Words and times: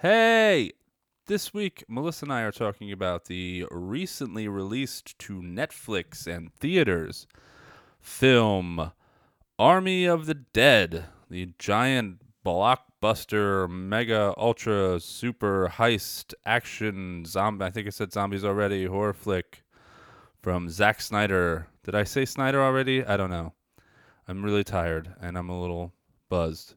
Hey! 0.00 0.72
This 1.24 1.54
week, 1.54 1.82
Melissa 1.88 2.26
and 2.26 2.32
I 2.34 2.42
are 2.42 2.52
talking 2.52 2.92
about 2.92 3.24
the 3.24 3.64
recently 3.70 4.46
released 4.46 5.18
to 5.20 5.40
Netflix 5.40 6.26
and 6.26 6.52
theaters 6.52 7.26
film 7.98 8.92
Army 9.58 10.04
of 10.04 10.26
the 10.26 10.34
Dead, 10.34 11.06
the 11.30 11.54
giant 11.58 12.20
blockbuster, 12.44 13.70
mega, 13.70 14.34
ultra, 14.36 15.00
super 15.00 15.72
heist 15.76 16.34
action 16.44 17.24
zombie. 17.24 17.64
I 17.64 17.70
think 17.70 17.86
I 17.86 17.90
said 17.90 18.12
zombies 18.12 18.44
already, 18.44 18.84
horror 18.84 19.14
flick 19.14 19.64
from 20.42 20.68
Zack 20.68 21.00
Snyder. 21.00 21.68
Did 21.84 21.94
I 21.94 22.04
say 22.04 22.26
Snyder 22.26 22.62
already? 22.62 23.02
I 23.02 23.16
don't 23.16 23.30
know. 23.30 23.54
I'm 24.28 24.44
really 24.44 24.62
tired 24.62 25.14
and 25.22 25.38
I'm 25.38 25.48
a 25.48 25.58
little 25.58 25.94
buzzed 26.28 26.74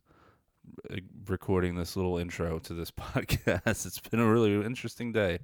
recording 1.28 1.76
this 1.76 1.96
little 1.96 2.18
intro 2.18 2.60
to 2.60 2.74
this 2.74 2.92
podcast. 3.00 3.86
It's 3.86 4.00
been 4.00 4.20
a 4.20 4.32
really 4.32 4.54
interesting 4.66 5.12
day. 5.12 5.40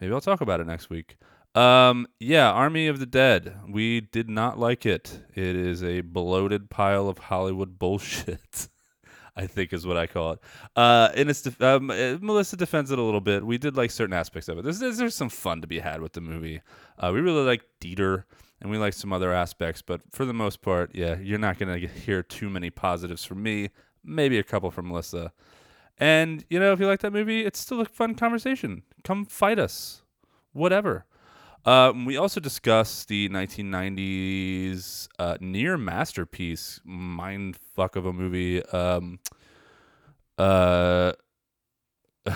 Maybe 0.00 0.12
I'll 0.12 0.20
talk 0.20 0.40
about 0.40 0.60
it 0.60 0.66
next 0.66 0.90
week. 0.90 1.16
Um, 1.54 2.06
yeah, 2.18 2.50
Army 2.50 2.86
of 2.88 2.98
the 2.98 3.06
Dead. 3.06 3.56
We 3.68 4.00
did 4.00 4.28
not 4.28 4.58
like 4.58 4.86
it. 4.86 5.20
It 5.34 5.54
is 5.54 5.82
a 5.82 6.00
bloated 6.00 6.70
pile 6.70 7.08
of 7.08 7.18
Hollywood 7.18 7.78
bullshit. 7.78 8.68
I 9.36 9.46
think 9.46 9.72
is 9.72 9.86
what 9.86 9.96
I 9.96 10.06
call 10.06 10.32
it. 10.32 10.40
Uh, 10.76 11.08
in 11.14 11.30
its 11.30 11.42
def- 11.42 11.60
um, 11.62 11.90
uh, 11.90 12.18
Melissa 12.20 12.56
defends 12.56 12.90
it 12.90 12.98
a 12.98 13.02
little 13.02 13.20
bit. 13.20 13.44
We 13.44 13.56
did 13.56 13.76
like 13.76 13.90
certain 13.90 14.12
aspects 14.12 14.48
of 14.48 14.58
it. 14.58 14.62
There's 14.62 14.78
there's, 14.78 15.14
some 15.14 15.30
fun 15.30 15.62
to 15.62 15.66
be 15.66 15.78
had 15.78 16.02
with 16.02 16.12
the 16.12 16.20
movie. 16.20 16.60
Uh, 16.98 17.12
we 17.14 17.20
really 17.20 17.44
like 17.44 17.62
Dieter, 17.80 18.24
and 18.60 18.70
we 18.70 18.76
like 18.76 18.92
some 18.92 19.12
other 19.12 19.32
aspects. 19.32 19.80
But 19.80 20.02
for 20.10 20.26
the 20.26 20.34
most 20.34 20.60
part, 20.60 20.90
yeah, 20.94 21.16
you're 21.18 21.38
not 21.38 21.58
gonna 21.58 21.78
hear 21.78 22.22
too 22.22 22.50
many 22.50 22.68
positives 22.68 23.24
from 23.24 23.42
me. 23.42 23.70
Maybe 24.04 24.38
a 24.38 24.42
couple 24.42 24.70
from 24.70 24.88
Melissa. 24.88 25.32
And 25.98 26.44
you 26.50 26.58
know, 26.58 26.72
if 26.72 26.80
you 26.80 26.86
like 26.86 27.00
that 27.00 27.12
movie, 27.12 27.44
it's 27.44 27.60
still 27.60 27.80
a 27.80 27.84
fun 27.84 28.14
conversation. 28.14 28.82
Come 29.04 29.24
fight 29.24 29.58
us, 29.58 30.02
whatever. 30.52 31.04
Um, 31.64 32.06
we 32.06 32.16
also 32.16 32.40
discussed 32.40 33.06
the 33.06 33.28
1990s 33.28 35.08
uh, 35.18 35.36
near 35.40 35.78
masterpiece, 35.78 36.80
mind 36.84 37.56
fuck 37.56 37.94
of 37.94 38.04
a 38.04 38.12
movie. 38.12 38.64
Um, 38.66 39.20
uh, 40.38 41.12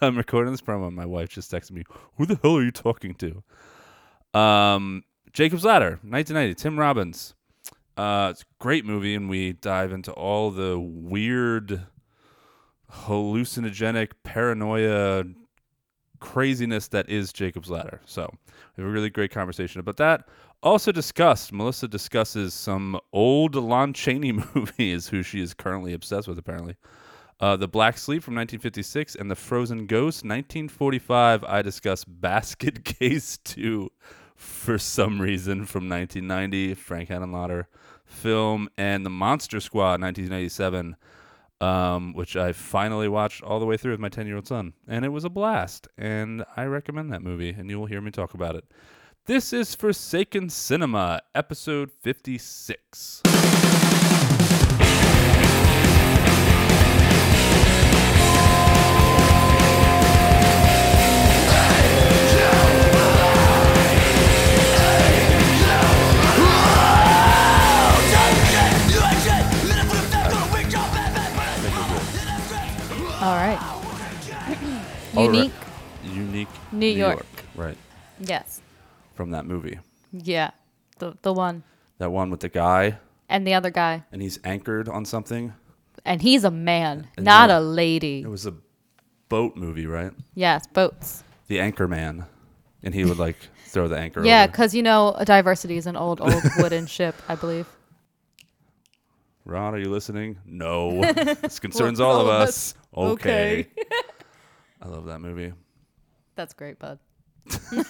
I'm 0.00 0.16
recording 0.16 0.52
this 0.52 0.60
promo. 0.60 0.92
My 0.92 1.06
wife 1.06 1.28
just 1.28 1.52
texted 1.52 1.72
me. 1.72 1.84
Who 2.16 2.26
the 2.26 2.40
hell 2.42 2.56
are 2.56 2.64
you 2.64 2.72
talking 2.72 3.14
to? 3.14 4.38
Um, 4.38 5.04
Jacob's 5.32 5.64
Ladder, 5.64 6.00
1990. 6.02 6.54
Tim 6.54 6.78
Robbins. 6.78 7.35
Uh, 7.96 8.28
it's 8.30 8.42
a 8.42 8.44
great 8.58 8.84
movie, 8.84 9.14
and 9.14 9.28
we 9.28 9.54
dive 9.54 9.92
into 9.92 10.12
all 10.12 10.50
the 10.50 10.78
weird, 10.78 11.86
hallucinogenic 12.92 14.12
paranoia 14.22 15.24
craziness 16.18 16.88
that 16.88 17.08
is 17.08 17.32
Jacob's 17.32 17.70
Ladder. 17.70 18.00
So 18.04 18.30
we 18.76 18.82
have 18.82 18.90
a 18.90 18.92
really 18.92 19.10
great 19.10 19.30
conversation 19.30 19.80
about 19.80 19.96
that. 19.98 20.28
Also 20.62 20.92
discussed, 20.92 21.52
Melissa 21.52 21.88
discusses 21.88 22.54
some 22.54 22.98
old 23.12 23.54
Lon 23.54 23.92
Chaney 23.92 24.32
movies, 24.54 25.08
who 25.08 25.22
she 25.22 25.40
is 25.40 25.54
currently 25.54 25.92
obsessed 25.92 26.28
with, 26.28 26.38
apparently. 26.38 26.76
Uh, 27.38 27.54
the 27.56 27.68
Black 27.68 27.98
Sleep 27.98 28.22
from 28.22 28.34
1956 28.34 29.14
and 29.14 29.30
The 29.30 29.34
Frozen 29.34 29.86
Ghost 29.86 30.24
1945. 30.24 31.44
I 31.44 31.60
discuss 31.62 32.04
Basket 32.04 32.84
Case 32.98 33.38
2 33.44 33.90
for 34.36 34.78
some 34.78 35.20
reason 35.20 35.66
from 35.66 35.88
1990, 35.88 36.74
Frank 36.74 37.08
Henenlotter 37.08 37.66
film, 38.04 38.68
and 38.76 39.04
The 39.04 39.10
Monster 39.10 39.60
Squad 39.60 40.00
1997 40.00 40.96
um, 41.60 42.12
which 42.12 42.36
I 42.36 42.52
finally 42.52 43.08
watched 43.08 43.42
all 43.42 43.58
the 43.60 43.66
way 43.66 43.76
through 43.76 43.92
with 43.92 44.00
my 44.00 44.08
10 44.08 44.26
year 44.26 44.36
old 44.36 44.46
son. 44.46 44.74
And 44.86 45.04
it 45.04 45.08
was 45.08 45.24
a 45.24 45.30
blast. 45.30 45.88
And 45.96 46.44
I 46.56 46.64
recommend 46.64 47.12
that 47.12 47.22
movie, 47.22 47.50
and 47.50 47.70
you 47.70 47.78
will 47.78 47.86
hear 47.86 48.00
me 48.00 48.10
talk 48.10 48.34
about 48.34 48.56
it. 48.56 48.64
This 49.26 49.52
is 49.52 49.74
Forsaken 49.74 50.50
Cinema, 50.50 51.20
episode 51.34 51.90
56. 51.90 53.22
All 75.16 75.28
right. 75.30 75.34
Unique. 75.36 75.52
Unique 76.04 76.48
New 76.72 76.86
York. 76.86 77.26
Right. 77.54 77.76
Yes. 78.20 78.60
From 79.14 79.30
that 79.30 79.46
movie. 79.46 79.78
Yeah. 80.12 80.50
The 80.98 81.16
the 81.22 81.32
one 81.32 81.62
That 81.98 82.10
one 82.10 82.30
with 82.30 82.40
the 82.40 82.48
guy, 82.48 82.98
and 83.28 83.46
the 83.46 83.54
other 83.54 83.70
guy, 83.70 84.04
and 84.12 84.22
he's 84.22 84.38
anchored 84.44 84.88
on 84.88 85.04
something. 85.04 85.52
and 86.04 86.22
he's 86.22 86.44
a 86.44 86.50
man, 86.50 87.08
And 87.16 87.24
not 87.24 87.50
a 87.50 87.60
lady. 87.60 88.20
It 88.22 88.28
was 88.30 88.46
a 88.46 88.54
boat 89.28 89.56
movie, 89.56 89.86
right? 89.86 90.12
Yes, 90.34 90.66
boats. 90.68 91.24
The 91.48 91.60
Anchor 91.60 91.88
Man. 91.88 92.24
And 92.82 92.94
he 92.94 93.04
would 93.04 93.18
like 93.18 93.36
throw 93.66 93.88
the 93.88 93.98
anchor 93.98 94.24
Yeah, 94.24 94.42
over. 94.44 94.52
because 94.52 94.74
you 94.74 94.82
know 94.82 95.16
diversity 95.24 95.76
is 95.76 95.86
an 95.86 95.96
old 95.96 96.20
old 96.20 96.42
wooden 96.58 96.86
ship, 96.86 97.14
I 97.28 97.34
believe. 97.34 97.66
Ron, 99.44 99.74
are 99.74 99.78
you 99.78 99.90
listening? 99.90 100.38
No. 100.46 101.00
this 101.12 101.58
concerns 101.58 102.00
Well, 102.00 102.10
all 102.10 102.20
of 102.20 102.26
all 102.28 102.32
of 102.42 102.48
us. 102.48 102.74
Okay. 102.96 103.66
I 104.86 104.88
love 104.88 105.06
that 105.06 105.18
movie. 105.20 105.52
That's 106.36 106.54
great, 106.54 106.78
bud. 106.78 107.00
Hello, 107.50 107.82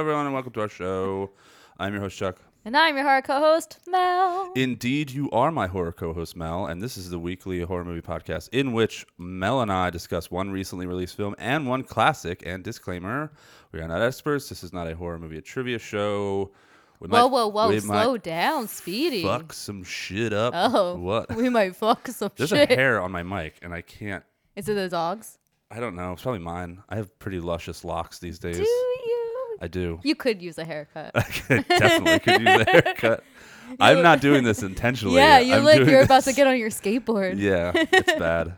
everyone, 0.00 0.24
and 0.24 0.32
welcome 0.32 0.52
to 0.54 0.62
our 0.62 0.70
show. 0.70 1.32
I'm 1.78 1.92
your 1.92 2.00
host, 2.00 2.16
Chuck. 2.16 2.38
And 2.64 2.74
I'm 2.74 2.94
your 2.96 3.04
horror 3.04 3.20
co-host, 3.20 3.78
Mel. 3.86 4.52
Indeed, 4.56 5.10
you 5.10 5.30
are 5.32 5.52
my 5.52 5.66
horror 5.66 5.92
co 5.92 6.14
host, 6.14 6.34
Mel, 6.34 6.64
and 6.64 6.80
this 6.80 6.96
is 6.96 7.10
the 7.10 7.18
weekly 7.18 7.60
horror 7.60 7.84
movie 7.84 8.00
podcast 8.00 8.48
in 8.52 8.72
which 8.72 9.04
Mel 9.18 9.60
and 9.60 9.70
I 9.70 9.90
discuss 9.90 10.30
one 10.30 10.50
recently 10.50 10.86
released 10.86 11.14
film 11.14 11.34
and 11.38 11.68
one 11.68 11.82
classic. 11.84 12.42
And 12.46 12.64
disclaimer 12.64 13.30
we 13.72 13.80
are 13.80 13.88
not 13.88 14.00
experts. 14.00 14.48
This 14.48 14.64
is 14.64 14.72
not 14.72 14.90
a 14.90 14.96
horror 14.96 15.18
movie, 15.18 15.36
a 15.36 15.42
trivia 15.42 15.78
show. 15.78 16.52
We 17.00 17.08
whoa, 17.08 17.24
might- 17.24 17.30
whoa, 17.32 17.48
whoa! 17.48 17.68
we 17.68 17.80
Slow 17.80 18.16
down, 18.16 18.66
Speedy. 18.66 19.22
Fuck 19.22 19.52
some 19.52 19.84
shit 19.84 20.32
up. 20.32 20.54
Oh, 20.56 20.96
What? 20.96 21.36
We 21.36 21.50
might 21.50 21.76
fuck 21.76 22.08
some 22.08 22.30
There's 22.34 22.48
shit. 22.48 22.70
a 22.70 22.74
hair 22.74 22.98
on 23.02 23.12
my 23.12 23.22
mic, 23.22 23.56
and 23.60 23.74
I 23.74 23.82
can't. 23.82 24.24
Is 24.56 24.68
it 24.68 24.74
the 24.74 24.88
dogs? 24.88 25.38
I 25.70 25.80
don't 25.80 25.94
know. 25.96 26.12
It's 26.12 26.22
probably 26.22 26.40
mine. 26.40 26.82
I 26.88 26.96
have 26.96 27.16
pretty 27.18 27.40
luscious 27.40 27.84
locks 27.84 28.18
these 28.18 28.38
days. 28.38 28.56
Do 28.56 28.62
you? 28.62 29.58
I 29.60 29.68
do. 29.68 30.00
You 30.02 30.14
could 30.14 30.42
use 30.42 30.58
a 30.58 30.64
haircut. 30.64 31.12
Definitely 31.48 32.18
could 32.20 32.40
use 32.40 32.60
a 32.60 32.64
haircut. 32.70 33.24
I'm 33.80 34.02
not 34.02 34.20
doing 34.20 34.44
this 34.44 34.62
intentionally. 34.62 35.16
yeah, 35.16 35.38
you 35.38 35.54
I'm 35.54 35.64
look. 35.64 35.76
doing 35.76 35.88
You're 35.88 36.02
about 36.02 36.20
to 36.20 36.26
this- 36.26 36.36
get 36.36 36.46
on 36.46 36.56
your 36.58 36.70
skateboard. 36.70 37.38
Yeah, 37.38 37.72
it's 37.74 38.12
bad. 38.18 38.54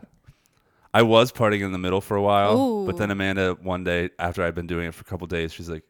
I 0.93 1.03
was 1.03 1.31
partying 1.31 1.61
in 1.63 1.71
the 1.71 1.77
middle 1.77 2.01
for 2.01 2.17
a 2.17 2.21
while, 2.21 2.85
but 2.85 2.95
Ooh. 2.95 2.97
then 2.97 3.11
Amanda 3.11 3.55
one 3.61 3.83
day 3.83 4.09
after 4.19 4.43
I'd 4.43 4.55
been 4.55 4.67
doing 4.67 4.87
it 4.87 4.93
for 4.93 5.01
a 5.01 5.05
couple 5.05 5.25
days, 5.27 5.53
she's 5.53 5.69
like, 5.69 5.83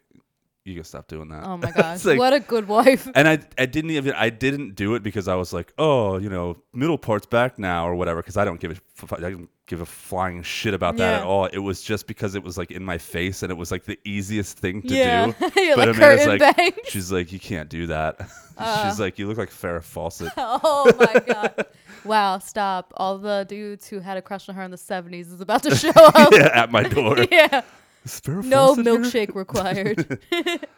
"You 0.70 0.76
gotta 0.76 0.88
stop 0.88 1.08
doing 1.08 1.30
that." 1.30 1.44
Oh 1.44 1.58
my 1.58 1.72
gosh, 1.76 2.06
like- 2.06 2.18
what 2.20 2.34
a 2.34 2.40
good 2.40 2.68
wife. 2.68 3.08
and 3.16 3.28
I 3.28 3.40
I 3.58 3.66
didn't 3.66 3.92
even 3.92 4.14
I 4.14 4.30
didn't 4.30 4.76
do 4.76 4.96
it 4.96 5.04
because 5.04 5.28
I 5.28 5.36
was 5.36 5.52
like, 5.54 5.74
oh, 5.78 6.18
you 6.18 6.30
know, 6.30 6.58
middle 6.74 6.98
part's 6.98 7.26
back 7.28 7.60
now 7.60 7.88
or 7.88 7.96
whatever. 7.96 8.22
Because 8.22 8.38
I 8.38 8.46
don't 8.46 8.60
give 8.60 8.72
a 8.72 9.16
I 9.16 9.20
don't 9.30 9.50
give 9.68 9.82
a 9.82 9.86
flying 9.86 10.42
shit 10.42 10.74
about 10.74 10.98
that 10.98 11.22
at 11.22 11.24
all. 11.26 11.46
It 11.46 11.60
was 11.60 11.82
just 11.82 12.08
because 12.08 12.34
it 12.36 12.44
was 12.44 12.58
like 12.58 12.72
in 12.72 12.84
my 12.84 12.98
face 12.98 13.44
and 13.44 13.52
it 13.52 13.56
was 13.56 13.72
like 13.72 13.84
the 13.86 14.00
easiest 14.04 14.58
thing 14.58 14.82
to 14.84 14.96
Yeah. 14.96 15.28
do. 15.28 15.52
You're 15.62 15.76
but 15.76 15.88
like 15.90 15.98
Amanda's 15.98 16.42
like, 16.58 16.80
she's 16.86 17.12
like, 17.12 17.32
you 17.32 17.40
can't 17.40 17.70
do 17.70 17.88
that. 17.88 18.20
Uh. 18.62 18.90
she's 18.90 19.00
like, 19.00 19.18
you 19.18 19.26
look 19.26 19.38
like 19.38 19.50
Farrah 19.50 19.82
Fawcett. 19.82 20.34
Oh 20.36 20.92
my 21.00 21.22
god. 21.26 21.66
Wow, 22.04 22.40
stop. 22.40 22.92
All 22.98 23.18
the 23.18 23.46
dudes 23.48 23.88
who 23.88 24.00
had 24.00 24.18
a 24.18 24.22
crush 24.22 24.50
on 24.50 24.56
her 24.56 24.64
in 24.64 24.70
the 24.72 24.76
70s 24.76 25.32
is 25.34 25.40
about 25.40 25.64
to 25.64 25.74
show 25.74 25.92
up. 25.96 26.34
yeah, 26.34 26.50
at 26.54 26.70
my 26.70 26.84
door. 26.84 27.16
yeah. 27.32 27.62
Is 28.10 28.22
Farrah 28.22 28.44
No 28.44 28.76
Fawcett 28.76 28.86
here? 28.86 29.28
milkshake 29.28 29.36
required. 29.36 30.20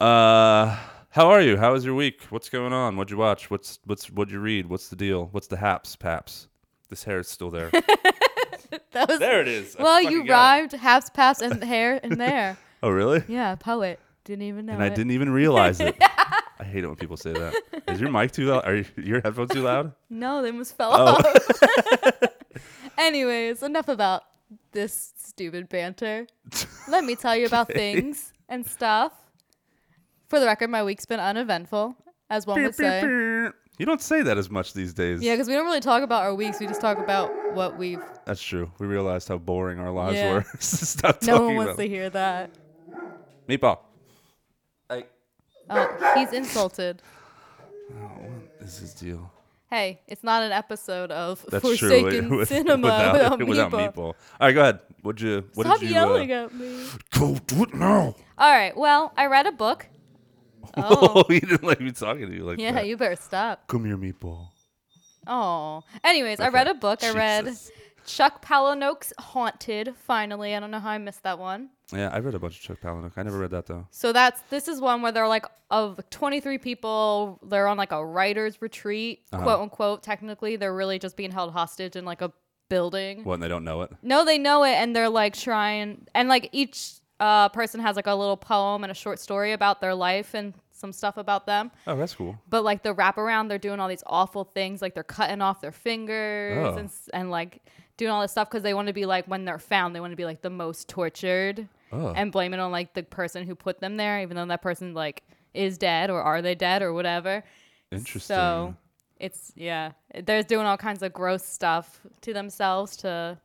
Uh, 0.00 0.76
how 1.10 1.28
are 1.30 1.40
you? 1.40 1.56
How 1.56 1.72
was 1.72 1.84
your 1.84 1.94
week? 1.94 2.22
What's 2.30 2.48
going 2.48 2.72
on? 2.72 2.96
What'd 2.96 3.12
you 3.12 3.16
watch? 3.18 3.50
What's 3.52 3.78
what's 3.84 4.10
what'd 4.10 4.32
you 4.32 4.40
read? 4.40 4.66
What's 4.68 4.88
the 4.88 4.96
deal? 4.96 5.28
What's 5.30 5.46
the 5.46 5.56
haps, 5.56 5.94
paps? 5.94 6.48
This 6.90 7.04
hair 7.04 7.20
is 7.20 7.28
still 7.28 7.50
there. 7.52 7.70
that 8.90 9.08
was 9.08 9.20
there 9.20 9.40
it 9.40 9.46
is. 9.46 9.76
I 9.76 9.82
Well, 9.84 10.02
fucking 10.02 10.10
you 10.10 10.26
got 10.26 10.56
it. 10.56 10.60
rhymed 10.60 10.72
haps, 10.72 11.08
paps, 11.10 11.40
and 11.40 11.62
hair 11.62 11.98
in 11.98 12.18
there. 12.18 12.56
Oh, 12.82 12.90
really? 12.90 13.22
Yeah, 13.28 13.54
poet. 13.54 14.00
Didn't 14.24 14.42
even 14.42 14.66
know 14.66 14.72
and 14.72 14.82
I 14.82 14.86
it. 14.86 14.96
didn't 14.96 15.12
even 15.12 15.30
realize 15.30 15.78
it. 15.80 15.94
I 16.00 16.64
hate 16.64 16.82
it 16.82 16.88
when 16.88 16.96
people 16.96 17.16
say 17.16 17.32
that. 17.32 17.54
Is 17.86 18.00
your 18.00 18.10
mic 18.10 18.32
too 18.32 18.46
loud? 18.46 18.64
Are 18.64 18.74
you, 18.74 18.84
your 18.96 19.20
headphones 19.20 19.50
too 19.52 19.62
loud? 19.62 19.92
No, 20.10 20.42
they 20.42 20.50
must 20.50 20.76
fell 20.76 20.90
Oh. 20.92 21.04
off. 21.14 22.22
Anyways, 22.98 23.62
enough 23.62 23.86
about 23.88 24.24
this 24.72 25.12
stupid 25.16 25.68
banter. 25.68 26.26
Let 26.88 27.04
me 27.04 27.14
tell 27.16 27.36
you 27.36 27.46
about 27.46 27.68
things 27.68 28.32
and 28.48 28.66
stuff. 28.66 29.12
For 30.28 30.40
the 30.40 30.46
record, 30.46 30.70
my 30.70 30.82
week's 30.82 31.04
been 31.06 31.20
uneventful, 31.20 31.94
as 32.30 32.46
one 32.46 32.62
would 32.62 32.74
say. 32.74 33.00
You 33.78 33.86
don't 33.86 34.00
say 34.02 34.22
that 34.22 34.36
as 34.38 34.50
much 34.50 34.74
these 34.74 34.92
days. 34.94 35.22
Yeah, 35.22 35.34
because 35.34 35.48
we 35.48 35.54
don't 35.54 35.64
really 35.64 35.80
talk 35.80 36.02
about 36.02 36.22
our 36.22 36.34
weeks. 36.34 36.60
We 36.60 36.66
just 36.66 36.80
talk 36.80 36.98
about 36.98 37.30
what 37.54 37.78
we've. 37.78 38.00
That's 38.26 38.42
true. 38.42 38.70
We 38.78 38.86
realized 38.86 39.28
how 39.28 39.38
boring 39.38 39.78
our 39.78 39.90
lives 39.90 40.16
Yeah. 40.16 40.32
were. 40.34 40.44
Stop 40.60 41.22
No 41.22 41.32
talking 41.32 41.46
one 41.46 41.56
wants 41.56 41.72
about 41.72 41.82
to 41.82 41.88
hear 41.88 42.10
that. 42.10 42.50
Meatball. 43.48 43.78
Hey. 44.88 45.06
Oh, 45.70 46.12
he's 46.16 46.32
insulted. 46.32 47.02
Oh, 47.92 47.94
what 47.96 48.66
is 48.66 48.78
his 48.78 48.94
deal? 48.94 49.30
Hey, 49.72 50.02
it's 50.06 50.22
not 50.22 50.42
an 50.42 50.52
episode 50.52 51.10
of 51.10 51.42
That's 51.48 51.62
Forsaken 51.62 52.28
true. 52.28 52.38
with- 52.40 52.48
Cinema 52.48 52.82
without, 52.82 53.12
without, 53.38 53.48
without 53.48 53.72
meatball. 53.72 53.94
meatball. 53.94 54.04
All 54.04 54.14
right, 54.42 54.52
go 54.52 54.60
ahead. 54.60 54.80
What'd 55.00 55.22
you? 55.22 55.48
What 55.54 55.66
Stop 55.66 55.80
did 55.80 55.88
you? 55.88 55.94
yelling 55.94 56.30
uh, 56.30 56.44
at 56.44 56.54
me. 56.54 56.84
Go 57.18 57.36
do 57.46 57.62
it 57.62 57.72
now. 57.72 58.14
All 58.36 58.52
right. 58.52 58.76
Well, 58.76 59.14
I 59.16 59.26
read 59.26 59.46
a 59.46 59.52
book. 59.52 59.86
Oh, 60.76 61.24
he 61.28 61.40
didn't 61.40 61.64
like 61.64 61.80
me 61.80 61.90
talking 61.90 62.26
to 62.28 62.34
you 62.34 62.44
like 62.44 62.58
yeah. 62.58 62.72
that. 62.72 62.86
You 62.86 62.96
better 62.98 63.16
stop. 63.16 63.66
Come 63.66 63.84
here, 63.86 63.96
meatball. 63.96 64.48
Oh. 65.26 65.82
Anyways, 66.04 66.38
I 66.40 66.48
read 66.48 66.66
a 66.68 66.74
book. 66.74 67.02
I 67.02 67.12
read 67.12 67.44
Jesus. 67.46 67.70
Chuck 68.06 68.44
Palahniuk's 68.44 69.12
Haunted. 69.18 69.94
Finally, 69.96 70.54
I 70.54 70.60
don't 70.60 70.70
know 70.70 70.80
how 70.80 70.90
I 70.90 70.98
missed 70.98 71.22
that 71.22 71.38
one. 71.38 71.70
Yeah, 71.92 72.08
I 72.12 72.18
read 72.20 72.34
a 72.34 72.38
bunch 72.38 72.56
of 72.56 72.62
Chuck 72.62 72.78
Palahniuk. 72.80 73.12
I 73.16 73.22
never 73.22 73.38
read 73.38 73.50
that 73.50 73.66
though. 73.66 73.86
So 73.90 74.12
that's 74.12 74.40
this 74.50 74.68
is 74.68 74.80
one 74.80 75.02
where 75.02 75.12
they're 75.12 75.28
like 75.28 75.44
of 75.70 76.00
23 76.10 76.58
people, 76.58 77.38
they're 77.44 77.66
on 77.68 77.76
like 77.76 77.92
a 77.92 78.04
writer's 78.04 78.60
retreat, 78.62 79.22
Uh-huh. 79.32 79.42
quote 79.42 79.60
unquote. 79.60 80.02
Technically, 80.02 80.56
they're 80.56 80.74
really 80.74 80.98
just 80.98 81.16
being 81.16 81.30
held 81.30 81.52
hostage 81.52 81.96
in 81.96 82.04
like 82.04 82.22
a 82.22 82.32
building. 82.68 83.24
What? 83.24 83.34
And 83.34 83.42
they 83.42 83.48
don't 83.48 83.64
know 83.64 83.82
it. 83.82 83.90
No, 84.02 84.24
they 84.24 84.38
know 84.38 84.64
it, 84.64 84.72
and 84.74 84.96
they're 84.96 85.08
like 85.10 85.34
trying, 85.34 86.06
and 86.14 86.28
like 86.28 86.48
each 86.52 86.94
uh, 87.20 87.48
person 87.50 87.80
has 87.80 87.94
like 87.96 88.06
a 88.06 88.14
little 88.14 88.36
poem 88.36 88.82
and 88.84 88.90
a 88.90 88.94
short 88.94 89.18
story 89.20 89.52
about 89.52 89.80
their 89.80 89.94
life 89.94 90.34
and 90.34 90.54
some 90.82 90.92
stuff 90.92 91.16
about 91.16 91.46
them. 91.46 91.70
Oh, 91.86 91.96
that's 91.96 92.14
cool. 92.14 92.36
But 92.50 92.62
like 92.64 92.82
the 92.82 92.94
wraparound, 92.94 93.48
they're 93.48 93.56
doing 93.58 93.80
all 93.80 93.88
these 93.88 94.04
awful 94.06 94.44
things, 94.44 94.82
like 94.82 94.92
they're 94.92 95.02
cutting 95.02 95.40
off 95.40 95.62
their 95.62 95.72
fingers 95.72 96.58
Oh. 96.74 96.76
and 96.76 96.90
and 97.14 97.30
like 97.30 97.62
doing 97.96 98.10
all 98.10 98.20
this 98.20 98.32
stuff 98.32 98.50
because 98.50 98.62
they 98.62 98.74
want 98.74 98.88
to 98.88 98.92
be 98.92 99.06
like 99.06 99.26
when 99.26 99.44
they're 99.46 99.58
found, 99.58 99.94
they 99.96 100.00
want 100.00 100.10
to 100.12 100.16
be 100.16 100.24
like 100.26 100.42
the 100.42 100.50
most 100.50 100.88
tortured 100.88 101.68
Oh. 101.92 102.12
and 102.14 102.30
blame 102.32 102.52
it 102.54 102.60
on 102.60 102.70
like 102.72 102.94
the 102.94 103.02
person 103.02 103.46
who 103.46 103.54
put 103.54 103.80
them 103.80 103.96
there, 103.96 104.20
even 104.20 104.36
though 104.36 104.46
that 104.46 104.60
person 104.62 104.92
like 104.94 105.22
is 105.54 105.78
dead 105.78 106.10
or 106.10 106.20
are 106.22 106.42
they 106.42 106.54
dead 106.54 106.82
or 106.82 106.92
whatever. 106.92 107.44
Interesting. 107.90 108.34
So 108.36 108.74
it's 109.20 109.52
yeah, 109.54 109.92
they're 110.24 110.42
doing 110.42 110.66
all 110.66 110.76
kinds 110.78 111.02
of 111.02 111.12
gross 111.12 111.44
stuff 111.44 112.00
to 112.22 112.32
themselves 112.32 112.96
to, 112.98 113.38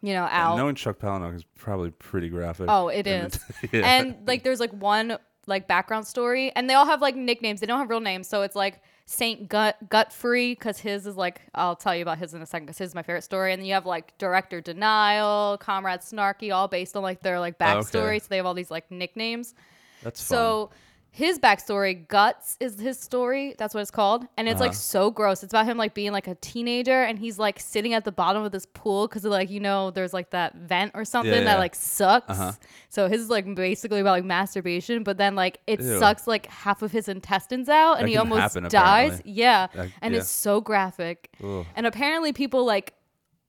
you 0.00 0.12
know, 0.14 0.24
And 0.26 0.32
out. 0.32 0.56
knowing 0.56 0.76
Chuck 0.76 0.98
Palahniuk 1.00 1.34
is 1.34 1.44
probably 1.56 1.90
pretty 1.90 2.28
graphic. 2.28 2.66
Oh, 2.70 2.88
it 2.88 3.06
is. 3.18 3.38
Yeah. 3.72 3.80
And 3.84 4.16
like 4.28 4.44
there's 4.44 4.60
like 4.60 4.72
one 4.72 5.18
like 5.48 5.66
background 5.66 6.06
story 6.06 6.52
and 6.54 6.68
they 6.68 6.74
all 6.74 6.86
have 6.86 7.00
like 7.00 7.16
nicknames. 7.16 7.60
They 7.60 7.66
don't 7.66 7.78
have 7.78 7.90
real 7.90 8.00
names. 8.00 8.28
So 8.28 8.42
it's 8.42 8.54
like 8.56 8.80
Saint 9.06 9.48
Gut 9.48 9.76
Gutfree 9.88 10.58
cuz 10.58 10.78
his 10.78 11.06
is 11.06 11.16
like 11.16 11.40
I'll 11.54 11.76
tell 11.76 11.96
you 11.96 12.02
about 12.02 12.18
his 12.18 12.34
in 12.34 12.42
a 12.42 12.46
second 12.46 12.66
cuz 12.66 12.78
his 12.78 12.90
is 12.90 12.94
my 12.94 13.02
favorite 13.02 13.22
story. 13.24 13.52
And 13.52 13.60
then 13.60 13.66
you 13.66 13.74
have 13.74 13.86
like 13.86 14.16
Director 14.18 14.60
Denial, 14.60 15.56
Comrade 15.58 16.00
Snarky 16.00 16.54
all 16.54 16.68
based 16.68 16.96
on 16.96 17.02
like 17.02 17.20
their 17.22 17.40
like 17.40 17.58
backstory. 17.58 18.16
okay. 18.16 18.18
So 18.20 18.26
they 18.28 18.36
have 18.36 18.46
all 18.46 18.54
these 18.54 18.70
like 18.70 18.90
nicknames. 18.90 19.54
that's 20.02 20.20
fun. 20.22 20.78
His 21.10 21.38
backstory, 21.40 22.06
Guts, 22.06 22.56
is 22.60 22.78
his 22.78 23.00
story. 23.00 23.54
That's 23.58 23.74
what 23.74 23.80
it's 23.80 23.90
called, 23.90 24.26
and 24.36 24.48
it's 24.48 24.60
like 24.60 24.70
Uh-huh. 24.70 24.76
so 24.78 25.10
gross. 25.10 25.42
It's 25.42 25.52
about 25.52 25.66
him 25.66 25.76
like 25.76 25.92
being 25.92 26.12
like 26.12 26.28
a 26.28 26.36
teenager, 26.36 27.02
and 27.02 27.18
he's 27.18 27.38
like 27.40 27.58
sitting 27.58 27.92
at 27.94 28.04
the 28.04 28.12
bottom 28.12 28.44
of 28.44 28.52
this 28.52 28.66
pool 28.66 29.08
because 29.08 29.24
like 29.24 29.50
you 29.50 29.58
know 29.58 29.90
there's 29.90 30.12
like 30.12 30.30
that 30.30 30.54
vent 30.54 30.92
or 30.94 31.04
something 31.04 31.32
yeah. 31.32 31.44
that 31.44 31.58
like 31.58 31.74
sucks. 31.74 32.30
Uh-huh. 32.30 32.52
So 32.88 33.08
his 33.08 33.22
is 33.22 33.30
like 33.30 33.52
basically 33.56 34.00
about 34.00 34.12
like 34.12 34.24
masturbation, 34.24 35.02
but 35.02 35.16
then 35.18 35.34
like 35.34 35.58
it 35.66 35.80
Ew. 35.80 35.98
sucks 35.98 36.26
like 36.28 36.46
half 36.46 36.82
of 36.82 36.92
his 36.92 37.08
intestines 37.08 37.68
out, 37.68 37.94
and 37.94 38.04
That 38.06 38.10
he 38.10 38.16
almost 38.16 38.40
happen, 38.40 38.64
dies. 38.68 39.06
apparently. 39.20 39.32
Yeah, 39.32 39.66
That- 39.74 39.88
and 40.02 40.14
yeah. 40.14 40.20
it's 40.20 40.28
so 40.30 40.60
graphic. 40.60 41.30
And 41.74 41.86
apparently 41.86 42.32
people 42.32 42.64
like 42.64 42.94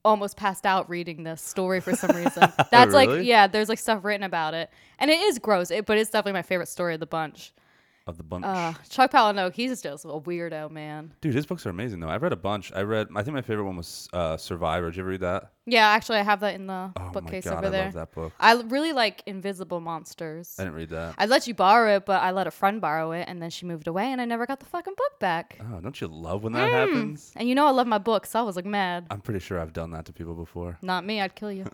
almost 0.05 0.37
passed 0.37 0.65
out 0.65 0.89
reading 0.89 1.23
this 1.23 1.41
story 1.41 1.79
for 1.81 1.95
some 1.95 2.15
reason. 2.15 2.51
Oh, 2.59 2.63
That's 2.71 2.93
like 2.93 3.09
yeah, 3.23 3.47
there's 3.47 3.69
like 3.69 3.79
stuff 3.79 4.03
written 4.03 4.23
about 4.23 4.53
it, 4.53 4.69
and 4.99 5.09
it 5.09 5.19
is 5.21 5.39
gross. 5.39 5.71
It, 5.71 5.85
but 5.85 5.97
it's 5.97 6.09
definitely 6.09 6.33
my 6.33 6.41
favorite 6.41 6.67
story 6.67 6.93
of 6.93 6.99
the 6.99 7.05
bunch. 7.05 7.51
Of 8.09 8.17
the 8.17 8.23
bunch. 8.23 8.45
Uh, 8.45 8.73
Chuck 8.89 9.11
Palahniuk, 9.11 9.53
he's 9.53 9.81
just 9.81 10.03
a 10.05 10.07
weirdo, 10.07 10.69
man. 10.71 11.13
Dude, 11.21 11.33
his 11.33 11.45
books 11.45 11.65
are 11.65 11.69
amazing 11.69 11.99
though. 11.99 12.09
I've 12.09 12.21
read 12.23 12.33
a 12.33 12.37
bunch. 12.37 12.71
I 12.73 12.81
read. 12.81 13.07
I 13.15 13.23
think 13.23 13.35
my 13.35 13.41
favorite 13.41 13.63
one 13.65 13.77
was 13.77 14.07
uh, 14.13 14.35
Survivor. 14.37 14.87
Did 14.89 14.97
you 14.97 15.03
ever 15.03 15.09
read 15.11 15.21
that? 15.21 15.51
Yeah, 15.65 15.87
actually, 15.87 16.17
I 16.17 16.23
have 16.23 16.39
that 16.39 16.55
in 16.55 16.65
the 16.65 16.91
Oh 16.97 17.09
bookcase 17.11 17.45
my 17.45 17.51
god, 17.51 17.57
over 17.59 17.67
I 17.67 17.69
there. 17.69 17.85
love 17.85 17.93
that 17.93 18.11
book. 18.11 18.33
I 18.39 18.53
l- 18.53 18.63
really 18.63 18.91
like 18.91 19.21
Invisible 19.27 19.79
Monsters. 19.79 20.55
I 20.57 20.63
didn't 20.63 20.75
read 20.75 20.89
that. 20.89 21.13
I 21.17 21.27
let 21.27 21.45
you 21.47 21.53
borrow 21.53 21.97
it, 21.97 22.05
but 22.07 22.23
I 22.23 22.31
let 22.31 22.47
a 22.47 22.51
friend 22.51 22.81
borrow 22.81 23.11
it, 23.11 23.25
and 23.27 23.39
then 23.39 23.51
she 23.51 23.65
moved 23.67 23.87
away, 23.87 24.11
and 24.11 24.19
I 24.19 24.25
never 24.25 24.47
got 24.47 24.59
the 24.59 24.65
fucking 24.65 24.95
book 24.97 25.19
back. 25.19 25.59
Oh, 25.61 25.79
don't 25.79 25.99
you 26.01 26.07
love 26.07 26.41
when 26.43 26.53
that 26.53 26.71
happens? 26.71 27.31
And 27.35 27.47
you 27.47 27.53
know 27.53 27.67
I 27.67 27.71
love 27.71 27.85
my 27.85 27.99
books, 27.99 28.31
so 28.31 28.39
I 28.39 28.41
was 28.41 28.55
like 28.55 28.65
mad. 28.65 29.05
I'm 29.11 29.21
pretty 29.21 29.39
sure 29.41 29.59
I've 29.59 29.73
done 29.73 29.91
that 29.91 30.05
to 30.05 30.13
people 30.13 30.33
before. 30.33 30.79
Not 30.81 31.05
me, 31.05 31.21
I'd 31.21 31.35
kill 31.35 31.51
you. 31.51 31.65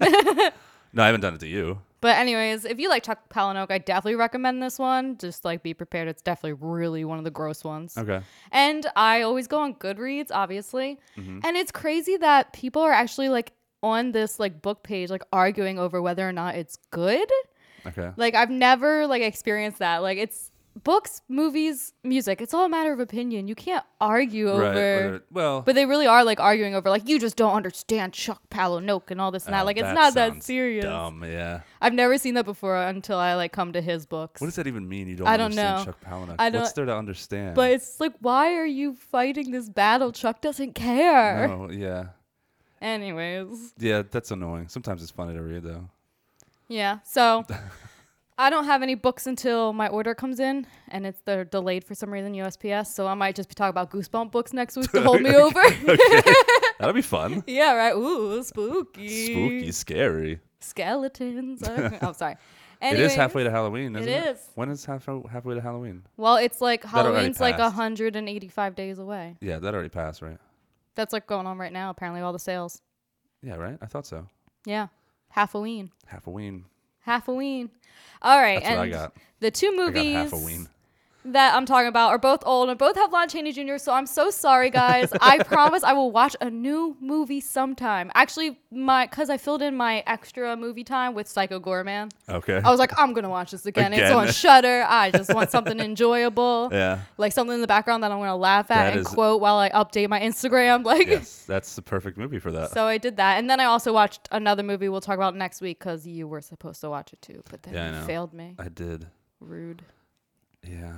No, 0.92 1.02
I 1.02 1.06
haven't 1.06 1.22
done 1.22 1.34
it 1.34 1.40
to 1.40 1.48
you. 1.48 1.80
but 2.00 2.16
anyways, 2.18 2.64
if 2.64 2.78
you 2.78 2.88
like 2.88 3.02
Chuck 3.02 3.20
Palahniuk, 3.30 3.70
I 3.70 3.78
definitely 3.78 4.16
recommend 4.16 4.62
this 4.62 4.78
one. 4.78 5.16
Just 5.18 5.44
like 5.44 5.62
be 5.62 5.74
prepared; 5.74 6.08
it's 6.08 6.22
definitely 6.22 6.58
really 6.60 7.04
one 7.04 7.18
of 7.18 7.24
the 7.24 7.30
gross 7.30 7.64
ones. 7.64 7.96
Okay. 7.96 8.20
And 8.50 8.86
I 8.94 9.22
always 9.22 9.46
go 9.46 9.60
on 9.60 9.74
Goodreads, 9.74 10.30
obviously. 10.32 11.00
Mm-hmm. 11.16 11.40
And 11.44 11.56
it's 11.56 11.72
crazy 11.72 12.16
that 12.18 12.52
people 12.52 12.82
are 12.82 12.92
actually 12.92 13.28
like 13.30 13.52
on 13.82 14.12
this 14.12 14.38
like 14.38 14.62
book 14.62 14.82
page, 14.84 15.10
like 15.10 15.22
arguing 15.32 15.78
over 15.78 16.00
whether 16.00 16.28
or 16.28 16.32
not 16.32 16.54
it's 16.54 16.78
good. 16.90 17.28
Okay. 17.84 18.10
Like 18.16 18.34
I've 18.36 18.50
never 18.50 19.06
like 19.08 19.22
experienced 19.22 19.80
that. 19.80 20.02
Like 20.02 20.18
it's 20.18 20.51
books, 20.84 21.22
movies, 21.28 21.92
music. 22.02 22.40
It's 22.40 22.54
all 22.54 22.64
a 22.64 22.68
matter 22.68 22.92
of 22.92 23.00
opinion. 23.00 23.46
You 23.48 23.54
can't 23.54 23.84
argue 24.00 24.48
over. 24.50 25.10
Right. 25.12 25.20
Well, 25.30 25.62
But 25.62 25.74
they 25.74 25.86
really 25.86 26.06
are 26.06 26.24
like 26.24 26.40
arguing 26.40 26.74
over 26.74 26.88
like 26.90 27.08
you 27.08 27.18
just 27.18 27.36
don't 27.36 27.52
understand 27.54 28.12
Chuck 28.12 28.40
Palahniuk 28.50 29.10
and 29.10 29.20
all 29.20 29.30
this 29.30 29.44
and 29.46 29.54
that. 29.54 29.62
oh, 29.62 29.64
Like 29.66 29.76
it's 29.76 29.84
that 29.84 29.94
not 29.94 30.14
that 30.14 30.42
serious. 30.42 30.84
Dumb. 30.84 31.22
Yeah. 31.24 31.60
I've 31.80 31.94
never 31.94 32.16
seen 32.18 32.34
that 32.34 32.44
before 32.44 32.76
until 32.76 33.18
I 33.18 33.34
like 33.34 33.52
come 33.52 33.72
to 33.74 33.80
his 33.82 34.06
books. 34.06 34.40
What 34.40 34.46
does 34.48 34.56
that 34.56 34.66
even 34.66 34.88
mean? 34.88 35.08
You 35.08 35.16
don't 35.16 35.26
I 35.28 35.36
don't 35.36 35.46
understand 35.46 35.78
know. 35.78 35.84
Chuck 35.92 36.00
Palahniuk. 36.04 36.36
I 36.38 36.50
don't- 36.50 36.62
What's 36.62 36.72
there 36.72 36.86
to 36.86 36.96
understand? 36.96 37.54
but 37.54 37.70
it's 37.72 38.00
like 38.00 38.14
why 38.20 38.54
are 38.54 38.66
you 38.66 38.94
fighting 38.94 39.50
this 39.50 39.68
battle? 39.68 40.10
Chuck 40.12 40.40
doesn't 40.40 40.74
care. 40.74 41.48
no, 41.48 41.70
yeah. 41.70 42.06
Anyways. 42.80 43.74
Yeah, 43.78 44.02
that's 44.10 44.30
annoying. 44.32 44.68
Sometimes 44.68 45.02
it's 45.02 45.10
funny 45.12 45.34
to 45.34 45.42
read 45.42 45.62
though. 45.62 45.88
Yeah. 46.68 46.98
So 47.04 47.44
I 48.38 48.48
don't 48.50 48.64
have 48.64 48.82
any 48.82 48.94
books 48.94 49.26
until 49.26 49.72
my 49.72 49.88
order 49.88 50.14
comes 50.14 50.40
in, 50.40 50.66
and 50.88 51.06
it's 51.06 51.20
they're 51.24 51.44
delayed 51.44 51.84
for 51.84 51.94
some 51.94 52.10
reason 52.10 52.32
USPS. 52.34 52.86
So 52.88 53.06
I 53.06 53.14
might 53.14 53.36
just 53.36 53.48
be 53.48 53.54
talking 53.54 53.70
about 53.70 53.90
Goosebump 53.90 54.30
books 54.32 54.52
next 54.52 54.76
week 54.76 54.90
to 54.92 55.02
hold 55.02 55.20
me 55.20 55.30
over. 55.36 55.60
That'll 56.78 56.94
be 56.94 57.02
fun. 57.02 57.44
yeah. 57.46 57.74
Right. 57.74 57.94
Ooh, 57.94 58.42
spooky. 58.42 59.26
Spooky, 59.26 59.72
scary. 59.72 60.40
Skeletons. 60.60 61.62
Okay. 61.62 61.98
oh, 62.02 62.12
sorry. 62.12 62.36
It 62.80 62.98
is 62.98 63.14
halfway 63.14 63.44
to 63.44 63.50
Halloween, 63.50 63.94
isn't 63.94 64.08
It 64.08 64.24
it? 64.24 64.36
is. 64.36 64.40
When 64.56 64.68
is 64.68 64.84
half 64.84 65.06
halfway 65.30 65.54
to 65.54 65.60
Halloween? 65.60 66.02
Well, 66.16 66.36
it's 66.36 66.60
like 66.60 66.82
Halloween's 66.84 67.38
like 67.40 67.56
passed. 67.56 67.76
185 67.76 68.74
days 68.74 68.98
away. 68.98 69.36
Yeah, 69.40 69.60
that 69.60 69.72
already 69.72 69.88
passed, 69.88 70.20
right? 70.20 70.38
That's 70.96 71.12
like 71.12 71.28
going 71.28 71.46
on 71.46 71.58
right 71.58 71.72
now. 71.72 71.90
Apparently, 71.90 72.22
all 72.22 72.32
the 72.32 72.40
sales. 72.40 72.82
Yeah, 73.40 73.54
right. 73.54 73.78
I 73.80 73.86
thought 73.86 74.06
so. 74.06 74.26
Yeah. 74.66 74.88
Halloween. 75.28 75.92
Halloween. 76.06 76.64
Halloween. 77.02 77.70
All 78.20 78.38
right. 78.40 78.56
That's 78.62 78.66
and 78.66 78.78
what 78.78 78.86
I 78.86 78.90
got. 78.90 79.16
the 79.40 79.50
two 79.50 79.68
I 79.68 79.76
got 79.76 79.94
movies. 79.94 80.30
Halloween. 80.30 80.68
That 81.24 81.54
I'm 81.54 81.66
talking 81.66 81.86
about 81.86 82.08
are 82.10 82.18
both 82.18 82.42
old 82.44 82.68
and 82.68 82.76
both 82.78 82.96
have 82.96 83.12
Lon 83.12 83.28
Chaney 83.28 83.52
Jr. 83.52 83.76
So 83.76 83.92
I'm 83.92 84.06
so 84.06 84.30
sorry, 84.30 84.70
guys. 84.70 85.10
I 85.20 85.42
promise 85.44 85.84
I 85.84 85.92
will 85.92 86.10
watch 86.10 86.34
a 86.40 86.50
new 86.50 86.96
movie 87.00 87.40
sometime. 87.40 88.10
Actually, 88.14 88.58
my 88.72 89.06
because 89.06 89.30
I 89.30 89.36
filled 89.36 89.62
in 89.62 89.76
my 89.76 90.02
extra 90.06 90.56
movie 90.56 90.82
time 90.82 91.14
with 91.14 91.28
Psycho 91.28 91.60
Goreman. 91.60 92.10
Okay. 92.28 92.60
I 92.64 92.70
was 92.70 92.80
like, 92.80 92.98
I'm 92.98 93.12
gonna 93.12 93.28
watch 93.28 93.52
this 93.52 93.66
again. 93.66 93.92
It's 93.92 94.10
on 94.10 94.32
Shudder. 94.32 94.84
I 94.88 95.12
just 95.12 95.32
want 95.32 95.50
something 95.56 95.78
enjoyable, 95.78 96.70
yeah. 96.72 97.00
like 97.18 97.32
something 97.32 97.54
in 97.54 97.60
the 97.60 97.66
background 97.66 98.02
that 98.02 98.10
I'm 98.10 98.18
gonna 98.18 98.36
laugh 98.36 98.70
at 98.70 98.90
That 98.90 98.96
and 98.96 99.06
quote 99.06 99.40
while 99.40 99.56
I 99.58 99.70
update 99.70 100.08
my 100.08 100.20
Instagram. 100.20 100.82
Like, 100.92 101.06
Yes, 101.06 101.44
that's 101.46 101.76
the 101.76 101.82
perfect 101.82 102.18
movie 102.18 102.38
for 102.38 102.50
that. 102.52 102.70
so 102.72 102.84
I 102.86 102.98
did 102.98 103.16
that, 103.18 103.38
and 103.38 103.48
then 103.48 103.60
I 103.60 103.64
also 103.66 103.92
watched 103.92 104.28
another 104.32 104.62
movie 104.62 104.88
we'll 104.88 105.00
talk 105.00 105.16
about 105.16 105.36
next 105.36 105.60
week 105.60 105.78
because 105.78 106.06
you 106.06 106.26
were 106.26 106.40
supposed 106.40 106.80
to 106.80 106.90
watch 106.90 107.12
it 107.12 107.22
too, 107.22 107.42
but 107.50 107.62
then 107.62 107.74
Yeah, 107.74 108.00
you 108.00 108.06
failed 108.06 108.34
me. 108.34 108.56
I 108.58 108.68
did. 108.68 109.06
Rude. 109.40 109.82
Yeah. 110.66 110.94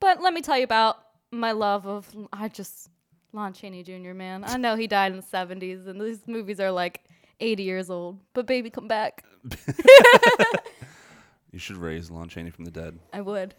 But 0.00 0.20
let 0.22 0.32
me 0.34 0.40
tell 0.40 0.56
you 0.56 0.64
about 0.64 0.98
my 1.30 1.52
love 1.52 1.86
of 1.86 2.08
I 2.32 2.48
just 2.48 2.90
Lon 3.32 3.52
Chaney 3.52 3.82
Jr. 3.82 4.14
Man. 4.14 4.44
I 4.44 4.56
know 4.56 4.76
he 4.76 4.86
died 4.86 5.12
in 5.12 5.16
the 5.16 5.22
seventies, 5.22 5.86
and 5.86 6.00
these 6.00 6.26
movies 6.26 6.60
are 6.60 6.70
like 6.70 7.02
eighty 7.40 7.64
years 7.64 7.90
old. 7.90 8.18
But 8.34 8.46
baby, 8.46 8.70
come 8.70 8.88
back. 8.88 9.24
You 11.52 11.58
should 11.58 11.76
raise 11.76 12.10
Lon 12.10 12.28
Chaney 12.28 12.50
from 12.50 12.64
the 12.64 12.70
dead. 12.70 12.98
I 13.12 13.20
would. 13.20 13.54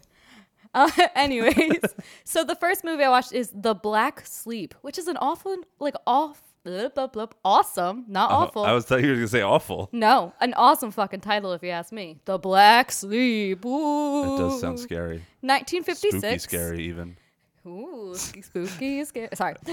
Uh, 0.72 0.90
anyways, 1.16 1.80
so 2.24 2.44
the 2.44 2.54
first 2.54 2.84
movie 2.84 3.02
I 3.02 3.08
watched 3.08 3.32
is 3.32 3.50
The 3.52 3.74
Black 3.74 4.24
Sleep, 4.24 4.74
which 4.82 4.98
is 4.98 5.08
an 5.08 5.16
awful, 5.16 5.56
like 5.80 5.96
off, 6.06 6.40
blip, 6.64 6.94
blip, 6.94 7.12
blip, 7.12 7.34
awesome, 7.44 8.04
not 8.08 8.30
Oh, 8.30 8.34
awful. 8.34 8.62
I 8.64 8.72
was 8.72 8.84
thought 8.84 9.02
you 9.02 9.08
were 9.08 9.14
gonna 9.14 9.28
say 9.28 9.42
awful. 9.42 9.88
no, 9.92 10.32
an 10.40 10.54
awesome 10.54 10.90
fucking 10.90 11.20
title 11.20 11.52
if 11.52 11.62
you 11.62 11.70
ask 11.70 11.92
me. 11.92 12.20
The 12.24 12.38
Black 12.38 12.92
Sleep. 12.92 13.64
Ooh. 13.64 14.34
It 14.34 14.38
does 14.38 14.60
sound 14.60 14.78
scary. 14.78 15.22
1956. 15.42 16.18
Spooky 16.18 16.38
scary 16.38 16.82
even. 16.84 17.16
Ooh, 17.66 18.14
spooky, 18.16 19.04
scary. 19.04 19.28
Sorry. 19.34 19.54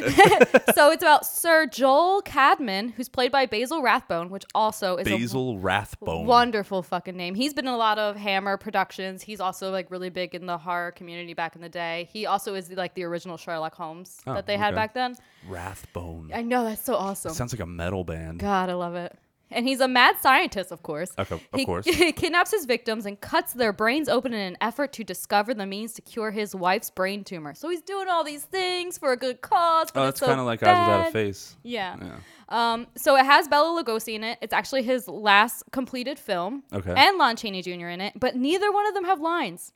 so 0.74 0.92
it's 0.92 1.02
about 1.02 1.26
Sir 1.26 1.66
Joel 1.68 2.22
Cadman, 2.22 2.90
who's 2.90 3.08
played 3.08 3.32
by 3.32 3.46
Basil 3.46 3.82
Rathbone, 3.82 4.30
which 4.30 4.44
also 4.54 4.98
is 4.98 5.08
a 5.08 5.10
Basil 5.18 5.58
Rathbone. 5.60 6.26
wonderful 6.26 6.84
fucking 6.84 7.16
name. 7.16 7.34
He's 7.36 7.54
been 7.54 7.68
in 7.68 7.74
a 7.74 7.78
lot 7.78 7.98
of 7.98 8.16
Hammer 8.18 8.58
productions. 8.58 9.22
He's 9.22 9.40
also 9.40 9.72
like 9.72 9.90
really 9.90 10.10
big 10.10 10.36
in 10.36 10.46
the 10.46 10.58
horror 10.58 10.92
community 10.92 11.34
back 11.34 11.56
in 11.56 11.62
the 11.62 11.70
day. 11.70 12.10
He 12.12 12.26
also 12.26 12.56
is 12.56 12.70
like 12.72 12.94
the 12.94 13.04
original 13.04 13.38
Sherlock 13.38 13.76
Holmes 13.76 14.20
Oh, 14.28 14.34
that 14.34 14.48
they 14.48 14.58
had 14.58 14.76
back 14.76 14.94
then. 14.94 15.16
Rathbone. 15.48 16.32
I 16.34 16.42
know 16.42 16.66
that's 16.66 16.84
so 16.84 16.96
awesome. 16.96 17.34
Sounds 17.34 17.54
like 17.54 17.62
a 17.62 17.66
metal 17.66 18.04
band. 18.04 18.40
God, 18.40 18.70
I 18.70 18.74
love 18.74 18.96
it. 18.96 19.18
And 19.50 19.68
he's 19.68 19.80
a 19.80 19.88
mad 19.88 20.18
scientist, 20.20 20.72
of 20.72 20.84
course. 20.84 21.12
Okay, 21.18 21.36
of 21.36 21.42
he, 21.56 21.66
course. 21.66 21.86
He 21.86 22.12
kidnaps 22.14 22.52
his 22.52 22.66
victims 22.66 23.06
and 23.06 23.20
cuts 23.20 23.54
their 23.54 23.72
brains 23.72 24.10
open 24.10 24.34
in 24.34 24.42
an 24.42 24.58
effort 24.60 24.92
to 24.94 25.04
discover 25.04 25.54
the 25.54 25.66
means 25.66 25.94
to 25.94 26.02
cure 26.02 26.32
his 26.32 26.54
wife's 26.54 26.90
brain 26.90 27.24
tumor. 27.24 27.54
So 27.54 27.70
he's 27.70 27.82
doing 27.82 28.08
all 28.10 28.24
these 28.24 28.44
things 28.44 28.98
for 28.98 29.14
a 29.14 29.18
good 29.18 29.42
cause. 29.42 29.90
Oh, 29.96 30.08
it's 30.08 30.20
that's 30.20 30.20
so 30.20 30.26
kind 30.28 30.40
of 30.40 30.46
like 30.46 30.62
Eyes 30.64 30.88
Without 30.88 31.08
a. 31.08 31.12
Face. 31.12 31.56
Yeah. 31.64 31.96
Yeah. 32.02 32.16
Um, 32.50 32.88
so 32.96 33.16
it 33.16 33.26
has 33.26 33.48
Bela 33.48 33.82
Lugosi 33.84 34.16
in 34.16 34.24
it. 34.24 34.38
It's 34.42 34.54
actually 34.54 34.84
his 34.84 35.08
last 35.08 35.64
completed 35.72 36.20
film. 36.20 36.64
Okay. 36.74 36.94
And 36.96 37.18
Lon 37.18 37.36
Chaney 37.36 37.62
Jr. 37.62 37.88
in 37.88 38.02
it, 38.02 38.14
but 38.18 38.36
neither 38.36 38.72
one 38.72 38.88
of 38.88 38.94
them 38.94 39.06
have 39.06 39.20
lines, 39.20 39.74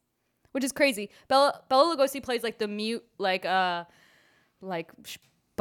which 0.51 0.63
is 0.63 0.71
crazy. 0.71 1.09
Bela 1.27 1.61
Bela 1.69 1.95
Lugosi 1.95 2.23
plays 2.23 2.43
like 2.43 2.59
the 2.59 2.67
mute, 2.67 3.03
like 3.17 3.45
uh, 3.45 3.85
like 4.61 4.91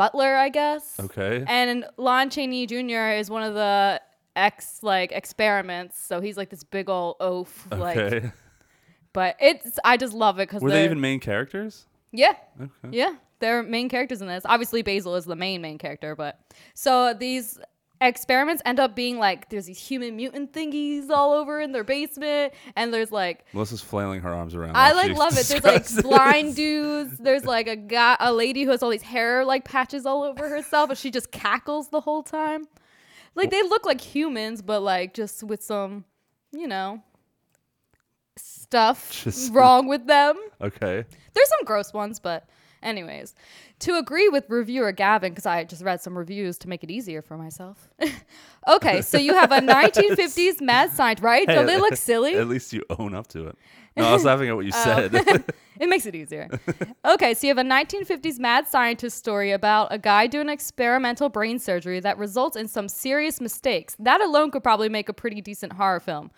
butler, 0.01 0.35
I 0.37 0.49
guess. 0.49 0.99
Okay. 0.99 1.45
And 1.47 1.85
Lon 1.99 2.31
Chaney 2.31 2.67
Jr. 2.67 3.19
is 3.19 3.29
one 3.31 3.43
of 3.43 3.55
the 3.55 4.01
ex 4.35 4.83
like 4.83 5.13
experiments, 5.13 5.99
so 6.03 6.21
he's 6.21 6.37
like 6.37 6.49
this 6.49 6.65
big 6.65 6.89
old 6.89 7.17
oaf. 7.21 7.67
Like, 7.71 7.97
Okay. 7.99 8.33
but 9.13 9.37
it's 9.41 9.79
I 9.85 9.97
just 9.97 10.15
love 10.15 10.39
it 10.39 10.49
because 10.49 10.63
Were 10.63 10.71
they 10.71 10.85
even 10.85 11.01
main 11.01 11.21
characters? 11.21 11.87
yeah. 12.13 12.33
Okay. 12.61 12.97
Yeah, 12.97 13.15
they're 13.41 13.63
main 13.63 13.89
characters 13.89 14.23
in 14.23 14.29
this. 14.29 14.45
Obviously, 14.47 14.83
Basil 14.83 15.17
is 15.17 15.27
the 15.27 15.37
main 15.37 15.61
main 15.61 15.77
character, 15.79 16.17
but 16.17 16.39
so 16.75 17.13
these 17.13 17.59
experiments 18.01 18.63
end 18.65 18.81
up 18.81 18.95
being 18.95 19.19
like 19.19 19.49
there's 19.51 19.67
these 19.67 19.79
human 19.79 20.17
mutant 20.17 20.53
thingies 20.53 21.11
all 21.11 21.33
over 21.33 21.61
in 21.61 21.73
their 21.73 21.85
basement, 21.85 22.55
and 22.77 22.93
there's 22.93 23.13
like 23.13 23.45
Melissa's 23.53 23.81
flailing 23.83 24.21
her 24.23 24.33
arms 24.33 24.55
around. 24.55 24.77
I 24.77 24.93
like 24.93 25.17
love 25.17 25.33
it. 25.33 25.47
There's 25.47 25.65
like 25.65 25.83
discusses. 25.83 26.03
blind 26.03 26.57
dudes. 26.57 27.19
There's 27.19 27.45
like 27.45 27.69
a 27.69 27.77
guy, 27.77 28.17
a 28.21 28.33
lady 28.33 28.65
who 28.65 28.71
has 28.71 28.83
all 28.83 28.91
these 28.91 29.03
hair 29.03 29.45
like 29.45 29.65
patches 29.65 30.07
all 30.07 30.23
over 30.23 30.49
herself, 30.49 30.89
but 30.89 30.99
she 30.99 31.11
just 31.11 31.31
cackles 31.31 31.89
the 31.89 32.01
whole 32.01 32.23
time. 32.23 32.67
Like 33.35 33.51
they 33.51 33.63
look 33.63 33.85
like 33.87 34.01
humans, 34.01 34.63
but 34.63 34.81
like 34.81 35.15
just 35.15 35.43
with 35.43 35.63
some, 35.63 36.05
you 36.53 36.67
know, 36.67 37.03
stuff 38.37 39.11
Just- 39.25 39.53
wrong 39.53 39.87
with 39.87 40.07
them. 40.07 40.37
Okay. 40.61 41.05
There's 41.35 41.49
some 41.49 41.65
gross 41.65 41.93
ones, 41.93 42.19
but 42.21 42.49
anyways, 42.83 43.35
to 43.81 43.97
agree 43.97 44.29
with 44.29 44.45
reviewer 44.49 44.93
Gavin, 44.93 45.33
because 45.33 45.47
I 45.47 45.65
just 45.65 45.83
read 45.83 46.01
some 46.01 46.17
reviews 46.17 46.59
to 46.59 46.69
make 46.69 46.83
it 46.85 46.91
easier 46.91 47.23
for 47.23 47.37
myself. 47.37 47.89
okay, 48.69 49.03
so 49.03 49.19
you 49.19 49.35
have 49.35 49.53
a 49.53 49.59
1950s 49.61 50.61
mad 50.61 50.91
scientist, 50.91 51.23
right? 51.25 51.47
Don't 51.47 51.67
they 51.67 51.79
look 51.79 51.97
silly? 51.97 52.35
At 52.37 52.49
least 52.49 52.73
you 52.73 52.85
own 52.99 53.15
up 53.15 53.27
to 53.29 53.47
it. 53.49 53.57
No, 53.97 54.05
I 54.07 54.13
was 54.13 54.25
laughing 54.25 54.49
at 54.49 54.57
what 54.57 54.65
Oh. 54.65 54.67
you 54.67 54.73
uh, 54.75 54.85
said. 54.85 55.45
It 55.81 55.89
makes 55.89 56.05
it 56.07 56.15
easier. 56.15 56.49
okay, 57.05 57.33
so 57.35 57.47
you 57.47 57.55
have 57.57 57.65
a 57.65 57.69
1950s 57.69 58.39
mad 58.39 58.69
scientist 58.69 59.17
story 59.17 59.51
about 59.51 59.93
a 59.93 59.99
guy 59.99 60.27
doing 60.27 60.49
experimental 60.49 61.29
brain 61.29 61.59
surgery 61.59 62.01
that 62.01 62.19
results 62.19 62.57
in 62.57 62.69
some 62.69 62.87
serious 62.89 63.41
mistakes. 63.41 63.97
That 63.99 64.21
alone 64.21 64.51
could 64.51 64.63
probably 64.63 64.89
make 64.91 65.09
a 65.09 65.13
pretty 65.15 65.41
decent 65.41 65.73
horror 65.73 66.01
film. 66.01 66.31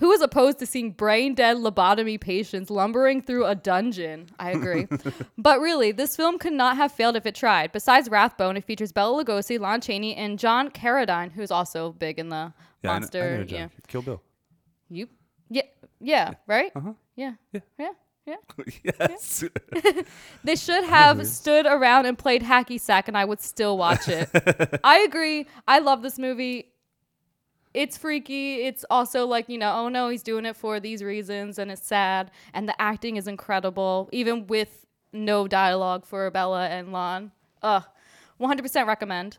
Who 0.00 0.10
is 0.12 0.20
opposed 0.22 0.58
to 0.58 0.66
seeing 0.66 0.92
brain 0.92 1.34
dead 1.34 1.58
lobotomy 1.58 2.20
patients 2.20 2.70
lumbering 2.70 3.20
through 3.22 3.44
a 3.46 3.54
dungeon? 3.54 4.30
I 4.38 4.50
agree. 4.50 4.88
but 5.38 5.60
really, 5.60 5.92
this 5.92 6.16
film 6.16 6.38
could 6.38 6.54
not 6.54 6.76
have 6.76 6.90
failed 6.90 7.16
if 7.16 7.26
it 7.26 7.34
tried. 7.34 7.70
Besides 7.72 8.08
Rathbone, 8.08 8.56
it 8.56 8.64
features 8.64 8.92
Bela 8.92 9.22
Lugosi, 9.22 9.60
Lon 9.60 9.80
Chaney, 9.80 10.16
and 10.16 10.38
John 10.38 10.70
Carradine, 10.70 11.30
who's 11.32 11.50
also 11.50 11.92
big 11.92 12.18
in 12.18 12.30
the 12.30 12.52
yeah, 12.82 12.90
I 12.92 12.92
kn- 12.92 12.96
I 12.96 12.98
monster. 13.00 13.38
know 13.38 13.44
yeah. 13.48 13.68
Kill 13.88 14.02
Bill. 14.02 14.22
You? 14.88 15.06
Yeah. 15.50 15.62
Yeah. 16.00 16.34
Right? 16.46 16.72
Uh-huh. 16.74 16.94
Yeah. 17.14 17.34
Yeah. 17.52 17.60
Yeah. 17.78 17.90
Yeah. 18.26 18.36
yes. 19.00 19.44
They 20.44 20.56
should 20.56 20.84
have 20.84 21.26
stood 21.26 21.66
around 21.66 22.06
and 22.06 22.16
played 22.16 22.42
hacky 22.42 22.80
sack, 22.80 23.08
and 23.08 23.16
I 23.18 23.24
would 23.24 23.40
still 23.40 23.76
watch 23.76 24.08
it. 24.08 24.30
I 24.82 25.00
agree. 25.00 25.46
I 25.68 25.80
love 25.80 26.02
this 26.02 26.18
movie. 26.18 26.72
It's 27.72 27.96
freaky. 27.96 28.62
It's 28.62 28.84
also 28.90 29.26
like, 29.26 29.48
you 29.48 29.58
know, 29.58 29.72
oh 29.74 29.88
no, 29.88 30.08
he's 30.08 30.22
doing 30.22 30.44
it 30.44 30.56
for 30.56 30.80
these 30.80 31.02
reasons, 31.02 31.58
and 31.58 31.70
it's 31.70 31.86
sad. 31.86 32.30
And 32.52 32.68
the 32.68 32.80
acting 32.80 33.16
is 33.16 33.28
incredible, 33.28 34.08
even 34.12 34.46
with 34.46 34.86
no 35.12 35.46
dialogue 35.46 36.04
for 36.04 36.30
Bela 36.30 36.66
and 36.68 36.92
Lon. 36.92 37.32
Ugh. 37.62 37.84
100% 38.40 38.86
recommend. 38.86 39.38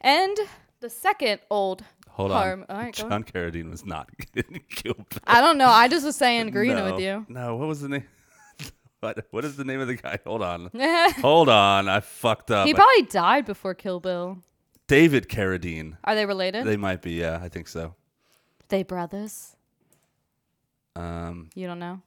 And 0.00 0.36
the 0.80 0.88
second 0.88 1.40
old 1.50 1.84
Hold 2.10 2.30
harm. 2.30 2.64
on. 2.68 2.76
All 2.76 2.82
right, 2.82 2.94
John 2.94 3.24
Carradine 3.24 3.70
was 3.70 3.84
not 3.84 4.08
in 4.34 4.60
Kill 4.70 4.94
Bill. 4.94 5.20
I 5.26 5.40
don't 5.40 5.58
know. 5.58 5.68
I 5.68 5.88
just 5.88 6.04
was 6.04 6.16
saying 6.16 6.48
agreeing 6.48 6.76
no. 6.76 6.92
with 6.92 7.00
you. 7.02 7.26
No, 7.28 7.56
what 7.56 7.68
was 7.68 7.80
the 7.80 7.88
name? 7.88 8.04
what, 9.00 9.26
what 9.30 9.44
is 9.44 9.56
the 9.56 9.64
name 9.64 9.80
of 9.80 9.88
the 9.88 9.96
guy? 9.96 10.18
Hold 10.24 10.42
on. 10.42 10.70
Hold 11.20 11.48
on. 11.48 11.88
I 11.88 12.00
fucked 12.00 12.50
up. 12.50 12.66
he 12.66 12.74
probably 12.74 13.02
died 13.02 13.44
before 13.44 13.74
Kill 13.74 14.00
Bill. 14.00 14.38
David 14.88 15.28
Carradine. 15.28 15.96
Are 16.04 16.14
they 16.14 16.26
related? 16.26 16.64
They 16.66 16.76
might 16.76 17.00
be. 17.02 17.12
Yeah, 17.12 17.38
I 17.40 17.48
think 17.48 17.68
so. 17.68 17.94
they 18.68 18.82
brothers. 18.82 19.54
Um, 20.96 21.50
You 21.54 21.66
don't 21.66 21.78
know? 21.78 22.02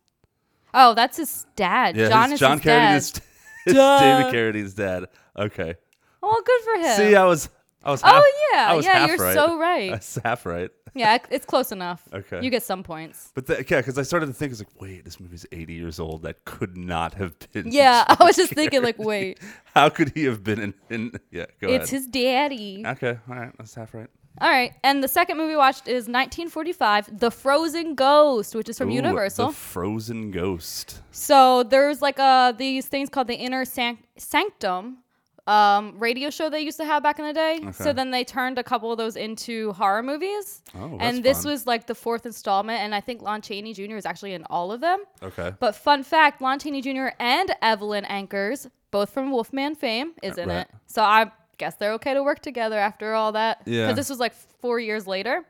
Oh, 0.74 0.94
that's 0.94 1.18
his 1.18 1.46
dad. 1.56 1.96
yeah, 1.96 2.10
John 2.10 2.24
his- 2.32 2.34
is 2.34 2.40
John 2.40 2.58
his 2.60 2.64
dad. 2.66 2.74
Carradine's 3.14 3.22
it's 3.66 3.76
David 3.76 4.34
Carradine's 4.34 4.74
dad. 4.74 5.06
Okay. 5.38 5.76
Oh, 6.24 6.44
good 6.46 6.62
for 6.62 6.88
him. 6.88 6.98
See, 6.98 7.16
I 7.16 7.26
was, 7.26 7.50
I 7.84 7.92
was. 7.92 8.02
Half, 8.02 8.24
oh 8.24 8.50
yeah, 8.54 8.72
I 8.72 8.76
was 8.76 8.86
yeah, 8.86 8.94
half 9.00 9.10
you're 9.10 9.18
right. 9.18 9.34
so 9.34 9.46
I 9.58 9.60
right. 9.60 9.92
was 9.92 10.20
half 10.24 10.46
right. 10.46 10.70
yeah, 10.94 11.18
it's 11.30 11.46
close 11.46 11.72
enough. 11.72 12.04
Okay. 12.14 12.42
You 12.44 12.50
get 12.50 12.64
some 12.64 12.84
points. 12.84 13.32
But 13.34 13.48
the, 13.48 13.56
yeah, 13.56 13.80
because 13.80 13.98
I 13.98 14.04
started 14.04 14.28
to 14.28 14.34
think, 14.34 14.50
I 14.50 14.54
was 14.54 14.60
like, 14.60 14.82
wait, 14.82 15.06
this 15.06 15.20
movie's 15.20 15.46
80 15.52 15.74
years 15.74 16.00
old. 16.00 16.24
That 16.24 16.44
could 16.46 16.78
not 16.78 17.14
have 17.16 17.34
been. 17.52 17.72
Yeah, 17.72 18.04
I 18.20 18.24
was 18.24 18.36
just 18.36 18.54
thinking 18.54 18.84
like, 18.84 19.00
wait, 19.00 19.40
How 19.76 19.90
could 19.90 20.12
he 20.16 20.26
have 20.26 20.44
been 20.44 20.60
in? 20.60 20.74
in 20.90 21.12
yeah, 21.32 21.46
go 21.60 21.70
it's 21.70 21.86
ahead. 21.86 21.90
his 21.90 22.08
daddy. 22.08 22.84
Okay, 22.86 23.18
all 23.30 23.36
right, 23.36 23.52
that's 23.58 23.74
half 23.74 23.94
right. 23.94 24.08
All 24.40 24.50
right, 24.50 24.74
and 24.84 25.04
the 25.04 25.10
second 25.10 25.38
movie 25.38 25.50
we 25.52 25.58
watched 25.58 25.88
is 25.88 26.08
1945, 26.08 27.20
The 27.20 27.30
Frozen 27.32 27.96
Ghost, 27.96 28.56
which 28.56 28.70
is 28.70 28.78
from 28.78 28.90
Ooh, 28.90 28.94
Universal. 28.94 29.48
The 29.48 29.54
Frozen 29.54 30.32
Ghost. 30.32 31.02
So 31.12 31.64
there's 31.64 32.02
like 32.02 32.18
uh 32.20 32.54
these 32.54 32.88
things 32.88 33.10
called 33.10 33.28
the 33.28 33.36
Inner 33.36 33.66
Sanct- 33.66 34.04
Sanctum 34.18 35.00
um, 35.48 35.98
radio 35.98 36.30
show 36.30 36.50
they 36.50 36.62
used 36.62 36.78
to 36.78 36.86
have 36.86 37.02
back 37.04 37.20
in 37.20 37.26
the 37.26 37.34
day. 37.34 37.60
So 37.72 37.94
then 37.94 38.12
they 38.12 38.24
turned 38.24 38.58
a 38.58 38.64
couple 38.64 38.92
of 38.92 38.98
those 38.98 39.16
into 39.16 39.74
horror 39.74 40.04
movies. 40.04 40.62
Oh, 40.76 40.98
and 41.00 41.24
this 41.24 41.44
fun. 41.44 41.52
was 41.52 41.68
like 41.68 41.88
the 41.88 41.96
fourth 41.96 42.26
installment, 42.26 42.80
and 42.80 42.94
I 42.94 43.02
think 43.02 43.22
Lon 43.22 43.42
Chaney 43.42 43.74
Jr. 43.74 43.96
is 43.96 44.06
actually 44.06 44.34
in 44.34 44.44
all 44.46 44.72
of 44.72 44.82
them. 44.82 45.04
Okay. 45.24 45.54
But 45.60 45.76
fun 45.76 46.04
fact, 46.04 46.42
Lon 46.42 46.60
Chaney 46.60 46.82
Jr. 46.82 47.08
and 47.20 47.54
Evelyn 47.62 48.06
Ankers, 48.06 48.70
both 48.92 49.10
from 49.10 49.32
Wolfman 49.32 49.76
fame, 49.76 50.14
is 50.22 50.38
in 50.38 50.50
right. 50.50 50.60
it. 50.62 50.68
So 50.86 51.02
I 51.02 51.32
guess 51.58 51.76
they're 51.76 51.94
okay 51.94 52.14
to 52.14 52.24
work 52.24 52.40
together 52.40 52.78
after 52.78 53.14
all 53.14 53.32
that. 53.34 53.62
Yeah. 53.66 53.86
Because 53.86 53.98
this 53.98 54.10
was 54.10 54.20
like 54.20 54.34
four 54.34 54.80
years 54.80 55.08
later. 55.08 55.46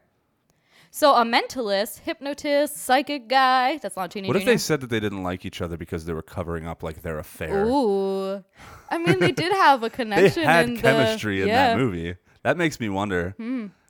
So 0.93 1.15
a 1.15 1.23
mentalist, 1.23 1.99
hypnotist, 1.99 2.75
psychic 2.75 3.29
guy, 3.29 3.77
that's 3.77 3.95
Lon 3.95 4.09
Chaney 4.09 4.27
What 4.27 4.33
Jr. 4.33 4.39
if 4.39 4.45
they 4.45 4.57
said 4.57 4.81
that 4.81 4.89
they 4.89 4.99
didn't 4.99 5.23
like 5.23 5.45
each 5.45 5.61
other 5.61 5.77
because 5.77 6.03
they 6.03 6.11
were 6.11 6.21
covering 6.21 6.67
up 6.67 6.83
like 6.83 7.01
their 7.01 7.17
affair? 7.17 7.65
Ooh. 7.65 8.43
I 9.07 9.11
mean, 9.11 9.19
they 9.19 9.31
did 9.31 9.51
have 9.53 9.83
a 9.83 9.89
connection. 9.89 10.43
they 10.43 10.47
had 10.47 10.69
in 10.69 10.75
the- 10.75 10.81
chemistry 10.81 11.41
in 11.41 11.47
yeah. 11.47 11.69
that 11.69 11.77
movie. 11.77 12.15
That 12.43 12.57
makes 12.57 12.79
me 12.79 12.89
wonder. 12.89 13.35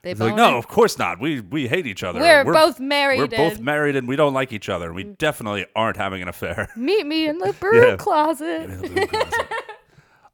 They 0.04 0.12
It's 0.12 0.20
like, 0.20 0.36
no, 0.36 0.58
of 0.58 0.68
course 0.68 0.98
not. 0.98 1.20
We 1.22 1.42
we 1.42 1.68
hate 1.68 1.86
each 1.86 2.04
other. 2.04 2.20
We're 2.20 2.44
both 2.44 2.80
married 2.80 3.20
We're 3.20 3.28
both 3.28 3.60
married 3.60 3.96
and 3.96 4.08
we 4.08 4.16
don't 4.16 4.34
like 4.34 4.52
each 4.52 4.68
other. 4.68 4.92
We 4.92 5.04
definitely 5.04 5.68
aren't 5.76 5.98
having 5.98 6.22
an 6.22 6.28
affair. 6.28 6.70
Meet 6.76 7.06
me 7.06 7.28
in 7.28 7.38
the 7.38 7.54
broom 7.54 7.84
Yeah. 7.84 7.96
closet. 7.98 8.70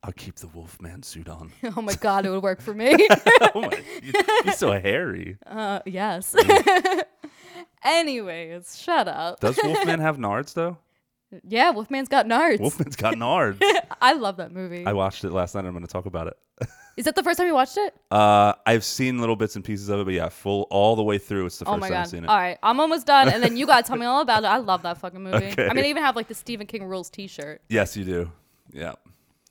I'll 0.03 0.13
keep 0.13 0.35
the 0.35 0.47
Wolfman 0.47 1.03
suit 1.03 1.27
on. 1.27 1.51
Oh 1.75 1.81
my 1.81 1.95
god, 1.95 2.25
it 2.25 2.29
would 2.29 2.43
work 2.43 2.61
for 2.61 2.73
me. 2.73 2.95
oh 3.53 3.61
my, 3.61 3.83
he's 4.45 4.57
so 4.57 4.71
hairy. 4.71 5.37
uh, 5.45 5.81
yes. 5.85 6.33
Anyways, 7.83 8.79
shut 8.79 9.07
up. 9.07 9.39
Does 9.41 9.59
Wolfman 9.61 9.99
have 9.99 10.17
nards 10.17 10.53
though? 10.53 10.77
Yeah, 11.47 11.71
Wolfman's 11.71 12.07
got 12.07 12.25
nards. 12.25 12.59
Wolfman's 12.59 12.95
got 12.95 13.13
nards. 13.15 13.61
I 14.01 14.13
love 14.13 14.37
that 14.37 14.51
movie. 14.51 14.85
I 14.85 14.93
watched 14.93 15.23
it 15.23 15.31
last 15.31 15.55
night. 15.55 15.65
I'm 15.65 15.71
going 15.73 15.85
to 15.85 15.91
talk 15.91 16.05
about 16.05 16.27
it. 16.27 16.37
Is 16.95 17.05
that 17.05 17.15
the 17.15 17.21
first 17.21 17.37
time 17.37 17.45
you 17.47 17.53
watched 17.53 17.77
it? 17.77 17.93
Uh, 18.09 18.53
I've 18.65 18.85
seen 18.85 19.19
little 19.19 19.35
bits 19.35 19.55
and 19.57 19.63
pieces 19.65 19.89
of 19.89 19.99
it, 19.99 20.05
but 20.05 20.13
yeah, 20.13 20.29
full 20.29 20.65
all 20.71 20.95
the 20.95 21.03
way 21.03 21.17
through. 21.17 21.45
It's 21.45 21.59
the 21.59 21.65
oh 21.65 21.73
first 21.77 21.89
time 21.89 22.01
I've 22.01 22.07
seen 22.07 22.23
it. 22.23 22.27
All 22.29 22.37
right, 22.37 22.57
I'm 22.63 22.79
almost 22.79 23.05
done, 23.05 23.27
and 23.29 23.43
then 23.43 23.57
you 23.57 23.67
gotta 23.67 23.85
tell 23.85 23.97
me 23.97 24.05
all 24.05 24.21
about 24.21 24.43
it. 24.43 24.47
I 24.47 24.57
love 24.57 24.81
that 24.83 24.97
fucking 24.97 25.21
movie. 25.21 25.45
Okay. 25.51 25.67
I 25.67 25.73
mean, 25.73 25.83
I 25.85 25.89
even 25.89 26.03
have 26.03 26.15
like 26.15 26.29
the 26.29 26.33
Stephen 26.33 26.65
King 26.65 26.85
rules 26.85 27.09
T-shirt. 27.09 27.61
Yes, 27.69 27.97
you 27.97 28.05
do. 28.05 28.31
Yeah. 28.71 28.93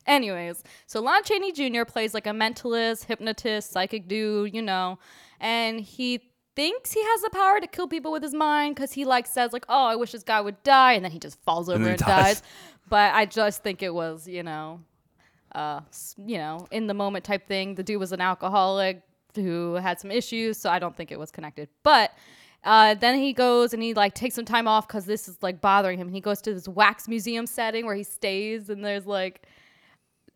Anyways, 0.06 0.64
so 0.86 1.00
Lon 1.00 1.22
Chaney 1.22 1.52
Jr. 1.52 1.84
plays 1.84 2.14
like 2.14 2.26
a 2.26 2.30
mentalist, 2.30 3.04
hypnotist, 3.04 3.72
psychic 3.72 4.08
dude, 4.08 4.54
you 4.54 4.62
know, 4.62 4.98
and 5.38 5.80
he 5.80 6.30
thinks 6.56 6.92
he 6.92 7.02
has 7.02 7.20
the 7.20 7.30
power 7.30 7.60
to 7.60 7.66
kill 7.66 7.86
people 7.86 8.10
with 8.10 8.22
his 8.22 8.34
mind 8.34 8.74
because 8.74 8.92
he 8.92 9.04
like 9.04 9.26
says 9.26 9.52
like, 9.52 9.66
"Oh, 9.68 9.86
I 9.86 9.94
wish 9.94 10.12
this 10.12 10.22
guy 10.24 10.40
would 10.40 10.60
die," 10.64 10.94
and 10.94 11.04
then 11.04 11.12
he 11.12 11.20
just 11.20 11.38
falls 11.44 11.68
over 11.68 11.78
then 11.78 11.92
and, 11.92 11.98
dies. 11.98 12.40
dies. 12.40 12.42
but 12.88 13.14
I 13.14 13.26
just 13.26 13.62
think 13.62 13.82
it 13.82 13.94
was, 13.94 14.26
you 14.26 14.42
know, 14.42 14.80
uh, 15.54 15.80
you 16.16 16.38
know, 16.38 16.66
in 16.70 16.86
the 16.86 16.94
moment 16.94 17.24
type 17.24 17.46
thing. 17.46 17.74
The 17.74 17.82
dude 17.82 18.00
was 18.00 18.12
an 18.12 18.20
alcoholic 18.20 19.02
who 19.34 19.74
had 19.74 20.00
some 20.00 20.10
issues, 20.10 20.58
so 20.58 20.70
I 20.70 20.78
don't 20.78 20.96
think 20.96 21.12
it 21.12 21.18
was 21.18 21.30
connected. 21.30 21.68
But 21.82 22.12
uh, 22.64 22.94
then 22.94 23.18
he 23.18 23.32
goes 23.32 23.72
and 23.72 23.82
he 23.82 23.94
like 23.94 24.14
takes 24.14 24.34
some 24.34 24.44
time 24.44 24.66
off 24.66 24.88
because 24.88 25.04
this 25.04 25.28
is 25.28 25.36
like 25.42 25.60
bothering 25.60 25.98
him. 25.98 26.08
And 26.08 26.16
he 26.16 26.20
goes 26.20 26.40
to 26.42 26.54
this 26.54 26.66
wax 26.66 27.06
museum 27.06 27.46
setting 27.46 27.86
where 27.86 27.94
he 27.94 28.02
stays, 28.02 28.70
and 28.70 28.84
there's 28.84 29.06
like 29.06 29.46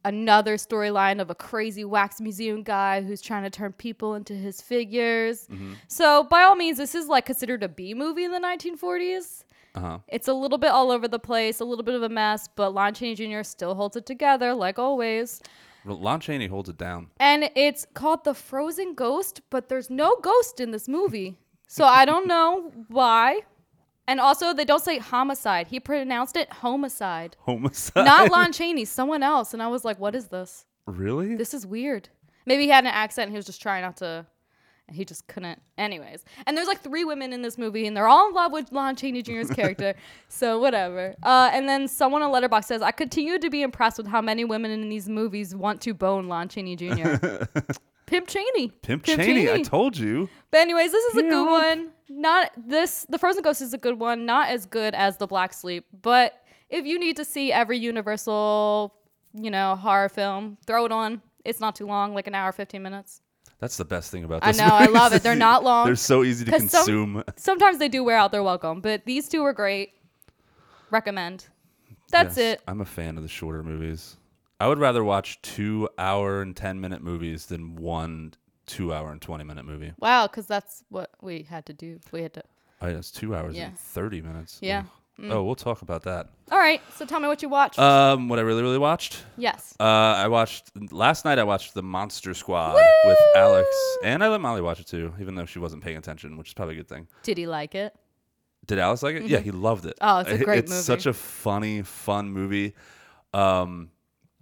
another 0.05 0.57
storyline 0.57 1.21
of 1.21 1.31
a 1.31 1.35
crazy 1.35 1.85
wax 1.85 2.21
museum 2.21 2.63
guy 2.63 3.03
who's 3.03 3.21
trying 3.21 3.43
to 3.43 3.51
turn 3.51 3.73
people 3.73 4.15
into 4.15 4.35
his 4.35 4.61
figures. 4.61 5.49
So 5.89 6.25
by 6.25 6.43
all 6.43 6.55
means, 6.57 6.79
this 6.79 6.95
is 6.95 7.07
like 7.09 7.27
considered 7.27 7.63
a 7.63 7.69
B 7.69 7.95
movie 7.95 8.25
in 8.25 8.33
the 8.33 8.39
1940s. 8.39 9.45
Uh 9.75 9.81
huh. 9.81 9.99
It's 10.09 10.27
a 10.27 10.35
little 10.35 10.59
bit 10.59 10.71
all 10.71 10.91
over 10.91 11.07
the 11.07 11.19
place, 11.19 11.61
a 11.61 11.65
little 11.65 11.85
bit 11.85 11.95
of 11.95 12.03
a 12.03 12.09
mess, 12.09 12.49
but 12.49 12.71
Lon 12.75 12.93
Chaney 12.95 13.15
Jr. 13.15 13.43
still 13.43 13.75
holds 13.75 13.97
it 13.97 14.05
together, 14.07 14.53
like 14.55 14.79
always. 14.79 15.41
Lon 15.85 16.21
Chaney 16.21 16.47
holds 16.49 16.69
it 16.69 16.77
down. 16.77 17.09
And 17.21 17.51
it's 17.55 17.87
called 17.95 18.25
The 18.25 18.35
Frozen 18.35 18.95
Ghost, 18.95 19.41
but 19.49 19.69
there's 19.69 19.89
no 19.89 20.17
ghost 20.17 20.61
in 20.61 20.73
this 20.73 20.89
movie. 20.89 21.39
So 21.69 21.85
I 21.85 22.05
don't 22.05 22.27
know 22.27 22.73
why. 22.89 23.43
And 24.11 24.19
also, 24.19 24.53
they 24.53 24.65
don't 24.65 24.83
say 24.83 24.99
homicide. 24.99 25.69
He 25.69 25.79
pronounced 25.79 26.37
it 26.37 26.53
homicide. 26.53 27.37
Homicide. 27.47 28.05
Not 28.05 28.29
Lon 28.29 28.53
Chaney, 28.59 28.85
someone 28.85 29.23
else. 29.23 29.55
And 29.55 29.63
I 29.63 29.69
was 29.69 29.85
like, 29.85 30.01
what 30.01 30.17
is 30.17 30.27
this? 30.27 30.67
Really? 30.87 31.37
This 31.37 31.55
is 31.55 31.65
weird. 31.65 32.09
Maybe 32.45 32.65
he 32.65 32.71
had 32.71 32.83
an 32.83 32.91
accent 32.91 33.27
and 33.27 33.33
he 33.33 33.37
was 33.37 33.47
just 33.47 33.63
trying 33.63 33.83
not 33.83 33.99
to. 33.99 34.27
And 34.89 34.97
he 34.97 35.05
just 35.05 35.29
couldn't. 35.29 35.63
Anyways. 35.79 36.25
And 36.45 36.57
there's 36.57 36.67
like 36.67 36.81
three 36.81 37.05
women 37.05 37.33
in 37.33 37.43
this 37.43 37.57
movie, 37.57 37.87
and 37.87 37.97
they're 37.97 38.09
all 38.09 38.31
in 38.31 38.35
love 38.35 38.51
with 38.51 38.73
Lon 38.73 38.97
Chaney 38.97 39.23
Jr.'s 39.23 39.49
character. 39.49 39.95
So 40.29 40.59
whatever. 40.59 41.15
Uh, 41.23 41.51
and 41.53 41.69
then 41.69 41.87
someone 41.87 42.23
on 42.23 42.33
Letterboxd 42.33 42.65
says, 42.65 42.83
I 42.83 42.91
continue 42.91 43.39
to 43.39 43.49
be 43.49 43.63
impressed 43.63 43.97
with 43.97 44.09
how 44.09 44.21
many 44.21 44.45
women 44.45 44.73
in 44.73 44.89
these 44.89 45.09
movies 45.09 45.55
want 45.55 45.81
to 45.83 45.95
bone 45.95 46.27
Lon 46.27 46.49
Chaney 46.49 46.75
Jr. 46.75 47.45
Pimp 48.11 48.27
Chaney. 48.27 48.69
Pimp, 48.83 49.05
Chaney. 49.05 49.51
I 49.51 49.63
told 49.63 49.97
you. 49.97 50.29
But 50.51 50.59
anyways, 50.61 50.91
this 50.93 51.05
is 51.15 51.17
a 51.19 51.23
good 51.23 51.47
one. 51.47 51.91
Not 52.09 52.51
this. 52.57 53.07
The 53.09 53.19
Frozen 53.19 53.43
Ghost 53.43 53.63
is 53.63 53.73
a 53.73 53.79
good 53.79 53.99
one. 53.99 54.27
Not 54.27 54.49
as 54.51 54.67
good 54.67 54.95
as 54.95 55.17
the 55.17 55.27
Black 55.29 55.53
Sleep, 55.53 55.87
but 56.03 56.35
if 56.69 56.85
you 56.85 56.99
need 56.99 57.17
to 57.17 57.25
see 57.25 57.53
every 57.53 57.79
Universal, 57.79 58.93
you 59.33 59.51
know, 59.51 59.77
horror 59.77 60.09
film, 60.09 60.59
throw 60.67 60.85
it 60.87 60.93
on. 60.93 61.23
It's 61.45 61.61
not 61.61 61.77
too 61.77 61.87
long, 61.87 62.13
like 62.15 62.27
an 62.27 62.35
hour, 62.35 62.51
fifteen 62.53 62.83
minutes. 62.83 63.23
That's 63.61 63.77
the 63.77 63.85
best 63.85 64.11
thing 64.11 64.25
about 64.25 64.43
this. 64.43 64.49
I 64.49 64.53
this. 64.53 64.61
know, 64.61 64.77
I 64.77 64.87
love 64.87 65.13
it. 65.13 65.23
They're 65.23 65.35
not 65.51 65.63
long. 65.63 65.87
They're 65.87 65.95
so 65.95 66.25
easy 66.25 66.45
to 66.47 66.51
'Cause 66.51 66.69
some- 66.71 66.85
consume. 66.85 67.25
Sometimes 67.37 67.79
they 67.79 67.89
do 67.89 68.03
wear 68.03 68.17
out 68.17 68.33
their 68.33 68.43
welcome, 68.43 68.81
but 68.81 69.05
these 69.05 69.29
two 69.29 69.43
were 69.43 69.53
great. 69.53 69.93
Recommend. 70.91 71.47
That's 72.11 72.37
Yes, 72.37 72.55
it. 72.55 72.63
I'm 72.67 72.81
a 72.81 72.85
fan 72.85 73.17
of 73.17 73.23
the 73.23 73.29
shorter 73.29 73.63
movies. 73.63 74.17
I 74.61 74.69
would 74.69 74.79
rather 74.79 75.03
watch 75.03 75.41
two 75.43 75.89
hour 75.99 76.43
and 76.43 76.55
ten 76.55 76.81
minute 76.81 77.03
movies 77.03 77.47
than 77.47 77.77
one 77.77 78.35
two 78.67 78.93
hour 78.95 79.11
and 79.11 79.21
twenty 79.21 79.43
minute 79.45 79.65
movie. 79.65 79.93
Wow, 79.99 80.27
because 80.27 80.47
that's 80.47 80.85
what 80.91 81.11
we 81.23 81.43
had 81.43 81.67
to 81.67 81.73
do. 81.73 81.99
We 82.13 82.23
had 82.23 82.35
to. 82.35 82.43
Oh, 82.83 82.87
yeah, 82.89 82.99
it's 82.99 83.11
two 83.11 83.35
hours 83.35 83.57
Yeah. 83.57 83.67
and 83.69 83.79
thirty 83.79 84.21
minutes. 84.23 84.59
Yeah. 84.61 84.85
Ugh. 85.23 85.27
Oh, 85.31 85.43
we'll 85.45 85.55
talk 85.55 85.83
about 85.83 86.05
that. 86.05 86.31
All 86.51 86.59
right, 86.59 86.81
so 86.97 87.05
tell 87.05 87.21
me 87.21 87.29
what 87.29 87.43
you 87.43 87.49
watched. 87.51 87.79
Um, 87.79 88.29
what 88.31 88.39
I 88.39 88.43
really, 88.43 88.63
really 88.63 88.79
watched. 88.79 89.23
yes. 89.37 89.75
Uh, 89.79 89.83
I 89.85 90.29
watched 90.29 90.71
last 90.93 91.27
night. 91.27 91.39
I 91.39 91.45
watched 91.45 91.75
the 91.75 91.83
Monster 91.83 92.33
Squad 92.33 92.81
with 93.05 93.19
Alex, 93.37 93.69
and 94.03 94.25
I 94.25 94.29
let 94.29 94.41
Molly 94.41 94.63
watch 94.63 94.81
it 94.81 94.87
too, 94.87 95.13
even 95.21 95.35
though 95.35 95.45
she 95.45 95.59
wasn't 95.59 95.83
paying 95.83 95.99
attention, 95.99 96.39
which 96.39 96.49
is 96.49 96.55
probably 96.55 96.75
a 96.75 96.79
good 96.79 96.89
thing. 96.89 97.07
Did 97.23 97.37
he 97.37 97.47
like 97.47 97.75
it? 97.75 97.95
Did 98.67 98.79
Alex 98.79 99.03
like 99.03 99.17
it? 99.17 99.25
Yeah, 99.25 99.41
he 99.41 99.51
loved 99.51 99.85
it. 99.85 99.99
Oh, 100.01 100.21
it's 100.21 100.31
a 100.31 100.35
It- 100.37 100.45
great 100.45 100.59
It's 100.61 100.71
movie. 100.71 100.83
such 100.83 101.05
a 101.05 101.13
funny, 101.13 101.83
fun 101.83 102.31
movie. 102.31 102.75
Um, 103.35 103.91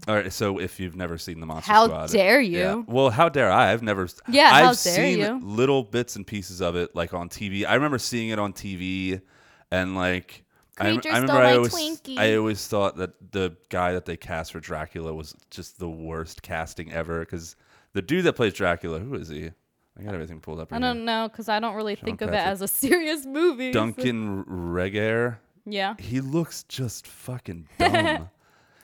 all 0.06 0.14
right, 0.14 0.32
so 0.32 0.58
if 0.58 0.78
you've 0.78 0.96
never 0.96 1.18
seen 1.18 1.40
the 1.40 1.46
Monster 1.46 1.72
How 1.72 1.86
Squad, 1.86 2.10
dare 2.10 2.40
yeah. 2.40 2.74
you? 2.76 2.84
Well, 2.86 3.10
how 3.10 3.28
dare 3.28 3.50
I? 3.50 3.72
I've 3.72 3.82
never. 3.82 4.08
Yeah, 4.28 4.44
I've 4.52 4.52
how 4.52 4.66
dare 4.68 4.74
seen 4.74 5.18
you? 5.18 5.40
little 5.42 5.82
bits 5.82 6.16
and 6.16 6.26
pieces 6.26 6.60
of 6.62 6.76
it, 6.76 6.94
like 6.94 7.12
on 7.12 7.28
TV. 7.28 7.66
I 7.66 7.74
remember 7.74 7.98
seeing 7.98 8.28
it 8.30 8.38
on 8.38 8.52
TV, 8.52 9.20
and 9.70 9.96
like. 9.96 10.44
I, 10.80 10.90
I 10.90 10.94
remember 10.94 11.32
I 11.32 11.54
always, 11.56 11.74
Twinkie. 11.74 12.18
I 12.18 12.36
always 12.36 12.64
thought 12.68 12.98
that 12.98 13.32
the 13.32 13.56
guy 13.68 13.92
that 13.94 14.04
they 14.04 14.16
cast 14.16 14.52
for 14.52 14.60
Dracula 14.60 15.12
was 15.12 15.34
just 15.50 15.80
the 15.80 15.88
worst 15.90 16.40
casting 16.42 16.92
ever 16.92 17.18
because 17.20 17.56
the 17.94 18.00
dude 18.02 18.24
that 18.26 18.34
plays 18.34 18.52
Dracula, 18.52 19.00
who 19.00 19.14
is 19.16 19.28
he? 19.28 19.50
I 19.98 20.02
got 20.04 20.14
everything 20.14 20.38
pulled 20.38 20.60
up. 20.60 20.72
I 20.72 20.76
right 20.76 20.84
here. 20.84 20.94
don't 20.94 21.04
know 21.04 21.26
because 21.28 21.48
I 21.48 21.58
don't 21.58 21.74
really 21.74 21.96
think 21.96 22.20
of 22.20 22.28
it 22.28 22.36
as 22.36 22.62
a 22.62 22.68
serious 22.68 23.26
movie. 23.26 23.72
so- 23.72 23.80
Duncan 23.80 24.44
Regehr. 24.44 25.38
Yeah. 25.66 25.94
He 25.98 26.20
looks 26.20 26.62
just 26.62 27.08
fucking 27.08 27.66
dumb. 27.80 28.30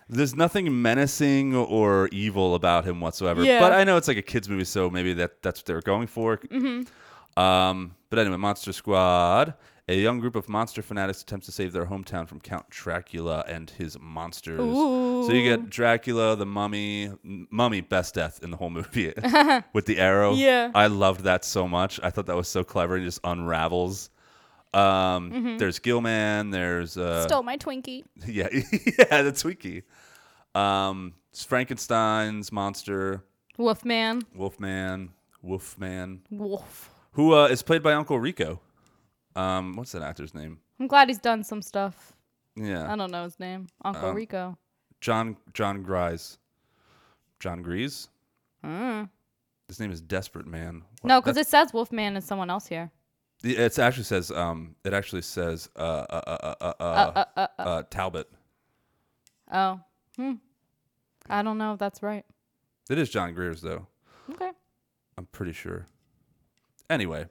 There's 0.09 0.35
nothing 0.35 0.83
menacing 0.83 1.55
or 1.55 2.09
evil 2.13 2.55
about 2.55 2.85
him 2.85 3.01
whatsoever. 3.01 3.43
Yeah. 3.43 3.61
But 3.61 3.73
I 3.73 3.85
know 3.85 3.97
it's 3.97 4.09
like 4.09 4.17
a 4.17 4.23
kids 4.23 4.49
movie, 4.49 4.65
so 4.65 4.91
maybe 4.91 5.15
that 5.15 5.43
that's 5.43 5.61
what 5.61 5.67
they 5.67 5.75
were 5.75 5.83
going 5.83 6.07
for. 6.07 6.37
Mm-hmm. 6.39 7.41
Um, 7.41 7.95
but 8.11 8.19
anyway, 8.19 8.37
Monster 8.37 8.73
Squad. 8.73 9.55
A 9.87 10.01
young 10.01 10.19
group 10.19 10.35
of 10.35 10.49
monster 10.49 10.81
fanatics 10.81 11.21
attempts 11.21 11.45
to 11.45 11.53
save 11.53 11.73
their 11.73 11.85
hometown 11.85 12.27
from 12.27 12.41
Count 12.41 12.71
Dracula 12.71 13.45
and 13.47 13.69
his 13.69 13.99
monsters. 14.01 14.59
Ooh. 14.59 15.27
So 15.27 15.33
you 15.33 15.43
get 15.43 15.69
Dracula, 15.69 16.37
the 16.37 16.47
Mummy, 16.47 17.11
Mummy, 17.23 17.83
best 17.83 18.15
death 18.15 18.43
in 18.43 18.51
the 18.51 18.57
whole 18.57 18.71
movie 18.71 19.13
with 19.75 19.85
the 19.85 19.99
arrow. 19.99 20.33
Yeah. 20.33 20.71
I 20.75 20.87
loved 20.87 21.25
that 21.25 21.45
so 21.45 21.69
much. 21.69 22.01
I 22.03 22.09
thought 22.09 22.25
that 22.27 22.37
was 22.37 22.49
so 22.49 22.65
clever. 22.65 22.97
He 22.97 23.05
just 23.05 23.21
unravels. 23.25 24.09
Um, 24.75 25.31
Mm-hmm. 25.31 25.57
There's 25.59 25.79
Gilman. 25.79 26.51
There's 26.51 26.97
uh, 26.97 27.27
Stole 27.27 27.43
my 27.43 27.57
Twinkie. 27.57 28.05
yeah, 28.27 28.49
yeah, 28.53 29.23
the 29.23 29.33
Twinkie. 29.33 29.83
Um, 30.59 31.15
it's 31.31 31.45
Frankenstein's 31.45 32.51
monster, 32.53 33.25
Wolfman. 33.59 34.23
Wolfman, 34.35 35.11
Wolfman, 35.43 36.23
Wolf. 36.31 36.91
who 37.13 37.35
uh, 37.35 37.47
is 37.47 37.63
played 37.63 37.83
by 37.83 37.93
Uncle 37.95 38.19
Rico. 38.19 38.61
Um, 39.37 39.75
what's 39.75 39.93
that 39.93 40.03
actor's 40.03 40.35
name? 40.35 40.59
I'm 40.81 40.87
glad 40.87 41.09
he's 41.09 41.19
done 41.19 41.43
some 41.45 41.61
stuff. 41.63 42.13
Yeah. 42.57 42.93
I 42.93 42.95
don't 42.97 43.11
know 43.11 43.25
his 43.25 43.39
name. 43.41 43.67
Uncle 43.85 44.11
Um, 44.11 44.15
Rico. 44.17 44.57
John 45.01 45.37
Jon 45.53 45.83
Gries. 45.83 46.39
Jon 47.41 47.63
Gries. 47.63 48.09
Mm. 48.65 49.09
His 49.69 49.81
name 49.81 49.91
is 49.91 50.01
Desperate 50.01 50.47
Man. 50.47 50.83
What- 51.01 51.09
No, 51.09 51.21
because 51.21 51.37
it 51.37 51.47
says 51.49 51.73
Wolfman 51.73 52.15
and 52.17 52.25
someone 52.25 52.49
else 52.51 52.67
here. 52.67 52.91
It 53.45 53.79
actually 53.79 54.05
says 54.05 54.31
um 54.31 54.75
it 54.85 54.93
actually 54.95 55.23
says 55.23 55.69
uh 55.77 55.81
uh 55.81 56.23
uh 56.27 56.37
uh 56.41 56.55
uh, 56.61 56.73
uh, 56.81 56.85
Uh, 56.85 57.25
uh, 57.37 57.47
uh, 57.59 57.63
uh 57.63 57.83
Talbot. 57.91 58.29
oh. 59.53 59.81
Hmm. 60.17 60.35
I 61.29 61.43
don't 61.43 61.59
know 61.59 61.73
if 61.73 61.79
that's 61.79 62.03
right. 62.03 62.25
It 62.89 62.99
is 62.99 63.11
John 63.11 63.35
Greer's 63.35 63.61
though. 63.63 63.87
Okay. 64.31 64.51
I'm 65.19 65.27
pretty 65.27 65.53
sure. 65.53 65.87
Anyway, 66.91 67.27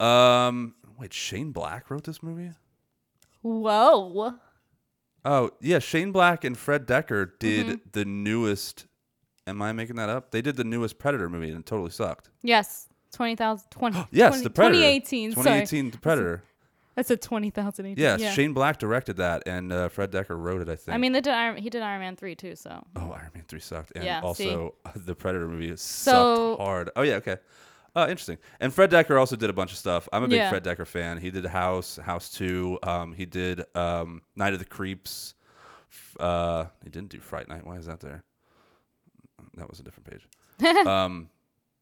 um, 0.00 0.74
wait, 0.98 1.12
Shane 1.12 1.52
Black 1.52 1.90
wrote 1.90 2.04
this 2.04 2.22
movie. 2.22 2.50
Whoa. 3.42 4.34
Oh 5.24 5.50
yeah, 5.60 5.78
Shane 5.78 6.12
Black 6.12 6.44
and 6.44 6.56
Fred 6.58 6.86
Dekker 6.86 7.30
did 7.38 7.66
Mm-hmm. 7.66 7.74
the 7.92 8.04
newest. 8.04 8.86
Am 9.46 9.62
I 9.62 9.72
making 9.72 9.96
that 9.96 10.08
up? 10.10 10.30
They 10.30 10.42
did 10.42 10.56
the 10.56 10.64
newest 10.64 10.98
Predator 10.98 11.28
movie 11.30 11.48
and 11.50 11.60
it 11.60 11.66
totally 11.66 11.90
sucked. 11.90 12.30
Yes. 12.42 12.87
20,000. 13.12 13.70
20, 13.70 14.06
Yes, 14.10 14.30
20 14.32 14.42
the 14.44 14.50
Predator. 14.50 14.74
2018. 14.74 15.32
Sorry. 15.32 15.42
2018, 15.44 15.90
the 15.90 15.98
Predator. 15.98 16.42
I 16.96 17.02
said 17.02 17.22
20,018. 17.22 17.94
Yes, 17.96 18.20
yeah. 18.20 18.32
Shane 18.32 18.52
Black 18.52 18.78
directed 18.78 19.18
that 19.18 19.44
and 19.46 19.72
uh, 19.72 19.88
Fred 19.88 20.10
Dekker 20.10 20.36
wrote 20.36 20.62
it. 20.62 20.68
I 20.68 20.74
think. 20.74 20.94
I 20.94 20.98
mean, 20.98 21.12
they 21.12 21.20
did 21.20 21.32
Iron, 21.32 21.56
he 21.56 21.70
did 21.70 21.80
Iron 21.80 22.00
Man 22.00 22.16
3 22.16 22.34
too, 22.34 22.56
so. 22.56 22.84
oh, 22.96 23.12
Iron 23.12 23.30
Man 23.34 23.44
three 23.46 23.60
sucked, 23.60 23.92
and 23.94 24.04
Yeah, 24.04 24.20
also 24.20 24.74
the 24.96 25.14
Predator 25.14 25.46
movie 25.46 25.68
So- 25.76 26.54
sucked 26.56 26.60
hard. 26.62 26.90
Oh 26.96 27.02
yeah, 27.02 27.14
okay. 27.14 27.36
Uh, 27.96 28.06
interesting. 28.10 28.38
And 28.60 28.72
Fred 28.72 28.90
Dekker 28.90 29.18
also 29.18 29.34
did 29.36 29.48
a 29.48 29.52
bunch 29.52 29.72
of 29.72 29.78
stuff. 29.78 30.08
I'm 30.12 30.22
a 30.24 30.28
big 30.28 30.38
Yeah. 30.38 30.50
Fred 30.50 30.62
Dekker 30.64 30.86
fan. 30.86 31.18
He 31.18 31.30
did 31.30 31.46
House, 31.46 31.96
House 31.96 32.30
Two. 32.30 32.78
Um, 32.82 33.12
he 33.12 33.26
did 33.26 33.64
um, 33.76 34.22
Night 34.36 34.52
of 34.52 34.58
the 34.58 34.64
Creeps. 34.64 35.34
Uh, 36.20 36.66
he 36.84 36.90
didn't 36.90 37.08
do 37.08 37.18
Fright 37.20 37.48
Night. 37.48 37.66
Why 37.66 37.76
is 37.76 37.86
that 37.86 38.00
there? 38.00 38.22
That 39.56 39.68
was 39.70 39.80
a 39.80 39.82
different 39.82 40.10
page. 40.10 40.86
um, 40.86 41.28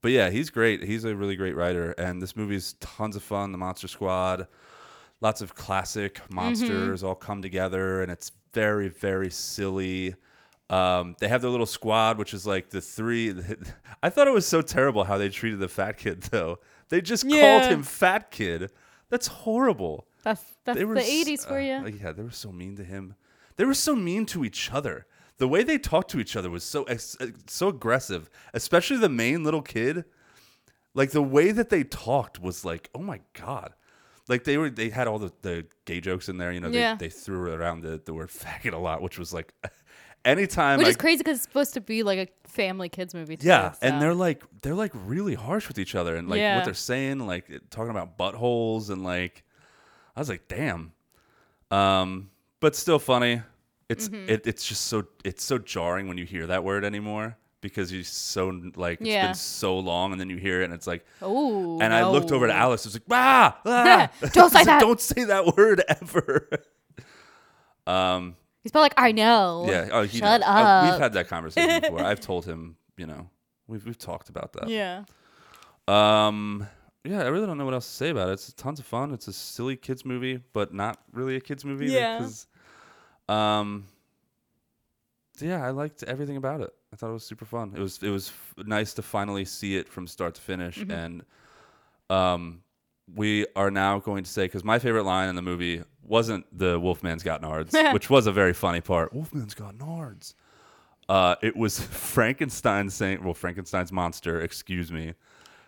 but 0.07 0.12
yeah, 0.12 0.31
he's 0.31 0.51
great. 0.51 0.85
He's 0.85 1.03
a 1.03 1.16
really 1.16 1.35
great 1.35 1.57
writer, 1.57 1.90
and 1.99 2.23
this 2.23 2.37
movie 2.37 2.55
is 2.55 2.75
tons 2.75 3.16
of 3.16 3.25
fun. 3.25 3.51
The 3.51 3.59
Monster 3.59 3.88
Squad, 3.88 4.47
lots 5.21 5.40
of 5.40 5.57
classic 5.57 6.21
monsters 6.31 7.03
all 7.03 7.16
come 7.16 7.42
together, 7.42 8.03
and 8.03 8.12
it's 8.12 8.31
very, 8.53 8.87
very 8.87 9.31
silly. 9.31 10.14
Um, 10.71 11.16
they 11.19 11.27
have 11.27 11.42
their 11.42 11.51
little 11.51 11.66
squad, 11.66 12.19
which 12.19 12.35
is 12.35 12.47
like 12.47 12.71
the 12.71 12.81
three. 12.81 13.35
I 14.05 14.09
thought 14.11 14.29
it 14.29 14.33
was 14.33 14.47
so 14.47 14.62
terrible 14.62 15.03
how 15.03 15.19
they 15.19 15.29
treated 15.29 15.59
the 15.59 15.66
fat 15.66 15.99
kid, 15.99 16.23
though. 16.23 16.61
They 16.88 17.01
just 17.01 17.29
called 17.29 17.64
him 17.64 17.83
Fat 17.83 18.31
Kid. 18.31 18.71
That's 19.09 19.27
horrible. 19.27 20.07
That's 20.23 20.40
that's 20.64 20.79
the 20.79 20.85
were 20.85 20.99
s- 20.99 21.11
80s 21.11 21.45
for 21.49 21.55
uh, 21.55 21.85
you. 21.85 21.99
yeah, 22.01 22.12
they 22.12 22.23
were 22.23 22.31
so 22.31 22.53
mean 22.53 22.77
to 22.77 22.85
him. 22.85 23.16
They 23.57 23.64
were 23.64 23.75
so 23.75 23.97
mean 23.97 24.25
to 24.27 24.45
each 24.45 24.71
other. 24.71 25.05
The 25.38 25.49
way 25.49 25.62
they 25.62 25.79
talked 25.79 26.11
to 26.12 26.18
each 26.20 26.35
other 26.37 26.51
was 26.51 26.64
so 26.64 26.87
so 27.46 27.68
aggressive, 27.68 28.31
especially 28.55 28.96
the 28.99 29.09
main 29.09 29.44
little 29.44 29.62
kid. 29.62 30.05
Like 30.94 31.11
the 31.11 31.22
way 31.22 31.53
that 31.53 31.68
they 31.68 31.85
talked 31.85 32.40
was 32.40 32.64
like, 32.64 32.88
oh 32.94 33.01
my 33.01 33.20
god. 33.35 33.75
like 34.29 34.44
they 34.44 34.57
were 34.57 34.70
they 34.70 34.88
had 34.90 35.07
all 35.07 35.18
the, 35.18 35.31
the 35.42 35.66
gay 35.85 36.01
jokes 36.01 36.29
in 36.31 36.38
there. 36.38 36.53
You 36.53 36.61
know, 36.61 36.70
they, 36.70 36.81
Yeah. 36.81 36.94
they 36.94 37.11
threw 37.11 37.53
around 37.53 37.83
the, 37.83 38.01
the 38.05 38.14
word 38.14 38.29
faggot 38.42 38.72
a 38.72 38.79
lot, 38.79 39.03
which 39.03 39.18
was 39.18 39.35
like 39.35 39.53
anytime 40.25 40.79
Which 40.79 40.87
I 40.87 40.90
is 40.90 40.96
crazy 40.96 41.18
because 41.18 41.37
it's 41.37 41.42
supposed 41.46 41.75
to 41.75 41.81
be 41.83 42.03
like 42.03 42.18
a 42.18 42.49
family 42.49 42.88
kids 42.88 43.12
movie. 43.14 43.37
Too, 43.37 43.46
Yeah, 43.46 43.72
so. 43.72 43.79
and 43.83 44.01
they're 44.01 44.14
like 44.14 44.42
they're 44.62 44.75
like 44.75 44.92
really 44.94 45.35
harsh 45.35 45.68
with 45.68 45.79
each 45.79 45.94
other 45.94 46.16
and 46.16 46.29
like 46.31 46.38
Yeah. 46.38 46.57
what 46.57 46.64
they're 46.64 46.72
saying, 46.75 47.18
like 47.27 47.51
talking 47.68 47.90
about 47.90 48.16
buttholes 48.16 48.88
and 48.88 49.05
like 49.05 49.44
I 50.16 50.20
was 50.20 50.31
like, 50.31 50.49
damn. 50.49 50.92
Um, 51.70 52.31
but 52.61 52.75
still 52.75 52.99
funny. 52.99 53.42
It's 53.88 54.09
Mm-hmm. 54.09 54.31
it, 54.31 54.46
it's 54.46 54.66
just 54.66 54.87
so 54.87 55.05
it's 55.25 55.44
so 55.44 55.59
jarring 55.59 56.09
when 56.09 56.18
you 56.18 56.25
hear 56.25 56.46
that 56.49 56.64
word 56.64 56.85
anymore 56.85 57.37
because 57.61 57.90
you 57.92 58.03
so 58.03 58.49
like 58.77 59.01
it's 59.01 59.09
Yeah. 59.09 59.27
been 59.27 59.35
so 59.35 59.79
long 59.79 60.12
and 60.12 60.20
then 60.20 60.29
you 60.31 60.37
hear 60.38 60.61
it 60.62 60.64
and 60.66 60.75
it's 60.75 60.87
like 60.87 61.05
oh. 61.22 61.79
and 61.81 61.92
I 61.94 62.09
looked 62.09 62.33
over 62.33 62.46
to 62.46 62.53
Alex. 62.53 62.85
I 62.85 62.88
was 62.88 62.94
like, 62.94 63.03
ah, 63.11 63.61
ah. 63.64 64.11
Don't 64.33 64.51
say 64.51 64.59
like, 64.59 64.66
that. 64.66 64.81
Don't 64.81 65.01
say 65.01 65.25
that 65.25 65.57
word 65.57 65.83
ever. 65.88 66.49
um, 67.87 68.37
He's 68.62 68.72
probably 68.72 68.87
like, 68.87 68.94
I 68.96 69.12
know. 69.12 69.64
yeah. 69.68 69.88
Oh, 69.92 70.03
he 70.03 70.18
Shut 70.18 70.40
knows. 70.40 70.49
Uh, 70.49 70.53
up. 70.53 70.90
we've 70.92 71.01
had 71.01 71.12
that 71.12 71.29
conversation 71.29 71.81
before. 71.81 72.03
I've 72.03 72.20
told 72.20 72.44
him, 72.44 72.77
you 72.96 73.07
know, 73.07 73.31
we've 73.68 73.85
we've 73.87 73.99
talked 73.99 74.29
about 74.29 74.53
that. 74.55 74.68
Yeah. 74.68 75.05
Um, 75.87 76.66
yeah, 77.05 77.22
I 77.22 77.29
really 77.29 77.46
don't 77.46 77.59
know 77.59 77.64
what 77.64 77.75
else 77.75 77.87
to 77.87 77.92
say 77.94 78.09
about 78.09 78.31
it. 78.31 78.33
It's 78.33 78.53
tons 78.55 78.81
of 78.81 78.87
fun. 78.87 79.12
It's 79.12 79.29
a 79.29 79.33
silly 79.33 79.77
kids 79.77 80.05
movie, 80.05 80.40
but 80.53 80.75
not 80.75 80.99
really 81.12 81.37
a 81.37 81.40
kids 81.40 81.64
movie. 81.64 81.87
Yeah. 81.87 82.27
Um, 83.28 83.86
yeah, 85.40 85.64
I 85.66 85.70
liked 85.70 86.02
everything 86.04 86.36
about 86.36 86.60
it. 86.60 86.72
I 86.92 86.96
thought 86.96 87.10
it 87.10 87.14
was 87.14 87.24
super 87.24 87.44
fun. 87.44 87.72
It 87.76 87.80
was 87.80 88.02
it 88.02 88.08
was 88.10 88.28
f- 88.28 88.66
nice 88.66 88.94
to 88.94 89.02
finally 89.02 89.44
see 89.44 89.76
it 89.76 89.88
from 89.88 90.06
start 90.06 90.34
to 90.36 90.40
finish, 90.40 90.78
Mm-hmm. 90.78 90.90
and 90.90 91.24
um, 92.08 92.62
we 93.14 93.46
are 93.56 93.70
now 93.70 93.98
going 93.98 94.24
to 94.24 94.30
say 94.30 94.44
because 94.44 94.64
my 94.64 94.78
favorite 94.78 95.02
line 95.04 95.28
in 95.28 95.34
the 95.36 95.42
movie 95.42 95.82
wasn't 96.02 96.46
the 96.56 96.78
Wolfman's 96.80 97.22
got 97.22 97.42
nards, 97.42 97.92
which 97.92 98.08
was 98.08 98.26
a 98.26 98.32
very 98.32 98.52
funny 98.52 98.80
part. 98.80 99.12
Wolfman's 99.12 99.54
got 99.54 99.74
nards. 99.76 100.34
Uh, 101.08 101.34
it 101.42 101.56
was 101.56 101.78
Frankenstein 102.14 102.88
saying, 102.90 103.22
well, 103.22 103.34
Frankenstein's 103.34 103.92
monster, 103.92 104.40
excuse 104.40 104.90
me, 104.90 105.14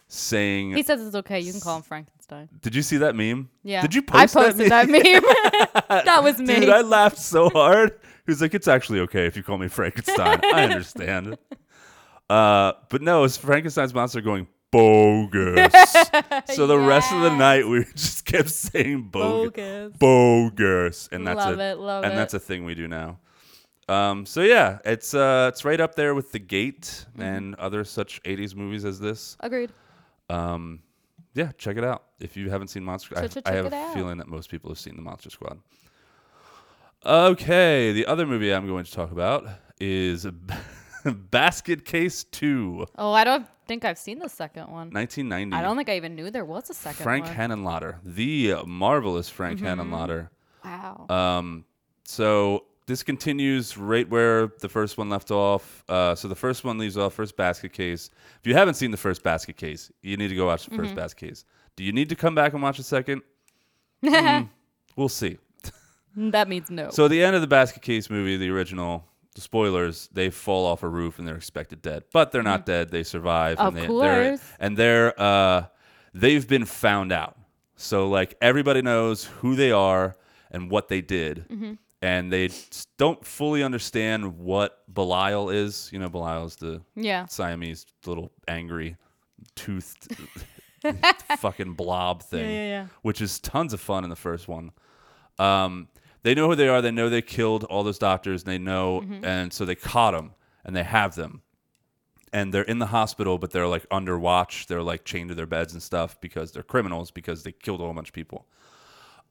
saying 0.08 0.72
He 0.74 0.82
says 0.82 1.06
it's 1.06 1.14
okay. 1.16 1.38
You 1.40 1.52
can 1.52 1.60
call 1.60 1.76
him 1.76 1.82
Frankenstein. 1.82 2.48
did 2.62 2.74
you 2.74 2.82
see 2.82 2.96
that 2.98 3.14
meme? 3.14 3.48
Yeah. 3.62 3.82
Did 3.82 3.94
you 3.94 4.02
post 4.02 4.36
I 4.36 4.40
posted 4.40 4.70
that 4.70 4.86
that 4.86 4.90
meme? 4.90 5.02
meme. 5.02 6.04
that 6.06 6.22
was 6.24 6.38
me. 6.38 6.56
Dude, 6.60 6.68
I 6.70 6.80
laughed 6.80 7.18
so 7.18 7.50
hard. 7.50 7.92
He 8.26 8.30
was 8.32 8.40
like, 8.42 8.52
"It's 8.54 8.68
actually 8.68 9.00
okay 9.00 9.26
if 9.26 9.36
you 9.36 9.42
call 9.42 9.56
me 9.58 9.68
Frankenstein. 9.68 10.40
I 10.44 10.64
understand." 10.64 11.36
Uh, 12.30 12.72
but 12.90 13.00
no, 13.00 13.24
it's 13.24 13.38
Frankenstein's 13.38 13.94
monster 13.94 14.20
going 14.20 14.46
bogus. 14.70 15.72
so 16.54 16.66
the 16.66 16.78
rest 16.78 17.10
of 17.10 17.22
the 17.22 17.34
night 17.34 17.66
we 17.66 17.84
just 17.94 18.26
kept 18.26 18.50
saying 18.50 19.08
bogus, 19.10 19.92
Bogus. 19.96 19.96
bogus, 19.98 21.08
and 21.10 21.26
that's 21.26 21.38
Love 21.38 21.58
a 21.58 21.70
it, 21.72 22.04
and 22.04 22.12
it. 22.12 22.16
that's 22.16 22.34
a 22.34 22.38
thing 22.38 22.66
we 22.66 22.74
do 22.74 22.86
now. 22.86 23.18
Um, 23.88 24.26
so 24.26 24.42
yeah, 24.42 24.78
it's 24.84 25.14
uh, 25.14 25.48
it's 25.50 25.64
right 25.64 25.80
up 25.80 25.94
there 25.94 26.14
with 26.14 26.30
The 26.32 26.38
Gate 26.38 27.06
Mm-hmm. 27.12 27.22
and 27.22 27.54
other 27.54 27.82
such 27.84 28.22
'80s 28.24 28.54
movies 28.54 28.84
as 28.84 29.00
this. 29.00 29.38
Agreed. 29.40 29.72
Um, 30.28 30.80
yeah, 31.34 31.52
check 31.58 31.76
it 31.76 31.84
out 31.84 32.04
if 32.20 32.36
you 32.36 32.50
haven't 32.50 32.68
seen 32.68 32.84
Monster. 32.84 33.18
I, 33.18 33.26
Ch- 33.26 33.34
ch- 33.34 33.38
I 33.46 33.52
have 33.52 33.72
a 33.72 33.90
feeling 33.94 34.18
that 34.18 34.28
most 34.28 34.50
people 34.50 34.70
have 34.70 34.78
seen 34.78 34.96
the 34.96 35.02
Monster 35.02 35.30
Squad. 35.30 35.58
Okay, 37.04 37.92
the 37.92 38.06
other 38.06 38.26
movie 38.26 38.52
I'm 38.52 38.66
going 38.66 38.84
to 38.84 38.92
talk 38.92 39.12
about 39.12 39.46
is 39.80 40.26
Basket 41.04 41.84
Case 41.84 42.24
Two. 42.24 42.86
Oh, 42.96 43.12
I 43.12 43.24
don't 43.24 43.46
think 43.66 43.84
I've 43.84 43.98
seen 43.98 44.18
the 44.18 44.28
second 44.28 44.64
one. 44.64 44.90
1990. 44.90 45.54
I 45.54 45.62
don't 45.62 45.76
think 45.76 45.88
I 45.88 45.96
even 45.96 46.14
knew 46.16 46.30
there 46.30 46.44
was 46.44 46.70
a 46.70 46.74
second 46.74 47.04
Frank 47.04 47.26
one. 47.26 47.34
Henenlotter, 47.36 47.96
the 48.04 48.56
marvelous 48.66 49.28
Frank 49.28 49.60
Mm-hmm. 49.60 50.26
Wow. 50.64 51.06
Um, 51.08 51.64
so 52.04 52.64
this 52.88 53.02
continues 53.04 53.76
right 53.78 54.08
where 54.08 54.48
the 54.60 54.68
first 54.68 54.98
one 54.98 55.08
left 55.08 55.30
off. 55.30 55.84
Uh, 55.88 56.14
so 56.14 56.26
the 56.26 56.34
first 56.34 56.64
one 56.64 56.78
leaves 56.78 56.96
off 56.96 57.14
first 57.14 57.36
basket 57.36 57.72
case. 57.72 58.10
If 58.40 58.46
you 58.46 58.54
haven't 58.54 58.74
seen 58.74 58.90
the 58.90 58.96
first 58.96 59.22
basket 59.22 59.56
case, 59.56 59.92
you 60.02 60.16
need 60.16 60.28
to 60.28 60.34
go 60.34 60.46
watch 60.46 60.64
the 60.66 60.76
1st 60.76 60.94
basket 60.96 61.28
case. 61.28 61.44
Do 61.76 61.84
you 61.84 61.92
need 61.92 62.08
to 62.08 62.16
come 62.16 62.34
back 62.34 62.54
and 62.54 62.62
watch 62.62 62.78
the 62.78 62.82
second? 62.82 63.22
Mm, 64.02 64.48
we'll 64.96 65.08
see. 65.08 65.38
that 66.16 66.48
means 66.48 66.70
no. 66.70 66.90
So 66.90 67.04
at 67.06 67.10
the 67.10 67.22
end 67.22 67.34
of 67.36 67.42
the 67.42 67.46
basket 67.48 67.82
case 67.82 68.08
movie, 68.10 68.36
the 68.36 68.48
original, 68.50 69.04
the 69.34 69.40
spoilers, 69.40 70.08
they 70.12 70.30
fall 70.30 70.66
off 70.66 70.82
a 70.82 70.88
roof 70.88 71.18
and 71.18 71.26
they're 71.26 71.36
expected 71.36 71.82
dead, 71.82 72.04
but 72.12 72.30
they're 72.32 72.42
not 72.44 72.64
dead. 72.64 72.90
They 72.90 73.02
survive. 73.02 73.58
Of 73.58 73.68
and 73.68 73.76
they, 73.76 73.80
They're, 73.86 74.30
course. 74.36 74.40
and 74.60 74.76
they're 74.76 75.20
uh, 75.20 75.64
they've 76.14 76.46
been 76.46 76.64
found 76.64 77.12
out. 77.12 77.36
So 77.76 78.08
like 78.08 78.36
everybody 78.40 78.82
knows 78.82 79.24
who 79.24 79.56
they 79.56 79.72
are 79.72 80.16
and 80.50 80.70
what 80.70 80.88
they 80.88 81.00
did, 81.00 81.46
Mm-hmm. 81.48 81.72
And 82.02 82.32
they 82.32 82.50
don't 82.96 83.24
fully 83.24 83.62
understand 83.62 84.38
what 84.38 84.82
Belial 84.92 85.50
is. 85.50 85.90
You 85.92 85.98
know, 85.98 86.08
Belial 86.08 86.44
is 86.46 86.56
the 86.56 86.80
yeah. 86.94 87.26
Siamese 87.26 87.86
little 88.06 88.30
angry 88.46 88.96
toothed 89.56 90.16
fucking 91.38 91.74
blob 91.74 92.22
thing, 92.22 92.50
yeah, 92.50 92.68
yeah. 92.68 92.86
which 93.02 93.20
is 93.20 93.38
tons 93.40 93.72
of 93.72 93.80
fun 93.80 94.04
in 94.04 94.10
the 94.10 94.16
first 94.16 94.48
one. 94.48 94.70
Um, 95.38 95.88
they 96.22 96.34
know 96.34 96.48
who 96.48 96.56
they 96.56 96.68
are. 96.68 96.82
They 96.82 96.90
know 96.90 97.08
they 97.08 97.22
killed 97.22 97.64
all 97.64 97.82
those 97.84 97.98
doctors. 97.98 98.42
And 98.42 98.52
they 98.52 98.58
know, 98.58 99.00
Mm-hmm. 99.00 99.24
and 99.24 99.52
so 99.52 99.64
they 99.64 99.74
caught 99.76 100.12
them 100.14 100.32
and 100.64 100.74
they 100.74 100.82
have 100.82 101.14
them. 101.14 101.42
And 102.32 102.52
they're 102.52 102.62
in 102.62 102.78
the 102.78 102.86
hospital, 102.86 103.38
but 103.38 103.52
they're 103.52 103.66
like 103.68 103.86
under 103.90 104.18
watch. 104.18 104.66
They're 104.66 104.82
like 104.82 105.04
chained 105.04 105.30
to 105.30 105.34
their 105.34 105.46
beds 105.46 105.72
and 105.72 105.82
stuff 105.82 106.20
because 106.20 106.52
they're 106.52 106.62
criminals 106.62 107.10
because 107.10 107.42
they 107.42 107.52
killed 107.52 107.80
a 107.80 107.84
whole 107.84 107.94
bunch 107.94 108.08
of 108.08 108.14
people. 108.14 108.46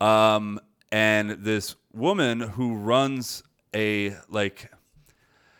Um, 0.01 0.59
and 0.91 1.31
this 1.31 1.75
woman 1.93 2.39
who 2.39 2.75
runs 2.75 3.43
a 3.75 4.15
like 4.29 4.71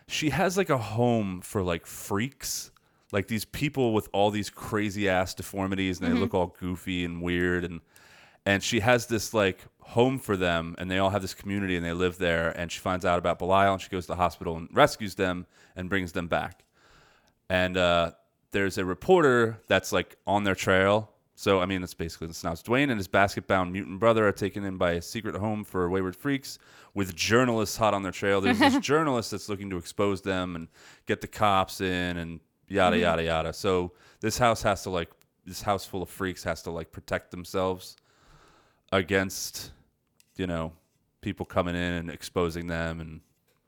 she 0.06 0.30
has 0.30 0.56
like 0.56 0.70
a 0.70 0.78
home 0.78 1.40
for 1.40 1.62
like 1.62 1.86
freaks 1.86 2.70
like 3.12 3.26
these 3.26 3.44
people 3.44 3.92
with 3.92 4.08
all 4.12 4.30
these 4.30 4.50
crazy 4.50 5.08
ass 5.08 5.34
deformities 5.34 6.00
and 6.00 6.10
they 6.10 6.18
look 6.18 6.34
all 6.34 6.54
goofy 6.58 7.04
and 7.04 7.22
weird 7.22 7.64
and 7.64 7.80
and 8.46 8.62
she 8.62 8.80
has 8.80 9.06
this 9.06 9.34
like 9.34 9.64
home 9.80 10.18
for 10.18 10.36
them 10.36 10.74
and 10.78 10.90
they 10.90 10.98
all 10.98 11.10
have 11.10 11.22
this 11.22 11.34
community 11.34 11.76
and 11.76 11.84
they 11.84 11.92
live 11.92 12.18
there 12.18 12.50
and 12.58 12.70
she 12.70 12.78
finds 12.78 13.04
out 13.04 13.18
about 13.18 13.38
Belial 13.38 13.74
and 13.74 13.82
she 13.82 13.88
goes 13.88 14.04
to 14.04 14.12
the 14.12 14.16
hospital 14.16 14.56
and 14.56 14.68
rescues 14.72 15.14
them 15.14 15.46
and 15.76 15.88
brings 15.88 16.12
them 16.12 16.28
back 16.28 16.64
and 17.50 17.76
uh, 17.76 18.12
there's 18.50 18.78
a 18.78 18.84
reporter 18.84 19.60
that's 19.66 19.92
like 19.92 20.16
on 20.26 20.44
their 20.44 20.54
trail. 20.54 21.10
So 21.38 21.60
I 21.60 21.66
mean, 21.66 21.82
that's 21.82 21.94
basically 21.94 22.26
the 22.26 22.34
synopsis. 22.34 22.64
Duane 22.64 22.90
and 22.90 22.98
his 22.98 23.06
basket-bound 23.06 23.72
mutant 23.72 24.00
brother 24.00 24.26
are 24.26 24.32
taken 24.32 24.64
in 24.64 24.76
by 24.76 24.94
a 24.94 25.00
secret 25.00 25.36
home 25.36 25.62
for 25.62 25.88
wayward 25.88 26.16
freaks, 26.16 26.58
with 26.94 27.14
journalists 27.14 27.76
hot 27.76 27.94
on 27.94 28.02
their 28.02 28.10
trail. 28.10 28.40
There's 28.40 28.58
this 28.58 28.76
journalist 28.80 29.30
that's 29.30 29.48
looking 29.48 29.70
to 29.70 29.76
expose 29.76 30.20
them 30.20 30.56
and 30.56 30.66
get 31.06 31.20
the 31.20 31.28
cops 31.28 31.80
in, 31.80 32.16
and 32.16 32.40
yada 32.66 32.98
yada 32.98 33.22
yada. 33.22 33.52
So 33.52 33.92
this 34.18 34.36
house 34.36 34.62
has 34.62 34.82
to 34.82 34.90
like 34.90 35.10
this 35.46 35.62
house 35.62 35.84
full 35.84 36.02
of 36.02 36.10
freaks 36.10 36.42
has 36.42 36.60
to 36.62 36.72
like 36.72 36.90
protect 36.90 37.30
themselves 37.30 37.94
against, 38.90 39.70
you 40.34 40.48
know, 40.48 40.72
people 41.20 41.46
coming 41.46 41.76
in 41.76 41.92
and 41.92 42.10
exposing 42.10 42.66
them 42.66 42.98
and 43.00 43.20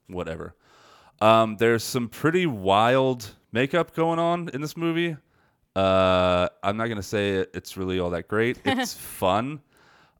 whatever. 0.08 0.56
Um, 1.20 1.56
there's 1.56 1.84
some 1.84 2.08
pretty 2.08 2.46
wild 2.46 3.36
makeup 3.52 3.94
going 3.94 4.18
on 4.18 4.48
in 4.52 4.60
this 4.60 4.76
movie. 4.76 5.16
Uh, 5.76 6.48
I'm 6.62 6.76
not 6.76 6.88
gonna 6.88 7.02
say 7.02 7.30
it, 7.30 7.50
it's 7.54 7.76
really 7.76 8.00
all 8.00 8.10
that 8.10 8.28
great. 8.28 8.58
It's 8.64 8.94
fun. 8.94 9.60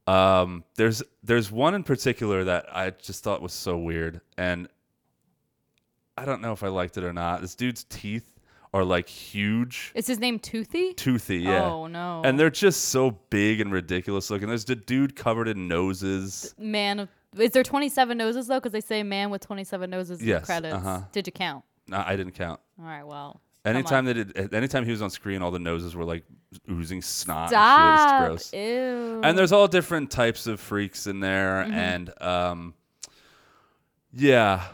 Um, 0.07 0.65
there's 0.77 1.03
there's 1.23 1.51
one 1.53 1.75
in 1.75 1.83
particular 1.85 2.45
that 2.45 2.67
I 2.75 2.91
just 2.91 3.23
thought 3.25 3.43
was 3.43 3.53
so 3.53 3.77
weird, 3.77 4.21
and 4.39 4.69
I 6.17 6.25
don't 6.25 6.41
know 6.43 6.53
if 6.53 6.63
I 6.63 6.69
liked 6.69 6.97
it 6.99 7.05
or 7.05 7.13
not. 7.13 7.41
This 7.41 7.55
dude's 7.55 7.85
teeth 7.85 8.27
are 8.73 8.85
like 8.85 9.09
huge, 9.09 9.91
Is 9.97 10.07
his 10.07 10.21
name 10.21 10.39
Toothy? 10.39 10.95
toothy, 10.95 11.39
yeah. 11.39 11.65
Oh 11.65 11.87
no. 11.89 12.23
And 12.25 12.39
they're 12.39 12.51
just 12.51 12.87
so 12.87 13.11
big 13.31 13.61
and 13.61 13.73
ridiculous 13.73 14.31
looking. 14.31 14.47
There's 14.49 14.65
the 14.65 14.77
dude 14.77 15.17
covered 15.17 15.49
in 15.49 15.67
noses. 15.67 16.55
man. 16.57 17.01
of- 17.01 17.09
Is 17.37 17.51
there 17.51 17.65
27 17.65 18.17
noses 18.17 18.47
though? 18.47 18.61
Because 18.61 18.71
they 18.73 18.81
say 18.81 19.03
man 19.03 19.31
with 19.31 19.41
27 19.45 19.91
noses 19.91 20.21
in 20.21 20.27
the 20.29 20.41
credits. 20.41 20.75
uh-huh. 20.77 21.01
Did 21.11 21.27
you 21.27 21.33
count? 21.33 21.65
No, 21.89 22.03
I 22.07 22.15
didn't 22.15 22.35
count. 22.35 22.61
All 22.79 22.85
right. 22.87 23.03
Well. 23.05 23.41
Anytime 23.65 24.05
they 24.07 24.15
did, 24.15 24.55
anytime 24.55 24.85
he 24.87 24.91
was 24.91 25.03
on 25.03 25.11
screen, 25.11 25.43
all 25.43 25.51
the 25.51 25.59
noses 25.59 25.95
were 25.95 26.05
like 26.05 26.25
oozing 26.71 27.03
snot. 27.03 27.51
Stop. 27.51 28.11
And 28.23 28.29
gross. 28.29 28.53
Ew. 28.55 29.21
And 29.23 29.37
there's 29.37 29.53
all 29.53 29.69
different 29.69 30.11
types 30.11 30.47
of 30.47 30.61
freaks 30.61 31.07
in 31.07 31.21
there, 31.21 31.65
Mm-hmm. 31.65 31.75
and 31.75 32.23
um, 32.23 32.75
yeah, 34.13 34.65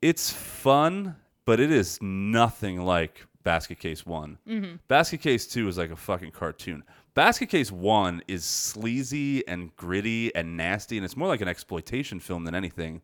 it's 0.00 0.30
fun, 0.30 1.16
but 1.44 1.60
it 1.60 1.70
is 1.70 1.98
nothing 2.00 2.84
like 2.84 3.26
Basket 3.42 3.78
Case 3.78 4.06
One. 4.06 4.38
Mm-hmm. 4.48 4.76
Basket 4.88 5.20
Case 5.20 5.46
Two 5.46 5.68
is 5.68 5.76
like 5.78 5.90
a 5.90 5.96
fucking 5.96 6.30
cartoon. 6.30 6.82
Basket 7.14 7.48
Case 7.48 7.72
One 7.72 8.22
is 8.28 8.44
sleazy 8.44 9.46
and 9.48 9.74
gritty 9.76 10.34
and 10.34 10.56
nasty, 10.56 10.96
and 10.96 11.04
it's 11.04 11.16
more 11.16 11.28
like 11.28 11.40
an 11.40 11.48
exploitation 11.48 12.20
film 12.20 12.44
than 12.44 12.54
anything. 12.54 13.02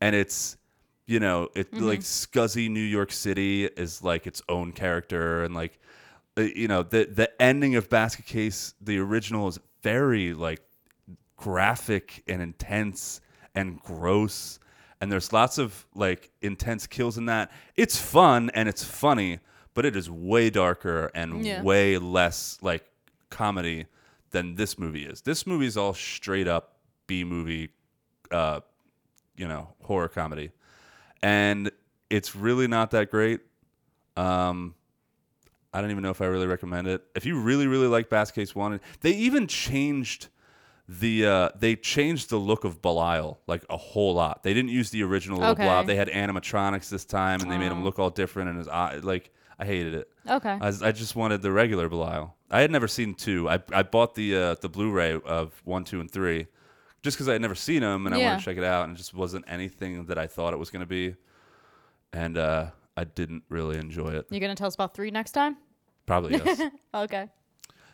And 0.00 0.14
it's, 0.16 0.56
you 1.06 1.20
know, 1.20 1.48
it 1.54 1.70
Mm-hmm. 1.72 1.84
like 1.84 2.00
scuzzy 2.00 2.68
New 2.70 2.80
York 2.80 3.12
City 3.12 3.64
is 3.66 4.02
like 4.02 4.26
its 4.26 4.42
own 4.48 4.72
character, 4.72 5.44
and 5.44 5.54
like, 5.54 5.78
uh, 6.36 6.42
you 6.42 6.68
know, 6.68 6.82
the 6.82 7.04
the 7.04 7.30
ending 7.42 7.76
of 7.76 7.88
Basket 7.90 8.26
Case, 8.26 8.74
the 8.80 8.98
original 8.98 9.48
is 9.48 9.58
very 9.82 10.32
like 10.34 10.62
graphic 11.36 12.22
and 12.26 12.40
intense 12.40 13.20
and 13.54 13.80
gross 13.82 14.58
and 15.00 15.12
there's 15.12 15.32
lots 15.32 15.58
of 15.58 15.86
like 15.94 16.30
intense 16.40 16.86
kills 16.86 17.18
in 17.18 17.26
that. 17.26 17.50
It's 17.76 17.98
fun 18.00 18.50
and 18.54 18.68
it's 18.68 18.82
funny, 18.82 19.40
but 19.74 19.84
it 19.84 19.96
is 19.96 20.08
way 20.08 20.48
darker 20.48 21.10
and 21.14 21.44
Yeah. 21.44 21.60
way 21.62 21.98
less 21.98 22.56
like 22.62 22.84
comedy 23.28 23.86
than 24.30 24.54
this 24.54 24.78
movie 24.78 25.04
is. 25.04 25.20
This 25.20 25.46
movie 25.46 25.66
is 25.66 25.76
all 25.76 25.92
straight 25.92 26.48
up 26.48 26.76
B 27.06 27.24
movie 27.24 27.70
uh 28.30 28.60
you 29.36 29.48
know, 29.48 29.74
horror 29.82 30.08
comedy. 30.08 30.52
And 31.24 31.70
it's 32.10 32.36
really 32.36 32.68
not 32.68 32.90
that 32.92 33.10
great. 33.10 33.40
Um 34.16 34.74
I 35.72 35.80
don't 35.80 35.90
even 35.90 36.04
know 36.04 36.10
if 36.10 36.20
I 36.20 36.26
really 36.26 36.46
recommend 36.46 36.86
it. 36.86 37.02
If 37.16 37.26
you 37.26 37.40
really, 37.40 37.66
really 37.66 37.88
like 37.88 38.08
Bass 38.08 38.30
Case 38.30 38.54
One, 38.54 38.80
they 39.00 39.10
even 39.10 39.48
changed 39.48 40.28
the 40.88 41.26
uh, 41.26 41.48
they 41.58 41.74
changed 41.76 42.28
the 42.30 42.36
look 42.36 42.62
of 42.64 42.80
Belial 42.82 43.40
like 43.48 43.64
a 43.70 43.76
whole 43.76 44.14
lot. 44.14 44.42
They 44.44 44.54
didn't 44.54 44.70
use 44.70 44.90
the 44.90 45.02
original 45.02 45.38
little 45.38 45.52
Okay. 45.54 45.64
blob. 45.64 45.86
They 45.86 45.96
had 45.96 46.08
animatronics 46.08 46.90
this 46.90 47.04
time, 47.04 47.40
and 47.40 47.50
they 47.50 47.58
made 47.58 47.72
him 47.72 47.80
Oh. 47.80 47.84
look 47.84 47.98
all 47.98 48.10
different. 48.10 48.50
And 48.50 48.58
his 48.58 48.68
eye, 48.68 49.00
like 49.02 49.32
I 49.58 49.64
hated 49.64 49.94
it. 49.94 50.08
Okay. 50.28 50.50
I, 50.60 50.66
was- 50.66 50.82
I 50.82 50.92
just 50.92 51.16
wanted 51.16 51.40
the 51.42 51.50
regular 51.50 51.88
Belial. 51.88 52.36
I 52.50 52.60
had 52.60 52.70
never 52.70 52.86
seen 52.86 53.14
two. 53.14 53.48
I, 53.48 53.60
I 53.72 53.82
bought 53.82 54.14
the 54.14 54.36
uh, 54.36 54.54
the 54.60 54.68
Blu-ray 54.68 55.18
of 55.24 55.60
one, 55.64 55.82
two, 55.84 56.00
and 56.00 56.08
three, 56.10 56.46
just 57.04 57.16
because 57.16 57.28
I 57.28 57.32
had 57.34 57.40
never 57.42 57.54
seen 57.54 57.82
them 57.82 58.06
and 58.06 58.14
I 58.14 58.18
Yeah. 58.18 58.24
wanted 58.30 58.38
to 58.40 58.44
check 58.46 58.56
it 58.56 58.64
out, 58.64 58.88
and 58.88 58.94
it 58.94 58.98
just 58.98 59.14
wasn't 59.14 59.44
anything 59.46 60.06
that 60.06 60.18
I 60.18 60.26
thought 60.26 60.52
it 60.52 60.58
was 60.58 60.70
going 60.70 60.80
to 60.80 60.86
be, 60.86 61.14
and 62.12 62.36
uh, 62.36 62.70
I 62.96 63.04
didn't 63.04 63.44
really 63.48 63.76
enjoy 63.78 64.08
it. 64.08 64.26
You're 64.30 64.40
gonna 64.40 64.56
tell 64.56 64.66
us 64.66 64.74
about 64.74 64.94
three 64.94 65.10
next 65.12 65.32
time? 65.32 65.56
Probably 66.06 66.32
yes. 66.32 66.60
Okay. 66.94 67.28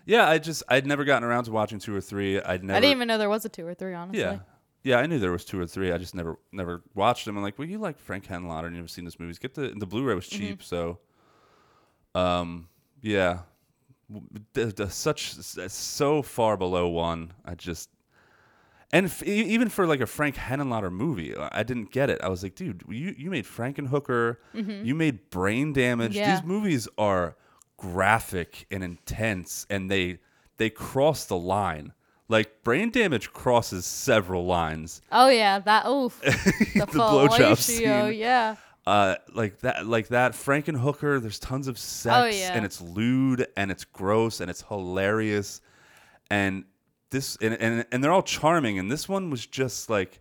yeah, 0.07 0.29
I 0.29 0.39
just 0.39 0.63
I'd 0.69 0.87
never 0.87 1.05
gotten 1.05 1.25
around 1.29 1.45
to 1.45 1.53
watching 1.53 1.79
two 1.79 1.95
or 1.95 2.01
three. 2.01 2.41
I'd 2.41 2.65
never. 2.65 2.77
I 2.79 2.81
didn't 2.81 2.97
even 2.97 3.09
know 3.09 3.19
there 3.19 3.29
was 3.29 3.45
a 3.45 3.49
two 3.51 3.67
or 3.67 3.75
three. 3.75 3.93
Honestly. 3.95 4.21
Yeah. 4.23 4.39
Yeah, 4.83 4.97
I 4.97 5.05
knew 5.07 5.19
there 5.19 5.31
was 5.31 5.45
two 5.45 5.61
or 5.61 5.67
three. 5.67 5.93
I 5.93 5.99
just 5.99 6.15
never 6.15 6.39
never 6.53 6.83
watched 6.95 7.27
them. 7.27 7.37
I'm 7.37 7.43
like, 7.43 7.59
well, 7.59 7.69
you 7.69 7.77
like 7.79 7.99
Frank 7.99 8.25
Henlotter 8.27 8.65
and 8.67 8.75
you've 8.75 8.83
never 8.85 8.89
seen 8.89 9.05
this 9.05 9.21
movies. 9.21 9.39
Get 9.39 9.53
the 9.55 9.75
the 9.77 9.87
Blu-ray 9.87 10.15
was 10.15 10.27
cheap, 10.27 10.61
Mm-hmm. 10.61 10.63
so 10.63 10.99
um 12.15 12.69
yeah. 13.03 13.41
W- 14.13 14.27
The, 14.55 14.67
the, 14.67 14.91
such 14.91 15.35
so 15.35 16.23
far 16.23 16.57
below 16.57 16.89
one. 16.89 17.33
I 17.45 17.55
just 17.55 17.91
and 18.93 19.07
f- 19.07 19.23
even 19.23 19.69
for 19.69 19.87
like 19.87 20.01
a 20.01 20.07
Frank 20.07 20.37
Henenlotter 20.37 20.91
movie, 20.93 21.35
I 21.37 21.63
didn't 21.63 21.93
get 21.93 22.11
it. 22.11 22.21
I 22.23 22.29
was 22.29 22.43
like, 22.43 22.55
dude, 22.55 22.83
you 22.89 23.15
you 23.17 23.31
made 23.31 23.45
Frankenhooker, 23.45 24.37
you 24.55 24.95
made 24.95 25.31
Brain 25.31 25.73
Damage. 25.73 26.13
Mm-hmm. 26.13 26.19
Yeah. 26.19 26.35
These 26.37 26.45
movies 26.45 26.89
are 26.99 27.37
graphic 27.77 28.67
and 28.71 28.83
intense, 28.85 29.67
and 29.71 29.91
they 29.91 30.19
they 30.59 30.71
cross 30.71 31.25
the 31.25 31.37
line. 31.39 31.93
Like 32.29 32.63
Brain 32.63 32.91
Damage 32.91 33.33
crosses 33.33 33.85
several 33.87 34.47
lines. 34.47 35.03
Oh 35.11 35.29
yeah, 35.29 35.59
that 35.61 35.87
oof. 35.87 36.21
The, 36.23 36.87
blowjob 36.87 37.29
fellatio, 37.31 37.57
scene. 37.57 38.19
Yeah. 38.19 38.57
Uh, 38.87 39.17
like 39.35 39.59
that, 39.61 39.87
like 39.87 40.09
that. 40.09 40.33
Frankenhooker. 40.33 41.21
There's 41.21 41.39
tons 41.39 41.69
of 41.69 41.79
sex, 41.79 42.17
Oh, 42.17 42.25
yeah. 42.27 42.53
and 42.55 42.65
it's 42.65 42.81
lewd, 42.81 43.47
and 43.57 43.71
it's 43.71 43.85
gross, 43.85 44.41
and 44.41 44.49
it's 44.51 44.63
hilarious, 44.63 45.61
and 46.31 46.65
this, 47.11 47.37
and, 47.41 47.55
and 47.55 47.85
and 47.93 48.03
they're 48.03 48.13
all 48.13 48.23
charming. 48.23 48.79
And 48.79 48.91
this 48.91 49.09
one 49.09 49.31
was 49.31 49.45
just 49.47 49.91
like, 49.91 50.21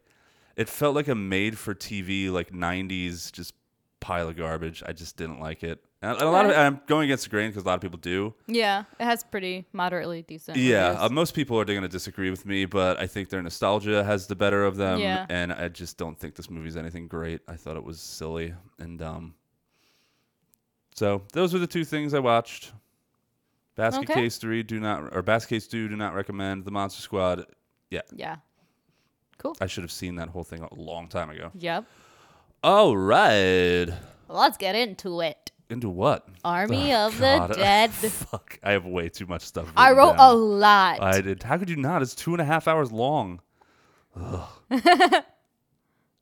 it 0.56 0.68
felt 0.70 0.96
like 0.96 1.08
a 1.08 1.16
made-for-TV 1.16 2.32
like 2.32 2.52
'90s 2.52 3.32
just 3.32 3.54
pile 4.00 4.30
of 4.30 4.38
garbage. 4.38 4.82
I 4.86 4.94
just 4.94 5.18
didn't 5.18 5.40
like 5.40 5.64
it. 5.64 5.84
And 6.02 6.18
a 6.22 6.30
lot 6.30 6.46
of 6.46 6.56
I'm 6.56 6.80
going 6.88 7.04
against 7.06 7.26
the 7.26 7.30
grain 7.30 7.50
because 7.50 7.64
a 7.64 7.68
lot 7.68 7.74
of 7.74 7.82
people 7.82 8.00
do. 8.00 8.34
Yeah. 8.48 8.86
It 9.00 9.04
has 9.04 9.22
pretty 9.26 9.66
moderately 9.74 10.22
decent. 10.22 10.56
Yeah, 10.58 10.92
uh, 10.98 11.10
most 11.10 11.34
people 11.34 11.60
are 11.60 11.66
going 11.66 11.82
to 11.82 11.90
disagree 11.90 12.30
with 12.30 12.46
me, 12.46 12.64
but 12.64 12.98
I 12.98 13.06
think 13.08 13.28
their 13.28 13.42
nostalgia 13.42 14.02
has 14.06 14.26
the 14.26 14.36
better 14.36 14.64
of 14.64 14.78
them, 14.78 15.00
Yeah. 15.00 15.26
and 15.30 15.52
I 15.52 15.68
just 15.68 15.98
don't 15.98 16.18
think 16.18 16.36
this 16.36 16.50
movie's 16.50 16.78
anything 16.78 17.10
great. 17.10 17.42
I 17.50 17.58
thought 17.58 17.76
it 17.76 17.84
was 17.84 18.00
silly 18.00 18.54
and 18.80 18.98
dumb. 18.98 19.34
So 20.96 21.22
those 21.34 21.52
were 21.54 21.60
the 21.60 21.68
two 21.68 21.84
things 21.84 22.14
I 22.14 22.20
watched. 22.20 22.72
Basket 23.80 24.10
Okay. 24.10 24.14
Case 24.22 24.38
Three, 24.38 24.62
do 24.64 24.80
not 24.80 25.16
or 25.16 25.22
Basket 25.22 25.50
Case 25.56 25.68
Two, 25.68 25.88
do 25.88 25.96
not 25.96 26.14
recommend. 26.14 26.66
The 26.66 26.72
Monster 26.72 27.02
Squad. 27.02 27.46
Yeah, 27.90 28.02
yeah. 28.14 28.36
Cool. 29.38 29.56
I 29.62 29.68
should 29.68 29.84
have 29.84 29.92
seen 29.92 30.16
that 30.16 30.28
whole 30.30 30.44
thing 30.44 30.62
a 30.64 30.74
long 30.76 31.08
time 31.08 31.30
ago. 31.30 31.50
Yep. 31.56 31.86
All 32.62 32.98
right, 32.98 33.88
Let's 34.28 34.58
get 34.58 34.76
into 34.76 35.22
it. 35.22 35.52
into 35.70 35.90
what? 35.90 36.28
Army 36.44 36.94
Oh, 36.94 37.08
of 37.08 37.18
God. 37.20 37.52
the 37.52 37.54
Dead. 37.56 37.90
Fuck, 37.92 38.60
I 38.62 38.72
have 38.74 38.86
way 38.86 39.08
too 39.08 39.26
much 39.28 39.44
stuff. 39.44 39.72
I 39.78 39.94
wrote 39.94 40.18
down. 40.18 40.30
a 40.32 40.34
lot. 40.34 41.02
I 41.02 41.22
did. 41.22 41.42
How 41.44 41.58
could 41.58 41.70
you 41.70 41.78
not? 41.78 42.02
It's 42.02 42.14
two 42.16 42.34
and 42.34 42.42
a 42.42 42.46
half 42.46 42.68
hours 42.68 42.92
long. 42.92 43.40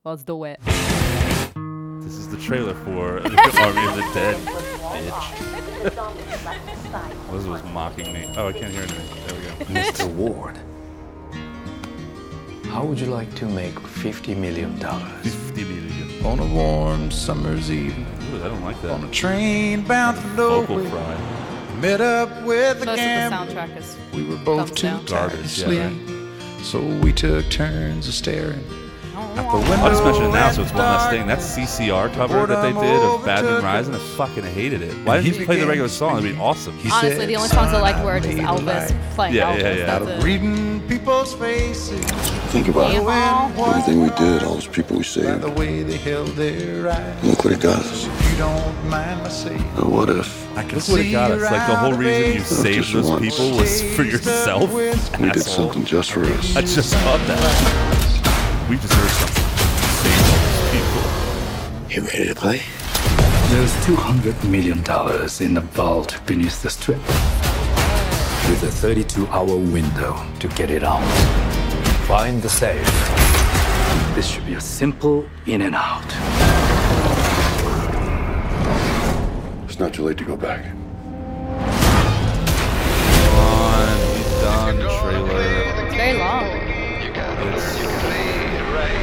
Let's 0.05 0.23
do 0.23 0.43
it. 0.43 0.59
This 0.63 2.13
is 2.13 2.29
the 2.29 2.37
trailer 2.37 2.75
for 2.75 3.17
Army 3.23 3.87
of 3.87 3.95
the 3.95 4.09
Dead, 4.13 4.35
bitch. 4.45 5.56
Liz 7.31 7.45
was 7.47 7.63
mocking 7.65 8.11
me. 8.13 8.29
Oh, 8.37 8.47
I 8.47 8.53
can't 8.53 8.71
hear 8.71 8.81
anything. 8.83 9.27
There 9.27 9.35
we 9.39 9.73
go. 9.75 9.81
Mr. 9.81 10.07
Ward, 10.15 10.57
how 12.69 12.83
would 12.83 12.99
you 12.99 13.07
like 13.07 13.33
to 13.35 13.45
make 13.45 13.73
$50 13.75 14.35
million? 14.37 14.77
50 14.77 15.63
million. 15.63 16.25
On 16.25 16.39
a 16.39 16.45
warm 16.53 17.11
summer's 17.11 17.71
evening, 17.71 18.05
Ooh, 18.33 18.43
I 18.43 18.47
don't 18.49 18.63
like 18.63 18.81
that. 18.81 18.91
on 18.91 19.03
a 19.03 19.05
that. 19.07 19.13
train 19.13 19.83
bound 19.85 20.17
for 20.17 20.27
Vocal 20.29 20.77
nowhere, 20.77 20.89
fry. 20.91 21.79
met 21.79 22.01
up 22.01 22.29
with 22.43 22.79
Most 22.85 22.87
a 22.87 22.91
of 22.91 22.95
the 22.95 22.95
gambler. 22.95 23.53
soundtrack 23.53 23.77
is 23.77 23.97
We 24.13 24.23
were 24.25 24.35
both 24.37 24.67
Thumbs 24.67 24.71
too 24.81 24.87
down. 24.87 25.05
tired 25.05 25.29
Garbage, 25.31 25.55
to 25.63 25.73
yeah, 25.73 25.89
sleep, 25.89 26.63
so 26.65 26.81
we 27.03 27.13
took 27.13 27.49
turns 27.49 28.07
of 28.07 28.13
staring 28.13 28.59
out 28.59 28.65
the 28.65 28.73
window. 28.75 28.86
I'll 29.17 29.89
just 29.89 30.03
mention 30.03 30.25
it 30.25 30.29
now 30.29 30.49
oh, 30.49 30.51
so 30.53 30.61
it's 30.61 30.71
one 30.73 30.83
less 30.83 31.09
thing. 31.09 31.27
That 31.27 31.39
CCR 31.39 32.13
cover 32.13 32.45
that 32.45 32.61
they 32.61 32.71
did 32.71 33.01
of 33.01 33.25
Bad 33.25 33.45
Moon 33.45 33.63
Rising, 33.63 33.95
I 33.95 33.99
fucking 33.99 34.43
hated 34.43 34.81
it. 34.83 34.93
Why 35.05 35.21
didn't 35.21 35.39
you 35.39 35.45
play 35.45 35.59
the 35.59 35.65
regular 35.67 35.89
song? 35.89 36.19
It'd 36.19 36.35
be 36.35 36.39
awesome. 36.39 36.77
He 36.77 36.91
honestly 36.91 37.17
said, 37.17 37.29
the 37.29 37.35
only 37.35 37.49
songs 37.49 37.73
I 37.73 37.81
liked 37.81 38.03
were 38.05 38.21
"Son, 38.21 38.31
just 38.31 38.43
Elvis 38.43 39.15
playing 39.15 39.35
Yeah, 39.35 39.55
yeah, 39.55 39.59
Elvis. 39.63 39.77
yeah. 39.77 39.85
That's 39.85 39.89
Out 39.89 40.01
of 40.03 40.09
it. 40.09 40.23
reading 40.23 40.87
people's 40.87 41.33
faces, 41.33 42.05
Think 42.51 42.67
about 42.67 42.91
it. 42.91 43.01
Yeah. 43.01 43.51
Everything 43.69 44.01
we 44.01 44.09
did, 44.09 44.43
all 44.43 44.53
those 44.53 44.67
people 44.67 44.97
we 44.97 45.01
by 45.03 45.07
saved. 45.07 45.41
the 45.41 45.51
way 45.51 45.81
they 45.83 45.97
held 45.97 46.27
their 46.29 46.89
eyes. 46.91 47.23
Look 47.23 47.43
what 47.43 47.53
it 47.53 47.59
got 47.59 47.79
us. 47.79 48.05
You 48.05 48.37
don't 48.37 48.89
mind 48.89 49.21
my 49.23 49.29
saying, 49.29 49.57
Now 49.75 49.89
what 49.89 50.09
if 50.09 50.47
I 50.57 50.63
can 50.63 50.77
Look 50.77 50.87
what 50.89 50.99
it 50.99 51.03
see 51.05 51.11
got 51.11 51.31
us. 51.31 51.41
Like 51.41 51.67
the 51.67 51.75
whole 51.75 51.93
reason 51.93 52.33
you 52.33 52.39
saved 52.41 52.93
those 52.93 53.09
once. 53.09 53.21
people 53.21 53.57
was 53.57 53.81
for 53.95 54.03
yourself. 54.03 54.71
we 54.71 55.29
did 55.31 55.41
something 55.43 55.85
just 55.85 56.11
for 56.11 56.23
us? 56.23 56.55
I 56.55 56.61
just 56.61 56.93
thought 56.93 57.19
that. 57.27 57.96
We 58.69 58.75
deserve 58.75 59.09
something. 59.11 59.43
Save 60.03 60.27
all 60.27 60.39
those 60.43 60.63
people. 60.75 61.03
You 61.89 62.01
ready 62.01 62.27
to 62.27 62.35
play? 62.35 62.61
There's 63.49 63.71
$200 63.85 64.43
million 64.49 64.79
in 65.39 65.53
the 65.53 65.61
vault 65.71 66.19
beneath 66.25 66.61
the 66.61 66.69
strip. 66.69 66.97
With 68.49 68.63
a 68.63 68.69
32 68.69 69.25
hour 69.27 69.45
window 69.45 70.21
to 70.39 70.47
get 70.49 70.69
it 70.69 70.83
out. 70.83 71.01
Find 72.07 72.41
the 72.41 72.49
safe. 72.49 72.83
This 74.15 74.27
should 74.27 74.45
be 74.45 74.55
a 74.55 74.61
simple 74.61 75.25
in 75.45 75.61
and 75.61 75.73
out. 75.73 76.03
It's 79.63 79.79
not 79.79 79.93
too 79.93 80.03
late 80.03 80.17
to 80.17 80.25
go 80.25 80.35
back. 80.35 80.65
Come 80.65 80.75
on, 83.39 83.97
he's 84.17 84.41
done 84.41 84.75
trailer. 84.75 85.41
It's 85.85 85.95
very 85.95 86.17
long. 86.19 86.67
It's 87.55 87.86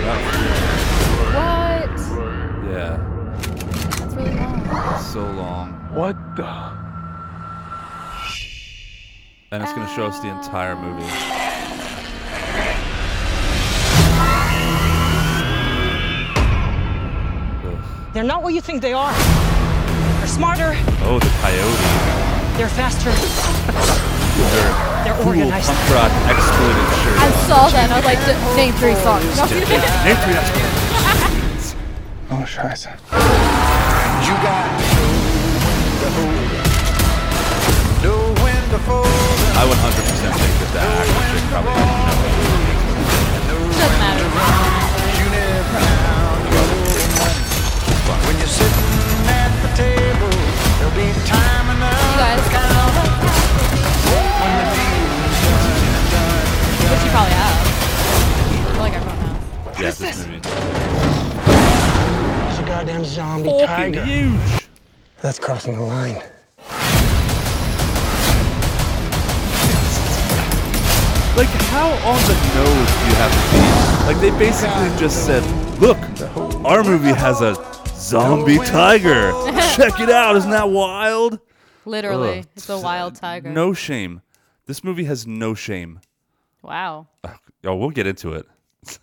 What? 0.04 1.98
yeah, 2.70 2.96
That's 3.98 4.14
really 4.14 4.34
long. 4.36 5.02
so 5.02 5.20
long, 5.32 5.72
What 5.94 6.16
the? 6.36 6.44
and 9.50 9.62
it's 9.62 9.72
gonna 9.72 9.88
show 9.94 10.04
us 10.06 10.18
the 10.20 10.28
entire 10.28 10.76
movie. 10.76 11.08
They're 18.12 18.22
not 18.22 18.42
what 18.44 18.54
you 18.54 18.60
think 18.60 18.80
they 18.80 18.92
are. 18.92 19.12
They're 20.18 20.28
smarter, 20.28 20.72
Oh, 21.02 21.18
the 21.18 21.30
coyote. 21.42 22.56
they're 22.56 22.68
faster, 22.68 23.10
They're 24.52 24.74
they're 25.04 25.18
cool 25.22 25.36
organized. 25.36 25.68
punk 25.68 25.80
rock 25.94 26.12
exploited 26.32 26.88
shirt. 27.00 27.16
I 27.20 27.22
saw 27.48 27.60
that 27.72 27.84
and 27.88 27.92
I 27.92 27.94
was 28.00 28.08
like, 28.08 28.20
"D- 28.24 28.36
name 28.56 28.72
three 28.80 28.96
songs. 29.04 29.36
Name 30.04 30.18
three 30.24 30.36
exploited. 30.36 30.72
Oh, 32.32 32.44
scheiße. 32.44 32.88
You 34.24 34.34
got 34.40 34.68
to 36.00 36.08
hold 36.16 36.48
know 38.04 38.20
when 38.42 38.62
to 38.72 38.78
fold 38.88 39.40
I 39.54 39.56
100% 39.64 40.32
think 40.40 40.54
that 40.60 40.70
the 40.74 40.80
actual 40.80 41.22
chick 41.30 41.44
probably 41.52 41.74
didn't 41.74 43.46
know. 43.48 43.60
Doesn't 43.80 44.00
matter. 44.00 44.26
You 45.20 45.26
never 45.30 45.76
found 45.76 46.40
your 46.48 46.64
money. 47.20 47.44
When 48.26 48.34
you're 48.40 48.54
sitting 48.60 49.28
at 49.28 49.52
the 49.64 49.70
table, 49.76 50.32
there'll 50.80 50.96
be 50.96 51.08
time 51.28 51.66
You 51.74 51.78
which 56.90 57.02
you 57.04 57.10
probably 57.10 57.34
have. 57.34 58.78
like 58.78 58.92
everyone 58.94 59.16
has. 59.16 59.80
Yeah, 59.80 59.90
this. 59.90 60.26
It's 62.50 62.58
a 62.58 62.62
goddamn 62.66 63.04
zombie 63.04 63.50
Fucking 63.50 63.66
tiger. 63.66 64.04
huge. 64.04 64.68
That's 65.22 65.38
crossing 65.38 65.76
the 65.76 65.82
line. 65.82 66.22
Like, 71.36 71.48
how 71.48 71.88
on 72.06 72.20
the 72.28 72.34
nose 72.54 72.90
do 72.94 73.06
you 73.08 73.14
have 73.16 73.32
to 73.34 73.38
be? 73.50 73.62
Like, 74.06 74.20
they 74.20 74.30
basically 74.38 74.88
just 75.00 75.26
said, 75.26 75.42
look, 75.80 75.98
our 76.64 76.84
movie 76.84 77.12
has 77.12 77.40
a 77.40 77.56
zombie 77.88 78.58
tiger. 78.58 79.32
Check 79.74 79.98
it 79.98 80.10
out. 80.10 80.36
Isn't 80.36 80.52
that 80.52 80.70
wild? 80.70 81.40
Literally, 81.86 82.38
Ugh. 82.38 82.46
it's 82.54 82.68
a 82.68 82.78
wild 82.78 83.16
tiger. 83.16 83.50
No 83.50 83.72
shame. 83.72 84.22
This 84.66 84.82
movie 84.84 85.04
has 85.04 85.26
no 85.26 85.54
shame. 85.54 86.00
Wow. 86.62 87.06
Oh, 87.64 87.76
we'll 87.76 87.90
get 87.90 88.06
into 88.06 88.32
it. 88.32 88.46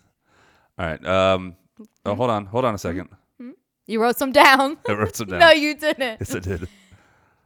All 0.78 0.86
right. 0.86 1.04
Um, 1.06 1.56
oh, 2.04 2.14
hold 2.14 2.30
on. 2.30 2.46
Hold 2.46 2.64
on 2.64 2.74
a 2.74 2.78
second. 2.78 3.08
You 3.86 4.00
wrote 4.00 4.16
some 4.18 4.32
down. 4.32 4.76
I 4.88 4.92
wrote 4.92 5.14
some 5.16 5.26
down. 5.28 5.40
no, 5.40 5.50
you 5.50 5.74
didn't. 5.74 6.18
Yes, 6.20 6.34
I 6.34 6.38
did. 6.40 6.68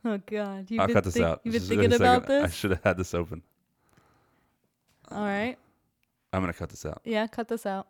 Oh 0.05 0.19
God, 0.27 0.71
you've 0.71 0.81
I'll 0.81 0.89
cut 0.89 1.05
this 1.05 1.15
think- 1.15 1.27
out. 1.27 1.41
You've 1.45 1.53
been 1.53 1.61
Just 1.61 1.73
a 1.73 1.75
thinking 1.77 1.93
about 1.95 2.23
second. 2.23 2.37
I 2.37 2.43
this. 2.47 2.55
should 2.55 2.71
have 2.71 2.85
had 2.85 2.97
this 2.97 3.13
open. 3.15 3.43
All 5.11 5.23
right. 5.25 5.57
I'm 6.33 6.41
gonna 6.43 6.53
cut 6.53 6.69
this 6.69 6.85
out. 6.87 7.01
Yeah, 7.05 7.27
cut 7.27 7.49
this 7.49 7.67
out. 7.67 7.87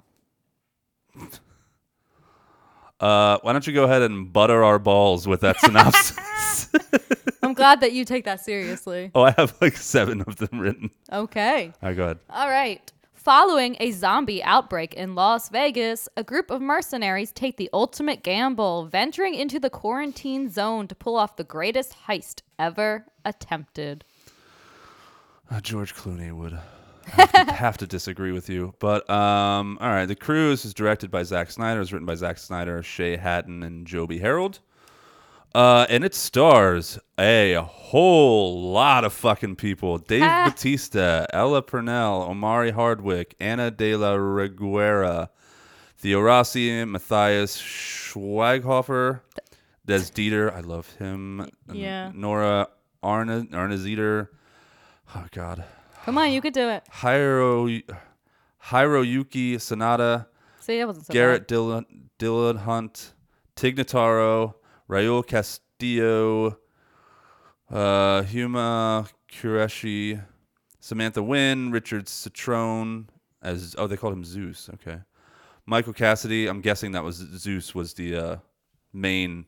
Uh, 2.98 3.38
why 3.42 3.52
don't 3.52 3.66
you 3.66 3.72
go 3.72 3.84
ahead 3.84 4.02
and 4.02 4.32
butter 4.32 4.64
our 4.64 4.78
balls 4.78 5.26
with 5.28 5.40
that 5.42 5.58
synopsis? 5.60 6.16
I'm 7.42 7.54
glad 7.54 7.80
that 7.80 7.92
you 7.92 8.04
take 8.04 8.24
that 8.24 8.40
seriously. 8.40 9.10
oh, 9.14 9.22
I 9.22 9.30
have 9.32 9.54
like 9.60 9.76
seven 9.76 10.22
of 10.22 10.36
them 10.36 10.58
written. 10.58 10.90
Okay. 11.12 11.72
All 11.82 11.88
right, 11.88 11.96
go 11.96 12.04
ahead. 12.04 12.18
All 12.30 12.48
right. 12.48 12.92
Following 13.14 13.76
a 13.80 13.90
zombie 13.90 14.42
outbreak 14.44 14.94
in 14.94 15.16
Las 15.16 15.48
Vegas, 15.48 16.08
a 16.16 16.22
group 16.22 16.48
of 16.50 16.60
mercenaries 16.62 17.32
take 17.32 17.56
the 17.56 17.68
ultimate 17.72 18.22
gamble, 18.22 18.86
venturing 18.86 19.34
into 19.34 19.58
the 19.58 19.68
quarantine 19.68 20.48
zone 20.48 20.86
to 20.86 20.94
pull 20.94 21.16
off 21.16 21.34
the 21.34 21.42
greatest 21.42 21.96
heist 22.06 22.42
ever 22.56 23.04
attempted. 23.24 24.04
Uh, 25.50 25.60
George 25.60 25.94
Clooney 25.94 26.32
would 26.32 26.56
have 27.06 27.32
to, 27.32 27.52
have 27.52 27.78
to 27.78 27.86
disagree 27.86 28.30
with 28.32 28.48
you, 28.48 28.74
but 28.78 29.08
um, 29.10 29.78
all 29.80 29.90
right. 29.90 30.06
The 30.06 30.14
Cruise 30.14 30.64
is 30.64 30.72
directed 30.74 31.10
by 31.10 31.22
Zack 31.24 31.50
Snyder. 31.50 31.80
It's 31.80 31.92
written 31.92 32.06
by 32.06 32.14
Zack 32.14 32.38
Snyder, 32.38 32.82
Shay 32.82 33.16
Hatton, 33.16 33.62
and 33.64 33.86
Joby 33.86 34.18
Harold. 34.18 34.60
Uh, 35.56 35.86
and 35.88 36.04
it 36.04 36.14
stars 36.14 36.98
a 37.18 37.54
whole 37.54 38.70
lot 38.72 39.04
of 39.04 39.12
fucking 39.14 39.56
people: 39.56 39.96
Dave 39.96 40.22
Ah. 40.22 40.44
Bautista, 40.50 41.26
Ella 41.32 41.62
Purnell, 41.62 42.22
Omari 42.28 42.72
Hardwick, 42.72 43.34
Anna 43.40 43.70
De 43.70 43.96
La 43.96 44.16
Reguera, 44.16 45.30
Theo 45.96 46.20
Rossi, 46.20 46.84
Matthias 46.84 47.56
Schweighofer, 47.58 49.20
Des 49.86 50.10
Dieter. 50.10 50.52
I 50.54 50.60
love 50.60 50.90
him. 50.98 51.48
Yeah. 51.72 52.10
Nora 52.14 52.68
Arna 53.02 53.46
Arnezeder. 53.50 54.28
Oh 55.14 55.24
God. 55.30 55.64
Come 56.04 56.18
on, 56.18 56.32
you 56.32 56.42
could 56.42 56.52
do 56.52 56.68
it. 56.68 56.82
Hiro 57.00 57.66
Hiroyuki 58.64 59.54
Sanada, 59.54 60.26
See, 60.60 60.78
it 60.80 60.84
wasn't 60.86 61.06
so 61.06 61.12
Garrett 61.14 61.48
bad. 61.48 61.56
Dylan, 61.56 61.84
Dillahunt, 62.18 63.12
Tignataro, 63.56 64.54
Raul 64.88 65.26
Castillo, 65.26 66.58
uh, 67.70 68.22
Huma 68.22 69.08
Qureshi, 69.30 70.22
Samantha 70.80 71.22
Wynn, 71.22 71.70
Richard 71.72 72.06
Cetrone, 72.06 73.06
as 73.42 73.74
oh 73.78 73.86
they 73.86 73.96
called 73.96 74.12
him 74.12 74.24
Zeus. 74.24 74.70
Okay, 74.74 75.00
Michael 75.66 75.92
Cassidy. 75.92 76.46
I'm 76.46 76.60
guessing 76.60 76.92
that 76.92 77.02
was 77.04 77.16
Zeus 77.16 77.74
was 77.74 77.94
the 77.94 78.16
uh, 78.16 78.36
main 78.92 79.46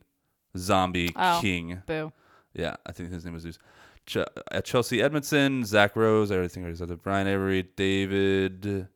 zombie 0.57 1.11
Oh. 1.15 1.39
king. 1.41 1.81
Boo. 1.85 2.11
Yeah, 2.53 2.75
I 2.85 2.91
think 2.91 3.11
his 3.11 3.23
name 3.23 3.33
was 3.35 3.43
Zeus. 3.43 3.57
Ch- 4.05 4.17
uh, 4.17 4.61
Chelsea 4.63 4.97
Edmundson, 4.97 5.63
Zach 5.65 5.95
Rose, 5.95 6.31
I 6.31 6.35
think 6.47 6.57
I 6.57 6.61
already 6.61 6.77
said 6.77 6.87
that. 6.89 7.03
Brian 7.03 7.27
Avery, 7.27 7.63
David 7.75 8.87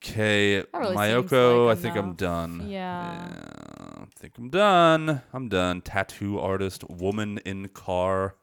K. 0.00 0.64
Really 0.74 0.96
Mayoko. 0.96 1.66
like 1.66 1.78
I 1.78 1.80
think 1.80 1.96
I'm 1.96 2.14
done. 2.14 2.66
Yeah. 2.68 3.28
I 3.77 3.77
think 4.18 4.36
I'm 4.38 4.50
done. 4.50 5.22
I'm 5.32 5.48
done. 5.48 5.80
Tattoo 5.80 6.38
artist, 6.38 6.88
woman 6.88 7.38
in 7.44 7.68
car, 7.68 8.34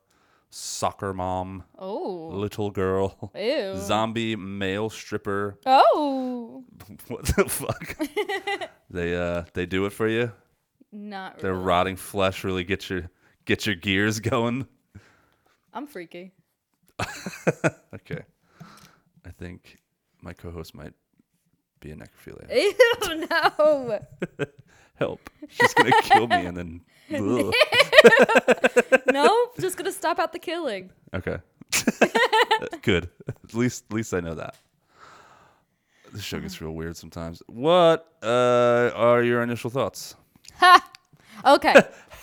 soccer 0.50 1.14
mom, 1.14 1.64
Oh. 1.78 2.30
little 2.32 2.72
girl, 2.72 3.32
Ew. 3.36 3.76
zombie 3.78 4.36
male 4.36 4.90
stripper. 4.90 5.60
Oh. 5.66 6.64
What 7.08 7.26
the 7.26 7.46
fuck? 7.50 7.98
they 8.90 9.16
uh 9.16 9.44
they 9.54 9.66
do 9.66 9.86
it 9.86 9.92
for 9.92 10.08
you. 10.08 10.32
Not 10.92 11.40
Their 11.40 11.54
really. 11.54 11.66
rotting 11.66 11.96
flesh 11.98 12.44
really 12.44 12.64
get 12.64 12.90
your 12.90 13.10
get 13.46 13.66
your 13.66 13.76
gears 13.76 14.20
going. 14.20 14.68
I'm 15.74 15.88
freaky. 15.88 16.32
Okay. 17.94 18.22
I 19.26 19.30
think 19.38 19.78
my 20.22 20.32
co-host 20.34 20.74
might 20.76 20.94
be 21.86 21.92
a 21.92 21.96
necrophilia. 21.96 22.50
Ew, 22.52 23.28
no. 24.40 24.46
Help! 24.96 25.30
She's 25.50 25.74
gonna 25.74 26.02
kill 26.02 26.28
me 26.28 26.46
and 26.46 26.58
then. 26.58 26.82
No, 29.12 29.50
just 29.60 29.78
gonna 29.78 29.92
stop 29.92 30.20
at 30.20 30.32
the 30.34 30.40
killing. 30.40 30.90
Okay. 31.14 31.38
Good. 32.82 33.10
At 33.28 33.54
least, 33.54 33.86
at 33.90 33.96
least 33.96 34.14
I 34.14 34.20
know 34.20 34.36
that. 34.36 34.56
This 36.12 36.24
show 36.24 36.40
gets 36.40 36.60
real 36.62 36.72
weird 36.72 36.98
sometimes. 36.98 37.42
What 37.48 38.08
uh, 38.24 38.92
are 38.96 39.22
your 39.24 39.44
initial 39.44 39.70
thoughts? 39.70 40.16
Ha. 40.56 40.90
Okay, 41.46 41.76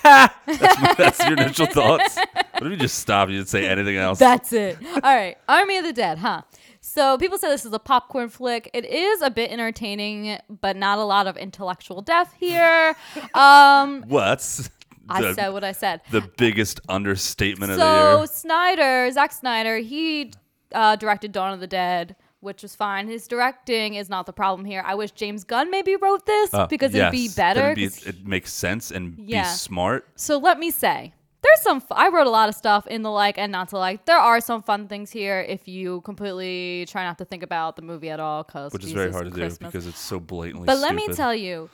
That's 0.03 1.18
your 1.20 1.35
initial 1.35 1.66
thoughts. 1.66 2.16
What 2.16 2.64
if 2.64 2.70
you 2.70 2.77
just 2.77 2.98
stop? 2.98 3.29
You 3.29 3.37
didn't 3.37 3.48
say 3.48 3.66
anything 3.68 3.96
else. 3.96 4.18
that's 4.18 4.53
it. 4.53 4.79
All 5.03 5.14
right, 5.14 5.37
Army 5.48 5.79
of 5.79 5.85
the 5.85 5.92
Dead, 5.92 6.18
huh? 6.18 6.42
So 6.85 7.16
people 7.16 7.38
say 7.38 7.49
this 7.49 7.64
is 7.64 7.73
a 7.73 7.79
popcorn 7.79 8.29
flick. 8.29 8.68
It 8.75 8.85
is 8.85 9.23
a 9.23 9.31
bit 9.31 9.53
entertaining, 9.53 10.38
but 10.61 10.77
not 10.77 10.99
a 10.99 11.05
lot 11.05 11.29
of 11.29 11.37
intellectual 11.37 12.03
depth 12.03 12.35
here. 12.38 12.95
Um, 13.35 14.05
What's 14.09 14.68
I 15.09 15.33
said 15.35 15.51
what 15.51 15.62
I 15.64 15.73
said. 15.73 16.01
the 16.11 16.23
biggest 16.37 16.81
understatement 16.88 17.73
of 17.73 17.79
the 17.79 17.85
year. 17.85 18.27
So? 18.27 18.27
Snyder, 18.27 19.11
Zack 19.12 19.33
Snyder, 19.33 19.79
he 19.79 20.33
uh, 20.73 20.97
directed 20.97 21.33
Dawn 21.33 21.53
of 21.53 21.61
the 21.61 21.66
Dead, 21.66 22.16
which 22.40 22.62
was 22.62 22.75
fine. 22.75 23.07
His 23.09 23.29
directing 23.29 23.95
is 23.95 24.09
not 24.11 24.27
the 24.27 24.33
problem 24.33 24.64
here. 24.64 24.83
I 24.85 24.95
wish 24.97 25.12
James 25.12 25.45
Gunn 25.45 25.71
maybe 25.71 25.95
wrote 25.97 26.27
this 26.27 26.51
Oh, 26.53 26.66
because 26.66 26.95
it'd 26.95 27.12
be 27.12 27.29
better. 27.29 27.61
That'd 27.75 27.77
be- 27.77 28.09
it 28.09 28.27
makes 28.27 28.53
sense 28.53 28.90
and 28.90 29.16
Yeah. 29.18 29.42
be 29.45 29.49
smart. 29.57 30.09
So 30.16 30.38
let 30.38 30.59
me 30.59 30.71
say, 30.73 31.14
there's 31.42 31.61
some. 31.61 31.78
f- 31.78 31.87
I 31.90 32.09
wrote 32.09 32.26
a 32.26 32.31
lot 32.31 32.48
of 32.48 32.55
stuff 32.55 32.87
in 32.87 33.02
the 33.02 33.11
like 33.11 33.37
and 33.37 33.50
not 33.50 33.68
to 33.70 33.78
like. 33.78 34.05
There 34.05 34.18
are 34.18 34.40
some 34.40 34.62
fun 34.62 34.88
things 34.88 35.11
here 35.11 35.40
if 35.40 35.66
you 35.66 36.00
completely 36.02 36.87
try 36.88 37.05
not 37.05 37.18
to 37.18 37.24
think 37.24 37.42
about 37.42 37.76
the 37.76 37.83
movie 37.83 38.11
at 38.11 38.20
all, 38.20 38.44
because 38.44 38.72
Which 38.72 38.85
is 38.85 38.92
very 38.92 39.11
hard 39.11 39.24
to 39.24 39.31
do 39.31 39.57
because 39.57 39.87
it's 39.87 39.98
so 40.00 40.20
blatantly. 40.20 40.66
But 40.66 40.78
let 40.78 40.94
me 40.94 41.09
tell 41.09 41.35
you, 41.35 41.68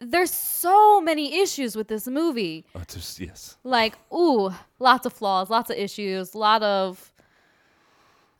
there's 0.00 0.30
so 0.30 1.00
many 1.00 1.40
issues 1.40 1.76
with 1.76 1.88
this 1.88 2.06
movie. 2.08 2.64
Oh, 2.74 2.82
just, 2.86 3.20
yes. 3.20 3.56
Like, 3.64 3.96
ooh, 4.12 4.52
lots 4.78 5.06
of 5.06 5.12
flaws, 5.12 5.50
lots 5.50 5.70
of 5.70 5.76
issues, 5.76 6.34
a 6.34 6.38
lot 6.38 6.62
of. 6.62 7.12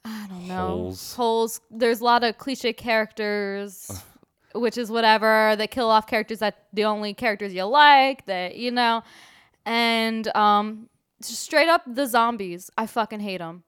I 0.06 0.26
don't 0.28 0.48
know. 0.48 0.68
Holes. 0.68 1.14
Holes. 1.14 1.60
There's 1.70 2.00
a 2.00 2.04
lot 2.04 2.24
of 2.24 2.36
cliche 2.36 2.72
characters, 2.74 4.02
which 4.54 4.76
is 4.76 4.90
whatever. 4.90 5.54
They 5.56 5.66
kill 5.66 5.88
off 5.88 6.06
characters 6.06 6.40
that 6.40 6.64
the 6.72 6.84
only 6.84 7.14
characters 7.14 7.54
you 7.54 7.64
like, 7.64 8.26
that, 8.26 8.56
you 8.56 8.70
know. 8.70 9.02
And 9.66 10.34
um, 10.36 10.88
straight 11.20 11.68
up 11.68 11.82
the 11.86 12.06
zombies. 12.06 12.70
I 12.76 12.86
fucking 12.86 13.20
hate 13.20 13.38
them. 13.38 13.62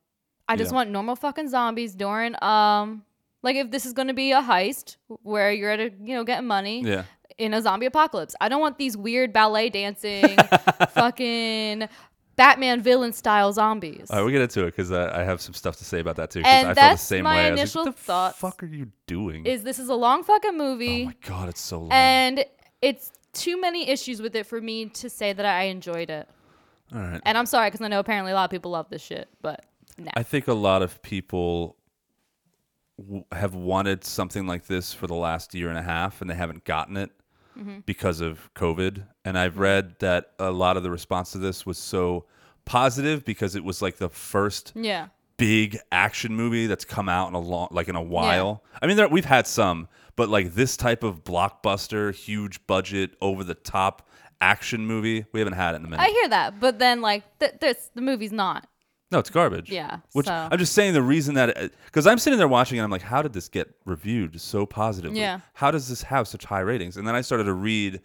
I 0.49 0.57
just 0.57 0.71
Yeah. 0.71 0.77
want 0.77 0.91
normal 0.91 1.17
fucking 1.17 1.49
zombies 1.49 1.95
during 1.95 2.35
um 2.43 3.05
like 3.43 3.57
if 3.57 3.71
this 3.71 3.85
is 3.87 3.93
going 3.93 4.09
to 4.09 4.15
be 4.15 4.33
a 4.33 4.41
heist 4.43 4.97
where 5.23 5.51
you're 5.53 5.71
at 5.71 5.81
a 5.81 5.93
you 6.03 6.15
know 6.15 6.23
getting 6.25 6.47
money 6.47 6.83
Yeah. 6.83 7.05
in 7.39 7.53
a 7.55 7.61
zombie 7.63 7.87
apocalypse. 7.87 8.35
I 8.41 8.49
don't 8.49 8.61
want 8.61 8.79
these 8.79 8.97
weird 8.97 9.33
ballet 9.33 9.71
dancing 9.71 10.37
fucking 10.91 11.89
Batman 12.37 12.83
villain 12.83 13.13
style 13.13 13.53
zombies. 13.53 14.11
All 14.11 14.17
right, 14.19 14.23
we'll 14.23 14.33
get 14.33 14.43
into 14.43 14.63
it 14.65 14.67
because 14.67 14.93
I, 14.93 15.23
I 15.23 15.25
have 15.25 15.41
some 15.41 15.55
stuff 15.55 15.77
to 15.79 15.85
say 15.85 16.01
about 16.01 16.17
that 16.17 16.31
too. 16.31 16.43
And 16.45 16.69
I 16.69 16.75
felt 16.75 16.77
that's 16.77 17.03
the 17.03 17.07
same 17.07 17.25
my 17.25 17.37
way. 17.37 17.49
Initial 17.53 17.83
like, 17.83 17.87
what 17.89 17.97
the 17.97 18.03
thoughts. 18.03 18.39
fuck 18.39 18.63
are 18.63 18.67
you 18.67 18.91
doing? 19.07 19.47
Is 19.47 19.63
this 19.63 19.79
is 19.79 19.89
a 19.89 19.95
long 19.95 20.23
fucking 20.23 20.57
movie? 20.57 21.03
oh 21.05 21.07
my 21.07 21.15
god, 21.27 21.49
it's 21.49 21.61
so 21.63 21.81
long. 21.81 21.89
and 21.93 22.45
it's 22.83 23.11
too 23.37 23.61
many 23.61 23.89
issues 23.89 24.21
with 24.21 24.35
it 24.35 24.47
for 24.47 24.61
me 24.61 24.87
to 24.87 25.09
say 25.11 25.33
that 25.33 25.47
I 25.47 25.65
enjoyed 25.65 26.11
it. 26.11 26.29
All 26.95 27.01
right. 27.01 27.21
And 27.25 27.37
I'm 27.39 27.47
sorry 27.47 27.69
because 27.69 27.83
I 27.83 27.89
know 27.89 28.01
apparently 28.01 28.33
a 28.33 28.35
lot 28.35 28.45
of 28.45 28.51
people 28.51 28.71
love 28.73 28.89
this 28.91 29.03
shit, 29.03 29.29
but 29.43 29.65
no. 29.99 30.11
I 30.15 30.23
think 30.23 30.49
a 30.49 30.53
lot 30.55 30.83
of 30.83 31.01
people 31.03 31.77
w- 32.99 33.25
have 33.33 33.55
wanted 33.55 34.05
something 34.05 34.47
like 34.47 34.67
this 34.67 34.93
for 34.93 35.07
the 35.07 35.15
last 35.15 35.55
year 35.55 35.69
and 35.69 35.79
a 35.79 35.83
half, 35.83 36.21
and 36.21 36.31
they 36.31 36.35
haven't 36.35 36.65
gotten 36.65 36.97
it 36.97 37.11
Mm-hmm. 37.59 37.79
because 37.87 38.21
of 38.21 38.51
COVID. 38.55 39.03
And 39.25 39.39
I've 39.39 39.57
read 39.59 39.99
that 40.01 40.33
a 40.39 40.51
lot 40.51 40.77
of 40.77 40.83
the 40.83 40.91
response 40.91 41.33
to 41.33 41.39
this 41.39 41.65
was 41.65 41.79
so 41.79 42.27
positive 42.67 43.25
because 43.25 43.55
it 43.57 43.65
was 43.65 43.81
like 43.81 43.97
the 43.97 44.11
first 44.11 44.73
yeah. 44.77 45.07
Big 45.37 45.79
action 45.93 46.35
movie 46.35 46.67
that's 46.67 46.85
come 46.85 47.09
out 47.09 47.29
in 47.29 47.35
a 47.35 47.41
long, 47.41 47.69
like 47.71 47.89
in 47.89 47.97
a 47.97 48.03
while. 48.03 48.63
I 48.81 48.87
mean, 48.87 48.97
there, 48.97 49.09
we've 49.09 49.25
had 49.25 49.47
some, 49.47 49.89
but 50.17 50.29
like 50.29 50.55
this 50.55 50.77
type 50.77 51.03
of 51.03 51.25
blockbuster, 51.25 52.15
huge 52.15 52.67
budget, 52.67 53.13
over 53.21 53.45
the 53.45 53.55
top 53.55 54.09
action 54.41 54.87
movie, 54.87 55.27
we 55.33 55.41
haven't 55.41 55.55
had 55.55 55.75
it 55.75 55.79
in 55.79 55.85
a 55.85 55.89
minute. 55.89 56.03
I 56.03 56.09
hear 56.09 56.29
that, 56.29 56.61
but 56.61 56.79
then 56.79 57.01
like 57.01 57.25
th- 57.39 57.55
this, 57.61 57.91
the 57.95 58.03
movie's 58.03 58.33
not. 58.33 58.67
No, 59.13 59.21
it's 59.21 59.31
garbage. 59.31 59.71
Yeah, 59.71 59.99
Which 60.13 60.27
so- 60.27 60.49
I'm 60.51 60.59
just 60.59 60.73
saying 60.73 60.95
the 60.95 61.03
reason 61.03 61.35
that 61.37 61.57
uh, 61.57 61.69
because 61.85 62.07
I'm 62.07 62.19
sitting 62.19 62.39
there 62.39 62.49
watching 62.49 62.79
and 62.79 62.85
I'm 62.85 62.91
like, 62.91 63.03
how 63.03 63.23
did 63.23 63.33
this 63.33 63.49
get 63.49 63.73
reviewed 63.85 64.41
so 64.41 64.67
positively? 64.67 65.21
Yeah. 65.21 65.41
How 65.55 65.71
does 65.71 65.89
this 65.89 66.03
have 66.03 66.27
such 66.27 66.45
high 66.45 66.61
ratings? 66.61 66.97
And 66.97 67.07
then 67.07 67.15
I 67.15 67.21
started 67.21 67.45
to 67.45 67.53
read 67.53 68.01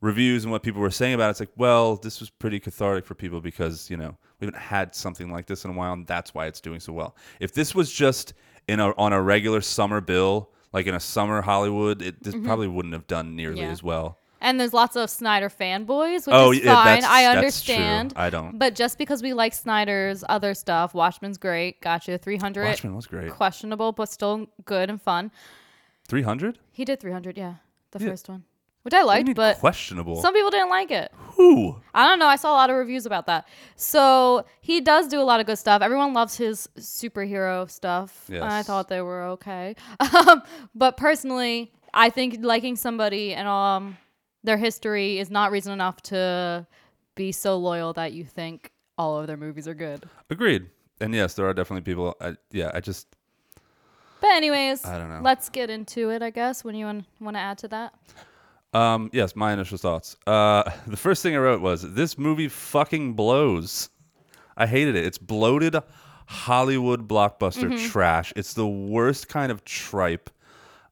reviews 0.00 0.44
and 0.44 0.52
what 0.52 0.62
people 0.62 0.80
were 0.80 0.90
saying 0.90 1.14
about 1.14 1.26
it. 1.26 1.30
It's 1.32 1.40
like, 1.40 1.50
well, 1.56 1.96
this 1.96 2.20
was 2.20 2.30
pretty 2.30 2.60
cathartic 2.60 3.04
for 3.04 3.14
people 3.14 3.40
because 3.42 3.90
you 3.90 3.96
know 3.98 4.16
we 4.40 4.46
haven't 4.46 4.60
had 4.60 4.94
something 4.94 5.30
like 5.30 5.46
this 5.46 5.64
in 5.64 5.70
a 5.70 5.74
while, 5.74 5.92
and 5.92 6.06
that's 6.06 6.34
why 6.34 6.46
it's 6.46 6.60
doing 6.60 6.80
so 6.80 6.92
well. 6.92 7.16
If 7.40 7.52
this 7.52 7.74
was 7.74 7.92
just 7.92 8.34
in 8.68 8.80
a 8.80 8.90
on 8.96 9.12
a 9.12 9.20
regular 9.20 9.60
summer 9.60 10.00
bill, 10.00 10.50
like 10.72 10.86
in 10.86 10.94
a 10.94 11.00
summer 11.00 11.42
Hollywood, 11.42 12.02
it 12.02 12.22
this 12.22 12.34
probably 12.44 12.68
wouldn't 12.68 12.94
have 12.94 13.06
done 13.06 13.34
nearly 13.36 13.56
Mm-hmm. 13.58 13.64
Yeah. 13.66 13.72
as 13.72 13.82
well. 13.82 14.18
And 14.40 14.60
there's 14.60 14.72
lots 14.72 14.94
of 14.94 15.10
Snyder 15.10 15.48
fanboys, 15.48 16.24
which 16.28 16.34
Oh, 16.34 16.52
is 16.52 16.60
yeah, 16.62 16.72
fine. 16.74 17.02
I 17.04 17.24
understand. 17.24 18.12
I 18.14 18.30
don't. 18.30 18.56
But 18.56 18.76
just 18.76 18.96
because 18.96 19.20
we 19.20 19.32
like 19.32 19.52
Snyder's 19.52 20.22
other 20.28 20.54
stuff, 20.54 20.94
Watchmen's 20.94 21.38
great. 21.38 21.80
Gotcha. 21.80 22.18
300. 22.18 22.64
Watchmen 22.66 22.94
was 22.94 23.06
great. 23.08 23.32
Questionable, 23.32 23.90
but 23.90 24.08
still 24.08 24.46
good 24.64 24.90
and 24.90 25.02
fun. 25.02 25.32
Three 26.06 26.22
hundred. 26.22 26.60
He 26.70 26.84
did 26.84 27.00
300, 27.00 27.36
yeah. 27.36 27.54
The 27.90 27.98
Yeah. 27.98 28.10
first 28.10 28.28
one. 28.28 28.44
Which 28.88 28.94
I 28.94 29.02
liked, 29.02 29.34
but 29.34 29.58
questionable. 29.58 30.20
some 30.22 30.32
people 30.32 30.50
didn't 30.50 30.70
like 30.70 30.90
it. 30.90 31.12
Who? 31.36 31.76
I 31.94 32.06
don't 32.08 32.18
know. 32.18 32.26
I 32.26 32.36
saw 32.36 32.52
a 32.52 32.56
lot 32.56 32.70
of 32.70 32.76
reviews 32.76 33.04
about 33.06 33.26
that. 33.26 33.46
So 33.76 34.44
he 34.62 34.80
does 34.80 35.08
do 35.08 35.20
a 35.20 35.22
lot 35.22 35.40
of 35.40 35.46
good 35.46 35.58
stuff. 35.58 35.82
Everyone 35.82 36.14
loves 36.14 36.36
his 36.38 36.68
superhero 36.78 37.70
stuff. 37.70 38.28
and 38.30 38.42
I 38.44 38.62
thought 38.62 38.88
they 38.88 39.02
were 39.02 39.22
okay. 39.36 39.76
Um, 40.26 40.42
but 40.74 40.96
personally, 40.96 41.70
I 41.92 42.08
think 42.10 42.38
liking 42.40 42.76
somebody 42.76 43.34
and 43.34 43.46
um 43.46 43.98
their 44.42 44.56
history 44.56 45.18
is 45.18 45.30
not 45.30 45.50
reason 45.50 45.72
enough 45.72 46.00
to 46.04 46.66
be 47.14 47.30
so 47.32 47.58
loyal 47.58 47.92
that 47.92 48.12
you 48.14 48.24
think 48.24 48.72
all 48.96 49.18
of 49.18 49.26
their 49.26 49.36
movies 49.36 49.68
are 49.68 49.74
good. 49.74 50.08
Agreed. 50.30 50.70
And 51.00 51.14
yes, 51.14 51.34
there 51.34 51.46
are 51.46 51.52
definitely 51.54 51.82
people. 51.82 52.16
I, 52.20 52.36
yeah, 52.50 52.70
I 52.72 52.80
just 52.80 53.06
But 54.20 54.30
anyways, 54.30 54.84
I 54.84 54.98
don't 54.98 55.10
know. 55.10 55.20
let's 55.22 55.50
get 55.50 55.68
into 55.70 56.10
it. 56.10 56.22
I 56.22 56.30
guess 56.30 56.64
when 56.64 56.74
you 56.74 56.86
want 56.86 57.04
want 57.20 57.36
to 57.36 57.40
add 57.40 57.58
to 57.58 57.68
that. 57.68 57.94
Um, 58.74 59.10
yes, 59.12 59.34
my 59.34 59.52
initial 59.52 59.78
thoughts. 59.78 60.16
Uh, 60.26 60.70
the 60.86 60.96
first 60.96 61.22
thing 61.22 61.34
I 61.34 61.38
wrote 61.38 61.60
was 61.60 61.82
this 61.94 62.18
movie 62.18 62.48
fucking 62.48 63.14
blows. 63.14 63.88
I 64.56 64.66
hated 64.66 64.96
it. 64.96 65.04
It's 65.06 65.18
bloated 65.18 65.76
Hollywood 66.26 67.08
blockbuster 67.08 67.70
Mm-hmm. 67.72 67.88
trash. 67.88 68.32
It's 68.36 68.54
the 68.54 68.66
worst 68.66 69.28
kind 69.28 69.50
of 69.52 69.64
tripe. 69.64 70.30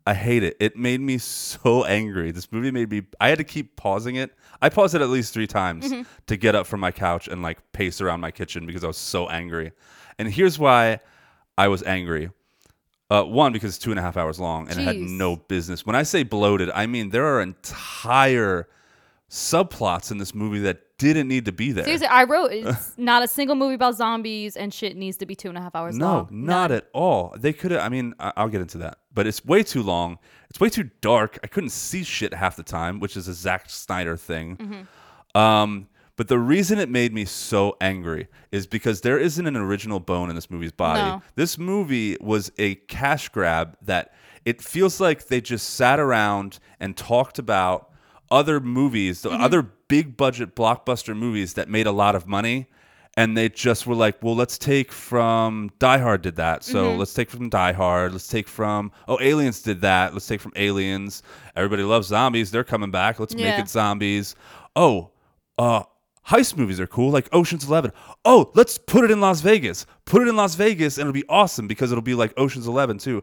I 0.06 0.14
hate 0.14 0.44
it. 0.44 0.56
It 0.60 0.76
made 0.76 1.00
me 1.00 1.18
so 1.18 1.84
angry. 1.84 2.30
This 2.30 2.50
movie 2.52 2.70
made 2.70 2.90
me. 2.90 3.02
I 3.20 3.28
had 3.28 3.38
to 3.38 3.44
keep 3.44 3.74
pausing 3.76 4.14
it. 4.14 4.32
I 4.62 4.68
paused 4.68 4.94
it 4.94 5.02
at 5.02 5.08
least 5.10 5.34
three 5.34 5.48
times 5.48 5.90
Mm-hmm. 5.92 6.02
to 6.28 6.36
get 6.36 6.54
up 6.54 6.66
from 6.68 6.78
my 6.80 6.92
couch 6.92 7.26
and 7.28 7.42
like 7.42 7.58
pace 7.72 8.00
around 8.00 8.20
my 8.20 8.30
kitchen 8.30 8.66
because 8.66 8.84
I 8.84 8.86
was 8.86 8.96
so 8.96 9.28
angry. 9.28 9.72
And 10.18 10.32
here's 10.32 10.58
why 10.58 11.00
I 11.58 11.68
was 11.68 11.82
angry. 11.82 12.30
Uh, 13.08 13.22
one 13.22 13.52
because 13.52 13.68
it's 13.76 13.78
two 13.78 13.90
and 13.90 14.00
a 14.00 14.02
half 14.02 14.16
hours 14.16 14.40
long 14.40 14.68
and 14.68 14.80
it 14.80 14.82
had 14.82 14.96
no 14.96 15.36
business. 15.36 15.86
When 15.86 15.94
I 15.94 16.02
say 16.02 16.24
bloated, 16.24 16.70
I 16.70 16.86
mean 16.86 17.10
there 17.10 17.24
are 17.26 17.40
entire 17.40 18.68
subplots 19.30 20.10
in 20.10 20.18
this 20.18 20.34
movie 20.34 20.60
that 20.60 20.98
didn't 20.98 21.28
need 21.28 21.44
to 21.44 21.52
be 21.52 21.72
there. 21.72 21.84
Seriously, 21.84 22.06
I 22.06 22.24
wrote 22.24 22.52
it's 22.52 22.92
not 22.96 23.22
a 23.22 23.28
single 23.28 23.54
movie 23.54 23.74
about 23.74 23.94
zombies 23.96 24.56
and 24.56 24.72
shit 24.72 24.96
needs 24.96 25.16
to 25.18 25.26
be 25.26 25.34
two 25.34 25.48
and 25.48 25.58
a 25.58 25.60
half 25.60 25.74
hours 25.74 25.96
No, 25.96 26.06
long. 26.06 26.28
No, 26.30 26.46
not 26.46 26.72
at 26.72 26.88
all. 26.92 27.34
They 27.36 27.52
could 27.52 27.70
have. 27.70 27.80
I 27.80 27.88
mean, 27.88 28.14
I- 28.18 28.32
I'll 28.36 28.48
get 28.48 28.60
into 28.60 28.78
that, 28.78 28.98
but 29.12 29.26
it's 29.26 29.44
way 29.44 29.62
too 29.62 29.82
long. 29.82 30.18
It's 30.50 30.58
way 30.60 30.68
too 30.68 30.90
dark. 31.00 31.38
I 31.44 31.48
couldn't 31.48 31.70
see 31.70 32.02
shit 32.02 32.32
half 32.34 32.56
the 32.56 32.62
time, 32.62 32.98
which 33.00 33.16
is 33.16 33.28
a 33.28 33.34
Zack 33.34 33.68
Snyder 33.68 34.16
thing. 34.16 34.56
Mm-hmm. 34.56 35.38
Um, 35.38 35.88
but 36.16 36.28
the 36.28 36.38
reason 36.38 36.78
it 36.78 36.88
made 36.88 37.12
me 37.12 37.24
so 37.24 37.76
angry 37.80 38.28
is 38.50 38.66
because 38.66 39.02
there 39.02 39.18
isn't 39.18 39.46
an 39.46 39.56
original 39.56 40.00
bone 40.00 40.30
in 40.30 40.34
this 40.34 40.50
movie's 40.50 40.72
body. 40.72 41.02
No. 41.02 41.22
This 41.34 41.58
movie 41.58 42.16
was 42.20 42.50
a 42.58 42.76
cash 42.76 43.28
grab 43.28 43.76
that 43.82 44.14
it 44.44 44.62
feels 44.62 45.00
like 45.00 45.26
they 45.26 45.40
just 45.40 45.74
sat 45.74 46.00
around 46.00 46.58
and 46.80 46.96
talked 46.96 47.38
about 47.38 47.92
other 48.30 48.60
movies, 48.60 49.22
the 49.22 49.30
other 49.30 49.62
big 49.62 50.16
budget 50.16 50.56
blockbuster 50.56 51.16
movies 51.16 51.54
that 51.54 51.68
made 51.68 51.86
a 51.86 51.92
lot 51.92 52.14
of 52.14 52.26
money. 52.26 52.68
And 53.18 53.34
they 53.34 53.48
just 53.48 53.86
were 53.86 53.94
like, 53.94 54.22
well, 54.22 54.36
let's 54.36 54.58
take 54.58 54.92
from 54.92 55.70
Die 55.78 55.98
Hard 55.98 56.20
did 56.20 56.36
that. 56.36 56.62
So 56.62 56.94
let's 56.96 57.14
take 57.14 57.30
from 57.30 57.48
Die 57.48 57.72
Hard. 57.72 58.12
Let's 58.12 58.28
take 58.28 58.46
from, 58.46 58.92
oh, 59.08 59.18
Aliens 59.22 59.62
did 59.62 59.80
that. 59.80 60.12
Let's 60.12 60.26
take 60.26 60.42
from 60.42 60.52
Aliens. 60.54 61.22
Everybody 61.56 61.82
loves 61.82 62.08
zombies. 62.08 62.50
They're 62.50 62.62
coming 62.62 62.90
back. 62.90 63.18
Let's 63.18 63.34
make 63.34 63.58
it 63.58 63.70
zombies. 63.70 64.34
Oh, 64.74 65.12
uh, 65.56 65.84
heist 66.28 66.56
movies 66.56 66.78
are 66.80 66.86
cool, 66.86 67.10
like 67.10 67.28
Ocean's 67.32 67.64
Eleven. 67.66 67.92
Oh, 68.24 68.50
let's 68.54 68.78
put 68.78 69.04
it 69.04 69.10
in 69.10 69.20
Las 69.20 69.40
Vegas. 69.40 69.86
Put 70.04 70.22
it 70.22 70.28
in 70.28 70.36
Las 70.36 70.54
Vegas, 70.54 70.98
and 70.98 71.02
it'll 71.02 71.12
be 71.12 71.24
awesome 71.28 71.66
because 71.66 71.92
it'll 71.92 72.02
be 72.02 72.14
like 72.14 72.32
Ocean's 72.36 72.66
Eleven 72.66 72.98
too. 72.98 73.22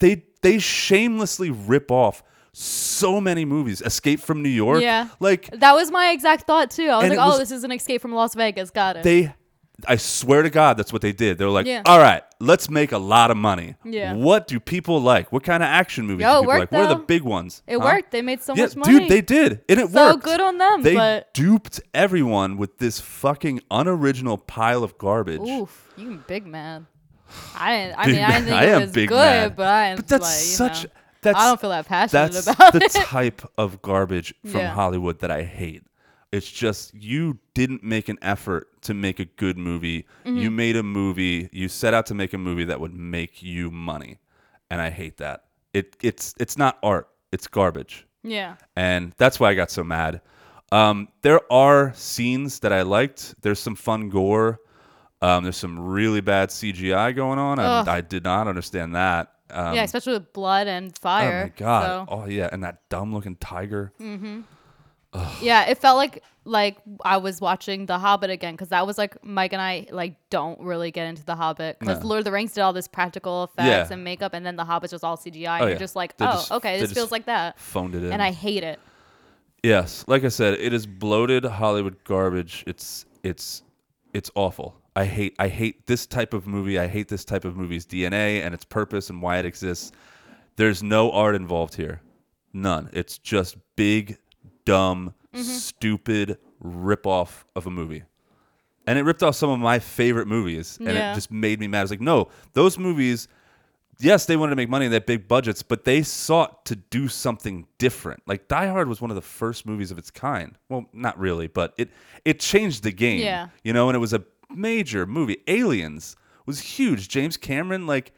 They 0.00 0.24
they 0.42 0.58
shamelessly 0.58 1.50
rip 1.50 1.90
off 1.90 2.22
so 2.52 3.20
many 3.20 3.44
movies. 3.44 3.82
Escape 3.82 4.20
from 4.20 4.42
New 4.42 4.48
York, 4.48 4.80
Yeah. 4.82 5.08
like 5.20 5.50
That 5.52 5.74
was 5.74 5.90
my 5.90 6.10
exact 6.10 6.46
thought 6.46 6.70
too. 6.70 6.88
I 6.88 6.98
was 6.98 7.08
like, 7.10 7.18
oh, 7.18 7.28
was- 7.30 7.38
this 7.38 7.50
is 7.50 7.64
an 7.64 7.72
escape 7.72 8.00
from 8.00 8.12
Las 8.12 8.34
Vegas. 8.34 8.70
Got 8.70 8.96
it. 8.98 9.02
they. 9.02 9.34
I 9.86 9.96
swear 9.96 10.42
to 10.42 10.48
God, 10.50 10.78
that's 10.78 10.92
what 10.92 11.02
they 11.02 11.12
did. 11.12 11.36
They 11.36 11.44
were 11.44 11.50
like, 11.50 11.66
Yeah. 11.66 11.82
"All 11.84 11.98
right, 11.98 12.22
let's 12.40 12.70
make 12.70 12.92
a 12.92 12.98
lot 12.98 13.30
of 13.30 13.36
money. 13.36 13.74
Yeah. 13.84 14.14
What 14.14 14.46
do 14.48 14.58
people 14.58 15.00
like? 15.02 15.30
What 15.32 15.42
kind 15.44 15.62
of 15.62 15.68
action 15.68 16.06
movies 16.06 16.24
Yo, 16.24 16.32
do 16.32 16.38
it 16.38 16.40
people 16.40 16.48
like? 16.48 16.58
worked, 16.60 16.72
What 16.72 16.80
are 16.80 16.88
the 16.88 16.94
though. 16.94 17.04
big 17.04 17.22
ones? 17.22 17.62
It 17.66 17.78
Huh? 17.78 17.84
worked. 17.84 18.10
They 18.10 18.22
made 18.22 18.40
so 18.42 18.54
yeah, 18.54 18.64
much 18.64 18.76
money. 18.76 19.00
dude, 19.00 19.08
they 19.10 19.20
did, 19.20 19.60
and 19.68 19.78
it 19.78 19.84
worked. 19.84 19.92
So 19.94 20.06
worked. 20.14 20.24
good 20.24 20.40
on 20.40 20.56
them, 20.58 20.82
They 20.82 20.94
but- 20.94 21.34
duped 21.34 21.80
everyone 21.92 22.56
with 22.56 22.78
this 22.78 23.00
fucking 23.00 23.60
unoriginal 23.70 24.38
pile 24.38 24.82
of 24.82 24.96
garbage. 24.96 25.40
Oof, 25.42 25.92
you 25.98 26.22
big 26.26 26.46
man. 26.46 26.86
I 27.54 27.76
didn't. 27.76 27.98
I 27.98 28.04
Big 28.06 28.14
mean, 28.14 28.24
I 28.24 28.30
didn't 28.32 28.44
think 28.46 28.56
I 28.56 28.62
it 28.64 28.68
am 28.70 28.80
was 28.82 28.92
big 28.92 29.08
good, 29.10 29.56
but 29.56 29.66
I. 29.68 29.96
But 29.96 30.08
that's 30.08 30.22
like, 30.22 30.30
you 30.30 30.56
such. 30.74 30.84
know, 30.84 30.90
That's 31.22 31.38
I 31.38 31.48
don't 31.48 31.60
feel 31.60 31.70
that 31.70 31.86
passionate 31.86 32.32
that's 32.32 32.46
about 32.46 32.72
the 32.72 32.80
it. 32.84 32.92
type 32.92 33.42
of 33.58 33.82
garbage 33.82 34.32
from 34.42 34.60
Yeah. 34.60 34.72
Hollywood 34.72 35.18
that 35.20 35.30
I 35.30 35.42
hate. 35.42 35.82
It's 36.36 36.50
just 36.50 36.94
you 36.94 37.38
didn't 37.54 37.82
make 37.82 38.08
an 38.08 38.18
effort 38.22 38.68
to 38.82 38.94
make 38.94 39.18
a 39.18 39.24
good 39.24 39.58
movie. 39.58 40.06
Mm-hmm. 40.24 40.36
You 40.38 40.50
made 40.50 40.76
a 40.76 40.82
movie. 40.82 41.48
You 41.52 41.68
set 41.68 41.94
out 41.94 42.06
to 42.06 42.14
make 42.14 42.32
a 42.32 42.38
movie 42.38 42.64
that 42.64 42.78
would 42.78 42.94
make 42.94 43.42
you 43.42 43.70
money, 43.70 44.18
and 44.70 44.80
I 44.80 44.90
hate 44.90 45.16
that. 45.16 45.44
It 45.72 45.96
it's 46.02 46.34
it's 46.38 46.56
not 46.56 46.78
art. 46.82 47.08
It's 47.32 47.46
garbage 47.48 48.06
yeah. 48.26 48.56
and 48.74 49.14
that's 49.16 49.40
why 49.40 49.50
I 49.50 49.54
got 49.54 49.70
so 49.70 49.84
mad. 49.84 50.20
Um, 50.72 51.08
there 51.22 51.40
are 51.52 51.92
scenes 51.94 52.60
that 52.60 52.72
I 52.72 52.82
liked. 52.82 53.34
There's 53.42 53.60
some 53.60 53.76
fun 53.76 54.08
gore. 54.08 54.60
Um, 55.22 55.44
there's 55.44 55.56
some 55.56 55.78
really 55.78 56.20
bad 56.20 56.50
CGI 56.50 57.14
going 57.14 57.38
on, 57.38 57.58
and 57.58 57.88
I 57.88 58.00
did 58.00 58.24
not 58.24 58.48
understand 58.48 58.94
that. 58.94 59.32
Um, 59.48 59.76
yeah, 59.76 59.84
especially 59.84 60.14
with 60.14 60.32
blood 60.32 60.66
and 60.66 60.96
fire. 60.98 61.42
oh 61.42 61.44
my 61.44 61.52
god! 61.56 62.08
So, 62.08 62.14
Oh 62.14 62.26
yeah, 62.26 62.48
and 62.50 62.64
that 62.64 62.88
dumb-looking 62.90 63.36
tiger. 63.36 63.92
Yeah, 65.40 65.64
it 65.68 65.78
felt 65.78 65.96
like 65.96 66.22
like 66.44 66.76
I 67.04 67.16
was 67.16 67.40
watching 67.40 67.86
The 67.86 67.98
Hobbit 67.98 68.30
again 68.30 68.54
because 68.54 68.68
that 68.68 68.86
was 68.86 68.98
like 68.98 69.22
Mike 69.24 69.52
and 69.52 69.60
I 69.60 69.86
like 69.90 70.14
don't 70.30 70.60
really 70.60 70.90
get 70.92 71.06
into 71.08 71.24
The 71.24 71.34
Hobbit 71.34 71.78
because 71.80 72.00
No. 72.02 72.06
Lord 72.08 72.18
of 72.18 72.24
the 72.24 72.32
Rings 72.32 72.52
did 72.52 72.60
all 72.60 72.72
this 72.72 72.86
practical 72.86 73.44
effects 73.44 73.66
Yeah. 73.66 73.88
and 73.90 74.04
makeup, 74.04 74.32
and 74.34 74.44
then 74.46 74.56
The 74.56 74.64
Hobbit's 74.64 74.92
just 74.92 75.02
all 75.04 75.16
CGI. 75.16 75.46
Oh, 75.48 75.52
and 75.54 75.62
yeah. 75.64 75.68
You're 75.70 75.78
just 75.78 75.96
like, 75.96 76.16
They 76.16 76.24
oh, 76.26 76.32
just- 76.32 76.52
okay, 76.52 76.74
they 76.76 76.80
this 76.80 76.90
just 76.90 76.98
feels 76.98 77.10
like 77.10 77.26
that, 77.26 77.58
Phoned 77.58 77.94
it 77.94 78.04
in. 78.04 78.12
and 78.12 78.22
I 78.22 78.30
hate 78.30 78.62
it. 78.62 78.78
Yes, 79.62 80.04
like 80.06 80.22
I 80.24 80.28
said, 80.28 80.54
it 80.60 80.72
is 80.72 80.86
bloated 80.86 81.44
Hollywood 81.44 81.96
garbage. 82.04 82.62
It's 82.66 83.04
it's 83.24 83.62
it's 84.12 84.30
awful. 84.34 84.76
I 84.94 85.04
hate 85.06 85.34
I 85.38 85.48
hate 85.48 85.86
this 85.86 86.06
type 86.06 86.32
of 86.34 86.46
movie. 86.46 86.78
I 86.78 86.86
hate 86.86 87.08
this 87.08 87.24
type 87.24 87.44
of 87.44 87.56
movie's 87.56 87.84
DNA 87.84 88.42
and 88.44 88.54
its 88.54 88.64
purpose 88.64 89.10
and 89.10 89.20
why 89.20 89.38
it 89.38 89.44
exists. 89.44 89.90
There's 90.56 90.82
no 90.82 91.10
art 91.10 91.34
involved 91.34 91.74
here. 91.74 92.00
None. 92.52 92.88
It's 92.92 93.18
just 93.18 93.56
big, 93.76 94.16
dumb, 94.66 95.14
mm-hmm. 95.32 95.42
stupid 95.42 96.36
rip-off 96.60 97.46
of 97.56 97.66
a 97.66 97.70
movie. 97.70 98.02
And 98.86 98.98
it 98.98 99.02
ripped 99.02 99.22
off 99.22 99.34
some 99.34 99.48
of 99.50 99.58
my 99.58 99.78
favorite 99.78 100.28
movies 100.28 100.76
and 100.78 100.88
Yeah. 100.90 101.12
it 101.12 101.14
just 101.14 101.32
made 101.32 101.58
me 101.58 101.66
mad. 101.66 101.78
I 101.78 101.82
was 101.82 101.90
like, 101.90 102.00
"No, 102.00 102.28
those 102.52 102.78
movies 102.78 103.26
yes, 104.00 104.26
they 104.26 104.36
wanted 104.36 104.50
to 104.50 104.56
make 104.56 104.68
money 104.68 104.86
and 104.86 104.92
they 104.92 104.96
had 104.96 105.06
big 105.06 105.28
budgets, 105.28 105.62
but 105.62 105.84
they 105.84 106.02
sought 106.02 106.64
to 106.66 106.76
do 106.76 107.08
something 107.08 107.66
different. 107.78 108.22
Like 108.26 108.48
Die 108.48 108.66
Hard 108.66 108.88
was 108.88 109.00
one 109.00 109.10
of 109.10 109.14
the 109.14 109.22
first 109.22 109.66
movies 109.66 109.90
of 109.90 109.98
its 109.98 110.10
kind. 110.10 110.56
Well, 110.68 110.86
not 110.92 111.18
really, 111.18 111.46
but 111.46 111.74
it 111.78 111.90
it 112.24 112.40
changed 112.40 112.82
the 112.82 112.92
game. 112.92 113.20
Yeah. 113.20 113.48
You 113.64 113.72
know, 113.72 113.88
and 113.88 113.96
it 113.96 114.00
was 114.00 114.12
a 114.12 114.24
major 114.54 115.06
movie. 115.06 115.38
Aliens 115.46 116.16
was 116.44 116.60
huge. 116.60 117.08
James 117.08 117.36
Cameron, 117.36 117.86
like 117.86 118.12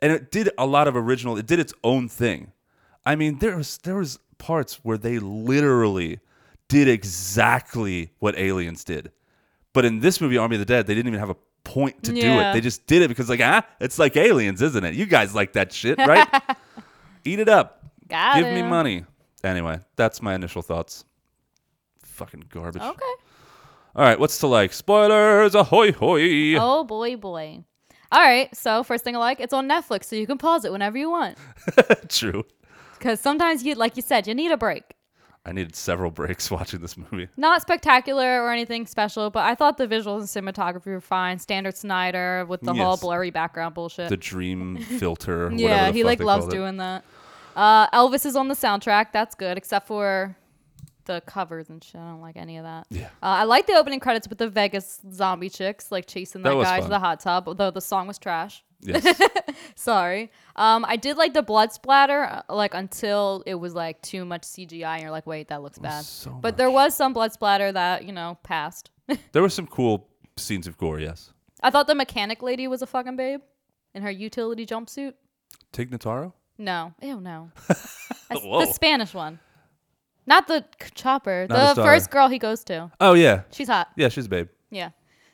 and 0.00 0.12
it 0.12 0.30
did 0.30 0.50
a 0.58 0.66
lot 0.66 0.88
of 0.88 0.96
original 0.96 1.36
it 1.36 1.46
did 1.46 1.58
its 1.58 1.74
own 1.82 2.08
thing. 2.08 2.52
I 3.06 3.16
mean, 3.16 3.38
there 3.38 3.56
was 3.56 3.78
there 3.78 3.96
was 3.96 4.18
parts 4.38 4.80
where 4.82 4.98
they 4.98 5.18
literally 5.18 6.20
did 6.68 6.88
exactly 6.88 8.12
what 8.18 8.36
aliens 8.38 8.84
did. 8.84 9.12
But 9.72 9.84
in 9.84 10.00
this 10.00 10.20
movie, 10.20 10.36
Army 10.36 10.56
of 10.56 10.60
the 10.60 10.66
Dead, 10.66 10.86
they 10.86 10.94
didn't 10.94 11.08
even 11.08 11.20
have 11.20 11.30
a 11.30 11.36
point 11.64 12.02
to 12.04 12.12
do 12.12 12.20
it. 12.20 12.52
They 12.52 12.60
just 12.60 12.86
did 12.86 13.02
it 13.02 13.08
because, 13.08 13.28
like, 13.28 13.40
ah, 13.42 13.66
it's 13.80 13.98
like 13.98 14.16
aliens, 14.16 14.62
isn't 14.62 14.84
it? 14.84 14.94
You 14.94 15.06
guys 15.06 15.34
like 15.34 15.54
that 15.54 15.72
shit, 15.72 15.98
right? 16.06 16.28
Eat 17.24 17.40
it 17.40 17.48
up. 17.48 17.82
Got 18.08 18.36
Give 18.36 18.52
me 18.52 18.62
money. 18.62 19.04
Anyway, 19.42 19.80
that's 19.96 20.22
my 20.22 20.34
initial 20.34 20.62
thoughts. 20.62 21.04
Fucking 22.02 22.44
garbage. 22.50 22.82
Okay. 22.82 23.14
All 23.96 24.04
right, 24.04 24.18
what's 24.18 24.38
to 24.38 24.46
like? 24.46 24.72
Spoilers, 24.72 25.54
ahoy 25.54 25.92
hoy. 25.92 26.56
Oh 26.58 26.84
boy, 26.84 27.16
boy. 27.16 27.64
All 28.10 28.20
right. 28.20 28.54
So 28.54 28.82
first 28.82 29.04
thing 29.04 29.16
I 29.16 29.18
like, 29.18 29.40
it's 29.40 29.52
on 29.52 29.68
Netflix, 29.68 30.04
so 30.04 30.16
you 30.16 30.26
can 30.26 30.38
pause 30.38 30.64
it 30.64 30.72
whenever 30.72 30.98
you 30.98 31.10
want. 31.10 31.36
True. 32.08 32.44
Because 32.98 33.20
sometimes 33.20 33.62
you, 33.62 33.74
like 33.74 33.96
you 33.96 34.02
said, 34.02 34.26
you 34.26 34.34
need 34.34 34.50
a 34.50 34.56
break. 34.56 34.84
I 35.46 35.52
needed 35.52 35.76
several 35.76 36.10
breaks 36.10 36.50
watching 36.50 36.80
this 36.80 36.96
movie. 36.96 37.28
Not 37.36 37.60
spectacular 37.60 38.42
or 38.42 38.50
anything 38.50 38.86
special, 38.86 39.30
but 39.30 39.44
I 39.44 39.54
thought 39.54 39.76
the 39.76 39.86
visuals 39.86 40.20
and 40.36 40.46
cinematography 40.46 40.86
were 40.86 41.00
fine. 41.00 41.38
Standard 41.38 41.76
Snyder 41.76 42.46
with 42.48 42.62
the 42.62 42.72
whole 42.72 42.96
blurry 42.96 43.30
background 43.30 43.74
bullshit. 43.74 44.08
The 44.08 44.16
dream 44.16 44.78
filter. 44.98 45.50
yeah, 45.54 45.92
he 45.92 46.02
like 46.04 46.20
loves 46.20 46.46
it. 46.46 46.50
doing 46.50 46.78
that. 46.78 47.04
Uh, 47.54 47.88
Elvis 47.90 48.26
is 48.26 48.36
on 48.36 48.48
the 48.48 48.54
soundtrack. 48.54 49.12
That's 49.12 49.34
good, 49.34 49.56
except 49.58 49.86
for 49.86 50.36
the 51.04 51.20
covers 51.26 51.68
and 51.68 51.84
shit. 51.84 52.00
I 52.00 52.10
don't 52.10 52.20
like 52.20 52.36
any 52.36 52.56
of 52.56 52.64
that. 52.64 52.86
Yeah. 52.90 53.06
Uh, 53.22 53.26
I 53.26 53.44
like 53.44 53.66
the 53.66 53.74
opening 53.74 54.00
credits 54.00 54.28
with 54.28 54.38
the 54.38 54.48
Vegas 54.48 55.00
zombie 55.12 55.50
chicks 55.50 55.92
like 55.92 56.06
chasing 56.06 56.42
That 56.42 56.54
that, 56.54 56.62
guy 56.62 56.80
to 56.80 56.88
the 56.88 56.98
hot 56.98 57.20
tub, 57.20 57.46
although 57.46 57.70
the 57.70 57.80
song 57.82 58.06
was 58.06 58.18
trash. 58.18 58.64
Yes. 58.84 59.20
Sorry. 59.74 60.30
Um, 60.56 60.84
I 60.86 60.96
did 60.96 61.16
like 61.16 61.32
the 61.34 61.42
blood 61.42 61.72
splatter, 61.72 62.24
uh, 62.24 62.42
like 62.54 62.74
until 62.74 63.42
it 63.46 63.54
was 63.54 63.74
like 63.74 64.00
too 64.02 64.24
much 64.24 64.42
CGI, 64.42 64.84
and 64.84 65.02
you're 65.02 65.10
like, 65.10 65.26
wait, 65.26 65.48
that 65.48 65.62
looks 65.62 65.78
bad. 65.78 66.04
so 66.04 66.30
but 66.40 66.56
there 66.56 66.70
was 66.70 66.94
some 66.94 67.12
blood 67.12 67.32
splatter 67.32 67.72
that 67.72 68.04
you 68.04 68.12
know 68.12 68.38
passed. 68.42 68.90
there 69.32 69.42
were 69.42 69.48
some 69.48 69.66
cool 69.66 70.08
scenes 70.36 70.66
of 70.66 70.76
gore. 70.76 71.00
Yes. 71.00 71.32
I 71.62 71.70
thought 71.70 71.86
the 71.86 71.94
mechanic 71.94 72.42
lady 72.42 72.68
was 72.68 72.82
a 72.82 72.86
fucking 72.86 73.16
babe 73.16 73.40
in 73.94 74.02
her 74.02 74.10
utility 74.10 74.66
jumpsuit. 74.66 75.14
Tig 75.72 75.90
Notaro. 75.90 76.32
No, 76.58 76.92
ew, 77.02 77.20
no. 77.20 77.50
That's 77.68 78.42
Whoa. 78.42 78.60
the 78.66 78.72
Spanish 78.72 79.12
one, 79.14 79.40
not 80.26 80.46
the 80.46 80.64
c- 80.80 80.90
chopper. 80.94 81.46
Not 81.48 81.58
his 81.58 81.68
the 81.70 81.74
daughter. 81.82 81.90
first 81.94 82.10
girl 82.10 82.28
he 82.28 82.38
goes 82.38 82.64
to. 82.64 82.90
Oh 83.00 83.14
yeah. 83.14 83.42
She's 83.50 83.68
hot. 83.68 83.88
Yeah, 83.96 84.08
she's 84.08 84.26
a 84.26 84.28
babe. 84.28 84.48
Yeah. 84.70 84.90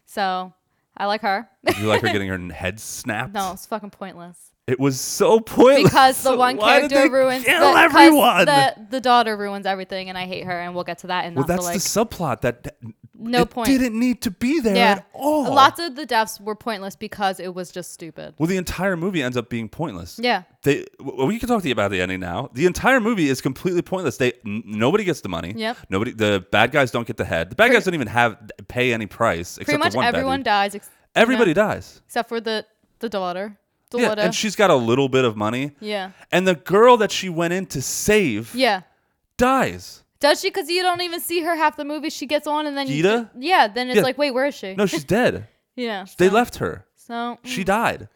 So 0.06 0.52
I 1.00 1.06
like 1.06 1.22
her. 1.22 1.48
You 1.78 1.86
like 1.86 2.02
her 2.02 2.08
getting 2.08 2.28
her 2.48 2.52
head 2.52 2.78
snapped? 2.78 3.32
no, 3.32 3.52
it's 3.52 3.64
fucking 3.64 3.88
pointless. 3.88 4.49
It 4.70 4.78
was 4.78 5.00
so 5.00 5.40
pointless. 5.40 5.84
because 5.84 6.22
the 6.22 6.36
one 6.46 6.56
Why 6.56 6.78
character 6.88 7.10
ruins 7.10 7.44
kill 7.44 7.72
the, 7.72 7.78
everyone. 7.80 8.44
The, 8.46 8.74
the 8.90 9.00
daughter 9.00 9.36
ruins 9.36 9.66
everything, 9.66 10.08
and 10.08 10.16
I 10.16 10.26
hate 10.26 10.44
her, 10.44 10.52
and 10.60 10.74
we'll 10.74 10.84
get 10.84 10.98
to 10.98 11.08
that 11.08 11.24
in 11.26 11.34
well, 11.34 11.44
that's 11.44 11.64
like 11.64 11.74
the 11.74 11.80
subplot 11.80 12.42
that 12.42 12.62
that- 12.64 12.76
No 13.14 13.44
point. 13.44 13.66
didn't 13.66 13.98
need 13.98 14.22
to 14.22 14.30
be 14.30 14.60
there 14.60 14.76
yeah. 14.76 14.92
at 14.92 15.06
all. 15.12 15.52
Lots 15.52 15.80
of 15.80 15.96
the 15.96 16.06
deaths 16.06 16.40
were 16.40 16.54
pointless 16.54 16.96
because 16.96 17.40
it 17.40 17.54
was 17.54 17.70
just 17.72 17.92
stupid. 17.92 18.34
well, 18.38 18.46
the 18.46 18.56
entire 18.56 18.96
movie 18.96 19.22
ends 19.22 19.36
up 19.36 19.50
being 19.50 19.68
pointless. 19.68 20.18
Yeah. 20.22 20.44
They, 20.62 20.86
well, 21.00 21.26
we 21.26 21.38
can 21.38 21.48
talk 21.48 21.62
to 21.62 21.68
you 21.68 21.72
about 21.72 21.90
the 21.90 22.00
ending 22.00 22.20
now. 22.20 22.50
The 22.54 22.66
entire 22.66 23.00
movie 23.00 23.28
is 23.28 23.40
completely 23.40 23.82
pointless. 23.82 24.16
They 24.18 24.34
n- 24.46 24.62
nobody 24.66 25.04
gets 25.04 25.20
the 25.22 25.28
money. 25.28 25.52
Yep. 25.56 25.76
Nobody. 25.88 26.12
The 26.12 26.44
bad 26.52 26.70
guys 26.70 26.90
don't 26.90 27.06
get 27.06 27.16
the 27.16 27.24
head. 27.24 27.50
The 27.50 27.56
bad 27.56 27.72
guys 27.72 27.84
don't 27.84 27.94
even 27.94 28.08
have 28.08 28.36
pay 28.68 28.92
any 28.92 29.06
price. 29.06 29.56
Pretty 29.58 29.78
much 29.78 29.96
everyone 29.96 30.42
dies. 30.42 30.74
Ex- 30.74 30.86
you 30.86 31.22
Everybody 31.22 31.50
know, 31.50 31.66
dies. 31.66 32.00
except 32.06 32.28
for 32.28 32.40
the 32.40 32.64
the 33.00 33.08
daughter. 33.08 33.58
Yeah, 33.94 34.14
and 34.18 34.34
she's 34.34 34.54
got 34.56 34.70
a 34.70 34.74
little 34.76 35.08
bit 35.08 35.24
of 35.24 35.36
money. 35.36 35.72
yeah. 35.80 36.10
And 36.30 36.46
the 36.46 36.54
girl 36.54 36.96
that 36.98 37.10
she 37.10 37.28
went 37.28 37.52
in 37.52 37.66
to 37.66 37.82
save 37.82 38.54
Yeah. 38.54 38.82
dies. 39.36 40.04
Does 40.20 40.40
she? 40.40 40.48
Because 40.50 40.68
you 40.68 40.82
don't 40.82 41.00
even 41.00 41.20
see 41.20 41.40
her 41.40 41.56
half 41.56 41.76
the 41.76 41.84
movie. 41.84 42.10
She 42.10 42.26
gets 42.26 42.46
on, 42.46 42.66
and 42.66 42.76
then 42.76 42.86
you. 42.86 42.96
Gita? 42.96 43.30
Yeah. 43.38 43.68
Then 43.68 43.88
it's 43.88 43.96
Yeah. 43.96 44.02
like, 44.02 44.18
wait, 44.18 44.32
where 44.32 44.46
is 44.46 44.54
she? 44.54 44.74
No, 44.74 44.86
she's 44.86 45.04
dead. 45.18 45.48
yeah. 45.76 46.04
They 46.18 46.28
so- 46.28 46.34
left 46.34 46.56
her. 46.56 46.84
So 46.94 47.14
mm. 47.14 47.38
She 47.42 47.64
died. 47.64 48.08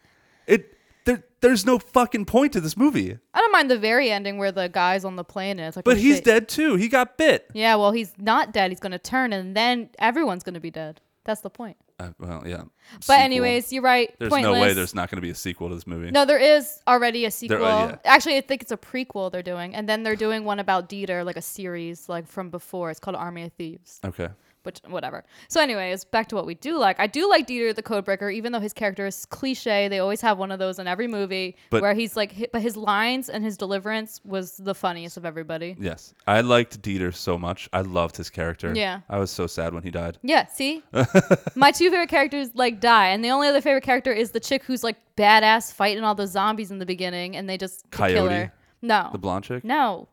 It 0.47 0.77
there 1.05 1.23
there's 1.41 1.65
no 1.65 1.79
fucking 1.79 2.25
point 2.25 2.53
to 2.53 2.61
this 2.61 2.77
movie. 2.77 3.17
I 3.33 3.39
don't 3.39 3.51
mind 3.51 3.69
the 3.69 3.77
very 3.77 4.09
ending 4.11 4.37
where 4.37 4.51
the 4.51 4.69
guy's 4.69 5.03
on 5.03 5.15
the 5.15 5.23
plane 5.23 5.59
and 5.59 5.67
it's 5.67 5.75
like. 5.75 5.83
But 5.85 5.97
oh, 5.97 5.99
he's 5.99 6.15
shit. 6.17 6.25
dead 6.25 6.47
too. 6.47 6.75
He 6.75 6.87
got 6.87 7.17
bit. 7.17 7.49
Yeah. 7.53 7.75
Well, 7.75 7.91
he's 7.91 8.13
not 8.17 8.53
dead. 8.53 8.71
He's 8.71 8.79
gonna 8.79 8.99
turn, 8.99 9.33
and 9.33 9.55
then 9.57 9.89
everyone's 9.99 10.43
gonna 10.43 10.59
be 10.59 10.71
dead. 10.71 11.01
That's 11.25 11.41
the 11.41 11.49
point. 11.49 11.75
Uh, 11.97 12.09
well, 12.19 12.43
yeah. 12.45 12.63
But 12.93 13.03
Sequel. 13.03 13.15
anyways, 13.23 13.71
you're 13.71 13.81
right. 13.81 14.13
there's 14.19 14.29
pointless. 14.29 14.53
no 14.53 14.61
way 14.61 14.73
there's 14.73 14.93
not 14.93 15.09
going 15.09 15.17
to 15.17 15.21
be 15.21 15.29
a 15.29 15.35
sequel 15.35 15.69
to 15.69 15.75
this 15.75 15.87
movie. 15.87 16.11
No, 16.11 16.25
there 16.25 16.37
is 16.39 16.81
already 16.87 17.23
a 17.25 17.31
sequel. 17.31 17.59
yeah. 17.59 17.95
Actually, 18.03 18.35
I 18.37 18.41
think 18.41 18.61
it's 18.61 18.71
a 18.71 18.77
prequel 18.77 19.31
they're 19.31 19.41
doing, 19.41 19.73
and 19.73 19.87
then 19.87 20.03
they're 20.03 20.17
doing 20.17 20.43
one 20.43 20.59
about 20.59 20.89
Dieter, 20.89 21.23
like 21.25 21.37
a 21.37 21.41
series, 21.41 22.09
like 22.09 22.27
from 22.27 22.49
before. 22.49 22.91
It's 22.91 22.99
called 22.99 23.15
Army 23.15 23.43
of 23.43 23.53
Thieves. 23.53 24.01
Okay. 24.03 24.27
Which 24.65 24.79
whatever. 24.87 25.23
So, 25.47 25.61
anyways, 25.61 26.05
back 26.05 26.27
to 26.29 26.35
what 26.35 26.45
we 26.45 26.55
do 26.55 26.77
like. 26.77 26.99
I 26.99 27.07
do 27.07 27.29
like 27.29 27.47
Dieter 27.47 27.73
the 27.75 27.83
Codebreaker, 27.83 28.33
even 28.33 28.51
though 28.51 28.59
his 28.59 28.73
character 28.73 29.05
is 29.05 29.25
cliche. 29.27 29.87
They 29.87 29.99
always 29.99 30.21
have 30.21 30.37
one 30.37 30.51
of 30.51 30.59
those 30.59 30.79
in 30.79 30.87
every 30.87 31.07
movie 31.07 31.55
But- 31.69 31.81
where 31.81 31.93
he's 31.93 32.15
like, 32.15 32.33
hi- 32.35 32.47
but 32.51 32.61
his 32.61 32.75
lines 32.75 33.29
and 33.29 33.43
his 33.43 33.57
deliverance 33.57 34.21
was 34.25 34.57
the 34.57 34.73
funniest 34.75 35.17
of 35.17 35.25
everybody. 35.25 35.75
Yes. 35.79 36.13
I 36.27 36.41
liked 36.41 36.81
Dieter 36.81 37.13
so 37.13 37.37
much. 37.37 37.69
I 37.73 37.81
loved 37.81 38.17
his 38.17 38.29
character. 38.29 38.73
Yeah. 38.75 39.01
I 39.09 39.19
was 39.19 39.29
so 39.31 39.45
sad 39.47 39.73
when 39.73 39.83
he 39.83 39.91
died. 39.91 40.17
Yeah, 40.23 40.47
see? 40.47 40.83
My 41.55 41.71
two 41.71 41.89
favorite 41.89 42.09
characters 42.09 42.49
like 42.55 42.79
die, 42.79 43.09
and 43.09 43.23
the 43.23 43.29
only 43.29 43.47
other 43.47 43.61
favorite 43.61 43.83
character 43.83 44.11
is 44.11 44.31
the 44.31 44.39
chick 44.39 44.63
who's 44.63 44.83
like 44.83 44.97
badass 45.15 45.71
fighting 45.73 46.03
all 46.03 46.15
the 46.15 46.27
zombies 46.27 46.71
in 46.71 46.79
the 46.79 46.85
beginning 46.85 47.35
and 47.35 47.47
they 47.49 47.57
just 47.57 47.89
kill 47.91 48.07
Coyote? 48.07 48.33
her. 48.33 48.53
No. 48.81 49.09
The 49.11 49.17
blonde 49.17 49.45
chick? 49.45 49.63
No. 49.63 50.07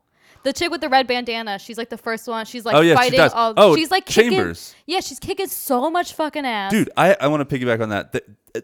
The 0.44 0.52
chick 0.52 0.70
with 0.70 0.80
the 0.80 0.88
red 0.88 1.06
bandana, 1.06 1.58
she's 1.58 1.78
like 1.78 1.88
the 1.88 1.98
first 1.98 2.26
one. 2.26 2.44
She's 2.46 2.64
like 2.64 2.74
Oh, 2.74 2.80
yeah, 2.80 2.94
she 2.94 2.96
fighting 2.96 3.18
does. 3.18 3.32
all 3.32 3.54
Oh, 3.56 3.76
she's 3.76 3.90
like 3.90 4.06
kicking, 4.06 4.32
Chambers. 4.32 4.74
Yeah, 4.86 5.00
she's 5.00 5.18
kicking 5.18 5.46
so 5.48 5.90
much 5.90 6.14
fucking 6.14 6.44
ass. 6.44 6.72
Dude, 6.72 6.90
I, 6.96 7.16
I 7.20 7.28
want 7.28 7.48
to 7.48 7.58
piggyback 7.58 7.80
on 7.80 7.90
that. 7.90 8.12
Th- 8.12 8.24
uh, 8.56 8.60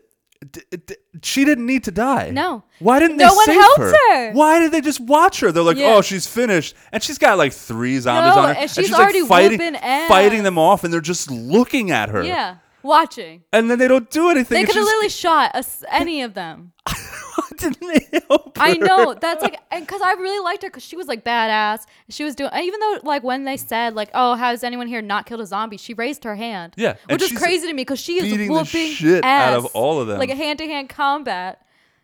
d- 0.53 0.61
d- 0.87 0.95
she 1.23 1.45
didn't 1.45 1.67
need 1.67 1.85
to 1.85 1.91
die. 1.91 2.31
No. 2.31 2.63
Why 2.81 2.99
didn't 3.01 3.17
No 3.17 3.29
they 3.31 3.35
one 3.37 3.47
save 3.47 3.55
helps 3.61 3.79
her? 3.79 3.93
her. 4.15 4.33
Why 4.33 4.59
did 4.61 4.73
they 4.73 4.81
just 4.81 5.01
watch 5.01 5.41
her? 5.41 5.53
They're 5.53 5.63
like, 5.63 5.77
Yeah. 5.77 5.95
oh, 5.97 6.03
she's 6.03 6.27
finished, 6.27 6.75
and 6.93 7.03
she's 7.03 7.19
got 7.19 7.39
like 7.39 7.53
three 7.53 7.99
zombies 8.01 8.35
No, 8.35 8.43
on 8.43 8.49
her, 8.55 8.61
and 8.61 8.71
she's 8.71 8.91
like, 8.91 9.01
already 9.01 9.27
fighting, 9.27 9.61
ass. 9.77 10.09
fighting 10.09 10.43
them 10.45 10.59
off, 10.59 10.85
and 10.85 10.93
they're 10.93 11.01
just 11.01 11.31
looking 11.31 11.91
at 11.91 12.09
her. 12.09 12.23
Yeah. 12.25 12.57
Watching. 12.83 13.43
And 13.53 13.69
then 13.71 13.79
they 13.81 13.89
don't 13.89 14.09
do 14.11 14.31
anything. 14.31 14.55
They 14.57 14.65
could 14.65 14.77
have 14.77 14.85
she's- 14.85 14.87
literally 14.87 15.09
shot 15.09 15.55
us, 15.55 15.83
any 15.91 16.23
of 16.23 16.35
them. 16.35 16.73
didn't 17.59 17.81
they 17.81 18.21
help 18.29 18.57
I 18.61 18.75
know 18.75 19.15
that's 19.15 19.43
like, 19.43 19.59
and 19.71 19.87
because 19.87 20.01
I 20.03 20.13
really 20.15 20.43
liked 20.45 20.63
her 20.63 20.69
because 20.69 20.83
she 20.85 20.97
was 20.97 21.07
like 21.07 21.25
badass. 21.25 21.87
She 22.09 22.25
was 22.25 22.35
doing, 22.35 22.51
even 22.61 22.81
though 22.81 22.99
like 23.03 23.23
when 23.23 23.45
they 23.45 23.57
said 23.57 23.95
like, 23.95 24.11
"Oh, 24.15 24.35
has 24.35 24.65
anyone 24.65 24.87
here 24.87 25.03
not 25.03 25.27
killed 25.27 25.41
a 25.41 25.47
zombie?" 25.47 25.77
She 25.77 25.95
raised 25.95 26.25
her 26.25 26.35
hand. 26.37 26.75
Yeah, 26.77 26.97
and 27.09 27.13
which 27.13 27.23
is 27.23 27.29
she's 27.31 27.39
crazy 27.39 27.67
to 27.69 27.73
me 27.73 27.83
because 27.83 28.01
she 28.01 28.17
is 28.19 28.25
beating 28.25 28.49
the 28.49 28.53
whooping 28.55 28.93
shit 28.93 29.25
ass, 29.25 29.53
out 29.53 29.59
of 29.59 29.67
all 29.67 30.01
of 30.01 30.07
them. 30.09 30.19
like 30.19 30.31
a 30.31 30.35
hand 30.37 30.59
to 30.59 30.67
hand 30.67 30.89
combat. 30.89 31.63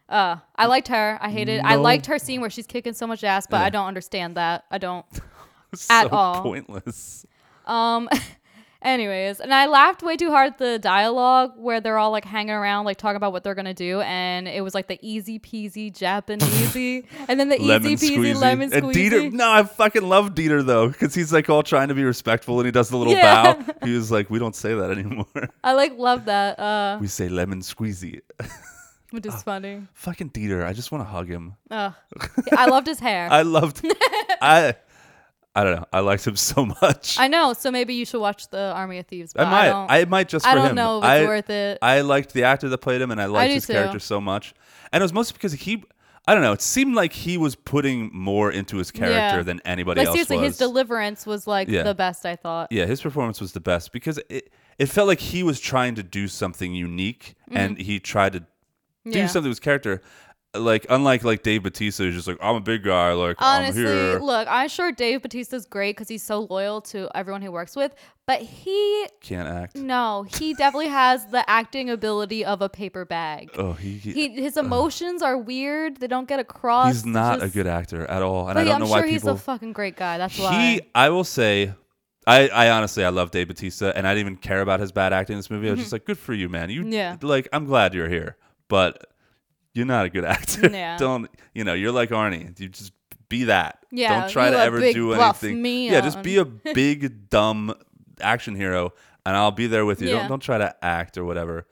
Uh, 0.08 0.36
I 0.54 0.66
liked 0.66 0.88
her. 0.88 1.18
I 1.20 1.30
hated. 1.30 1.60
I 1.64 1.76
No. 1.76 1.82
liked 1.82 2.06
her 2.06 2.18
scene 2.18 2.40
where 2.40 2.50
she's 2.50 2.66
kicking 2.66 2.92
so 2.92 3.06
much 3.06 3.24
ass, 3.24 3.46
but. 3.48 3.62
I 3.62 3.70
don't 3.70 3.86
understand 3.86 4.36
that. 4.36 4.64
I 4.70 4.78
don't. 4.78 5.06
so 5.74 5.94
at 5.94 6.12
all. 6.12 6.42
pointless. 6.42 7.24
Um. 7.66 8.08
Anyways, 8.84 9.40
and 9.40 9.54
I 9.54 9.64
laughed 9.66 10.02
way 10.02 10.14
too 10.16 10.30
hard 10.30 10.52
at 10.52 10.58
the 10.58 10.78
dialogue 10.78 11.52
where 11.56 11.80
they're 11.80 11.96
all 11.96 12.10
like 12.10 12.26
hanging 12.26 12.50
around, 12.54 12.84
like 12.84 12.98
talking 12.98 13.16
about 13.16 13.32
what 13.32 13.42
they're 13.42 13.54
gonna 13.54 13.72
do, 13.72 14.02
and 14.02 14.46
it 14.46 14.62
was 14.62 14.74
like 14.74 14.88
the 14.88 14.98
easy 15.00 15.38
peasy 15.38 15.90
Japanesey, 15.90 17.06
and 17.28 17.40
then 17.40 17.48
the 17.48 17.56
lemon 17.58 17.92
easy 17.92 18.10
peasy 18.10 18.18
squeezy. 18.34 18.40
lemon 18.40 18.72
And 18.74 18.84
squeezy. 18.84 19.10
Dieter, 19.10 19.32
no, 19.32 19.50
I 19.50 19.62
fucking 19.62 20.06
love 20.06 20.34
Dieter 20.34 20.64
though, 20.64 20.88
because 20.88 21.14
he's 21.14 21.32
like 21.32 21.48
all 21.48 21.62
trying 21.62 21.88
to 21.88 21.94
be 21.94 22.04
respectful 22.04 22.58
and 22.60 22.66
he 22.66 22.72
does 22.72 22.90
the 22.90 22.98
little 22.98 23.14
Yeah. 23.14 23.54
bow. 23.54 23.74
He 23.86 23.94
was 23.96 24.10
like, 24.10 24.28
we 24.28 24.38
don't 24.38 24.54
say 24.54 24.74
that 24.74 24.90
anymore. 24.90 25.26
I 25.62 25.72
like 25.72 25.96
love 25.98 26.26
that. 26.26 26.58
Uh, 26.58 26.98
we 27.00 27.06
say 27.06 27.28
lemon 27.30 27.60
squeezy. 27.60 28.20
which 29.12 29.24
is 29.24 29.42
funny. 29.42 29.82
fucking 29.94 30.28
Dieter, 30.30 30.62
I 30.64 30.74
just 30.74 30.92
want 30.92 31.02
to 31.04 31.08
hug 31.08 31.28
him. 31.28 31.54
Ugh. 31.70 31.94
I 32.52 32.66
loved 32.66 32.86
his 32.86 33.00
hair. 33.00 33.28
I 33.30 33.42
loved. 33.42 33.80
I. 34.42 34.74
I 35.54 35.62
don't 35.64 35.76
know. 35.76 35.86
I 35.92 36.00
liked 36.00 36.26
him 36.26 36.36
so 36.52 36.66
much. 36.66 37.18
I 37.18 37.28
know, 37.28 37.52
so 37.52 37.70
maybe 37.70 37.94
you 37.94 38.04
should 38.04 38.20
watch 38.20 38.48
the 38.50 38.72
Army 38.74 38.98
of 38.98 39.06
Thieves. 39.06 39.32
I 39.36 39.38
But 39.38 39.46
I, 39.46 39.50
might. 39.50 39.68
don't, 39.68 39.90
I, 39.90 40.04
might 40.06 40.28
just 40.28 40.44
for 40.44 40.50
I 40.50 40.54
don't 40.54 40.70
him. 40.70 40.74
know 40.76 40.98
if 40.98 41.04
it's 41.04 41.08
I, 41.08 41.24
worth 41.26 41.50
it. 41.50 41.78
I 41.80 42.00
liked 42.00 42.32
the 42.32 42.44
actor 42.44 42.68
that 42.68 42.78
played 42.78 43.00
him, 43.00 43.10
and 43.10 43.20
I 43.20 43.26
liked 43.26 43.50
do 43.50 43.54
his 43.54 43.66
too. 43.66 43.72
character 43.74 43.98
so 44.00 44.20
much. 44.20 44.54
And 44.92 45.00
it 45.00 45.04
was 45.04 45.12
mostly 45.12 45.34
because 45.34 45.52
he. 45.52 45.84
I 46.26 46.32
don't 46.32 46.42
know. 46.42 46.52
It 46.52 46.62
seemed 46.62 46.94
like 46.94 47.12
he 47.12 47.36
was 47.36 47.54
putting 47.54 48.10
more 48.14 48.50
into 48.50 48.78
his 48.78 48.90
character 48.90 49.36
Yeah. 49.38 49.42
than 49.42 49.60
anybody 49.66 50.00
Like 50.00 50.06
else 50.08 50.14
seriously, 50.14 50.38
was. 50.38 50.46
his 50.46 50.56
deliverance 50.56 51.26
was 51.26 51.46
like 51.46 51.68
Yeah. 51.68 51.82
the 51.82 51.94
best. 51.94 52.24
I 52.24 52.34
thought. 52.34 52.68
yeah, 52.72 52.86
his 52.86 53.02
performance 53.02 53.42
was 53.42 53.52
the 53.52 53.60
best 53.60 53.92
because 53.92 54.18
it 54.30 54.50
it 54.78 54.86
felt 54.86 55.06
like 55.06 55.20
he 55.20 55.42
was 55.42 55.60
trying 55.60 55.94
to 55.96 56.02
do 56.02 56.26
something 56.26 56.74
unique, 56.74 57.34
and 57.50 57.76
he 57.78 58.00
tried 58.00 58.32
to 58.32 58.40
do 58.40 58.46
Mm-hmm. 59.06 59.18
Yeah. 59.18 59.26
something 59.26 59.50
with 59.50 59.56
his 59.58 59.60
character. 59.60 60.00
Like 60.54 60.86
unlike 60.88 61.24
like 61.24 61.42
Dave 61.42 61.64
Bautista, 61.64 62.04
who's 62.04 62.14
just 62.14 62.28
like 62.28 62.38
I'm 62.40 62.54
a 62.56 62.60
big 62.60 62.84
guy, 62.84 63.12
like 63.12 63.36
Honestly, 63.40 63.82
I'm 63.82 63.88
here. 63.88 64.18
look, 64.20 64.46
I'm 64.48 64.68
sure 64.68 64.92
Dave 64.92 65.22
Bautista's 65.22 65.66
great 65.66 65.96
because 65.96 66.08
he's 66.08 66.22
so 66.22 66.40
loyal 66.48 66.80
to 66.82 67.10
everyone 67.14 67.42
he 67.42 67.48
works 67.48 67.74
with, 67.74 67.92
but 68.26 68.40
he 68.40 69.06
Can't 69.20 69.48
act. 69.48 69.74
no, 69.74 70.22
he 70.38 70.54
definitely 70.54 70.88
has 70.88 71.26
the 71.26 71.48
acting 71.50 71.90
ability 71.90 72.44
of 72.44 72.62
a 72.62 72.68
paper 72.68 73.04
bag. 73.04 73.50
Oh, 73.58 73.72
he, 73.72 73.94
He 73.98 74.28
his 74.28 74.56
emotions 74.56 75.22
are 75.22 75.36
weird; 75.36 75.96
they 75.96 76.06
don't 76.06 76.28
get 76.28 76.38
across. 76.38 76.92
he's 76.94 77.04
not 77.06 77.40
just- 77.40 77.50
a 77.52 77.54
good 77.56 77.66
actor 77.66 78.06
at 78.06 78.22
all, 78.22 78.48
and 78.48 78.56
I 78.58 78.62
don't 78.64 78.74
I'm 78.74 78.80
know 78.82 78.86
sure 78.86 79.00
why 79.02 79.08
he's 79.08 79.26
a 79.26 79.36
fucking 79.36 79.72
great 79.72 79.96
guy. 79.96 80.18
That's 80.18 80.38
why. 80.38 80.52
He, 80.74 80.80
I 80.94 81.08
will 81.10 81.24
say, 81.24 81.72
I, 82.28 82.48
I 82.48 82.70
honestly, 82.70 83.04
I 83.04 83.08
love 83.08 83.32
Dave 83.32 83.48
Bautista, 83.48 83.92
and 83.96 84.06
I 84.06 84.14
didn't 84.14 84.26
even 84.28 84.36
care 84.36 84.60
about 84.60 84.78
his 84.78 84.92
bad 84.92 85.12
acting 85.12 85.34
in 85.34 85.38
this 85.38 85.50
movie. 85.50 85.66
I 85.68 85.72
was 85.72 85.80
just 85.80 85.92
like, 85.92 86.04
good 86.04 86.16
for 86.18 86.32
you, 86.32 86.48
man. 86.48 86.70
You, 86.70 86.82
Mm-hmm. 86.82 86.92
Yeah. 86.92 87.16
like, 87.22 87.48
I'm 87.52 87.64
glad 87.66 87.92
you're 87.92 88.08
here, 88.08 88.36
but 88.68 89.04
you're 89.74 89.84
not 89.86 90.06
a 90.06 90.08
good 90.08 90.24
actor. 90.24 90.68
Yeah. 90.72 90.96
don't, 90.96 91.30
you 91.52 91.64
know, 91.64 91.74
you're 91.74 91.92
like 91.92 92.10
Arnie. 92.10 92.58
You 92.58 92.68
just 92.68 92.92
be 93.28 93.44
that. 93.44 93.78
Yeah, 93.90 94.20
Don't 94.20 94.30
try 94.30 94.50
to 94.50 94.58
ever 94.58 94.80
do 94.92 95.12
anything. 95.12 95.64
Yeah, 95.64 96.00
just 96.00 96.22
be 96.22 96.36
a 96.38 96.44
big 96.74 97.28
dumb 97.30 97.74
action 98.20 98.54
hero, 98.54 98.92
and 99.26 99.36
I'll 99.36 99.50
be 99.50 99.66
there 99.66 99.84
with 99.84 100.00
you. 100.02 100.08
Yeah. 100.08 100.20
Don't 100.20 100.28
don't 100.28 100.40
try 100.42 100.58
to 100.58 100.74
act 100.84 101.18
or 101.18 101.24
whatever. 101.24 101.66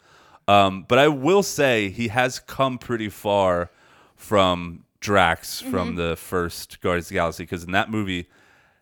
Um, 0.48 0.84
but 0.88 0.98
I 0.98 1.08
will 1.08 1.42
say 1.44 1.88
he 1.90 2.08
has 2.08 2.38
come 2.40 2.76
pretty 2.78 3.08
far 3.08 3.70
from 4.16 4.84
Drax 5.00 5.60
Mm-hmm. 5.62 5.70
from 5.70 5.94
the 5.96 6.16
first 6.16 6.80
Guardians 6.80 7.06
of 7.06 7.08
the 7.10 7.14
Galaxy 7.14 7.42
because 7.44 7.64
in 7.64 7.72
that 7.72 7.90
movie, 7.90 8.28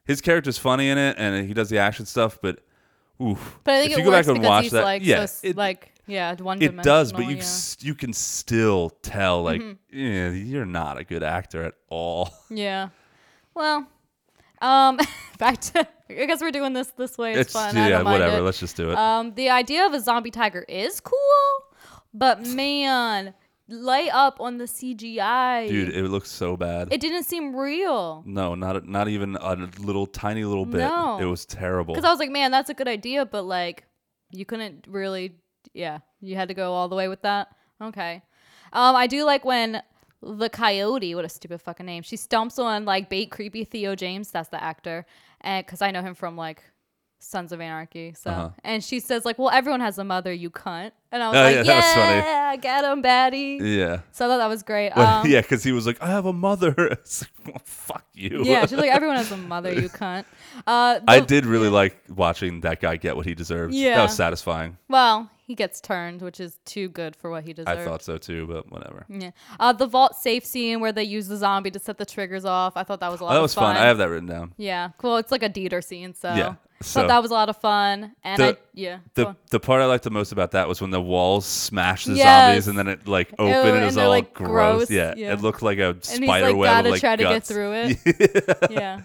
his 0.05 0.21
character's 0.21 0.59
funny 0.59 0.89
in 0.89 0.99
it 0.99 1.17
and 1.19 1.47
he 1.47 1.55
does 1.55 1.69
the 1.71 1.79
action 1.79 2.07
stuff, 2.07 2.39
but 2.43 2.61
oof. 3.23 3.59
But 3.65 3.75
I 3.75 3.81
think 3.81 3.93
if 3.93 3.99
you 3.99 4.05
go 4.05 4.11
back 4.11 4.27
and 4.27 4.43
watch 4.43 4.71
that, 4.71 4.85
like 4.85 5.05
yeah, 5.05 5.27
so 5.27 5.49
it, 5.49 5.57
like 5.57 5.93
yeah, 6.07 6.35
one 6.37 6.61
it 6.63 6.83
does, 6.83 7.13
but 7.13 7.23
you 7.23 7.29
yeah. 7.29 7.33
Mm-hmm. 7.35 7.41
s- 7.41 7.77
you 7.81 7.95
can 7.95 8.13
still 8.13 8.91
tell 9.03 9.43
like 9.43 9.63
yeah, 9.91 10.31
you're 10.31 10.65
not 10.67 10.99
a 10.99 11.05
good 11.05 11.23
actor 11.23 11.63
at 11.65 11.75
all. 11.89 12.31
Yeah. 12.51 12.89
Well, 13.55 13.87
um, 14.61 14.99
back 15.39 15.61
to 15.61 15.87
I 16.09 16.27
guess 16.27 16.41
we're 16.41 16.51
doing 16.51 16.73
this 16.73 16.89
this 16.97 17.17
way. 17.19 17.33
It's, 17.33 17.41
It's 17.43 17.53
fun. 17.53 17.77
Yeah, 17.77 18.03
whatever. 18.03 18.39
it. 18.39 18.43
Let's 18.43 18.59
just 18.59 18.77
do 18.77 18.91
it. 18.91 18.99
Um, 18.99 19.35
the 19.35 19.51
idea 19.51 19.87
of 19.87 19.93
a 19.95 20.01
zombie 20.01 20.31
tiger 20.33 20.65
is 20.69 21.01
cool, 21.01 21.17
but 22.13 22.45
man, 22.47 23.33
lay 23.69 24.11
up 24.11 24.41
on 24.41 24.59
the 24.59 24.65
CGI. 24.65 25.69
Dude, 25.69 25.95
it 25.95 26.09
looks 26.09 26.31
so 26.31 26.57
bad. 26.57 26.89
it 26.93 27.01
didn't 27.01 27.25
seem 27.25 27.55
real. 27.55 28.23
no, 28.27 28.55
not 28.57 28.87
not 28.89 29.07
even 29.09 29.37
a 29.41 29.55
little 29.79 30.07
tiny 30.07 30.45
little 30.45 30.67
bit. 30.67 30.79
No. 30.79 31.19
It 31.21 31.27
was 31.27 31.47
terrible. 31.47 31.95
Because 31.95 32.05
I 32.09 32.11
was 32.11 32.19
like, 32.19 32.31
man, 32.31 32.51
that's 32.51 32.71
a 32.71 32.75
good 32.75 32.89
idea, 32.89 33.25
but 33.25 33.43
like, 33.45 33.85
you 34.31 34.45
couldn't 34.45 34.87
really, 34.89 35.37
yeah, 35.75 35.99
you 36.21 36.37
had 36.37 36.49
to 36.49 36.55
go 36.55 36.73
all 36.73 36.89
the 36.89 36.97
way 36.97 37.09
with 37.09 37.23
that. 37.23 37.49
Okay. 37.83 38.23
Um, 38.73 38.95
I 38.97 39.07
do 39.07 39.25
like 39.25 39.45
when 39.45 39.83
the 40.23 40.49
coyote, 40.51 41.15
what 41.15 41.25
a 41.25 41.29
stupid 41.29 41.61
fucking 41.63 41.87
name, 41.87 42.03
she 42.03 42.17
stomps 42.17 42.59
on 42.63 42.85
like 42.85 43.09
bait 43.09 43.31
creepy 43.31 43.65
Theo 43.65 43.95
James, 43.95 44.31
that's 44.31 44.49
the 44.51 44.63
actor, 44.63 45.07
and 45.41 45.65
because 45.65 45.81
I 45.83 45.91
know 45.91 46.03
him 46.03 46.15
from 46.15 46.37
like 46.37 46.63
Sons 47.23 47.53
of 47.53 47.61
Anarchy, 47.61 48.15
so 48.15 48.31
Uh-huh. 48.31 48.51
and 48.65 48.83
she 48.85 48.99
says 49.01 49.25
like, 49.25 49.39
well, 49.39 49.51
everyone 49.51 49.81
has 49.81 49.99
a 49.99 50.05
mother, 50.05 50.33
you 50.33 50.49
cunt, 50.51 50.93
and 51.13 51.23
I 51.23 51.29
was 51.29 51.37
Oh, 51.37 51.43
like, 51.43 51.55
yeah, 51.57 51.63
that 51.65 51.77
was 51.77 51.95
funny. 51.95 52.17
yeah, 52.17 52.57
get 52.57 52.85
him, 52.85 53.03
baddie. 53.03 53.59
yeah. 53.79 54.01
So 54.13 54.25
I 54.25 54.29
thought 54.29 54.39
that 54.39 54.47
was 54.47 54.63
great. 54.63 54.93
But, 54.95 55.07
Um, 55.09 55.27
yeah, 55.31 55.41
because 55.41 55.63
he 55.65 55.73
was 55.73 55.87
like, 55.87 56.01
I 56.03 56.07
have 56.09 56.27
a 56.27 56.33
mother. 56.33 56.75
Like, 56.91 57.55
well, 57.55 57.63
fuck 57.65 58.05
you. 58.15 58.43
yeah, 58.45 58.67
she's 58.67 58.79
like, 58.79 58.91
everyone 58.91 59.17
has 59.17 59.33
a 59.33 59.37
mother, 59.37 59.73
you 59.73 59.89
cunt. 59.89 60.25
Uh, 60.67 61.01
I 61.09 61.21
did 61.21 61.45
really 61.47 61.69
like 61.71 61.99
watching 62.09 62.61
that 62.61 62.81
guy 62.81 62.97
get 62.97 63.17
what 63.17 63.27
he 63.27 63.35
deserved. 63.35 63.75
Yeah, 63.75 63.97
That 63.97 64.03
was 64.05 64.15
satisfying. 64.17 64.77
Well, 64.89 65.31
he 65.51 65.57
gets 65.57 65.81
turned, 65.81 66.23
which 66.23 66.39
is 66.39 66.61
too 66.65 66.89
good 66.89 67.17
for 67.17 67.29
what 67.29 67.43
he 67.43 67.53
deserves. 67.53 67.81
I 67.81 67.85
thought 67.85 68.03
so 68.03 68.19
too, 68.19 68.47
but 68.47 68.71
whatever. 68.71 69.05
Yeah. 69.09 69.33
Uh, 69.59 69.73
the 69.73 69.89
vault 69.89 70.15
safe 70.15 70.45
scene 70.47 70.79
where 70.79 70.93
they 70.93 71.03
use 71.03 71.27
the 71.27 71.37
zombie 71.37 71.73
to 71.73 71.81
set 71.81 71.99
the 71.99 72.07
triggers 72.07 72.45
off. 72.45 72.75
I 72.77 72.85
thought 72.85 73.01
that 73.01 73.11
was 73.11 73.21
a 73.21 73.25
lot 73.25 73.31
Oh, 73.31 73.35
that 73.35 73.39
of 73.41 73.43
was 73.43 73.55
fun. 73.55 73.77
I 73.77 73.87
have 73.87 73.99
that 73.99 74.09
written 74.09 74.29
down. 74.29 74.55
Yeah. 74.57 74.91
Cool. 74.99 75.17
It's 75.17 75.33
like 75.33 75.43
a 75.43 75.51
Dieter 75.51 75.83
scene, 75.83 76.15
so 76.15 76.29
Yeah, 76.35 76.55
so- 76.83 77.01
thought 77.01 77.09
that 77.09 77.21
was 77.21 77.33
a 77.33 77.35
lot 77.35 77.49
of 77.49 77.57
fun. 77.57 78.15
And 78.23 78.41
The- 78.41 78.49
I 78.51 78.57
yeah. 78.75 78.99
The 79.15 79.35
the 79.51 79.59
part 79.59 79.83
I 79.83 79.87
liked 79.87 80.05
the 80.05 80.11
most 80.13 80.31
about 80.31 80.53
that 80.53 80.69
was 80.69 80.81
when 80.81 80.91
the 80.91 81.03
walls 81.03 81.47
smashed 81.47 82.07
the 82.07 82.15
Yes. 82.15 82.47
zombies 82.47 82.69
and 82.69 82.79
then 82.79 82.87
it 82.87 83.09
like 83.09 83.33
opened 83.33 83.51
and 83.57 83.69
and 83.75 83.83
it 83.83 83.87
was 83.87 83.97
all 83.97 84.09
like, 84.09 84.33
gross. 84.33 84.49
gross, 84.87 84.91
Yeah, 84.93 85.15
yeah. 85.17 85.33
it 85.33 85.41
looked 85.41 85.63
like 85.63 85.79
a 85.79 85.89
and 85.89 86.05
he's 86.05 86.29
like 86.29 86.55
web 86.55 86.71
gotta 86.71 86.91
like 86.91 87.01
try 87.01 87.17
to 87.17 87.25
get 87.25 87.43
through 87.45 87.73
it. 87.75 88.71
yeah. 88.71 89.01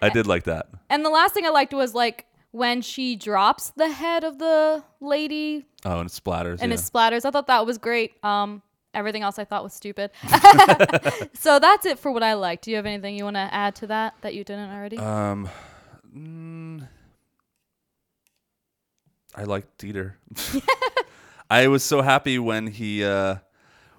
I 0.00 0.08
did 0.08 0.28
like 0.28 0.44
that. 0.44 0.68
And 0.88 1.04
the 1.04 1.10
last 1.10 1.34
thing 1.34 1.44
I 1.44 1.50
liked 1.50 1.74
was 1.74 1.94
like 1.94 2.26
when 2.52 2.80
she 2.82 3.14
drops 3.14 3.70
the 3.76 3.88
head 3.88 4.24
of 4.24 4.38
the 4.38 4.82
lady 5.00 5.66
Oh, 5.84 6.00
and 6.00 6.08
it 6.08 6.12
splatters. 6.12 6.58
and 6.60 6.70
yeah. 6.70 6.78
it 6.78 6.80
splatters. 6.80 7.24
I 7.24 7.30
thought 7.30 7.46
that 7.46 7.64
was 7.66 7.78
great. 7.78 8.22
Um, 8.24 8.62
everything 8.92 9.22
else 9.22 9.38
I 9.38 9.44
thought 9.44 9.62
was 9.62 9.72
stupid. 9.72 10.10
so 11.34 11.58
that's 11.58 11.86
it 11.86 11.98
for 11.98 12.10
what 12.12 12.22
I 12.22 12.34
liked. 12.34 12.64
Do 12.64 12.70
you 12.70 12.76
have 12.76 12.86
anything 12.86 13.14
you 13.16 13.24
want 13.24 13.36
to 13.36 13.48
add 13.52 13.74
to 13.76 13.86
that 13.88 14.14
that 14.22 14.34
you 14.34 14.44
didn't 14.44 14.70
already? 14.70 14.98
Um, 14.98 15.48
mm, 16.14 16.86
I 19.34 19.44
like 19.44 19.76
Dieter. 19.78 20.14
I 21.50 21.68
was 21.68 21.82
so 21.82 22.02
happy 22.02 22.38
when 22.38 22.66
he 22.66 23.04
uh, 23.04 23.36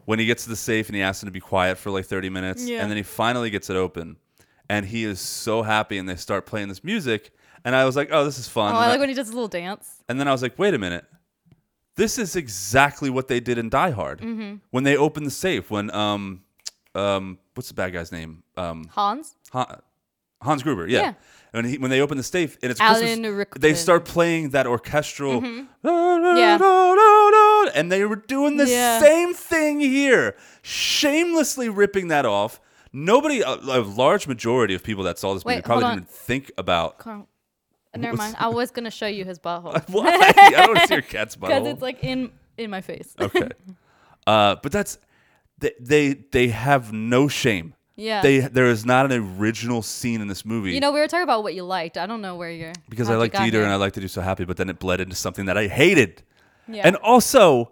when 0.05 0.19
he 0.19 0.25
gets 0.25 0.43
to 0.43 0.49
the 0.49 0.55
safe 0.55 0.88
and 0.88 0.95
he 0.95 1.01
asks 1.01 1.23
him 1.23 1.27
to 1.27 1.32
be 1.32 1.39
quiet 1.39 1.77
for 1.77 1.89
like 1.89 2.05
30 2.05 2.29
minutes, 2.29 2.65
Yeah. 2.65 2.82
and 2.82 2.89
then 2.89 2.97
he 2.97 3.03
finally 3.03 3.49
gets 3.49 3.69
it 3.69 3.75
open, 3.75 4.17
and 4.69 4.86
he 4.86 5.03
is 5.03 5.19
so 5.19 5.61
happy, 5.63 5.97
and 5.97 6.07
they 6.07 6.15
start 6.15 6.45
playing 6.45 6.67
this 6.67 6.84
music, 6.84 7.32
and 7.63 7.75
I 7.75 7.86
was 7.86 7.95
like, 7.95 8.09
oh, 8.11 8.23
this 8.25 8.38
is 8.39 8.47
fun. 8.47 8.73
oh, 8.73 8.75
and, 8.75 8.77
I 8.77 8.86
I- 8.86 8.89
like 8.89 8.99
when 8.99 9.09
he 9.09 9.15
does 9.15 9.29
a 9.29 9.34
little 9.34 9.47
dance. 9.47 10.03
and 10.09 10.19
then 10.19 10.27
I 10.27 10.32
was 10.32 10.41
like, 10.41 10.57
wait 10.59 10.73
a 10.73 10.79
minute. 10.79 11.05
This 11.96 12.18
is 12.18 12.36
exactly 12.36 13.10
what 13.10 13.28
they 13.28 13.39
did 13.39 13.58
in 13.58 13.70
Die 13.70 13.92
Hard 13.92 14.22
Mm-hmm. 14.22 14.56
when 14.72 14.84
they 14.84 14.96
opened 14.98 15.26
the 15.26 15.32
safe. 15.32 15.70
When 15.70 15.92
um, 15.94 16.42
um, 16.96 17.38
what's 17.54 17.68
the 17.70 17.74
bad 17.76 17.94
guy's 17.94 18.12
name? 18.12 18.44
Um, 18.58 18.86
Hans. 18.92 19.36
Han- 19.52 19.82
Hans 20.42 20.64
Gruber, 20.64 20.88
yeah. 20.88 21.02
Yeah. 21.02 21.14
And 21.54 21.68
he, 21.68 21.78
when 21.78 21.92
they 21.92 22.00
open 22.02 22.18
the 22.18 22.24
safe 22.24 22.58
and 22.64 22.72
it's 22.72 22.80
Alan 22.80 23.02
Christmas, 23.02 23.30
Rickman. 23.32 23.62
they 23.62 23.74
start 23.76 24.06
playing 24.06 24.50
that 24.52 24.66
orchestral, 24.66 25.44
Yeah. 25.84 26.58
and 27.76 27.92
they 27.92 28.06
were 28.06 28.16
doing 28.16 28.58
the 28.58 28.68
Yeah. 28.68 29.00
same 29.00 29.34
thing 29.34 29.80
here, 29.82 30.36
shamelessly 30.62 31.70
ripping 31.70 32.08
that 32.08 32.26
off. 32.26 32.60
Nobody, 32.94 33.42
a, 33.42 33.50
a 33.54 33.82
large 33.82 34.28
majority 34.28 34.74
of 34.74 34.84
people 34.84 35.04
that 35.06 35.18
saw 35.20 35.34
this 35.34 35.46
movie 35.46 35.58
Wait, 35.58 35.64
probably 35.66 35.84
didn't 35.86 35.96
even 36.00 36.06
think 36.06 36.52
about 36.58 36.98
Carl- 37.00 37.28
Never 37.98 38.18
mind. 38.18 38.36
I 38.39 38.48
was 38.50 38.72
gonna 38.72 38.92
show 38.92 39.08
you 39.08 39.26
his 39.26 39.39
butthole 39.39 39.88
why. 39.89 40.34
I 40.36 40.66
don't 40.66 40.88
see 40.88 40.96
your 40.96 41.02
cat's 41.02 41.36
because 41.36 41.68
it's 41.68 41.82
like 41.82 42.04
in 42.04 42.32
in 42.58 42.70
my 42.70 42.82
face. 42.82 43.14
okay, 43.20 43.50
uh, 44.28 44.56
but 44.62 44.72
that's 44.72 44.98
they, 45.60 45.74
they 45.80 46.14
they 46.32 46.48
have 46.50 46.94
no 46.94 47.28
shame. 47.28 47.74
Yeah. 47.96 48.22
They 48.22 48.39
there 48.39 48.68
is 48.68 48.86
not 48.86 49.12
an 49.12 49.38
original 49.38 49.82
scene 49.82 50.22
in 50.22 50.28
this 50.28 50.46
movie. 50.46 50.72
you 50.72 50.80
know, 50.80 50.92
we 50.92 51.00
were 51.00 51.08
talking 51.08 51.24
about 51.24 51.44
what 51.44 51.54
you 51.54 51.64
liked. 51.64 51.98
I 51.98 52.08
don't 52.08 52.22
know 52.22 52.36
where 52.36 52.50
you're 52.50 52.74
because 52.89 53.10
I 53.10 53.16
liked 53.16 53.36
like 53.36 53.52
Dieter 53.52 53.62
and 53.62 53.72
I 53.72 53.76
like 53.76 53.94
to 53.94 54.02
do 54.02 54.08
so 54.08 54.22
happy, 54.22 54.46
but 54.46 54.58
then 54.58 54.70
it 54.70 54.80
bled 54.80 55.02
into 55.02 55.16
something 55.16 55.46
that 55.46 55.58
I 55.58 55.68
hated. 55.68 56.24
Yeah. 56.68 56.88
And 56.88 56.96
also, 56.98 57.72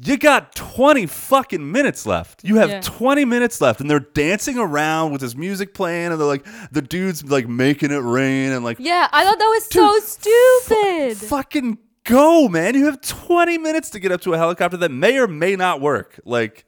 you 0.00 0.16
got 0.16 0.54
20 0.54 1.06
fucking 1.06 1.72
minutes 1.72 2.06
left. 2.06 2.44
You 2.44 2.56
have 2.56 2.70
Yeah. 2.70 2.80
20 2.82 3.24
minutes 3.24 3.60
left, 3.60 3.80
and 3.80 3.90
they're 3.90 3.98
dancing 4.00 4.56
around 4.58 5.12
with 5.12 5.20
this 5.20 5.34
music 5.36 5.74
playing, 5.74 6.12
and 6.12 6.20
they're 6.20 6.26
like, 6.26 6.46
the 6.70 6.82
dude's 6.82 7.24
like 7.24 7.48
making 7.48 7.90
it 7.90 7.96
rain, 7.98 8.52
and 8.52 8.64
like, 8.64 8.78
yeah, 8.80 9.08
I 9.12 9.24
thought 9.24 9.38
that 9.38 9.44
was 9.46 9.66
so 9.66 9.98
stupid. 10.00 11.16
fucking 11.28 11.78
go, 12.04 12.48
man. 12.48 12.74
You 12.74 12.86
have 12.86 13.00
20 13.00 13.58
minutes 13.58 13.90
to 13.90 13.98
get 13.98 14.12
up 14.12 14.20
to 14.22 14.34
a 14.34 14.38
helicopter 14.38 14.76
that 14.78 14.90
may 14.90 15.18
or 15.18 15.26
may 15.26 15.56
not 15.56 15.80
work. 15.80 16.20
Like, 16.24 16.64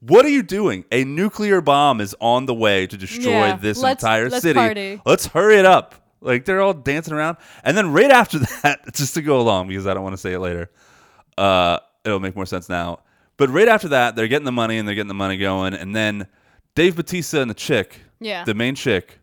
what 0.00 0.24
are 0.26 0.30
you 0.30 0.42
doing? 0.42 0.84
A 0.92 1.04
nuclear 1.04 1.60
bomb 1.60 2.00
is 2.00 2.14
on 2.20 2.46
the 2.46 2.54
way 2.54 2.86
to 2.88 2.96
destroy 2.96 3.30
Yeah, 3.32 3.56
this 3.56 3.78
let's- 3.78 4.02
entire 4.02 4.28
let's 4.28 4.42
city. 4.42 4.58
party. 4.58 5.00
Let's 5.06 5.26
hurry 5.26 5.56
it 5.58 5.64
up. 5.64 5.94
Like 6.20 6.44
they're 6.46 6.60
all 6.62 6.72
dancing 6.74 7.12
around, 7.14 7.36
and 7.62 7.76
then 7.76 7.92
right 7.92 8.10
after 8.10 8.38
that, 8.62 8.80
just 8.94 9.14
to 9.14 9.22
go 9.22 9.40
along 9.40 9.68
because 9.68 9.86
I 9.86 9.94
don't 9.94 10.02
want 10.02 10.14
to 10.14 10.18
say 10.20 10.32
it 10.32 10.40
later. 10.40 10.70
Uh, 11.38 11.78
it'll 12.04 12.20
make 12.20 12.36
more 12.36 12.46
sense 12.46 12.68
now. 12.68 13.00
But 13.36 13.50
right 13.50 13.68
after 13.68 13.88
that, 13.88 14.14
they're 14.16 14.28
getting 14.28 14.44
the 14.44 14.52
money 14.52 14.78
and 14.78 14.86
they're 14.86 14.94
getting 14.94 15.08
the 15.08 15.14
money 15.14 15.36
going, 15.36 15.74
and 15.74 15.94
then 15.94 16.26
Dave 16.74 16.96
Bautista 16.96 17.40
and 17.40 17.50
the 17.50 17.54
chick, 17.54 18.00
Yeah. 18.20 18.44
the 18.44 18.54
main 18.54 18.74
chick, 18.74 19.18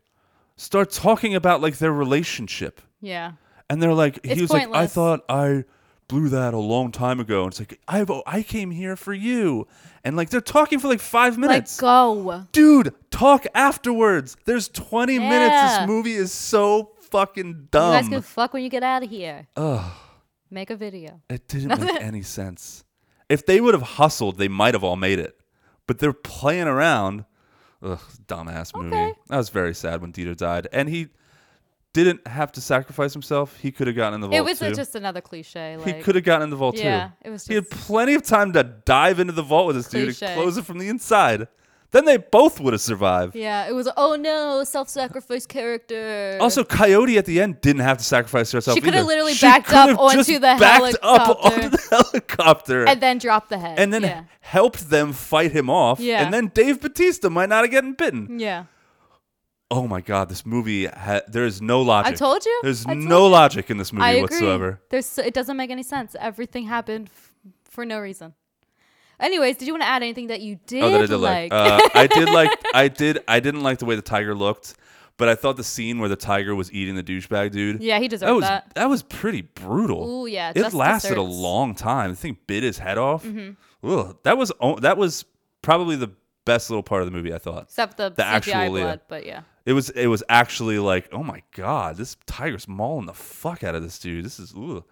start 0.57 0.91
talking 0.91 1.33
about 1.35 1.61
like 1.61 1.77
their 1.77 1.93
relationship. 1.93 2.81
yeah. 2.99 3.33
And 3.69 3.81
they're 3.81 3.93
like, 3.93 4.19
It's 4.23 4.33
he 4.33 4.41
was 4.41 4.51
like, 4.51 4.67
I 4.73 4.85
thought 4.85 5.21
I 5.29 5.63
blew 6.09 6.27
that 6.27 6.53
a 6.53 6.57
long 6.59 6.91
time 6.91 7.21
ago. 7.21 7.43
And 7.43 7.53
it's 7.53 7.59
like, 7.61 7.79
I've 7.87 8.09
oh, 8.11 8.21
I 8.25 8.43
came 8.43 8.69
here 8.69 8.97
for 8.97 9.13
you. 9.13 9.65
And 10.03 10.17
like 10.17 10.29
they're 10.29 10.41
talking 10.41 10.77
for 10.77 10.89
like 10.89 10.99
five 10.99 11.37
Like 11.37 11.39
minutes. 11.39 11.79
go. 11.79 12.47
Dude, 12.51 12.93
talk 13.11 13.45
afterwards. 13.55 14.35
There's 14.43 14.67
20 14.67 15.19
minutes. 15.19 15.77
This 15.77 15.87
movie 15.87 16.11
is 16.15 16.33
so 16.33 16.91
fucking 17.11 17.69
dumb. 17.71 17.93
You 17.93 18.01
guys 18.01 18.09
can 18.09 18.21
fuck 18.23 18.51
when 18.51 18.61
you 18.63 18.69
get 18.69 18.83
out 18.83 19.03
of 19.03 19.09
here. 19.09 19.47
Ugh, 19.55 19.89
Make 20.51 20.69
a 20.69 20.75
video. 20.75 21.21
it 21.29 21.47
didn't 21.47 21.79
make 21.81 22.01
any 22.01 22.21
sense. 22.21 22.83
If 23.29 23.45
they 23.45 23.61
would 23.61 23.73
have 23.73 23.83
hustled, 23.83 24.37
they 24.37 24.49
might 24.49 24.73
have 24.73 24.83
all 24.83 24.97
made 24.97 25.17
it. 25.19 25.37
But 25.87 25.99
they're 25.99 26.13
playing 26.13 26.67
around. 26.67 27.25
Ugh, 27.81 27.99
dumbass 28.27 28.75
movie. 28.75 28.95
Okay. 28.95 29.13
I 29.29 29.37
was 29.37 29.49
very 29.49 29.73
sad 29.73 30.01
when 30.01 30.11
Dieter 30.11 30.35
died. 30.35 30.67
And 30.73 30.89
he 30.89 31.07
didn't 31.93 32.27
have 32.27 32.51
to 32.53 32.61
sacrifice 32.61 33.13
himself. 33.13 33.57
He 33.57 33.71
could 33.71 33.87
have 33.87 33.95
gotten 33.95 34.15
in 34.15 34.21
the 34.21 34.27
vault 34.27 34.37
It 34.37 34.43
was 34.43 34.59
too. 34.59 34.71
just 34.73 34.95
another 34.95 35.21
cliche. 35.21 35.77
He 35.83 35.93
could 35.93 36.15
have 36.15 36.23
gotten 36.23 36.43
in 36.43 36.49
the 36.49 36.55
vault 36.57 36.77
Yeah, 36.77 37.07
too. 37.07 37.13
it 37.25 37.29
was 37.31 37.47
he 37.47 37.55
had 37.55 37.69
plenty 37.69 38.13
of 38.13 38.23
time 38.23 38.53
to 38.53 38.63
dive 38.63 39.19
into 39.19 39.33
the 39.33 39.41
vault 39.43 39.67
with 39.67 39.75
this 39.77 39.89
dude 39.89 40.09
and 40.21 40.33
close 40.35 40.57
it 40.57 40.65
from 40.65 40.77
the 40.77 40.87
inside. 40.89 41.47
Then 41.91 42.05
they 42.05 42.15
both 42.15 42.61
would 42.61 42.71
have 42.71 42.81
survived. 42.81 43.35
yeah, 43.35 43.67
it 43.67 43.73
was. 43.73 43.89
Oh 43.97 44.15
no, 44.15 44.63
self-sacrifice 44.63 45.45
character. 45.45 46.37
Also, 46.39 46.63
Coyote 46.63 47.17
at 47.17 47.25
the 47.25 47.41
end 47.41 47.59
didn't 47.59 47.81
have 47.81 47.97
to 47.97 48.03
sacrifice 48.05 48.49
herself. 48.51 48.75
She 48.75 48.81
could 48.81 48.93
have 48.93 49.05
literally 49.05 49.33
She 49.33 49.45
backed 49.45 49.73
up 49.73 49.99
onto 49.99 50.17
just 50.17 50.29
the 50.29 50.39
backed 50.39 50.95
up 51.03 51.21
helicopter. 51.27 51.53
onto 51.63 51.69
the 51.69 51.87
helicopter 52.11 52.87
and 52.87 53.01
then 53.01 53.17
dropped 53.17 53.49
the 53.49 53.57
head. 53.57 53.77
and 53.77 53.91
then 53.91 54.03
yeah, 54.03 54.23
helped 54.39 54.89
them 54.89 55.11
fight 55.11 55.51
him 55.51 55.69
off. 55.69 55.99
Yeah. 55.99 56.23
And 56.23 56.33
then 56.33 56.47
Dave 56.53 56.79
Bautista 56.79 57.29
might 57.29 57.49
not 57.49 57.63
have 57.65 57.71
gotten 57.71 57.93
bitten. 57.93 58.39
yeah. 58.39 58.65
Oh 59.69 59.87
my 59.87 60.01
God, 60.01 60.27
this 60.27 60.45
movie, 60.45 60.85
ha- 60.85 61.21
there 61.29 61.45
is 61.45 61.61
no 61.61 61.81
logic. 61.81 62.11
I 62.13 62.15
told 62.15 62.45
you. 62.45 62.59
There's 62.61 62.83
told 62.83 62.97
no 62.97 63.25
you. 63.25 63.31
logic 63.31 63.69
in 63.69 63.77
this 63.77 63.93
movie 63.93 64.03
I 64.03 64.11
agree. 64.11 64.21
whatsoever. 64.23 64.81
There's. 64.89 65.05
so- 65.05 65.23
It 65.23 65.33
doesn't 65.33 65.55
make 65.55 65.71
any 65.71 65.83
sense. 65.83 66.13
Everything 66.19 66.65
happened 66.67 67.07
f- 67.09 67.31
for 67.69 67.85
no 67.85 67.99
reason. 67.99 68.33
Anyways, 69.21 69.57
did 69.57 69.67
you 69.67 69.73
want 69.73 69.83
to 69.83 69.87
add 69.87 70.01
anything 70.03 70.27
that 70.27 70.41
you 70.41 70.59
did, 70.67 70.83
Oh, 70.83 70.89
that 70.91 71.01
I 71.01 71.05
did 71.05 71.17
like. 71.17 71.51
like? 71.51 71.53
Uh, 71.53 71.89
I 71.93 72.07
did 72.07 72.29
like. 72.33 72.49
I 72.73 72.87
did. 72.87 73.19
I 73.27 73.39
didn't 73.39 73.61
like 73.61 73.77
the 73.79 73.85
way 73.85 73.95
the 73.95 74.01
tiger 74.01 74.33
looked, 74.35 74.73
but 75.17 75.29
I 75.29 75.35
thought 75.35 75.57
the 75.57 75.63
scene 75.63 75.99
where 75.99 76.09
the 76.09 76.15
tiger 76.15 76.55
was 76.55 76.71
eating 76.73 76.95
the 76.95 77.03
douchebag 77.03 77.51
dude. 77.51 77.81
Yeah, 77.81 77.99
he 77.99 78.07
deserved 78.07 78.29
that 78.29 78.33
was, 78.35 78.43
that. 78.43 78.73
That 78.75 78.89
was 78.89 79.03
pretty 79.03 79.41
brutal. 79.41 80.09
Ooh, 80.09 80.25
yeah, 80.27 80.51
It 80.55 80.73
lasted 80.73 81.11
a 81.11 81.15
desserts. 81.15 81.31
Mm-hmm. 81.33 81.41
long 81.41 81.75
time. 81.75 82.09
The 82.11 82.15
thing 82.17 82.37
bit 82.47 82.63
his 82.63 82.77
head 82.79 82.97
off. 82.97 83.25
Ugh, 83.83 84.17
that 84.23 84.37
was 84.37 84.51
that 84.79 84.97
was 84.97 85.25
probably 85.61 85.95
the 85.95 86.11
best 86.45 86.69
little 86.69 86.83
part 86.83 87.01
of 87.03 87.05
the 87.07 87.11
movie. 87.15 87.33
I 87.33 87.37
thought. 87.37 87.63
Except 87.63 87.97
the, 87.97 88.09
the 88.09 88.23
CGI 88.23 88.25
actual, 88.25 88.69
blood, 88.71 89.01
but 89.07 89.25
yeah. 89.25 89.41
It 89.65 89.73
was 89.73 89.91
it 89.91 90.07
was 90.07 90.23
actually 90.27 90.79
like, 90.79 91.07
oh 91.11 91.23
my 91.23 91.43
god, 91.55 91.97
this 91.97 92.17
tiger's 92.25 92.67
mauling 92.67 93.05
the 93.05 93.13
fuck 93.13 93.63
out 93.63 93.75
of 93.75 93.83
this 93.83 93.99
dude. 93.99 94.25
This 94.25 94.39
is 94.39 94.53
ugh. 94.57 94.83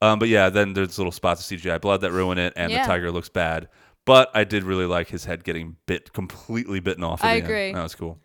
Um, 0.00 0.18
but 0.18 0.28
yeah, 0.28 0.48
then 0.48 0.74
there's 0.74 0.96
little 0.98 1.10
spots 1.12 1.40
of 1.50 1.58
CGI 1.58 1.80
blood 1.80 2.00
that 2.02 2.12
ruin 2.12 2.38
it, 2.38 2.52
and 2.56 2.70
Yeah. 2.70 2.82
the 2.82 2.86
tiger 2.86 3.10
looks 3.10 3.28
bad. 3.28 3.68
But 4.04 4.30
I 4.34 4.44
did 4.44 4.62
really 4.64 4.86
like 4.86 5.08
his 5.08 5.24
head 5.26 5.44
getting 5.44 5.76
bit 5.86 6.12
completely 6.12 6.80
bitten 6.80 7.04
off. 7.04 7.22
I 7.24 7.28
the 7.28 7.34
end. 7.36 7.44
agree. 7.46 7.72
That 7.72 7.82
was 7.82 7.94
cool. 7.94 8.18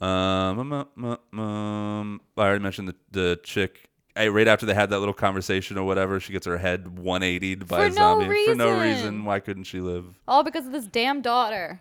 Um, 0.00 0.08
um, 0.60 0.72
um, 0.72 1.18
um, 1.32 1.38
um, 1.40 2.20
I 2.36 2.42
already 2.42 2.62
mentioned 2.62 2.88
the 2.88 2.94
the 3.10 3.40
chick. 3.42 3.88
I, 4.14 4.28
right 4.28 4.46
after 4.48 4.66
they 4.66 4.74
had 4.74 4.90
that 4.90 4.98
little 4.98 5.14
conversation 5.14 5.78
or 5.78 5.84
whatever, 5.86 6.18
she 6.20 6.32
gets 6.32 6.46
her 6.46 6.58
head 6.58 6.84
180'd 6.98 7.66
by 7.68 7.78
For 7.78 7.86
a 7.86 7.92
zombie 7.92 8.26
no 8.28 8.44
for 8.46 8.54
no 8.56 8.70
reason. 8.72 8.82
reason. 8.82 9.24
Why 9.24 9.38
couldn't 9.40 9.64
she 9.64 9.80
live? 9.80 10.06
All 10.28 10.42
because 10.44 10.66
of 10.66 10.72
this 10.72 10.86
damn 10.86 11.20
daughter. 11.22 11.80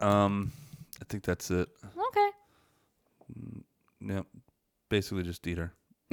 Um, 0.00 0.52
I 1.00 1.04
think 1.08 1.24
that's 1.24 1.50
it. 1.50 1.68
Okay. 2.08 2.28
Yep. 4.00 4.26
Basically 4.88 5.22
just 5.24 5.46
eat 5.46 5.58
her. 5.58 5.72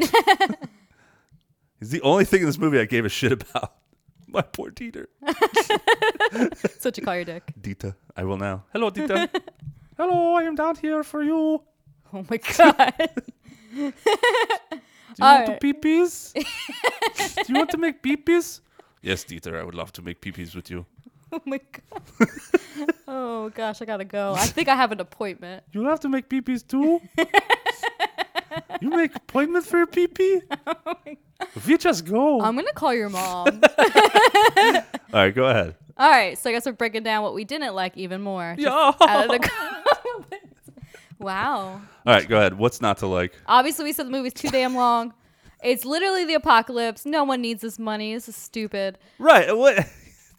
He's 1.83 1.89
the 1.91 1.99
only 1.99 2.23
thing 2.23 2.39
in 2.39 2.45
this 2.45 2.57
movie 2.57 2.79
I 2.79 2.85
gave 2.85 3.03
a 3.03 3.09
shit 3.09 3.33
about. 3.33 3.73
My 4.29 4.41
poor 4.41 4.71
Dieter. 4.71 5.07
That's 6.31 6.85
what 6.85 6.97
you 6.97 7.03
call 7.03 7.15
your 7.15 7.25
dick. 7.25 7.43
Dita. 7.59 7.93
I 8.15 8.23
will 8.23 8.37
now. 8.37 8.63
Hello, 8.71 8.89
Dita. 8.89 9.29
Hello, 9.97 10.35
I 10.35 10.43
am 10.43 10.55
down 10.55 10.77
here 10.77 11.03
for 11.03 11.21
you. 11.21 11.61
Oh 12.13 12.25
my 12.29 12.37
god. 12.37 12.93
Do 13.75 13.81
you 13.81 13.91
All 15.19 15.35
want 15.39 15.49
right. 15.49 15.59
to 15.59 15.73
peepees? 15.73 16.31
Do 16.35 17.53
you 17.53 17.55
want 17.55 17.71
to 17.71 17.77
make 17.77 18.01
peepees? 18.01 18.61
Yes, 19.01 19.25
Dieter, 19.25 19.59
I 19.59 19.63
would 19.65 19.75
love 19.75 19.91
to 19.91 20.01
make 20.01 20.21
peepees 20.21 20.55
with 20.55 20.69
you. 20.71 20.85
oh 21.33 21.41
my 21.43 21.59
god. 21.73 22.29
oh 23.09 23.49
gosh, 23.49 23.81
I 23.81 23.85
gotta 23.85 24.05
go. 24.05 24.35
I 24.37 24.45
think 24.45 24.69
I 24.69 24.75
have 24.77 24.93
an 24.93 25.01
appointment. 25.01 25.63
You 25.73 25.83
have 25.83 25.99
to 25.99 26.07
make 26.07 26.29
peepees 26.29 26.65
too? 26.65 27.01
You 28.81 28.89
make 28.89 29.15
appointments 29.15 29.67
for 29.67 29.77
your 29.77 29.87
If 31.55 31.67
you 31.67 31.77
just 31.77 32.05
go. 32.05 32.41
I'm 32.41 32.55
gonna 32.55 32.71
call 32.73 32.93
your 32.93 33.09
mom. 33.09 33.47
All 33.77 34.83
right, 35.13 35.35
go 35.35 35.45
ahead. 35.45 35.75
All 35.97 36.09
right, 36.09 36.37
so 36.37 36.49
I 36.49 36.53
guess 36.53 36.65
we're 36.65 36.71
breaking 36.73 37.03
down 37.03 37.23
what 37.23 37.33
we 37.33 37.43
didn't 37.43 37.75
like 37.75 37.97
even 37.97 38.21
more. 38.21 38.55
Yeah. 38.57 38.93
out 39.01 39.25
of 39.25 39.31
the 39.31 39.39
comments. 39.39 40.71
wow. 41.19 41.81
All 42.05 42.13
right, 42.13 42.27
go 42.27 42.37
ahead. 42.37 42.57
What's 42.57 42.81
not 42.81 42.97
to 42.99 43.07
like? 43.07 43.33
Obviously, 43.45 43.85
we 43.85 43.93
said 43.93 44.07
the 44.07 44.11
movie's 44.11 44.33
too 44.33 44.49
damn 44.49 44.75
long. 44.75 45.13
It's 45.63 45.85
literally 45.85 46.25
the 46.25 46.33
apocalypse. 46.33 47.05
No 47.05 47.23
one 47.23 47.41
needs 47.41 47.61
this 47.61 47.79
money. 47.79 48.13
This 48.13 48.27
is 48.27 48.35
stupid. 48.35 48.97
Right. 49.17 49.55
What? 49.55 49.87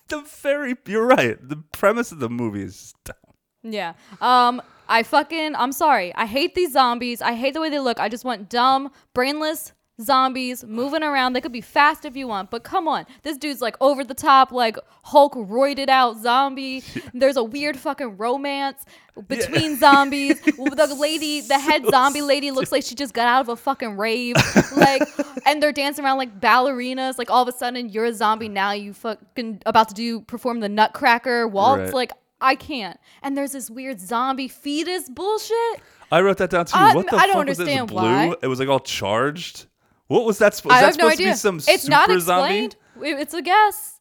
The 0.08 0.20
very. 0.42 0.76
You're 0.86 1.06
right. 1.06 1.36
The 1.40 1.56
premise 1.72 2.12
of 2.12 2.18
the 2.18 2.28
movie 2.28 2.62
is 2.62 2.92
dumb. 3.04 3.16
Yeah. 3.62 3.94
Um. 4.20 4.60
I 4.88 5.02
fucking. 5.02 5.54
I'm 5.54 5.72
sorry. 5.72 6.14
I 6.14 6.26
hate 6.26 6.54
these 6.54 6.72
zombies. 6.72 7.22
I 7.22 7.34
hate 7.34 7.54
the 7.54 7.60
way 7.60 7.70
they 7.70 7.78
look. 7.80 8.00
I 8.00 8.08
just 8.08 8.24
want 8.24 8.48
dumb, 8.48 8.90
brainless 9.14 9.72
zombies 10.00 10.64
moving 10.64 11.02
around. 11.02 11.32
They 11.34 11.40
could 11.40 11.52
be 11.52 11.60
fast 11.60 12.04
if 12.04 12.16
you 12.16 12.26
want, 12.26 12.50
but 12.50 12.64
come 12.64 12.88
on. 12.88 13.06
This 13.22 13.36
dude's 13.36 13.60
like 13.60 13.76
over 13.80 14.02
the 14.04 14.14
top, 14.14 14.50
like 14.50 14.76
Hulk 15.04 15.34
roided 15.34 15.88
out 15.88 16.18
zombie. 16.18 16.82
There's 17.14 17.36
a 17.36 17.44
weird 17.44 17.76
fucking 17.76 18.16
romance 18.16 18.84
between 19.28 19.76
zombies. 19.78 20.40
The 20.84 20.94
lady, 20.94 21.40
the 21.40 21.58
head 21.58 21.86
zombie 21.88 22.20
lady, 22.20 22.50
looks 22.50 22.72
like 22.72 22.82
she 22.82 22.94
just 22.94 23.14
got 23.14 23.26
out 23.26 23.40
of 23.42 23.48
a 23.48 23.56
fucking 23.56 23.96
rave. 23.96 24.34
like, 24.76 25.02
and 25.46 25.62
they're 25.62 25.72
dancing 25.72 26.04
around 26.04 26.18
like 26.18 26.40
ballerinas. 26.40 27.16
Like 27.16 27.30
all 27.30 27.42
of 27.42 27.48
a 27.48 27.56
sudden, 27.56 27.88
you're 27.88 28.04
a 28.06 28.12
zombie 28.12 28.48
now. 28.48 28.72
You 28.72 28.92
fucking 28.92 29.62
about 29.64 29.88
to 29.88 29.94
do 29.94 30.20
perform 30.22 30.60
the 30.60 30.68
Nutcracker 30.68 31.46
waltz. 31.48 31.84
Right. 31.84 31.94
Like. 31.94 32.12
I 32.44 32.54
can't. 32.54 32.98
And 33.22 33.36
there's 33.36 33.52
this 33.52 33.70
weird 33.70 34.00
zombie 34.00 34.48
fetus 34.48 35.08
bullshit. 35.08 35.80
I 36.12 36.20
wrote 36.20 36.36
that 36.38 36.50
down 36.50 36.66
too. 36.66 36.76
I- 36.76 36.94
what 36.94 37.08
the 37.10 37.16
I 37.16 37.26
don't 37.26 37.36
fuck 37.36 37.46
was 37.48 37.58
this 37.58 37.82
blue? 37.86 37.96
why. 37.96 38.34
It 38.42 38.46
was 38.46 38.60
like 38.60 38.68
all 38.68 38.80
charged. 38.80 39.66
What 40.06 40.24
was 40.26 40.38
that? 40.38 40.54
sp- 40.54 40.66
Was 40.66 40.74
I 40.76 40.80
that 40.82 40.86
have 40.86 40.98
no 40.98 41.04
supposed 41.08 41.18
to 41.18 41.24
be 41.24 41.32
some 41.34 41.56
it's 41.56 41.82
super 41.84 41.90
not 41.90 42.20
zombie? 42.20 42.64
explained. 42.66 42.76
It- 43.02 43.20
It's 43.20 43.34
a 43.34 43.42
guess. 43.42 43.93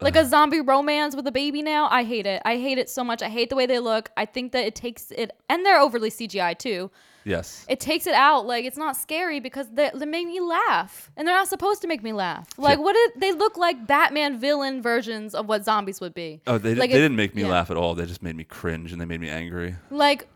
Like 0.00 0.16
uh-huh. 0.16 0.26
a 0.26 0.28
zombie 0.28 0.60
romance 0.60 1.14
with 1.14 1.26
a 1.26 1.32
baby 1.32 1.62
now. 1.62 1.88
I 1.90 2.04
hate 2.04 2.26
it. 2.26 2.40
I 2.44 2.56
hate 2.56 2.78
it 2.78 2.88
so 2.88 3.04
much. 3.04 3.22
I 3.22 3.28
hate 3.28 3.50
the 3.50 3.56
way 3.56 3.66
they 3.66 3.78
look. 3.78 4.10
I 4.16 4.24
think 4.26 4.52
that 4.52 4.64
it 4.64 4.74
takes 4.74 5.10
it, 5.10 5.30
and 5.48 5.64
they're 5.64 5.80
overly 5.80 6.10
CGI 6.10 6.58
too. 6.58 6.90
Yes. 7.24 7.66
It 7.68 7.80
takes 7.80 8.06
it 8.06 8.14
out. 8.14 8.46
Like 8.46 8.64
it's 8.64 8.78
not 8.78 8.96
scary 8.96 9.40
because 9.40 9.66
they, 9.72 9.90
they 9.94 10.06
make 10.06 10.26
me 10.26 10.40
laugh, 10.40 11.10
and 11.16 11.28
they're 11.28 11.36
not 11.36 11.48
supposed 11.48 11.82
to 11.82 11.88
make 11.88 12.02
me 12.02 12.12
laugh. 12.12 12.48
Like 12.56 12.78
Yeah. 12.78 12.84
what? 12.84 12.94
Did, 12.94 13.20
they 13.20 13.32
look 13.32 13.56
like 13.58 13.86
Batman 13.86 14.38
villain 14.38 14.80
versions 14.80 15.34
of 15.34 15.46
what 15.46 15.64
zombies 15.64 16.00
would 16.00 16.14
be. 16.14 16.40
Oh, 16.46 16.56
they, 16.58 16.74
Like 16.74 16.90
they 16.90 16.96
it- 16.96 17.00
didn't 17.00 17.16
make 17.16 17.34
me 17.34 17.42
yeah. 17.42 17.48
laugh 17.48 17.70
at 17.70 17.76
all. 17.76 17.94
They 17.94 18.06
just 18.06 18.22
made 18.22 18.36
me 18.36 18.44
cringe 18.44 18.92
and 18.92 19.00
they 19.00 19.04
made 19.04 19.20
me 19.20 19.28
angry. 19.28 19.76
Like 19.90 20.28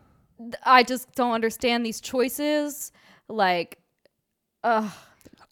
I 0.64 0.82
just 0.82 1.14
don't 1.14 1.32
understand 1.32 1.86
these 1.86 2.00
choices. 2.00 2.92
Like, 3.28 3.78
ugh. 4.62 4.90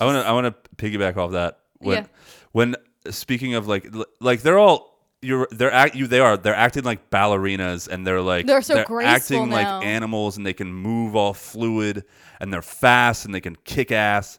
I 0.01 0.05
want 0.05 0.17
to 0.23 0.29
I 0.29 0.33
want 0.33 0.47
to 0.47 0.71
piggyback 0.77 1.17
off 1.17 1.33
that. 1.33 1.61
When 1.79 1.97
Yeah. 1.97 2.07
when 2.53 2.77
speaking 3.11 3.55
of 3.55 3.67
like 3.69 3.93
like 4.21 4.43
they're 4.43 4.59
all 4.59 4.91
you're 5.21 5.47
they're 5.53 5.73
act 5.73 5.95
you 5.95 6.07
they 6.07 6.19
are 6.21 6.37
they're 6.37 6.55
acting 6.55 6.83
like 6.83 7.09
ballerinas 7.11 7.87
and 7.89 8.07
they're 8.07 8.21
like 8.21 8.47
They're 8.47 8.61
so 8.63 8.79
acting 8.79 8.97
graceful 8.97 9.47
like 9.47 9.67
now. 9.67 9.81
animals 9.81 10.37
and 10.37 10.45
they 10.45 10.53
can 10.53 10.73
move 10.73 11.15
all 11.15 11.33
fluid 11.35 12.05
and 12.41 12.53
they're 12.53 12.63
fast 12.63 13.25
and 13.25 13.35
they 13.35 13.41
can 13.41 13.57
kick 13.65 13.93
ass. 13.93 14.39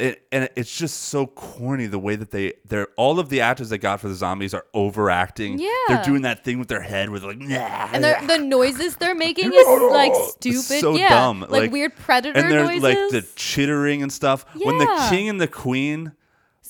It, 0.00 0.26
and 0.32 0.48
it's 0.56 0.76
just 0.76 1.02
so 1.04 1.28
corny 1.28 1.86
the 1.86 1.98
way 1.98 2.16
that 2.16 2.32
they 2.32 2.54
they're 2.66 2.88
all 2.96 3.20
of 3.20 3.28
the 3.28 3.42
actors 3.42 3.68
they 3.68 3.78
got 3.78 4.00
for 4.00 4.08
the 4.08 4.14
zombies 4.16 4.52
are 4.54 4.64
overacting. 4.74 5.60
Yeah. 5.60 5.68
they're 5.86 6.02
doing 6.02 6.22
that 6.22 6.42
thing 6.42 6.58
with 6.58 6.66
their 6.66 6.80
head 6.82 7.08
with 7.08 7.22
like 7.22 7.38
nah, 7.38 7.56
And 7.92 8.02
they're, 8.02 8.20
the 8.26 8.38
noises 8.38 8.96
they're 8.96 9.14
making 9.14 9.52
is 9.52 9.66
like 9.92 10.12
stupid. 10.30 10.62
so 10.80 10.96
yeah. 10.96 11.10
dumb. 11.10 11.42
Like, 11.42 11.50
Like- 11.50 11.70
weird 11.72 11.94
predator 11.94 12.36
and 12.40 12.50
they're 12.50 12.64
noises. 12.64 12.82
like 12.82 12.96
the 13.10 13.22
chittering 13.36 14.02
and 14.02 14.12
stuff. 14.12 14.44
When 14.56 14.78
the 14.78 15.06
king 15.10 15.28
and 15.28 15.40
the 15.40 15.46
queen 15.46 16.12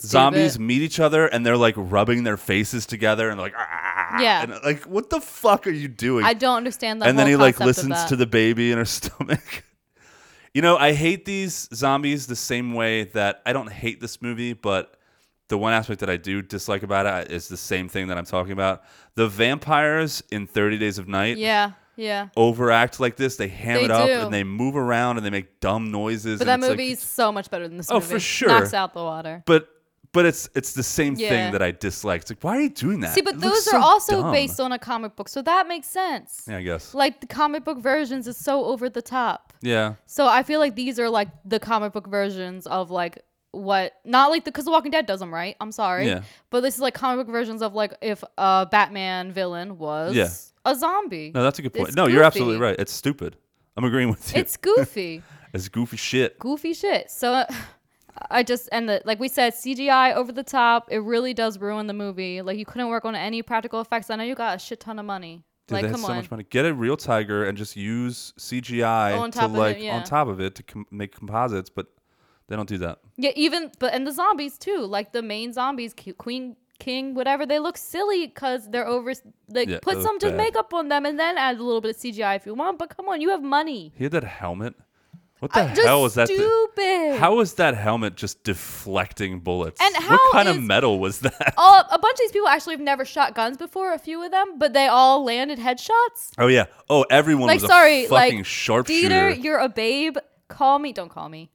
zombies 0.02 0.58
meet 0.58 0.82
each 0.82 1.00
other 1.00 1.26
and 1.26 1.44
they're 1.46 1.56
like 1.56 1.74
rubbing 1.76 2.24
their 2.24 2.36
faces 2.36 2.86
together 2.86 3.28
and 3.30 3.40
like 3.40 3.54
ah, 3.56 4.20
Yeah. 4.20 4.42
and 4.42 4.52
like 4.64 4.82
what 4.84 5.10
the 5.10 5.20
fuck 5.20 5.66
are 5.66 5.70
you 5.70 5.88
doing? 5.88 6.24
I 6.24 6.34
don't 6.34 6.56
understand 6.56 7.00
that 7.02 7.08
and 7.08 7.18
then 7.18 7.26
he 7.26 7.36
like 7.36 7.60
listens 7.60 8.04
to 8.04 8.16
the 8.16 8.26
baby 8.26 8.72
in 8.72 8.78
her 8.78 8.84
stomach. 9.00 9.64
you 10.54 10.62
know, 10.62 10.76
I 10.76 10.92
hate 10.92 11.24
these 11.24 11.68
zombies 11.74 12.26
the 12.26 12.36
same 12.36 12.74
way 12.74 13.04
that 13.04 13.40
I 13.46 13.52
don't 13.52 13.70
hate 13.70 14.00
this 14.00 14.20
movie, 14.20 14.52
but 14.52 14.94
the 15.48 15.58
one 15.58 15.72
aspect 15.72 16.00
that 16.00 16.08
I 16.10 16.16
do 16.16 16.40
dislike 16.42 16.82
about 16.82 17.06
it 17.06 17.30
is 17.32 17.48
the 17.48 17.56
same 17.56 17.88
thing 17.88 18.08
that 18.08 18.16
I'm 18.18 18.24
talking 18.24 18.52
about. 18.52 18.82
The 19.16 19.28
vampires 19.28 20.22
in 20.30 20.46
30 20.46 20.78
Days 20.78 20.98
of 20.98 21.08
Night 21.08 21.36
Yeah, 21.36 21.72
yeah. 21.96 22.28
overact 22.36 23.00
like 23.00 23.16
this. 23.16 23.36
They 23.36 23.48
ham 23.48 23.74
They 23.76 23.84
it 23.84 23.90
up 23.90 24.06
do. 24.06 24.12
and 24.14 24.32
they 24.32 24.44
move 24.44 24.76
around 24.76 25.18
and 25.18 25.26
they 25.26 25.30
make 25.30 25.60
dumb 25.60 25.90
noises. 25.90 26.38
But 26.38 26.48
and 26.48 26.62
that 26.62 26.66
it's 26.66 26.70
like- 26.70 26.78
movie's 26.78 27.00
so 27.02 27.32
much 27.32 27.50
better 27.50 27.68
than 27.68 27.76
this 27.76 27.90
Oh, 27.90 27.94
movie. 27.94 28.06
for 28.06 28.20
sure. 28.20 28.48
Knocks 28.48 28.72
out 28.74 28.94
the 28.94 29.02
water. 29.02 29.42
but 29.46 29.68
but 30.12 30.26
it's 30.26 30.48
it's 30.54 30.72
the 30.72 30.82
same 30.82 31.14
Yeah. 31.16 31.28
thing 31.28 31.52
that 31.52 31.62
I 31.62 31.70
dislike. 31.70 32.22
It's 32.22 32.30
like 32.30 32.42
why 32.44 32.58
are 32.58 32.60
you 32.60 32.68
doing 32.70 33.00
that? 33.00 33.14
See, 33.14 33.22
but 33.22 33.34
It 33.34 33.40
those 33.40 33.66
are 33.68 33.80
so 33.80 33.82
also 33.82 34.22
dumb. 34.22 34.32
based 34.32 34.60
on 34.60 34.72
a 34.72 34.78
comic 34.78 35.16
book, 35.16 35.28
so 35.28 35.42
that 35.42 35.66
makes 35.68 35.86
sense. 35.88 36.44
Yeah, 36.48 36.58
I 36.58 36.62
guess. 36.62 36.94
Like 36.94 37.20
the 37.20 37.26
comic 37.26 37.64
book 37.64 37.78
versions 37.78 38.26
is 38.28 38.36
so 38.36 38.64
over 38.66 38.88
the 38.90 39.02
top. 39.02 39.52
Yeah. 39.62 39.94
So 40.06 40.26
I 40.26 40.42
feel 40.42 40.60
like 40.60 40.74
these 40.74 40.98
are 40.98 41.08
like 41.10 41.28
the 41.44 41.58
comic 41.60 41.92
book 41.92 42.06
versions 42.08 42.66
of 42.66 42.90
like 42.90 43.18
what 43.52 43.92
not 44.04 44.30
like 44.30 44.44
the 44.44 44.50
because 44.50 44.64
The 44.64 44.70
Walking 44.70 44.90
Dead 44.90 45.06
does 45.06 45.20
them 45.20 45.32
right. 45.32 45.56
I'm 45.60 45.72
sorry, 45.72 46.06
Yeah. 46.06 46.22
but 46.50 46.60
this 46.62 46.74
is 46.76 46.80
like 46.80 46.94
comic 46.94 47.26
book 47.26 47.32
versions 47.32 47.60
of 47.62 47.74
like 47.74 47.92
if 48.00 48.24
a 48.38 48.66
Batman 48.70 49.30
villain 49.32 49.76
was 49.78 50.14
Yeah. 50.14 50.28
a 50.64 50.74
zombie. 50.74 51.32
No, 51.34 51.42
that's 51.42 51.58
a 51.58 51.62
good 51.62 51.74
point. 51.74 51.88
It's 51.88 51.96
no, 51.96 52.06
you're 52.06 52.22
absolutely 52.24 52.58
right. 52.58 52.76
It's 52.78 52.92
stupid. 52.92 53.36
I'm 53.76 53.84
agreeing 53.84 54.08
with 54.10 54.34
you. 54.34 54.40
It's 54.40 54.56
goofy. 54.56 55.22
It's 55.54 55.68
goofy 55.68 55.98
shit. 55.98 56.38
goofy 56.38 56.72
shit. 56.72 57.10
So 57.10 57.34
uh, 57.34 57.44
I 58.30 58.42
just 58.42 58.68
and 58.72 58.88
the 58.88 59.02
like 59.04 59.20
we 59.20 59.28
said 59.28 59.54
CGI 59.54 60.14
over 60.14 60.32
the 60.32 60.42
top. 60.42 60.88
It 60.90 60.98
really 60.98 61.34
does 61.34 61.58
ruin 61.58 61.86
the 61.86 61.94
movie. 61.94 62.42
Like 62.42 62.58
you 62.58 62.66
couldn't 62.66 62.88
work 62.88 63.04
on 63.04 63.14
any 63.14 63.42
practical 63.42 63.80
effects. 63.80 64.10
I 64.10 64.16
know 64.16 64.24
you 64.24 64.34
got 64.34 64.56
a 64.56 64.58
shit 64.58 64.80
ton 64.80 64.98
of 64.98 65.06
money. 65.06 65.42
Dude, 65.66 65.74
like 65.74 65.82
they 65.82 65.88
had 65.88 65.94
come 65.94 66.04
so 66.04 66.10
on. 66.10 66.16
much 66.16 66.30
money. 66.30 66.44
Get 66.48 66.66
a 66.66 66.74
real 66.74 66.96
tiger 66.96 67.44
and 67.44 67.56
just 67.56 67.76
use 67.76 68.34
CGI 68.38 69.18
On 69.18 69.30
to 69.30 69.38
top 69.38 69.50
of 69.50 69.56
it, 69.56 69.58
like 69.58 69.78
yeah. 69.80 69.96
on 69.96 70.04
top 70.04 70.28
of 70.28 70.40
it 70.40 70.54
to 70.56 70.62
com- 70.62 70.86
make 70.90 71.14
composites, 71.14 71.70
but 71.70 71.86
they 72.48 72.56
don't 72.56 72.68
do 72.68 72.78
that. 72.78 72.98
Yeah, 73.16 73.30
even 73.36 73.70
but 73.78 73.94
and 73.94 74.06
the 74.06 74.12
zombies 74.12 74.58
too. 74.58 74.84
Like 74.84 75.12
the 75.12 75.22
main 75.22 75.52
zombies, 75.52 75.94
Queen, 76.18 76.56
King, 76.78 77.14
whatever. 77.14 77.46
They 77.46 77.60
look 77.60 77.78
silly 77.78 78.26
because 78.26 78.68
they're 78.68 78.86
over. 78.86 79.14
Like 79.48 79.68
Yeah, 79.68 79.78
put 79.80 80.02
some 80.02 80.18
just 80.18 80.34
makeup 80.34 80.74
on 80.74 80.88
them 80.88 81.06
and 81.06 81.18
then 81.18 81.38
add 81.38 81.58
a 81.58 81.62
little 81.62 81.80
bit 81.80 81.96
of 81.96 82.02
CGI 82.02 82.36
if 82.36 82.44
you 82.44 82.54
want. 82.54 82.78
But 82.78 82.94
come 82.94 83.08
on, 83.08 83.20
you 83.20 83.30
have 83.30 83.42
money. 83.42 83.92
He 83.96 84.04
had 84.04 84.12
that 84.12 84.24
helmet. 84.24 84.74
What 85.42 85.52
the 85.52 85.60
Uh, 85.62 85.74
hell 85.74 86.02
was 86.02 86.14
that? 86.14 86.28
Stupid. 86.28 87.18
how 87.18 87.34
was 87.34 87.54
that 87.54 87.74
helmet 87.74 88.14
just 88.14 88.44
deflecting 88.44 89.40
bullets? 89.40 89.80
And 89.80 89.92
what 89.92 90.04
how 90.04 90.30
kind 90.32 90.48
of 90.48 90.62
metal 90.62 91.00
was 91.00 91.18
that? 91.18 91.54
all 91.56 91.80
a 91.90 91.98
bunch 91.98 92.12
of 92.14 92.18
these 92.20 92.30
people 92.30 92.46
actually 92.46 92.74
have 92.74 92.80
never 92.80 93.04
shot 93.04 93.34
guns 93.34 93.56
before. 93.56 93.92
A 93.92 93.98
few 93.98 94.22
of 94.24 94.30
them, 94.30 94.56
but 94.58 94.72
they 94.72 94.86
all 94.86 95.24
landed 95.24 95.58
headshots. 95.58 96.30
Oh 96.38 96.46
yeah. 96.46 96.66
Oh, 96.88 97.04
everyone 97.10 97.48
like 97.48 97.60
was 97.60 97.68
sorry, 97.68 98.06
fucking 98.06 98.36
like 98.38 98.46
sharpshooter. 98.46 99.08
Dieter, 99.08 99.42
you're 99.42 99.58
a 99.58 99.68
babe. 99.68 100.16
Call 100.46 100.78
me. 100.78 100.92
Don't 100.92 101.08
call 101.10 101.28
me. 101.28 101.50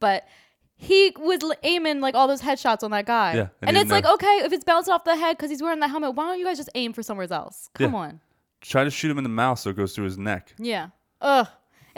But 0.00 0.26
he 0.74 1.12
was 1.16 1.40
aiming 1.62 2.00
like 2.00 2.16
all 2.16 2.26
those 2.26 2.42
headshots 2.42 2.82
on 2.82 2.90
that 2.90 3.06
guy. 3.06 3.34
Yeah, 3.34 3.40
and 3.62 3.68
and 3.68 3.76
it's 3.76 3.88
didn't 3.90 4.04
like 4.06 4.14
okay, 4.14 4.40
if 4.44 4.52
it's 4.52 4.64
bouncing 4.64 4.92
off 4.92 5.04
the 5.04 5.14
head 5.14 5.36
because 5.36 5.50
he's 5.50 5.62
wearing 5.62 5.78
that 5.80 5.90
helmet, 5.90 6.16
why 6.16 6.24
don't 6.26 6.40
you 6.40 6.44
guys 6.44 6.56
just 6.56 6.70
aim 6.74 6.92
for 6.92 7.04
somewhere 7.04 7.32
else? 7.32 7.70
Come 7.74 7.92
Yeah. 7.92 7.98
on. 8.00 8.20
Try 8.60 8.82
to 8.82 8.90
shoot 8.90 9.08
him 9.08 9.18
in 9.18 9.24
the 9.24 9.30
mouth 9.30 9.60
so 9.60 9.70
it 9.70 9.76
goes 9.76 9.94
through 9.94 10.06
his 10.06 10.18
neck. 10.18 10.52
Yeah. 10.58 10.88
Ugh. 11.20 11.46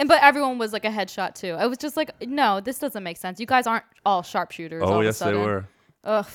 And 0.02 0.08
but 0.08 0.20
everyone 0.20 0.58
was 0.58 0.72
like 0.72 0.84
a 0.84 0.88
headshot 0.88 1.34
too. 1.36 1.52
I 1.52 1.66
was 1.66 1.78
just 1.78 1.96
like, 1.96 2.10
no, 2.26 2.58
this 2.58 2.80
doesn't 2.80 3.04
make 3.04 3.16
sense. 3.18 3.38
You 3.38 3.46
guys 3.46 3.68
aren't 3.68 3.84
all 4.04 4.22
sharpshooters. 4.24 4.82
Oh, 4.82 4.86
all 4.86 4.92
Oh 4.94 4.96
of 4.96 5.02
a 5.02 5.04
yes, 5.04 5.18
they 5.20 5.26
sudden. 5.26 5.40
were. 5.42 5.64
Ugh. 6.02 6.26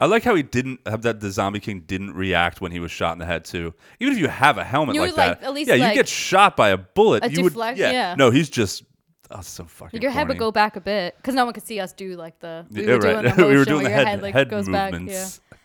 I 0.00 0.06
like 0.06 0.22
how 0.22 0.34
he 0.34 0.42
didn't 0.42 0.80
have 0.86 1.02
that. 1.02 1.20
The 1.20 1.30
zombie 1.30 1.60
king 1.60 1.80
didn't 1.80 2.14
react 2.14 2.62
when 2.62 2.72
he 2.72 2.80
was 2.80 2.90
shot 2.90 3.12
in 3.12 3.18
the 3.18 3.26
head 3.26 3.44
too. 3.44 3.74
Even 4.00 4.14
if 4.14 4.18
you 4.18 4.28
have 4.28 4.56
a 4.56 4.64
helmet 4.64 4.94
You 4.94 5.02
like 5.02 5.10
would, 5.10 5.18
like, 5.18 5.40
that, 5.40 5.46
at 5.46 5.52
least, 5.52 5.68
yeah, 5.68 5.74
you 5.74 5.82
like, 5.82 5.94
get 5.94 6.08
shot 6.08 6.56
by 6.56 6.70
a 6.70 6.78
bullet. 6.78 7.22
a 7.26 7.30
you 7.30 7.42
would, 7.42 7.50
deflect- 7.50 7.76
yeah. 7.78 7.90
yeah. 7.92 8.14
No, 8.14 8.30
he's 8.30 8.48
just. 8.48 8.84
Oh, 9.30 9.42
so 9.42 9.64
fucking. 9.64 10.00
Your 10.00 10.10
head 10.10 10.26
would 10.28 10.38
corny. 10.38 10.48
go 10.48 10.52
back 10.52 10.76
a 10.76 10.80
bit 10.80 11.14
because 11.18 11.34
no 11.34 11.44
one 11.44 11.52
could 11.52 11.62
see 11.62 11.78
us 11.78 11.92
do 11.92 12.16
like 12.16 12.38
the 12.40 12.64
we 12.70 12.86
Yeah, 12.86 12.94
were 12.94 12.98
doing 13.00 13.14
right. 13.16 13.36
the 13.36 13.42
we 13.46 13.52
were 13.52 13.58
motion 13.58 13.64
doing 13.74 13.84
the 13.84 13.90
where 13.90 13.90
your 13.90 13.90
head, 13.90 14.06
head 14.08 14.22
like 14.22 14.34
head 14.34 14.48
goes 14.48 14.66
movements. 14.66 15.38
back. 15.50 15.58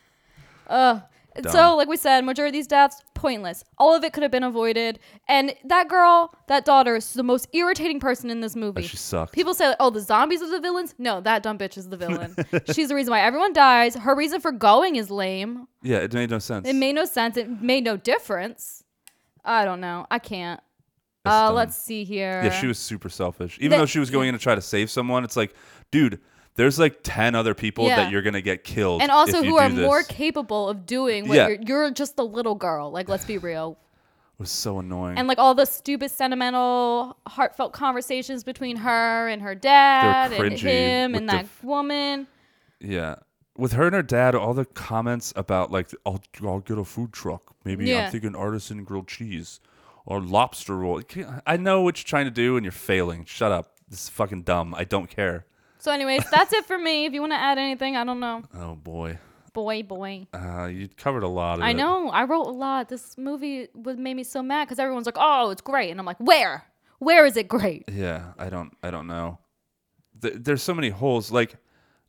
Yeah. 0.70 0.76
Ugh. 0.76 1.02
Dumb. 1.42 1.52
So, 1.52 1.76
like 1.76 1.88
we 1.88 1.98
said, 1.98 2.24
majority 2.26 2.50
of 2.50 2.60
these 2.60 2.68
deaths 2.68 3.02
pointless. 3.16 3.64
All 3.80 3.96
of 3.96 4.04
it 4.04 4.14
could 4.14 4.22
have 4.22 4.32
been 4.32 4.44
avoided. 4.44 5.00
And 5.28 5.56
that 5.64 5.88
girl, 5.90 6.36
that 6.48 6.64
daughter, 6.66 6.96
is 6.98 7.14
the 7.14 7.24
most 7.24 7.48
irritating 7.54 8.00
person 8.00 8.30
in 8.30 8.42
this 8.42 8.56
movie. 8.56 8.84
she 8.84 8.98
sucks. 8.98 9.32
People 9.32 9.56
say, 9.56 9.74
"Oh, 9.80 9.90
the 9.90 10.02
zombies 10.02 10.44
are 10.44 10.52
the 10.52 10.60
villains." 10.60 10.94
No, 11.00 11.22
that 11.22 11.42
dumb 11.42 11.58
bitch 11.58 11.78
is 11.78 11.90
the 11.90 11.98
villain. 11.98 12.36
She's 12.74 12.90
the 12.90 12.96
reason 12.96 13.12
why 13.12 13.22
everyone 13.22 13.54
dies. 13.54 13.96
Her 13.96 14.14
reason 14.16 14.40
for 14.42 14.52
going 14.52 14.96
is 14.98 15.10
lame. 15.10 15.68
Yeah, 15.82 15.98
it 15.98 16.14
made 16.14 16.30
no 16.30 16.38
sense. 16.40 16.68
It 16.68 16.76
made 16.76 16.94
no 16.94 17.06
sense. 17.06 17.38
It 17.38 17.50
made 17.62 17.84
no 17.84 17.98
difference. 17.98 18.84
I 19.44 19.66
don't 19.66 19.82
know. 19.82 20.06
I 20.12 20.20
can't. 20.20 20.60
That's 21.24 21.34
Uh, 21.34 21.48
dumb. 21.48 21.56
let's 21.56 21.78
see 21.78 22.04
here. 22.04 22.44
Yeah, 22.44 22.52
she 22.52 22.68
was 22.68 22.78
super 22.78 23.10
selfish. 23.10 23.58
Even 23.60 23.72
That- 23.72 23.78
though 23.78 23.86
she 23.88 24.00
was 24.00 24.10
going 24.12 24.28
in 24.30 24.34
to 24.36 24.40
try 24.40 24.54
to 24.56 24.62
save 24.62 24.92
someone, 24.92 25.24
it's 25.24 25.36
like, 25.36 25.56
dude, 25.92 26.20
there's 26.56 26.80
like 26.80 27.00
ten 27.04 27.36
other 27.36 27.54
people 27.54 27.86
Yeah. 27.88 27.98
that 27.98 28.12
you're 28.12 28.22
gonna 28.22 28.42
get 28.42 28.64
killed. 28.64 29.02
and 29.02 29.12
also 29.12 29.40
if 29.40 29.46
you 29.46 29.52
who 29.52 29.58
are 29.58 29.70
do 29.70 29.82
more 29.82 30.04
capable 30.04 30.70
of 30.70 30.86
doing 30.86 31.28
what 31.28 31.36
Yeah. 31.36 31.48
you're, 31.50 31.62
you're 31.62 31.92
just 31.92 32.18
a 32.20 32.24
little 32.24 32.56
girl 32.56 32.92
like 32.92 33.08
let's 33.10 33.26
be 33.26 33.38
real 33.38 33.78
It 34.38 34.40
was 34.42 34.52
so 34.52 34.80
annoying. 34.80 35.18
and 35.18 35.28
like 35.28 35.38
all 35.40 35.56
the 35.56 35.66
stupid 35.66 36.12
sentimental 36.12 37.18
heartfelt 37.28 37.72
conversations 37.74 38.44
between 38.44 38.76
her 38.78 39.28
and 39.30 39.42
her 39.42 39.56
dad 39.56 40.34
and 40.34 40.42
cringy 40.44 40.60
him 40.60 41.12
with 41.14 41.20
and 41.22 41.30
the 41.30 41.34
that 41.34 41.46
f- 41.46 41.64
woman 41.64 42.28
yeah, 42.82 43.16
with 43.58 43.72
her 43.72 43.86
and 43.86 43.96
her 43.96 44.04
dad, 44.04 44.36
all 44.36 44.54
the 44.54 44.66
comments 44.66 45.32
about 45.38 45.72
like, 45.72 45.90
I'll 46.06 46.22
I'll 46.44 46.60
get 46.60 46.78
a 46.78 46.84
food 46.84 47.14
truck. 47.14 47.56
Maybe 47.64 47.86
Yeah. 47.86 48.06
I'm 48.08 48.12
thinking 48.12 48.36
artisan 48.36 48.84
grilled 48.84 49.08
cheese 49.08 49.62
or 50.06 50.20
lobster 50.20 50.76
roll. 50.76 51.00
You 51.00 51.06
can't- 51.06 51.42
I 51.48 51.56
know 51.56 51.82
what 51.82 51.98
you're 51.98 52.04
trying 52.08 52.26
to 52.26 52.32
do, 52.32 52.58
and 52.58 52.66
you're 52.66 52.74
failing. 52.74 53.24
Shut 53.24 53.54
up. 53.54 53.78
This 53.90 54.04
is 54.04 54.10
fucking 54.10 54.44
dumb. 54.44 54.76
I 54.76 54.84
don't 54.84 55.10
care. 55.10 55.46
So 55.86 55.92
anyways 55.92 56.24
that's 56.32 56.52
it 56.52 56.66
for 56.66 56.80
me 56.80 57.06
if 57.06 57.14
you 57.14 57.22
want 57.22 57.32
to 57.34 57.38
add 57.38 57.60
anything 57.60 57.96
i 57.96 58.04
don't 58.04 58.20
know 58.20 58.42
Oh 58.56 58.74
boy, 58.74 59.20
boy 59.54 59.84
boy 59.84 60.26
uh, 60.34 60.66
you 60.66 60.90
covered 60.98 61.22
a 61.22 61.28
lot 61.28 61.60
of 61.60 61.64
i 61.64 61.70
it. 61.70 61.74
know 61.76 62.10
i 62.10 62.24
wrote 62.24 62.48
a 62.48 62.58
lot 62.66 62.90
this 62.90 63.16
movie 63.20 63.68
would 63.76 64.00
made 64.00 64.16
me 64.16 64.24
so 64.24 64.42
mad 64.42 64.66
because 64.66 64.80
everyone's 64.80 65.06
like 65.06 65.18
oh 65.20 65.52
it's 65.52 65.62
great 65.62 65.92
and 65.92 66.00
i'm 66.00 66.06
like 66.08 66.18
where 66.20 66.66
where 66.98 67.24
is 67.26 67.38
it 67.38 67.48
great 67.48 67.84
Yeah, 67.88 68.34
I 68.40 68.50
don't, 68.50 68.72
I 68.82 68.90
don't 68.90 69.06
know. 69.06 69.38
Th- 70.22 70.34
there's 70.46 70.64
so 70.64 70.74
many 70.74 70.90
holes. 70.90 71.30
Like, 71.30 71.56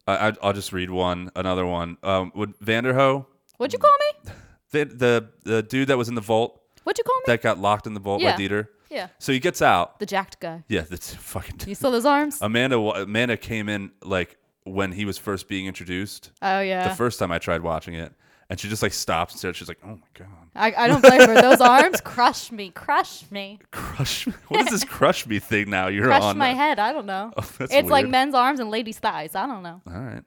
I, 0.06 0.28
I, 0.28 0.32
I'll 0.40 0.52
just 0.52 0.72
read 0.72 0.90
one, 0.90 1.28
another 1.34 1.66
one. 1.66 1.98
Um, 2.04 2.30
would 2.36 2.56
Vanderohe, 2.60 3.26
what'd 3.58 3.72
you 3.74 3.80
call 3.80 3.96
me 4.24 4.32
the, 4.70 4.84
the 4.84 5.28
the 5.42 5.62
dude 5.64 5.88
that 5.88 5.98
was 5.98 6.08
in 6.08 6.14
the 6.14 6.20
vault 6.32 6.62
what'd 6.84 6.96
you 6.98 7.04
call 7.04 7.16
me 7.16 7.24
that 7.26 7.42
got 7.42 7.58
locked 7.58 7.86
in 7.88 7.94
the 7.94 8.00
vault 8.00 8.22
Yeah. 8.22 8.36
by 8.36 8.40
Dieter. 8.42 8.68
Yeah 8.90 9.08
So 9.18 9.32
he 9.32 9.38
gets 9.40 9.60
out. 9.62 9.98
the 9.98 10.06
jacked 10.06 10.40
guy 10.40 10.62
Yeah, 10.68 10.82
that's 10.82 11.14
fucking. 11.14 11.60
you 11.66 11.74
saw 11.74 11.90
those 11.90 12.06
arms 12.06 12.38
Amanda, 12.40 12.80
wa- 12.80 12.94
Amanda 13.02 13.36
came 13.36 13.68
in 13.68 13.90
like 14.02 14.36
when 14.64 14.92
he 14.92 15.04
was 15.04 15.18
first 15.18 15.48
being 15.48 15.66
introduced. 15.66 16.32
oh 16.42 16.60
yeah 16.60 16.88
The 16.88 16.94
first 16.94 17.18
time 17.18 17.30
I 17.32 17.38
tried 17.38 17.62
watching 17.62 17.94
it, 17.94 18.12
and 18.50 18.58
she 18.60 18.68
just 18.68 18.82
like 18.82 18.92
stopped 18.92 19.32
and 19.32 19.38
stared. 19.38 19.56
She's 19.56 19.68
like, 19.68 19.78
"Oh 19.84 19.88
my 19.96 20.08
god, 20.14 20.28
I, 20.54 20.84
I 20.84 20.86
don't 20.88 21.00
blame 21.02 21.20
her. 21.20 21.34
Those 21.40 21.60
arms 21.60 22.00
crush 22.14 22.50
me, 22.52 22.70
crush 22.70 23.28
me, 23.30 23.58
crush! 23.72 24.26
me. 24.26 24.32
What 24.48 24.60
is 24.66 24.70
this 24.70 24.84
crush 24.98 25.26
me 25.26 25.38
thing 25.40 25.68
now? 25.70 25.88
You're 25.88 26.06
crush 26.06 26.22
on 26.22 26.38
my 26.38 26.52
head. 26.54 26.78
I 26.78 26.92
don't 26.92 27.06
know. 27.06 27.32
Oh, 27.36 27.48
that's 27.58 27.72
it's 27.74 27.88
like 27.90 28.04
weird. 28.04 28.12
men's 28.12 28.34
arms 28.34 28.60
and 28.60 28.70
ladies' 28.70 28.98
thighs. 29.00 29.34
I 29.34 29.46
don't 29.46 29.62
know. 29.64 29.80
All 29.86 30.00
right, 30.00 30.22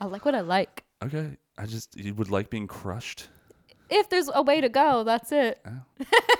I 0.00 0.06
like 0.06 0.24
what 0.24 0.34
I 0.34 0.40
like. 0.40 0.84
okay. 1.04 1.36
I 1.58 1.66
just 1.66 1.96
you 1.96 2.14
would 2.14 2.30
like 2.30 2.48
being 2.50 2.66
crushed. 2.66 3.28
If 3.90 4.08
there's 4.08 4.30
a 4.32 4.42
way 4.42 4.60
to 4.60 4.68
go, 4.68 5.04
that's 5.04 5.32
it. 5.32 5.60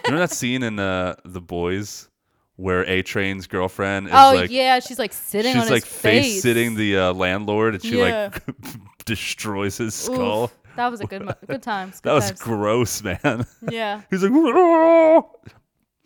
You 0.07 0.13
know 0.13 0.19
that 0.19 0.31
scene 0.31 0.63
in 0.63 0.79
uh, 0.79 1.17
The 1.25 1.41
Boys 1.41 2.09
where 2.57 2.85
A 2.89 3.03
Train's 3.03 3.47
girlfriend 3.47 4.09
is 4.09 4.13
oh 4.15 4.33
like 4.35 4.51
yeah, 4.51 4.81
she's 4.81 4.99
like 4.99 5.13
sitting 5.15 5.53
on 5.57 5.63
she's 5.63 5.63
his 5.65 5.71
like 5.71 5.85
face 5.85 6.25
face 6.35 6.43
sitting 6.43 6.75
the 6.75 6.97
uh, 6.99 7.13
landlord 7.15 7.75
and 7.75 7.83
she 7.83 7.99
Yeah. 7.99 8.31
like 8.33 8.43
destroys 9.07 9.79
his 9.79 10.09
Oof, 10.09 10.15
skull. 10.15 10.53
that 10.77 10.91
was 10.91 11.01
a 11.01 11.07
good, 11.07 11.23
mo- 11.25 11.35
good 11.47 11.63
times. 11.75 12.01
That 12.03 12.11
good 12.11 12.15
was 12.17 12.27
times. 12.29 12.41
gross, 12.43 13.03
man. 13.03 13.47
Yeah. 13.71 14.03
He's 14.11 14.23
like! 14.23 15.25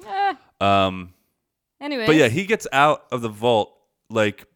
Eh, 0.07 0.35
um, 0.61 1.13
anyway, 1.81 2.07
but 2.07 2.15
yeah, 2.17 2.29
he 2.29 2.45
gets 2.47 2.67
out 2.73 3.05
of 3.11 3.21
the 3.23 3.29
vault 3.29 3.77
like 4.11 4.47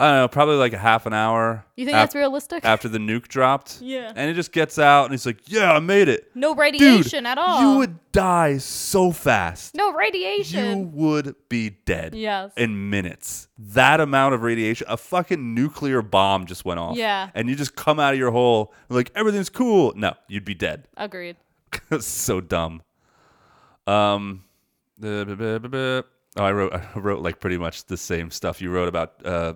I 0.00 0.10
don't 0.10 0.16
know, 0.20 0.28
probably 0.28 0.56
like 0.56 0.72
a 0.72 0.78
half 0.78 1.04
an 1.04 1.12
hour. 1.12 1.66
You 1.76 1.84
think 1.84 1.94
af- 1.94 2.00
that's 2.04 2.14
realistic? 2.14 2.64
After 2.64 2.88
the 2.88 2.96
nuke 2.98 3.28
dropped, 3.28 3.80
Yeah. 3.82 4.10
and 4.16 4.30
it 4.30 4.34
just 4.34 4.50
gets 4.50 4.78
out 4.78 5.04
and 5.04 5.12
he's 5.12 5.26
like, 5.26 5.40
"Yeah, 5.46 5.72
I 5.72 5.78
made 5.78 6.08
it." 6.08 6.30
no 6.34 6.52
Dude, 6.54 6.58
radiation 6.58 7.26
at 7.26 7.36
all. 7.36 7.60
you 7.60 7.78
would 7.78 7.98
die 8.12 8.56
so 8.56 9.12
fast. 9.12 9.74
no 9.74 9.92
radiation. 9.92 10.64
You 10.80 10.86
would 10.94 11.34
be 11.50 11.70
dead. 11.84 12.14
Yes. 12.14 12.50
In 12.56 12.88
minutes. 12.88 13.48
That 13.58 14.00
amount 14.00 14.34
of 14.34 14.42
radiation, 14.42 14.86
a 14.88 14.96
fucking 14.96 15.54
nuclear 15.54 16.00
bomb 16.00 16.46
just 16.46 16.64
went 16.64 16.80
off. 16.80 16.96
Yeah. 16.96 17.28
And 17.34 17.48
you 17.50 17.54
just 17.54 17.76
come 17.76 18.00
out 18.00 18.14
of 18.14 18.18
your 18.18 18.30
hole 18.30 18.72
like 18.88 19.10
everything's 19.14 19.50
cool. 19.50 19.92
No, 19.96 20.14
you'd 20.28 20.46
be 20.46 20.54
dead. 20.54 20.88
Agreed. 20.96 21.36
So 22.00 22.40
dumb. 22.40 22.82
Um, 23.86 24.44
uh, 25.02 25.06
oh, 25.06 26.02
I 26.36 26.52
wrote, 26.52 26.72
I 26.94 26.98
wrote 26.98 27.20
like 27.22 27.38
pretty 27.40 27.58
much 27.58 27.84
the 27.84 27.96
same 27.96 28.30
stuff 28.30 28.60
you 28.62 28.70
wrote 28.70 28.88
about 28.88 29.14
uh, 29.26 29.54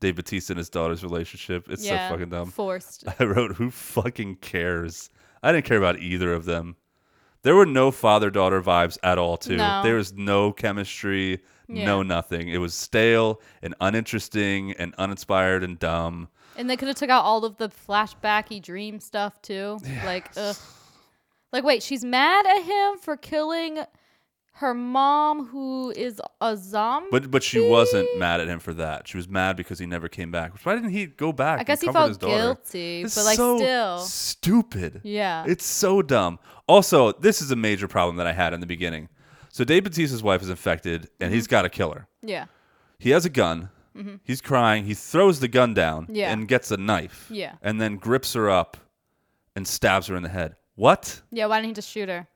Dave 0.00 0.16
Bautista 0.16 0.52
and 0.52 0.58
his 0.58 0.70
daughter's 0.70 1.02
relationship. 1.02 1.68
It's 1.70 1.84
yeah. 1.84 2.08
so 2.08 2.14
fucking 2.14 2.30
dumb. 2.30 2.50
Forced. 2.50 3.04
I 3.18 3.24
wrote, 3.24 3.56
"Who 3.56 3.70
fucking 3.70 4.36
cares?" 4.36 5.10
I 5.42 5.52
didn't 5.52 5.66
care 5.66 5.78
about 5.78 5.98
either 6.00 6.32
of 6.32 6.44
them. 6.44 6.76
There 7.42 7.54
were 7.54 7.66
no 7.66 7.90
father 7.90 8.30
daughter 8.30 8.60
vibes 8.60 8.98
at 9.02 9.18
all. 9.18 9.36
Too. 9.36 9.56
No. 9.56 9.82
There 9.82 9.94
was 9.94 10.12
no 10.12 10.52
chemistry, 10.52 11.40
no 11.68 12.02
nothing. 12.02 12.48
It 12.48 12.58
was 12.58 12.74
stale 12.74 13.40
and 13.62 13.74
uninteresting 13.80 14.72
and 14.72 14.94
uninspired 14.98 15.62
and 15.62 15.78
dumb. 15.78 16.28
And 16.56 16.68
they 16.68 16.76
could 16.76 16.88
have 16.88 16.96
took 16.96 17.10
out 17.10 17.24
all 17.24 17.44
of 17.44 17.56
the 17.56 17.68
flashbacky 17.68 18.60
dream 18.60 18.98
stuff 18.98 19.40
too. 19.42 19.78
Like, 20.04 20.30
ugh. 20.36 20.56
Like, 21.52 21.64
wait, 21.64 21.82
she's 21.82 22.04
mad 22.04 22.46
at 22.46 22.62
him 22.62 22.98
for 22.98 23.16
killing 23.16 23.78
her 24.58 24.74
mom, 24.74 25.46
who 25.46 25.90
is 25.90 26.20
a 26.40 26.56
zombie. 26.56 27.08
But 27.10 27.30
but 27.30 27.42
she 27.42 27.60
wasn't 27.60 28.08
mad 28.18 28.40
at 28.40 28.48
him 28.48 28.58
for 28.58 28.74
that. 28.74 29.06
She 29.08 29.16
was 29.16 29.28
mad 29.28 29.56
because 29.56 29.78
he 29.78 29.86
never 29.86 30.08
came 30.08 30.30
back. 30.30 30.52
Why 30.64 30.74
didn't 30.74 30.90
he 30.90 31.06
go 31.06 31.32
back? 31.32 31.60
I 31.60 31.64
guess 31.64 31.80
he 31.80 31.90
felt 31.92 32.18
guilty, 32.20 33.02
It's 33.02 33.14
but 33.14 33.24
like 33.24 33.36
so 33.36 33.56
still, 33.58 33.98
stupid. 34.00 35.00
yeah. 35.04 35.44
It's 35.46 35.64
so 35.64 36.02
dumb. 36.02 36.38
Also, 36.66 37.12
this 37.12 37.40
is 37.40 37.50
a 37.50 37.56
major 37.56 37.88
problem 37.88 38.16
that 38.16 38.26
I 38.26 38.32
had 38.32 38.52
in 38.52 38.60
the 38.60 38.66
beginning. 38.66 39.08
So 39.50 39.64
Dave 39.64 39.84
Bautista's 39.84 40.22
wife 40.22 40.42
is 40.42 40.50
infected, 40.50 41.08
and 41.20 41.32
he's 41.32 41.44
Mm-hmm. 41.46 41.50
got 41.50 41.62
to 41.62 41.68
kill 41.70 41.92
her. 41.92 42.06
yeah, 42.22 42.46
He 42.98 43.10
has 43.10 43.24
a 43.24 43.30
gun. 43.30 43.70
He's 44.22 44.40
crying. 44.40 44.84
He 44.84 44.94
throws 44.94 45.40
the 45.40 45.48
gun 45.48 45.74
down 45.74 46.06
Yeah. 46.10 46.30
and 46.32 46.46
gets 46.46 46.70
a 46.70 46.76
knife. 46.76 47.26
Yeah. 47.30 47.54
And 47.62 47.80
then 47.80 47.96
grips 47.96 48.34
her 48.34 48.48
up 48.48 48.76
and 49.56 49.66
stabs 49.66 50.06
her 50.06 50.14
in 50.14 50.22
the 50.22 50.28
head. 50.28 50.54
What? 50.76 51.20
yeah. 51.32 51.46
Why 51.46 51.56
didn't 51.58 51.70
he 51.70 51.74
just 51.74 51.90
shoot 51.90 52.08
her? 52.08 52.28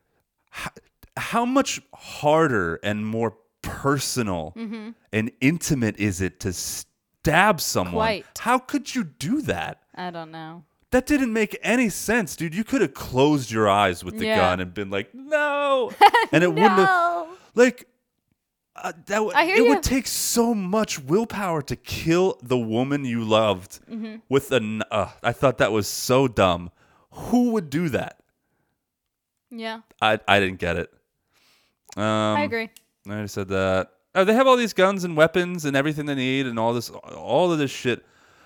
How 1.16 1.44
much 1.44 1.80
harder 1.94 2.76
and 2.82 3.06
more 3.06 3.36
personal 3.62 4.52
Mm-hmm. 4.56 4.90
and 5.12 5.30
intimate 5.40 5.96
is 5.98 6.20
it 6.20 6.40
to 6.40 6.52
stab 6.52 7.60
someone? 7.60 7.92
Quite. 7.94 8.26
How 8.40 8.58
could 8.58 8.94
you 8.94 9.04
do 9.04 9.42
that? 9.42 9.82
I 9.94 10.10
don't 10.10 10.30
know. 10.30 10.64
That 10.90 11.06
didn't 11.06 11.32
make 11.32 11.56
any 11.62 11.88
sense, 11.88 12.36
dude. 12.36 12.54
You 12.54 12.64
could 12.64 12.80
have 12.82 12.92
closed 12.94 13.50
your 13.50 13.68
eyes 13.70 14.04
with 14.04 14.18
the 14.18 14.26
Yeah. 14.26 14.36
gun 14.36 14.60
and 14.60 14.74
been 14.74 14.90
like, 14.90 15.14
"No," 15.14 15.90
and 16.32 16.44
it 16.44 16.48
wouldn't 16.48 16.70
have 16.86 17.28
like 17.54 17.86
uh, 18.76 18.92
that. 19.06 19.08
W- 19.08 19.32
I 19.34 19.44
hear 19.46 19.54
it 19.56 19.62
you. 19.64 19.68
would 19.68 19.82
take 19.82 20.06
so 20.06 20.54
much 20.54 20.98
willpower 20.98 21.62
to 21.62 21.76
kill 21.76 22.38
the 22.42 22.58
woman 22.58 23.04
you 23.06 23.22
loved 23.24 23.80
Mm-hmm. 23.90 24.16
with 24.28 24.52
a. 24.52 24.80
Uh, 24.90 25.10
I 25.22 25.32
thought 25.32 25.58
that 25.58 25.72
was 25.72 25.88
so 25.88 26.28
dumb. 26.28 26.70
Who 27.12 27.50
would 27.52 27.70
do 27.70 27.88
that? 27.90 28.18
Yeah, 29.50 29.80
I 30.00 30.18
I 30.28 30.40
didn't 30.40 30.58
get 30.58 30.76
it. 30.76 30.92
Um, 31.96 32.02
I 32.36 32.42
agree. 32.44 32.70
I 33.06 33.10
already 33.10 33.28
said 33.28 33.48
that. 33.48 33.90
Uh, 34.14 34.24
they 34.24 34.34
have 34.34 34.46
all 34.46 34.56
these 34.56 34.72
guns 34.72 35.04
and 35.04 35.16
weapons 35.16 35.64
and 35.64 35.76
everything 35.76 36.06
they 36.06 36.14
need 36.14 36.46
and 36.46 36.58
all 36.58 36.74
this, 36.74 36.90
all 36.90 37.50
of 37.52 37.58
this 37.58 37.70
shit. 37.70 38.04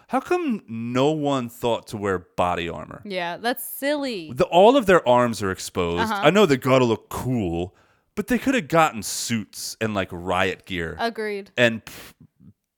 How 0.09 0.21
come 0.21 0.63
no 0.69 1.11
one 1.11 1.49
thought 1.49 1.89
to 1.89 1.97
wear 1.97 2.21
body 2.21 2.69
armor? 2.69 3.03
Yeah, 3.05 3.37
that's 3.39 3.65
silly. 3.65 4.31
The, 4.33 4.45
all 4.45 4.77
of 4.77 4.87
their 4.87 5.07
arms 5.09 5.43
are 5.43 5.51
exposed. 5.51 6.05
Uh-huh. 6.13 6.21
I 6.25 6.31
know 6.31 6.47
they 6.47 6.57
gotta 6.57 6.85
look 6.85 7.09
cool, 7.09 7.75
but 8.15 8.29
they 8.29 8.39
could 8.39 8.55
have 8.55 8.69
gotten 8.69 9.03
suits 9.03 9.77
and 9.81 9.95
like 9.95 10.09
riot 10.13 10.65
gear 10.65 10.97
Agreed. 11.01 11.51
and 11.57 11.85
p- 11.85 11.93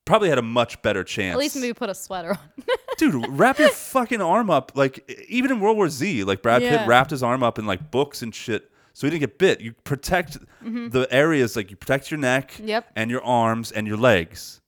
probably 0.07 0.31
had 0.31 0.39
a 0.39 0.43
much 0.43 0.81
better 0.81 1.05
chance. 1.05 1.35
At 1.35 1.39
least 1.39 1.57
maybe 1.57 1.75
put 1.75 1.91
a 1.91 1.95
sweater 1.95 2.31
on. 2.31 2.39
dude, 2.97 3.27
wrap 3.29 3.59
your 3.59 3.69
fucking 3.69 4.23
arm 4.23 4.49
up. 4.49 4.73
Like 4.75 5.07
even 5.29 5.51
in 5.51 5.61
World 5.61 5.77
War 5.77 5.91
Z, 5.91 6.25
like 6.25 6.41
Brad 6.41 6.63
Yeah. 6.63 6.79
Pitt 6.79 6.89
wrapped 6.89 7.11
his 7.11 7.23
arm 7.23 7.43
up 7.43 7.59
in 7.59 7.67
like 7.67 7.91
books 7.91 8.23
and 8.23 8.35
shit, 8.35 8.71
so 8.99 9.07
he 9.07 9.11
didn't 9.13 9.21
get 9.21 9.39
bit. 9.39 9.61
You 9.61 9.75
protect 9.85 10.39
the 10.61 11.07
areas 11.13 11.55
like 11.55 11.71
you 11.71 11.77
protect 11.77 12.11
your 12.11 12.19
neck, 12.19 12.51
Mm-hmm. 12.55 12.67
Yep. 12.69 12.87
and 12.97 13.11
your 13.13 13.23
arms 13.23 13.71
and 13.71 13.87
your 13.87 13.97
legs. 13.97 14.61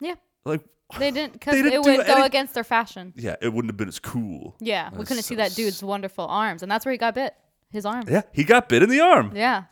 yeah, 0.00 0.14
Like 0.44 0.62
they 0.98 1.12
didn't 1.12 1.34
because 1.34 1.54
it 1.54 1.62
didn't 1.62 1.82
would 1.84 2.04
go 2.06 2.14
any- 2.14 2.26
against 2.26 2.54
their 2.54 2.64
fashion. 2.64 3.12
yeah, 3.16 3.36
it 3.40 3.52
wouldn't 3.52 3.70
have 3.70 3.76
been 3.76 3.86
as 3.88 4.00
cool. 4.00 4.56
Yeah, 4.58 4.90
we 4.92 5.04
couldn't 5.04 5.22
see 5.22 5.36
that 5.36 5.54
dude's 5.54 5.84
wonderful 5.84 6.26
arms, 6.26 6.62
and 6.64 6.70
that's 6.70 6.84
where 6.84 6.90
he 6.92 6.98
got 6.98 7.14
bit. 7.14 7.34
His 7.70 7.84
arm. 7.86 8.04
Yeah, 8.08 8.22
he 8.32 8.42
got 8.44 8.68
bit 8.68 8.82
in 8.82 8.88
the 8.88 9.00
arm. 9.00 9.32
Yeah. 9.34 9.64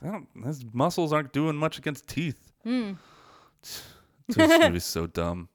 His 0.45 0.65
muscles 0.73 1.13
aren't 1.13 1.33
doing 1.33 1.57
much 1.57 1.79
against 1.79 2.07
teeth. 2.09 2.53
Hmm. 2.65 2.93
this 4.29 4.49
movie's 4.49 4.85
so 4.99 5.07
dumb. 5.07 5.49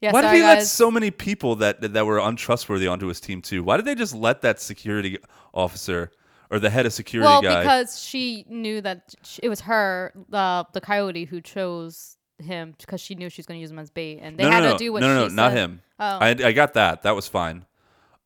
Yeah. 0.00 0.12
Why 0.12 0.20
did 0.22 0.26
sorry, 0.28 0.38
he 0.38 0.44
let 0.44 0.62
so 0.66 0.90
many 0.90 1.10
people 1.10 1.56
that 1.56 1.80
that 1.94 2.04
were 2.06 2.18
untrustworthy 2.18 2.86
onto 2.86 3.06
his 3.06 3.20
team 3.20 3.40
too? 3.42 3.62
Why 3.64 3.76
did 3.76 3.86
they 3.86 3.94
just 3.94 4.14
let 4.14 4.42
that 4.42 4.60
security 4.60 5.18
officer 5.54 6.10
or 6.50 6.58
the 6.58 6.70
head 6.70 6.86
of 6.86 6.92
security 6.92 7.26
well, 7.26 7.42
guy? 7.42 7.60
because 7.60 8.00
she 8.00 8.44
knew 8.48 8.80
that 8.80 9.14
sh- 9.22 9.40
it 9.42 9.48
was 9.48 9.60
her, 9.62 10.12
the 10.28 10.66
the 10.72 10.80
coyote, 10.80 11.24
who 11.24 11.40
chose 11.40 12.16
him 12.38 12.74
because 12.78 13.00
she 13.00 13.14
knew 13.14 13.28
she 13.30 13.40
was 13.40 13.46
going 13.46 13.58
to 13.58 13.62
use 13.62 13.70
him 13.70 13.78
as 13.78 13.90
bait, 13.90 14.20
and 14.22 14.38
they 14.38 14.44
no, 14.44 14.50
had 14.50 14.62
no, 14.62 14.72
to 14.72 14.78
do 14.78 14.92
what 14.92 15.00
no, 15.00 15.08
no, 15.08 15.28
no, 15.28 15.34
not 15.34 15.52
him. 15.52 15.80
Oh. 15.98 16.18
I 16.18 16.28
I 16.28 16.52
got 16.52 16.74
that. 16.74 17.02
That 17.02 17.14
was 17.14 17.26
fine. 17.28 17.64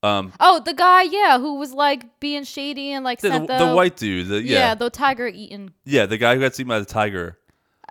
Um, 0.03 0.33
Oh, 0.39 0.59
the 0.65 0.73
guy, 0.73 1.03
yeah, 1.03 1.37
who 1.37 1.55
was 1.59 1.73
like 1.73 2.19
being 2.19 2.43
shady 2.43 2.91
and 2.91 3.05
like 3.05 3.19
the, 3.21 3.29
the, 3.29 3.65
the, 3.67 3.75
white 3.75 3.95
dude. 3.97 4.29
The, 4.29 4.41
yeah. 4.41 4.57
yeah, 4.59 4.75
the 4.75 4.89
tiger 4.89 5.27
eaten 5.27 5.73
yeah, 5.85 6.07
the 6.07 6.17
guy 6.17 6.33
who 6.33 6.41
got 6.41 6.55
seen 6.55 6.67
by 6.67 6.79
the 6.79 6.85
tiger. 6.85 7.37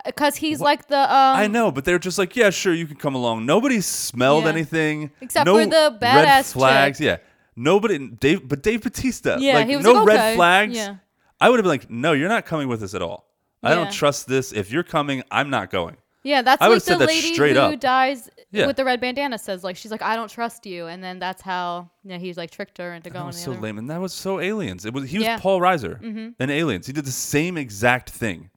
because 0.05 0.35
he's 0.37 0.61
like 0.61 0.89
the 0.89 0.99
um. 0.99 1.37
I 1.37 1.47
know, 1.47 1.71
but 1.71 1.85
they're 1.85 2.01
just 2.01 2.19
like, 2.19 2.35
yeah, 2.35 2.51
sure, 2.51 2.75
you 2.75 2.87
can 2.87 2.97
come 2.97 3.15
along. 3.15 3.47
Nobody 3.47 3.81
smelled 3.81 4.45
Yeah. 4.45 4.51
anything, 4.51 5.13
Except 5.21 5.47
no 5.47 5.59
for 5.59 5.67
the 5.67 5.99
red 6.03 6.27
badass 6.27 6.53
flags. 6.53 6.99
chick. 6.99 7.05
Yeah, 7.07 7.17
nobody. 7.61 7.99
Dave, 8.09 8.49
but 8.49 8.63
Dave 8.63 8.83
Bautista. 8.83 9.37
Yeah, 9.41 9.55
like 9.55 9.69
he 9.69 9.77
was 9.77 9.85
no 9.85 9.93
like, 9.93 10.07
red 10.07 10.17
okay, 10.21 10.35
flags. 10.37 10.77
yeah. 10.77 10.97
I 11.41 11.49
would 11.49 11.59
have 11.59 11.65
been 11.65 11.71
like, 11.71 11.91
no, 11.91 12.13
you're 12.13 12.29
not 12.29 12.45
coming 12.47 12.69
with 12.69 12.83
us 12.83 12.95
at 12.95 13.03
all. 13.03 13.27
I 13.63 13.71
Yeah. 13.71 13.77
don't 13.77 13.93
trust 13.93 14.27
this. 14.27 14.53
If 14.53 14.71
you're 14.71 14.83
coming, 14.83 15.23
I'm 15.31 15.51
not 15.51 15.71
going. 15.71 15.97
Yeah, 16.23 16.43
that's 16.43 16.61
I 16.61 16.67
like 16.67 16.77
the 16.77 16.81
said 16.81 16.99
that 16.99 17.09
lady 17.09 17.33
straight 17.33 17.57
who 17.57 17.63
up. 17.63 17.81
dies 17.81 18.29
Yeah. 18.51 18.67
with 18.67 18.77
the 18.77 18.85
red 18.85 19.01
bandana 19.01 19.39
says 19.39 19.65
like 19.65 19.77
she's 19.77 19.91
like 19.91 20.03
I 20.03 20.17
don't 20.17 20.31
trust 20.31 20.67
you, 20.67 20.87
and 20.87 21.03
then 21.03 21.19
that's 21.19 21.41
how 21.41 21.91
yeah 22.05 22.19
he's 22.19 22.37
like 22.37 22.51
tricked 22.51 22.77
her 22.79 22.93
into 22.93 23.09
That 23.09 23.15
going. 23.15 23.27
was 23.29 23.37
the 23.37 23.55
so 23.55 23.59
lame, 23.59 23.79
and 23.79 23.89
that 23.89 24.01
was 24.01 24.13
so 24.13 24.39
aliens. 24.39 24.85
It 24.85 24.93
was 24.93 25.09
he 25.09 25.17
was 25.19 25.25
Yeah. 25.27 25.39
Paul 25.39 25.61
Reiser 25.61 25.99
Mhm. 26.03 26.35
in 26.39 26.51
Aliens. 26.51 26.87
He 26.87 26.93
did 26.93 27.07
the 27.07 27.11
same 27.13 27.57
exact 27.57 28.11
thing. 28.11 28.51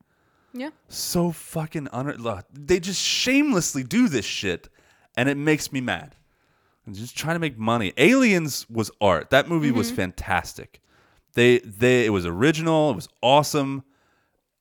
Yeah. 0.53 0.69
So 0.89 1.31
fucking 1.31 1.87
look, 2.19 2.45
They 2.53 2.79
just 2.81 3.01
shamelessly 3.01 3.83
do 3.83 4.09
this 4.09 4.25
shit, 4.25 4.67
and 5.15 5.29
it 5.29 5.37
makes 5.37 5.71
me 5.71 5.79
mad. 5.79 6.15
I'm 6.85 6.93
just 6.93 7.17
trying 7.17 7.35
to 7.35 7.39
make 7.39 7.57
money. 7.57 7.93
Aliens 7.97 8.69
was 8.69 8.91
art. 8.99 9.29
That 9.29 9.47
movie 9.47 9.71
was 9.71 9.87
Mm-hmm. 9.87 9.95
fantastic. 9.97 10.81
They 11.35 11.59
they 11.59 12.05
it 12.05 12.09
was 12.09 12.25
original. 12.25 12.91
It 12.91 12.95
was 12.95 13.09
awesome. 13.21 13.83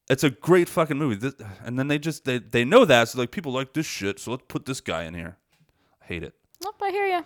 It's 0.09 0.25
a 0.25 0.31
great 0.31 0.68
fucking 0.68 0.99
movie. 0.99 1.16
This, 1.16 1.35
and 1.64 1.79
then 1.79 1.89
they 1.89 1.99
just 1.99 2.25
they 2.25 2.39
they 2.39 2.64
know 2.64 2.85
that 2.85 3.09
so 3.09 3.18
like 3.18 3.31
people 3.31 3.53
like 3.53 3.73
this 3.73 3.87
shit. 3.87 4.18
So 4.18 4.31
let's 4.33 4.45
put 4.49 4.66
this 4.66 4.81
guy 4.81 5.05
in 5.05 5.14
here. 5.14 5.37
I 6.01 6.05
hate 6.07 6.23
it. 6.23 6.35
Nope, 6.62 6.77
I 6.83 6.91
hear 6.91 7.07
you. 7.07 7.25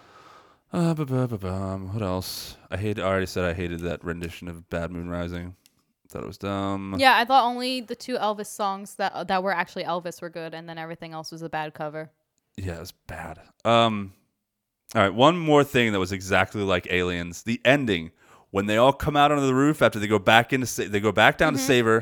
Uh, 0.72 0.94
bum. 0.94 1.92
What 1.92 2.02
else? 2.02 2.56
I 2.70 2.76
hate. 2.76 2.98
I 2.98 3.02
already 3.02 3.26
said 3.26 3.44
I 3.44 3.54
hated 3.54 3.80
that 3.80 4.04
rendition 4.04 4.48
of 4.48 4.68
Bad 4.68 4.90
Moon 4.90 5.08
Rising. 5.08 5.54
Thought 6.08 6.22
it 6.22 6.26
was 6.26 6.38
dumb. 6.38 6.96
Yeah, 6.98 7.16
I 7.16 7.24
thought 7.24 7.44
only 7.44 7.80
the 7.80 7.96
two 7.96 8.16
Elvis 8.16 8.46
songs 8.46 8.94
that 8.96 9.28
that 9.28 9.42
were 9.42 9.52
actually 9.52 9.84
Elvis 9.84 10.20
were 10.20 10.30
good, 10.30 10.54
and 10.54 10.68
then 10.68 10.78
everything 10.78 11.12
else 11.12 11.30
was 11.32 11.42
a 11.42 11.48
bad 11.48 11.72
cover. 11.74 12.10
Yeah, 12.56 12.76
it 12.76 12.80
was 12.80 12.92
bad. 12.92 13.40
Um, 13.64 14.12
all 14.94 15.02
right, 15.02 15.12
one 15.14 15.36
more 15.38 15.64
thing 15.64 15.92
that 15.92 15.98
was 15.98 16.12
exactly 16.12 16.62
like 16.62 16.86
Aliens: 16.90 17.42
the 17.42 17.60
ending 17.64 18.12
when 18.50 18.66
they 18.66 18.76
all 18.76 18.92
come 18.92 19.16
out 19.16 19.32
onto 19.32 19.44
the 19.46 19.54
roof 19.54 19.82
after 19.82 19.98
they 19.98 20.06
go 20.06 20.18
back 20.18 20.52
into 20.52 20.66
sa- 20.66 20.84
they 20.88 21.00
go 21.00 21.12
back 21.12 21.36
down 21.38 21.52
to 21.52 21.58
Mm-hmm, 21.58 21.66
save 21.66 21.84
her. 21.84 22.00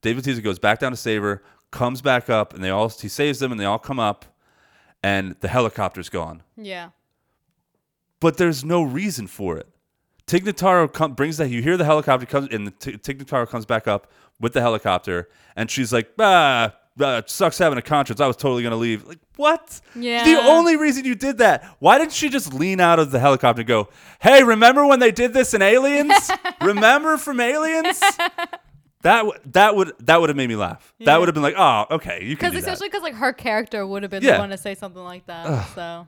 David 0.00 0.22
Bautista 0.22 0.42
goes 0.42 0.58
back 0.58 0.78
down 0.80 0.92
to 0.92 0.96
save 0.96 1.22
her, 1.22 1.42
comes 1.70 2.00
back 2.02 2.28
up, 2.30 2.54
and 2.54 2.62
they 2.62 2.70
all 2.70 2.88
he 2.88 3.08
saves 3.08 3.38
them, 3.40 3.50
and 3.52 3.60
they 3.60 3.64
all 3.64 3.78
come 3.78 3.98
up, 4.00 4.24
and 5.02 5.36
the 5.40 5.48
helicopter's 5.48 6.08
gone. 6.08 6.42
Yeah. 6.56 6.90
but 8.20 8.36
there's 8.36 8.64
no 8.64 8.82
reason 8.82 9.26
for 9.26 9.56
it. 9.58 9.68
Tig 10.26 10.44
Notaro 10.44 10.90
com- 10.92 11.14
brings 11.14 11.36
that. 11.38 11.50
You 11.50 11.60
hear 11.62 11.76
the 11.76 11.84
helicopter 11.84 12.24
comes, 12.26 12.48
and 12.52 12.66
the 12.66 12.70
T- 12.70 12.96
Tig 12.96 13.18
Notaro 13.24 13.48
comes 13.48 13.66
back 13.66 13.88
up 13.88 14.10
with 14.40 14.52
the 14.52 14.60
helicopter, 14.60 15.28
and 15.56 15.70
she's 15.70 15.92
like, 15.92 16.10
"Ah, 16.18 16.74
uh, 17.00 17.22
sucks 17.26 17.58
having 17.58 17.78
a 17.78 17.82
conscience. 17.82 18.20
I 18.20 18.26
was 18.26 18.36
totally 18.36 18.62
gonna 18.62 18.76
leave." 18.76 19.04
Like, 19.06 19.18
what? 19.36 19.80
Yeah. 19.94 20.24
The 20.24 20.36
only 20.42 20.76
reason 20.76 21.04
you 21.04 21.14
did 21.14 21.38
that. 21.38 21.64
Why 21.78 21.98
didn't 21.98 22.12
she 22.12 22.28
just 22.28 22.52
lean 22.52 22.80
out 22.80 22.98
of 22.98 23.10
the 23.10 23.18
helicopter 23.18 23.60
and 23.60 23.68
go, 23.68 23.88
"Hey, 24.20 24.42
remember 24.42 24.86
when 24.86 24.98
they 25.00 25.10
did 25.12 25.32
this 25.32 25.54
in 25.54 25.62
Aliens? 25.62 26.30
remember 26.60 27.16
from 27.16 27.40
Aliens?" 27.40 28.00
That 29.02 29.22
w- 29.24 29.38
that 29.46 29.74
would 29.74 29.92
that 30.00 30.20
would 30.20 30.30
have 30.30 30.36
made 30.36 30.48
me 30.48 30.54
laugh. 30.56 30.94
That 31.00 31.18
would 31.18 31.26
have 31.28 31.34
been 31.34 31.42
like, 31.42 31.56
"Oh, 31.58 31.86
okay, 31.92 32.20
you 32.22 32.36
can 32.36 32.50
Because 32.50 32.52
do 32.52 32.60
that." 32.60 32.72
especially 32.72 32.88
because 32.88 33.02
like 33.02 33.14
her 33.14 33.32
character 33.32 33.84
would 33.86 34.02
have 34.04 34.10
been 34.10 34.22
Yeah. 34.22 34.34
the 34.34 34.38
one 34.38 34.50
to 34.50 34.56
say 34.58 34.74
something 34.76 35.02
like 35.02 35.26
that. 35.26 35.66
So 35.74 36.06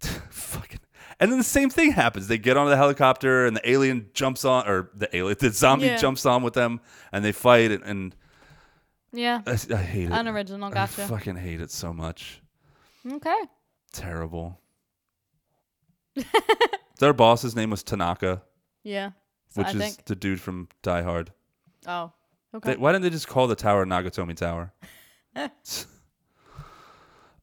fucking 0.30 0.80
and 1.18 1.30
then 1.32 1.38
the 1.38 1.44
same 1.44 1.70
thing 1.70 1.92
happens 1.92 2.28
they 2.28 2.36
get 2.38 2.56
on 2.58 2.68
the 2.68 2.76
helicopter 2.76 3.46
and 3.46 3.56
the 3.56 3.68
alien 3.68 4.10
jumps 4.12 4.44
on 4.44 4.68
or 4.68 4.90
the 4.94 5.14
alien 5.16 5.36
the 5.40 5.50
zombie 5.50 5.86
Yeah. 5.86 5.96
jumps 5.96 6.26
on 6.26 6.42
with 6.42 6.52
them 6.54 6.80
and 7.12 7.24
they 7.24 7.32
fight 7.32 7.70
and, 7.72 7.82
and 7.84 8.14
yeah, 9.16 9.40
I, 9.46 9.52
I 9.52 9.76
hate 9.76 10.04
it 10.04 10.12
unoriginal. 10.12 10.68
i 10.70 10.74
Gotcha. 10.74 11.06
fucking 11.08 11.36
hate 11.36 11.60
it 11.60 11.70
so 11.70 11.92
much 11.92 12.40
Okay. 13.10 13.40
terrible 13.92 14.60
their 16.98 17.12
boss's 17.12 17.54
name 17.56 17.70
was 17.70 17.82
tanaka 17.82 18.42
Yeah. 18.82 19.10
So 19.48 19.60
which 19.62 19.68
I 19.68 19.70
is 19.70 19.76
think. 19.76 20.04
the 20.06 20.14
dude 20.16 20.40
from 20.40 20.68
die 20.82 21.02
hard 21.02 21.32
Oh. 21.86 22.12
Okay. 22.54 22.70
They- 22.72 22.76
why 22.76 22.92
didn't 22.92 23.02
they 23.04 23.10
just 23.10 23.28
call 23.28 23.46
the 23.46 23.54
tower 23.56 23.84
Nakatomi 23.86 24.36
tower 24.36 24.72
uh, 25.36 25.48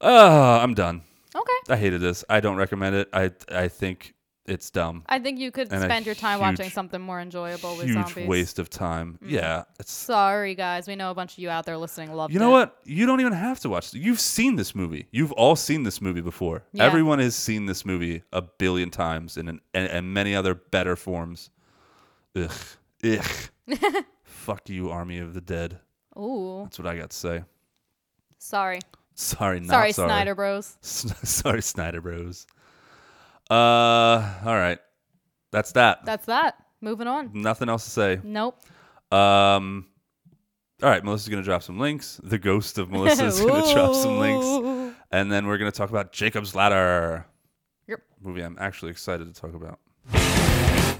i'm 0.62 0.74
done 0.74 1.02
okay. 1.34 1.52
i 1.72 1.76
hated 1.76 2.00
this 2.00 2.24
i 2.28 2.40
don't 2.40 2.56
recommend 2.56 2.96
it 2.96 3.08
i 3.12 3.30
i 3.50 3.68
think 3.68 4.14
it's 4.46 4.70
dumb 4.70 5.02
I 5.06 5.18
think 5.18 5.38
you 5.38 5.50
could 5.50 5.72
And 5.72 5.82
a 5.82 5.86
spend 5.86 6.06
your 6.06 6.14
time 6.14 6.40
watching 6.40 6.66
huge- 6.66 6.74
something 6.74 7.00
more 7.00 7.20
enjoyable 7.20 7.76
with 7.76 7.86
huge 7.86 7.94
zombies. 8.08 8.28
Waste 8.28 8.58
of 8.58 8.68
time 8.68 9.18
mm. 9.22 9.30
yeah 9.30 9.64
it's 9.80 9.92
Sorry, 10.04 10.54
guys. 10.54 10.86
We 10.86 10.96
know 10.96 11.10
a 11.10 11.14
bunch 11.14 11.32
of 11.32 11.38
you 11.38 11.48
out 11.48 11.64
there 11.66 11.76
listening 11.78 12.12
love. 12.12 12.30
You 12.30 12.38
know 12.38 12.50
what? 12.50 12.76
You 12.84 13.06
don't 13.06 13.20
even 13.20 13.32
have 13.32 13.60
to 13.60 13.68
watch. 13.68 13.94
You've 13.94 14.20
seen 14.20 14.56
this 14.56 14.74
movie. 14.74 15.06
You've 15.10 15.32
all 15.32 15.56
seen 15.56 15.82
this 15.82 16.00
movie 16.00 16.20
before. 16.20 16.62
Yeah. 16.72 16.84
Everyone 16.84 17.18
has 17.20 17.34
seen 17.34 17.66
this 17.66 17.84
movie 17.84 18.22
a 18.32 18.42
billion 18.42 18.90
times 18.90 19.36
in 19.36 19.48
an, 19.48 19.60
and, 19.72 19.88
and 19.88 20.12
many 20.12 20.34
other 20.34 20.54
better 20.54 20.96
forms. 20.96 21.50
Ugh. 22.36 22.50
Ugh. 23.04 23.24
Fuck 24.24 24.68
you, 24.68 24.90
Army 24.90 25.18
of 25.18 25.34
the 25.34 25.40
Dead. 25.40 25.78
Ooh. 26.18 26.62
That's 26.64 26.78
what 26.78 26.86
I 26.86 26.96
got 26.96 27.10
to 27.10 27.16
say. 27.16 27.44
Sorry. 28.38 28.80
Sorry, 29.14 29.60
not 29.60 29.70
Sorry, 29.70 29.92
sorry. 29.92 30.08
Snyder 30.08 30.34
Bros. 30.34 30.76
sorry, 30.80 31.62
Snyder 31.62 32.00
Bros. 32.00 32.46
Uh, 33.50 33.54
all 34.44 34.54
right. 34.54 34.78
That's 35.52 35.72
that. 35.72 36.04
That's 36.04 36.26
that. 36.26 36.56
Moving 36.80 37.06
on. 37.06 37.30
Nothing 37.32 37.68
else 37.68 37.84
to 37.84 37.90
say. 37.90 38.20
Nope. 38.22 38.60
Um, 39.12 39.86
all 40.82 40.90
right, 40.90 41.04
Melissa's 41.04 41.28
gonna 41.28 41.42
drop 41.42 41.62
some 41.62 41.78
links. 41.78 42.20
The 42.22 42.38
ghost 42.38 42.78
of 42.78 42.90
Melissa 42.90 43.26
is 43.26 43.40
gonna 43.44 43.72
drop 43.72 43.94
some 43.94 44.18
links, 44.18 44.96
and 45.12 45.30
then 45.30 45.46
we're 45.46 45.58
gonna 45.58 45.70
talk 45.70 45.90
about 45.90 46.12
Jacob's 46.12 46.54
Ladder. 46.54 47.26
Yep. 47.86 48.00
Movie 48.20 48.42
I'm 48.42 48.56
actually 48.58 48.90
excited 48.90 49.32
to 49.32 49.40
talk 49.40 49.54
about. 49.54 49.78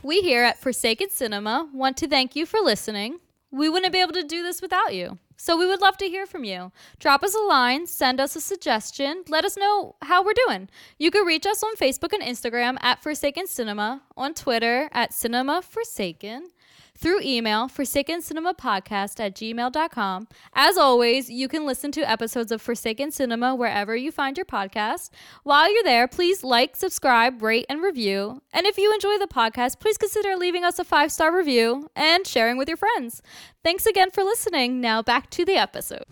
We 0.03 0.21
here 0.21 0.45
at 0.45 0.59
Forsaken 0.59 1.11
Cinema 1.11 1.69
want 1.73 1.97
to 1.99 2.09
thank 2.09 2.37
you 2.37 2.47
for 2.47 2.61
listening. 2.61 3.19
We 3.55 3.69
wouldn't 3.69 3.93
be 3.93 4.01
able 4.01 4.15
to 4.15 4.25
do 4.25 4.43
this 4.43 4.61
without 4.61 4.95
you. 4.95 5.19
So 5.37 5.57
we 5.57 5.67
would 5.67 5.81
love 5.81 5.97
to 5.99 6.09
hear 6.09 6.27
from 6.27 6.43
you. 6.43 6.73
Drop 6.99 7.23
us 7.23 7.37
a 7.37 7.41
line, 7.41 7.87
send 7.87 8.21
us 8.21 8.35
a 8.35 8.41
suggestion, 8.41 9.23
let 9.29 9.45
us 9.45 9.57
know 9.57 9.95
how 10.03 10.25
we're 10.25 10.33
doing. 10.47 10.69
You 10.99 11.13
can 11.13 11.25
reach 11.25 11.47
us 11.47 11.63
on 11.63 11.77
Facebook 11.77 12.13
and 12.13 12.23
Instagram 12.23 12.79
at 12.81 13.01
Forsaken 13.01 13.47
Cinema, 13.47 14.03
on 14.17 14.35
Twitter 14.35 14.89
at 14.93 15.15
Cinema 15.15 15.63
Forsaken, 15.63 16.49
through 16.97 17.21
email, 17.23 17.69
Forsaken 17.69 18.23
Cinema 18.23 18.55
Podcast 18.55 19.21
at 19.21 19.35
gmail.com. 19.35 20.29
As 20.55 20.79
always, 20.79 21.29
you 21.29 21.49
can 21.49 21.67
listen 21.67 21.91
to 21.93 22.09
episodes 22.09 22.53
of 22.53 22.63
Forsaken 22.63 23.11
Cinema 23.11 23.55
wherever 23.55 23.97
you 23.97 24.13
find 24.13 24.37
your 24.37 24.47
podcast. 24.47 25.11
While 25.43 25.73
you're 25.73 25.83
there, 25.83 26.07
please 26.09 26.45
like, 26.45 26.77
subscribe, 26.77 27.43
rate, 27.43 27.67
and 27.69 27.83
review. 27.83 28.43
And 28.53 28.67
if 28.67 28.79
you 28.79 28.93
enjoy 28.93 29.19
the 29.19 29.27
podcast, 29.27 29.81
please 29.81 29.99
consider 29.99 30.37
leaving 30.37 30.65
us 30.65 30.79
a 30.79 30.85
five 30.85 31.11
star 31.13 31.37
review 31.37 31.91
and 31.97 32.27
sharing 32.27 32.57
with 32.57 32.69
your 32.69 32.77
friends. 32.77 33.23
Thanks 33.63 33.87
again 33.87 34.11
for 34.11 34.23
listening. 34.23 34.81
Now 34.81 35.03
back 35.03 35.31
to 35.31 35.45
the 35.45 35.57
episode. 35.57 36.05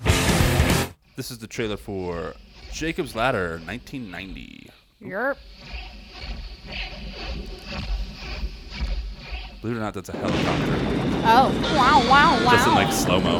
This 1.14 1.30
is 1.30 1.39
the 1.39 1.47
trailer 1.47 1.76
for 1.76 2.35
Jacob's 2.72 3.14
Ladder 3.14 3.61
1990. 3.64 4.70
Yerp. 5.03 5.37
Believe 9.62 9.76
it 9.76 9.78
or 9.78 9.82
not, 9.84 9.94
that's 9.94 10.08
a 10.08 10.16
helicopter. 10.16 10.76
Oh, 11.24 11.48
wow, 11.76 12.02
wow, 12.10 12.44
wow. 12.44 12.50
Just 12.50 12.66
in 12.66 12.74
like 12.74 12.92
slow 12.92 13.20
mo. 13.20 13.38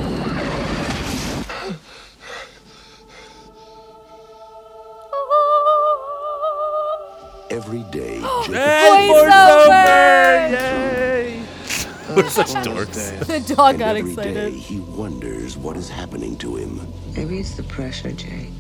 Every 7.51 7.83
day, 7.91 8.21
Jacob 8.45 8.55
Voiceover! 8.55 10.53
Yay! 10.53 11.45
We're 12.15 12.31
such 12.31 12.53
dorks. 12.65 13.27
The 13.27 13.55
dog 13.57 13.71
and 13.71 13.79
got 13.81 13.97
every 13.97 14.15
day 14.15 14.31
excited. 14.31 14.53
he 14.53 14.79
wonders 14.79 15.57
what 15.57 15.77
is 15.77 15.89
happening 15.89 16.39
to 16.39 16.55
him. 16.55 16.87
Maybe 17.17 17.41
it's 17.41 17.57
the 17.57 17.65
pressure, 17.65 18.13
Jake. 18.13 18.51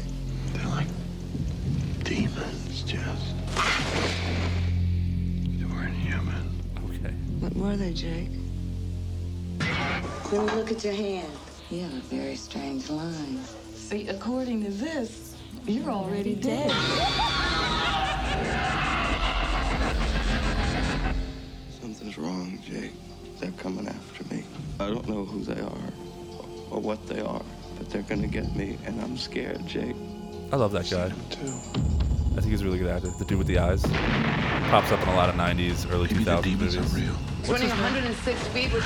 They're 0.52 0.66
like 0.66 0.88
demons, 2.02 2.82
Jess. 2.82 3.34
What 7.42 7.56
were 7.56 7.76
they, 7.76 7.92
Jake? 7.92 8.30
Let 10.30 10.46
me 10.46 10.52
look 10.54 10.70
at 10.70 10.84
your 10.84 10.92
hand. 10.94 11.32
You 11.72 11.82
have 11.82 11.92
a 11.92 12.00
very 12.02 12.36
strange 12.36 12.88
line. 12.88 13.40
See, 13.74 14.06
according 14.06 14.62
to 14.62 14.70
this, 14.70 15.34
you're 15.66 15.90
already 15.90 16.36
dead. 16.36 16.70
Something's 21.80 22.16
wrong, 22.16 22.60
Jake. 22.64 22.92
They're 23.40 23.50
coming 23.58 23.88
after 23.88 24.32
me. 24.32 24.44
I 24.78 24.86
don't 24.86 25.08
know 25.08 25.24
who 25.24 25.42
they 25.42 25.60
are 25.60 25.92
or 26.70 26.80
what 26.80 27.04
they 27.08 27.22
are, 27.22 27.42
but 27.76 27.90
they're 27.90 28.02
gonna 28.02 28.28
get 28.28 28.54
me, 28.54 28.78
and 28.86 29.00
I'm 29.00 29.18
scared, 29.18 29.66
Jake. 29.66 29.96
I 30.52 30.56
love 30.56 30.70
that 30.72 30.88
guy. 30.88 31.12
Too. 31.28 32.01
I 32.32 32.40
think 32.40 32.50
he's 32.52 32.62
a 32.62 32.64
really 32.64 32.78
good 32.78 32.88
actor. 32.88 33.08
The 33.08 33.24
dude 33.26 33.38
with 33.38 33.46
the 33.46 33.58
eyes. 33.58 33.82
Pops 34.70 34.90
up 34.90 35.02
in 35.02 35.08
a 35.08 35.14
lot 35.14 35.28
of 35.28 35.34
90s, 35.34 35.90
early 35.92 36.08
Maybe 36.08 36.24
the 36.24 36.30
2000s 36.30 36.42
demons 36.42 36.76
movies. 36.76 36.92
are 36.92 36.96
real. 36.96 37.16
Swimming 37.44 37.68
106 37.68 38.48
feet 38.48 38.72
with 38.72 38.82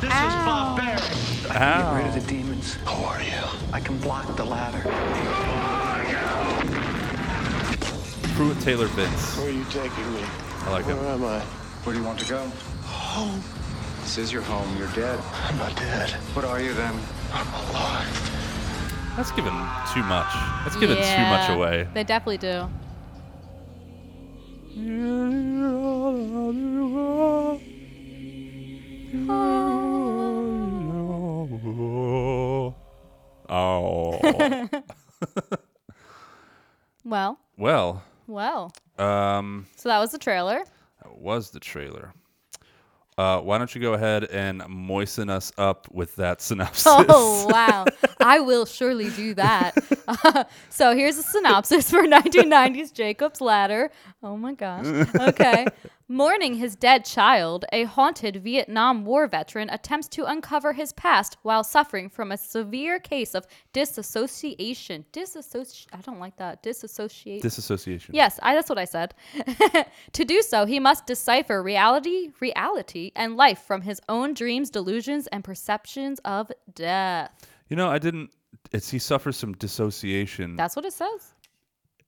This 0.00 0.10
is 0.10 0.34
barbaric. 0.44 1.02
Ow. 1.54 1.94
Get 1.94 1.96
rid 1.96 2.06
of 2.06 2.14
the 2.14 2.28
demons. 2.28 2.74
Who 2.74 3.04
are 3.04 3.22
you? 3.22 3.42
I 3.72 3.78
can 3.80 3.98
block 3.98 4.34
the 4.36 4.44
ladder. 4.44 4.82
Pruitt 8.34 8.60
Taylor 8.60 8.86
Vince. 8.86 9.38
Where 9.38 9.46
are 9.46 9.50
you 9.50 9.64
taking 9.66 10.12
me? 10.12 10.22
I 10.64 10.70
like 10.72 10.84
him. 10.86 10.98
Where 10.98 11.12
am 11.12 11.24
I? 11.24 11.40
Where 11.40 11.94
do 11.94 12.00
you 12.00 12.06
want 12.06 12.18
to 12.18 12.28
go? 12.28 12.50
Home. 12.82 13.40
This 14.02 14.18
is 14.18 14.32
your 14.32 14.42
home. 14.42 14.76
You're 14.76 14.88
dead. 14.88 15.20
I'm 15.44 15.56
not 15.56 15.74
dead. 15.76 16.10
What 16.34 16.44
are 16.44 16.60
you 16.60 16.74
then? 16.74 16.94
I'm 17.32 17.46
alive. 17.70 18.45
That's 19.16 19.30
giving 19.32 19.52
too 19.94 20.02
much. 20.02 20.32
That's 20.64 20.76
giving 20.76 20.96
too 20.96 21.22
much 21.30 21.48
away. 21.50 21.88
They 21.94 22.04
definitely 22.04 22.38
do. 22.38 22.68
Oh. 33.48 34.68
Well, 37.08 37.38
well, 37.56 38.02
well. 38.26 38.72
um, 38.98 39.68
So 39.76 39.88
that 39.88 40.00
was 40.00 40.10
the 40.10 40.18
trailer. 40.18 40.64
that 41.04 41.16
was 41.18 41.50
the 41.50 41.60
trailer. 41.60 42.12
Uh, 43.16 43.38
why 43.42 43.58
don't 43.58 43.72
you 43.76 43.80
go 43.80 43.92
ahead 43.94 44.24
and 44.24 44.60
moisten 44.68 45.30
us 45.30 45.52
up 45.56 45.86
with 45.92 46.16
that 46.16 46.42
synopsis? 46.42 46.82
Oh, 46.84 47.46
wow. 47.48 47.84
I 48.26 48.40
will 48.40 48.66
surely 48.66 49.10
do 49.10 49.34
that. 49.34 50.48
so 50.68 50.96
here's 50.96 51.16
a 51.16 51.22
synopsis 51.22 51.88
for 51.88 52.02
1990s 52.06 52.92
Jacob's 52.92 53.40
Ladder. 53.40 53.92
Oh 54.20 54.36
my 54.36 54.52
gosh. 54.52 54.86
Okay. 55.14 55.66
Mourning 56.08 56.54
his 56.54 56.74
dead 56.74 57.04
child, 57.04 57.64
a 57.72 57.84
haunted 57.84 58.42
Vietnam 58.42 59.04
War 59.04 59.28
veteran 59.28 59.70
attempts 59.70 60.08
to 60.08 60.24
uncover 60.24 60.72
his 60.72 60.92
past 60.92 61.36
while 61.42 61.62
suffering 61.62 62.08
from 62.08 62.32
a 62.32 62.36
severe 62.36 62.98
case 62.98 63.32
of 63.34 63.46
disassociation. 63.72 65.04
Disassociation. 65.12 65.90
I 65.92 66.00
don't 66.00 66.18
like 66.18 66.36
that. 66.36 66.64
Disassociate. 66.64 67.42
Disassociation. 67.42 68.12
Yes, 68.12 68.40
I, 68.42 68.56
that's 68.56 68.68
what 68.68 68.78
I 68.78 68.86
said. 68.86 69.14
to 70.12 70.24
do 70.24 70.42
so, 70.42 70.64
he 70.64 70.80
must 70.80 71.06
decipher 71.06 71.62
reality, 71.62 72.30
reality, 72.40 73.12
and 73.14 73.36
life 73.36 73.60
from 73.60 73.82
his 73.82 74.00
own 74.08 74.34
dreams, 74.34 74.70
delusions, 74.70 75.28
and 75.28 75.44
perceptions 75.44 76.18
of 76.24 76.50
death. 76.74 77.30
You 77.68 77.76
know, 77.76 77.88
I 77.90 77.98
didn't. 77.98 78.30
It's 78.72 78.90
he 78.90 78.98
suffers 78.98 79.36
some 79.36 79.52
dissociation. 79.54 80.56
That's 80.56 80.76
what 80.76 80.84
it 80.84 80.92
says. 80.92 81.34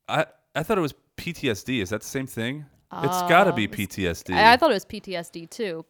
I 0.08 0.26
I 0.54 0.62
thought 0.62 0.78
it 0.78 0.82
was 0.82 0.94
PTSD. 1.16 1.80
Is 1.82 1.90
that 1.90 2.00
the 2.02 2.06
same 2.06 2.26
thing? 2.26 2.64
it's 2.90 3.22
got 3.22 3.44
to 3.44 3.52
be 3.52 3.68
PTSD. 3.68 4.34
I, 4.34 4.52
I 4.54 4.56
thought 4.56 4.70
it 4.70 4.74
was 4.74 4.86
PTSD 4.86 5.50
too, 5.50 5.84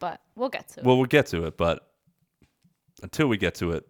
but 0.00 0.20
we'll 0.34 0.48
get 0.48 0.68
to 0.70 0.80
it. 0.80 0.86
well, 0.86 0.96
we'll 0.96 1.06
get 1.06 1.26
to 1.26 1.44
it, 1.44 1.56
but 1.56 1.88
until 3.04 3.28
we 3.28 3.36
get 3.36 3.54
to 3.56 3.70
it, 3.70 3.86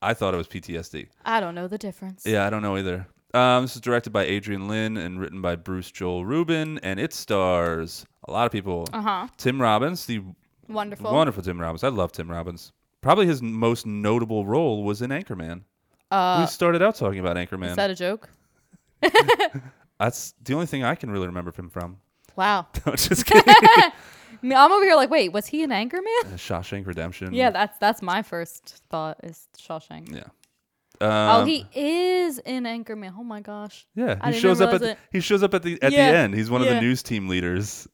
I 0.00 0.14
thought 0.14 0.34
it 0.34 0.36
was 0.36 0.46
PTSD. 0.46 1.08
I 1.24 1.40
don't 1.40 1.54
know 1.56 1.66
the 1.66 1.78
difference. 1.78 2.24
Yeah, 2.24 2.46
I 2.46 2.50
don't 2.50 2.62
know 2.62 2.76
either. 2.76 3.08
Um, 3.32 3.64
this 3.64 3.74
is 3.74 3.80
directed 3.80 4.10
by 4.12 4.22
Adrian 4.24 4.68
Lyne 4.68 4.96
and 4.96 5.18
written 5.18 5.42
by 5.42 5.56
Bruce 5.56 5.90
Joel 5.90 6.24
Rubin, 6.24 6.78
and 6.84 7.00
it 7.00 7.12
stars 7.12 8.06
a 8.28 8.30
lot 8.30 8.46
of 8.46 8.52
people. 8.52 8.86
Uh 8.92 9.02
huh. 9.02 9.28
Tim 9.36 9.60
Robbins, 9.60 10.06
the 10.06 10.22
Wonderful. 10.68 11.12
wonderful 11.12 11.42
Tim 11.42 11.60
Robbins. 11.60 11.82
I 11.82 11.88
love 11.88 12.12
Tim 12.12 12.30
Robbins. 12.30 12.70
Probably 13.04 13.26
his 13.26 13.42
most 13.42 13.84
notable 13.84 14.46
role 14.46 14.82
was 14.82 15.02
in 15.02 15.10
Anchorman. 15.10 15.60
Uh, 16.10 16.38
we 16.40 16.46
started 16.46 16.80
out 16.80 16.94
talking 16.94 17.18
about 17.18 17.36
Anchorman. 17.36 17.68
is 17.68 17.76
that 17.76 17.90
a 17.90 17.94
joke? 17.94 18.30
That's 20.00 20.32
the 20.42 20.54
only 20.54 20.64
thing 20.64 20.84
I 20.84 20.94
can 20.94 21.10
really 21.10 21.26
remember 21.26 21.52
him 21.52 21.68
from. 21.68 21.98
Wow. 22.34 22.66
No, 22.86 22.94
just 22.94 23.26
kidding. 23.26 23.54
I'm 24.42 24.72
over 24.72 24.82
here 24.84 24.96
like, 24.96 25.10
wait, 25.10 25.32
was 25.34 25.44
he 25.46 25.62
an 25.64 25.70
Anchorman? 25.70 26.34
Shawshank 26.36 26.86
Redemption. 26.86 27.34
Yeah, 27.34 27.50
that's 27.50 27.78
that's 27.78 28.00
my 28.00 28.22
first 28.22 28.80
thought 28.90 29.18
is 29.22 29.48
Shawshank. 29.58 30.10
Yeah. 30.10 30.24
oh, 31.02 31.40
Um, 31.42 31.46
he 31.46 31.66
is 31.74 32.38
in 32.38 32.64
Anchorman. 32.64 33.12
Oh 33.18 33.22
my 33.24 33.40
gosh. 33.42 33.86
Yeah, 33.94 34.16
I 34.20 34.32
he 34.32 34.40
shows 34.40 34.62
up 34.62 34.72
at 34.72 34.80
the, 34.80 34.96
he 35.12 35.20
shows 35.20 35.42
up 35.42 35.52
at 35.52 35.62
the 35.62 35.78
at 35.82 35.92
Yeah, 35.92 36.10
the 36.10 36.18
end. 36.18 36.34
He's 36.34 36.50
one 36.50 36.62
of 36.62 36.68
the 36.68 36.80
news 36.80 37.02
team 37.02 37.28
leaders. 37.28 37.86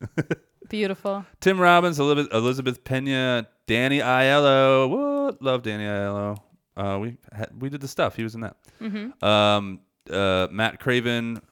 Beautiful. 0.71 1.25
Tim 1.41 1.61
Robbins, 1.61 1.99
Elizabeth, 2.01 2.33
Elizabeth 2.33 2.83
Pena, 2.85 3.47
Danny 3.66 3.99
Aiello. 3.99 4.89
What? 5.27 5.43
Love 5.43 5.62
Danny 5.62 5.85
Aiello. 5.85 6.39
Uh, 6.77 6.99
we 7.01 7.16
had, 7.33 7.51
we 7.61 7.68
did 7.68 7.81
the 7.83 7.89
stuff. 7.89 8.16
He 8.16 8.23
was 8.23 8.35
in 8.35 8.41
that. 8.41 8.57
Mm-hmm. 8.81 9.23
Um, 9.25 9.81
uh, 10.11 10.49
Matt 10.51 10.81
Craven, 10.81 11.43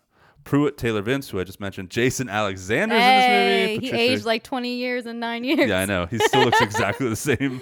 Pruitt 0.44 0.78
Taylor 0.78 1.02
Vince, 1.02 1.28
who 1.28 1.38
I 1.38 1.44
just 1.44 1.60
mentioned. 1.60 1.90
Jason 1.90 2.28
Alexander's 2.30 2.98
Hey, 2.98 3.74
in 3.74 3.80
this 3.82 3.90
movie. 3.92 4.02
he 4.02 4.10
aged 4.12 4.24
like 4.24 4.42
20 4.44 4.74
years 4.76 5.04
and 5.06 5.20
nine 5.20 5.44
years. 5.44 5.68
Yeah, 5.68 5.80
I 5.80 5.84
know. 5.84 6.06
He 6.06 6.18
still 6.18 6.44
looks 6.44 6.60
exactly 6.62 7.08
the 7.08 7.16
same. 7.16 7.60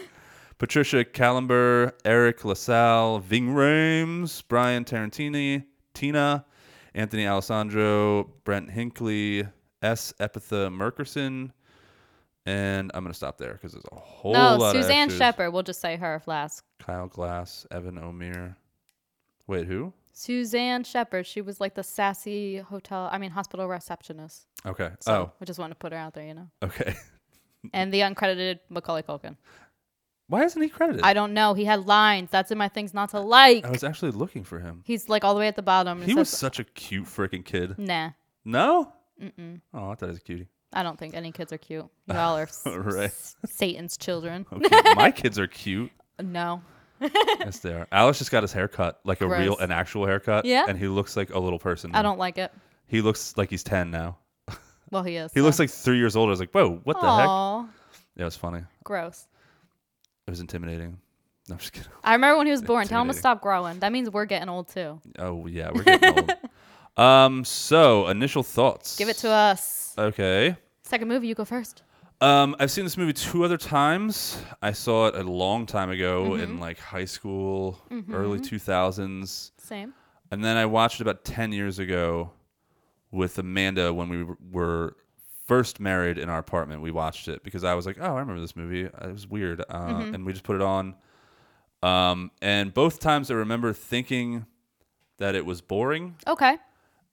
Patricia 0.59 1.05
Kalember, 1.05 1.93
Eric 2.05 2.45
LaSalle, 2.45 3.19
Ving 3.19 3.49
Rhames, 3.49 4.43
Brian 4.49 4.85
Tarantina, 4.85 5.65
Tina, 5.93 6.45
Anthony 6.95 7.27
Alessandro, 7.27 8.31
Brent 8.45 8.71
Hinkley, 8.71 9.51
S. 9.83 10.13
Epatha 10.21 10.71
Merkerson, 10.71 11.51
and 12.47 12.91
I'm 12.95 13.05
gonna 13.05 13.15
stop 13.15 13.39
there 13.39 13.55
because 13.55 13.73
there's 13.73 13.85
a 13.93 13.97
whole 13.97 14.33
No, 14.33 14.57
lot 14.57 14.77
of 14.77 14.83
Suzanne. 14.83 15.11
Shepard. 15.11 15.53
We'll 15.53 15.63
just 15.63 15.81
say 15.81 15.97
her 15.97 16.23
last. 16.27 16.63
Kyle 16.79 17.09
Gass, 17.09 17.67
Evan 17.71 17.99
O'Meara. 17.99 18.57
Wait, 19.47 19.67
who? 19.67 19.93
Suzanne 20.13 20.83
Shepard. 20.83 21.27
She 21.27 21.43
was 21.43 21.61
like 21.61 21.75
the 21.75 21.83
sassy 21.83 22.59
hotel, 22.59 23.09
I 23.13 23.19
mean, 23.19 23.31
hospital 23.31 23.69
receptionist. 23.69 24.47
Okay. 24.65 24.91
So 25.01 25.13
oh, 25.13 25.33
I 25.41 25.45
just 25.45 25.59
want 25.59 25.73
to 25.73 25.77
put 25.77 25.93
her 25.93 25.99
out 25.99 26.15
there, 26.15 26.25
you 26.27 26.35
know. 26.35 26.49
okay. 26.63 26.95
And 27.73 27.93
the 27.93 28.01
uncredited 28.01 28.61
Macaulay 28.69 29.03
Culkin. 29.03 29.37
Why 30.29 30.45
isn't 30.45 30.61
he 30.63 30.69
credited? 30.69 31.03
I 31.03 31.15
don't 31.15 31.35
know. 31.35 31.53
He 31.55 31.65
had 31.65 31.85
lines. 31.85 32.31
That's 32.31 32.53
in 32.53 32.59
my 32.59 32.69
things 32.69 32.95
not 32.95 33.09
to 33.11 33.19
like. 33.21 33.65
I 33.65 33.71
was 33.71 33.83
actually 33.83 34.13
looking 34.13 34.45
for 34.45 34.61
him. 34.61 34.83
He's 34.85 35.09
like 35.09 35.25
all 35.25 35.35
the 35.35 35.41
way 35.41 35.49
at 35.49 35.57
the 35.57 35.63
bottom. 35.63 36.01
He 36.03 36.15
was 36.15 36.29
such 36.29 36.61
a 36.61 36.65
cute 36.65 37.07
freaking 37.07 37.45
kid. 37.45 37.77
Nah. 37.77 38.11
No? 38.45 38.93
Mm-mm. 39.23 39.61
Oh, 39.75 39.91
I 39.91 39.95
thought 39.95 40.07
he 40.07 40.11
was 40.11 40.19
a 40.19 40.23
cutie. 40.23 40.49
I 40.73 40.83
don't 40.83 40.99
think 40.99 41.15
any 41.15 41.33
kids 41.33 41.53
are 41.53 41.59
cute. 41.59 41.87
You 42.07 42.15
all 42.15 42.37
are 42.37 42.43
s- 42.45 42.63
Right. 42.67 43.05
s- 43.07 43.37
Satan's 43.47 43.97
children. 43.97 44.45
Okay, 44.53 44.95
my 44.95 45.11
kids 45.11 45.39
are 45.39 45.47
cute. 45.47 45.91
No. 46.23 46.63
Yes, 47.01 47.59
they 47.59 47.75
are. 47.75 47.87
Alice 47.93 48.17
just 48.19 48.31
got 48.31 48.43
his 48.43 48.53
haircut, 48.53 49.01
like 49.05 49.21
a 49.21 49.29
real, 49.29 49.57
Gross. 49.57 49.61
an 49.61 49.71
actual 49.71 50.07
haircut. 50.07 50.47
Yeah? 50.47 50.65
And 50.67 50.79
he 50.79 50.89
looks 50.89 51.15
like 51.15 51.29
a 51.31 51.39
little 51.39 51.59
person. 51.59 51.91
I 51.93 51.99
now. 51.99 52.03
don't 52.09 52.19
like 52.19 52.39
it. 52.39 52.51
He 52.87 53.03
looks 53.03 53.37
like 53.37 53.51
he's 53.51 53.63
ten 53.63 53.91
now. 53.91 54.17
Well, 54.91 55.03
he 55.03 55.17
is. 55.17 55.31
He 55.35 55.43
looks 55.43 55.59
like 55.59 55.69
three 55.69 55.99
years 55.99 56.17
old. 56.17 56.29
I 56.29 56.31
was 56.31 56.41
like, 56.41 56.53
whoa, 56.53 56.77
what 56.85 56.95
the 57.01 57.01
heck? 57.17 57.29
Aw, 57.29 57.63
Yeah, 58.17 58.23
it 58.23 58.25
was 58.25 58.37
funny. 58.37 58.63
Gross. 58.83 59.27
It 60.27 60.31
was 60.31 60.41
intimidating. 60.41 60.97
No, 61.49 61.55
I'm 61.55 61.59
just 61.59 61.73
kidding. 61.75 61.91
I 62.03 62.13
remember 62.15 62.39
when 62.39 62.47
he 62.47 62.51
was 62.53 62.63
born. 62.63 62.87
Tell 62.87 63.03
him 63.03 63.09
to 63.09 63.11
Intimidating. 63.11 63.21
stop 63.21 63.43
growing. 63.43 63.79
That 63.81 63.93
means 63.93 64.09
we're 64.09 64.25
getting 64.25 64.49
old 64.49 64.69
too. 64.69 64.99
Oh 65.19 65.47
yeah, 65.49 65.71
we're 65.75 65.83
getting 65.83 66.15
old. 66.19 66.33
Um, 66.97 67.45
so 67.45 68.09
initial 68.09 68.43
thoughts. 68.43 68.97
Give 68.97 69.09
it 69.09 69.17
to 69.19 69.31
us. 69.31 69.95
Okay. 69.99 70.57
Second 70.83 71.09
movie, 71.09 71.27
you 71.29 71.35
go 71.35 71.45
first. 71.45 71.83
Um, 72.21 72.57
I've 72.59 72.71
seen 72.71 72.85
this 72.85 72.97
movie 72.97 73.13
two 73.13 73.45
other 73.45 73.59
times. 73.59 74.43
I 74.63 74.73
saw 74.73 75.09
it 75.09 75.15
a 75.17 75.23
long 75.23 75.67
time 75.67 75.91
ago 75.91 76.31
Mm-hmm. 76.31 76.43
in 76.43 76.61
like 76.61 76.79
high 76.79 77.05
school, 77.05 77.79
early 78.11 78.41
two 78.41 78.59
thousands, 78.59 79.53
Same. 79.59 79.93
and 80.31 80.43
then 80.43 80.57
I 80.57 80.65
watched 80.65 81.01
it 81.01 81.03
about 81.03 81.25
ten 81.27 81.53
years 81.53 81.79
ago 81.79 82.31
with 83.11 83.39
Amanda 83.39 83.93
when 83.93 84.09
we 84.09 84.25
were 84.51 84.97
first 85.47 85.79
married 85.79 86.17
in 86.17 86.31
our 86.31 86.39
apartment. 86.39 86.81
We 86.81 86.91
watched 86.91 87.29
it 87.29 87.43
because 87.45 87.65
I 87.65 87.75
was 87.75 87.85
like, 87.85 87.99
"Oh, 88.01 88.17
I 88.17 88.21
remember 88.21 88.41
this 88.41 88.57
movie. 88.57 88.85
It 88.85 89.13
was 89.13 89.27
weird," 89.29 89.61
uh, 89.61 89.65
Mm-hmm. 89.75 90.15
and 90.15 90.25
we 90.25 90.33
just 90.33 90.45
put 90.45 90.57
it 90.57 90.63
on. 90.63 90.95
Um, 91.83 92.31
and 92.41 92.73
both 92.73 92.99
times 92.99 93.31
I 93.31 93.35
remember 93.35 93.75
thinking 93.75 94.47
that 95.19 95.35
it 95.35 95.45
was 95.45 95.61
boring 95.61 96.17
Okay. 96.27 96.57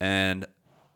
And 0.03 0.45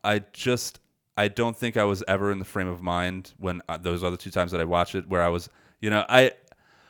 I 0.03 0.19
just 0.33 0.79
I 1.15 1.29
don't 1.29 1.55
think 1.55 1.77
I 1.77 1.85
was 1.85 2.03
ever 2.09 2.29
in 2.31 2.39
the 2.39 2.45
frame 2.45 2.67
of 2.67 2.81
mind 2.81 3.33
when 3.37 3.61
uh, 3.69 3.77
those 3.77 4.03
other 4.03 4.17
two 4.17 4.29
times 4.29 4.51
that 4.51 4.59
I 4.59 4.65
watched 4.65 4.95
it 4.95 5.07
where 5.07 5.23
I 5.23 5.29
was 5.29 5.49
you 5.79 5.89
know 5.89 6.05
I 6.09 6.33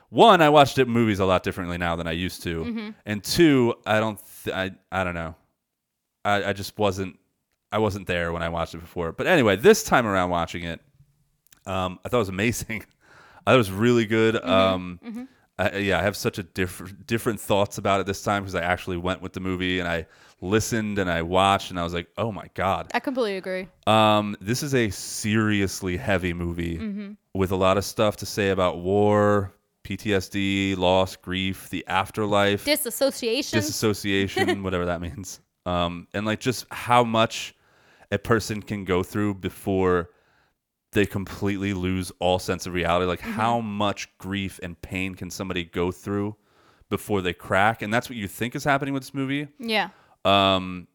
one 0.10 0.42
I 0.42 0.50
watched 0.50 0.80
it 0.80 0.88
movies 0.88 1.20
a 1.20 1.26
lot 1.26 1.44
differently 1.44 1.78
now 1.78 1.96
than 1.96 2.08
I 2.08 2.14
used 2.14 2.42
to. 2.44 2.94
And 3.06 3.24
two 3.24 3.76
I 3.86 4.00
don't 4.00 4.20
th- 4.44 4.56
I 4.56 4.72
I 4.92 5.04
don't 5.04 5.14
know. 5.14 5.36
I 6.26 6.46
I 6.46 6.54
just 6.54 6.78
wasn't 6.80 7.20
I 7.72 7.78
wasn't 7.78 8.08
there 8.08 8.32
when 8.34 8.42
I 8.42 8.50
watched 8.50 8.74
it 8.74 8.80
before. 8.80 9.12
But 9.12 9.28
anyway 9.28 9.56
this 9.56 9.84
time 9.84 10.08
around 10.08 10.32
watching 10.32 10.64
it 10.64 10.82
um 11.68 12.00
I 12.04 12.10
thought 12.10 12.18
it 12.18 12.28
was 12.28 12.30
amazing. 12.30 12.84
I 13.46 13.52
thought 13.52 13.56
it 13.56 13.58
was 13.58 13.72
really 13.72 14.06
good. 14.06 14.44
Um 14.44 15.00
I, 15.60 15.78
yeah, 15.78 16.00
I 16.00 16.04
have 16.04 16.16
such 16.16 16.38
a 16.38 16.44
different 16.44 17.08
different 17.08 17.40
thoughts 17.40 17.78
about 17.78 18.00
it 18.00 18.06
this 18.06 18.22
time 18.22 18.44
because 18.44 18.56
I 18.56 18.62
actually 18.62 18.98
went 18.98 19.22
with 19.22 19.34
the 19.34 19.40
movie 19.40 19.80
and 19.80 19.88
I 19.90 20.06
listened 20.40 21.00
and 21.00 21.10
I 21.10 21.24
watched 21.24 21.72
and 21.72 21.80
I 21.80 21.84
was 21.84 21.94
like, 21.96 22.08
oh 22.18 22.32
my 22.32 22.48
god, 22.54 22.92
I 22.94 23.00
completely 23.00 23.38
agree. 23.38 23.68
um, 23.88 24.36
this 24.40 24.62
is 24.62 24.76
a 24.76 24.90
seriously 24.92 25.98
heavy 25.98 26.34
movie 26.34 26.78
Mm-hmm. 26.78 27.12
with 27.34 27.52
a 27.52 27.56
lot 27.56 27.78
of 27.78 27.86
stuff 27.86 28.18
to 28.18 28.26
say 28.28 28.50
about 28.50 28.78
war, 28.80 29.54
PTSD, 29.84 30.78
loss, 30.78 31.16
grief, 31.16 31.70
the 31.70 31.84
afterlife, 31.88 32.64
Disassociation. 32.66 33.58
disassociation, 33.58 34.62
whatever 34.68 34.86
that 34.86 35.02
means, 35.02 35.40
um, 35.66 36.08
and 36.14 36.26
like 36.26 36.40
just 36.40 36.66
how 36.72 37.04
much 37.04 37.56
a 38.12 38.18
person 38.20 38.62
can 38.62 38.86
go 38.86 39.02
through 39.04 39.34
before 39.34 40.10
they 40.92 41.06
completely 41.06 41.74
lose 41.74 42.12
all 42.20 42.40
sense 42.40 42.66
of 42.66 42.74
reality. 42.74 43.06
Like 43.06 43.20
how 43.20 43.60
much 43.60 44.16
grief 44.18 44.60
and 44.64 44.82
pain 44.82 45.16
can 45.16 45.30
somebody 45.30 45.64
go 45.64 45.92
through 45.92 46.36
before 46.90 47.22
they 47.22 47.34
crack? 47.34 47.82
And 47.82 47.94
that's 47.94 48.10
what 48.10 48.18
you 48.18 48.28
think 48.28 48.56
is 48.56 48.64
happening 48.64 48.94
with 48.94 49.04
this 49.04 49.14
movie. 49.14 49.48
yeah. 49.60 49.90
Um, 50.26 50.88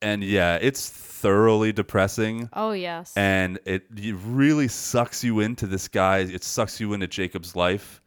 and 0.00 0.22
yeah, 0.22 0.58
it's 0.60 0.88
thoroughly 0.88 1.72
depressing. 1.72 2.48
Oh 2.52 2.70
yes. 2.72 3.12
And 3.16 3.58
it, 3.64 3.84
it 3.96 4.14
really 4.24 4.68
sucks 4.68 5.24
you 5.24 5.40
into 5.40 5.66
this 5.66 5.88
guy. 5.88 6.18
It 6.18 6.44
sucks 6.44 6.78
you 6.80 6.92
into 6.92 7.08
Jacob's 7.08 7.56
life, 7.56 8.00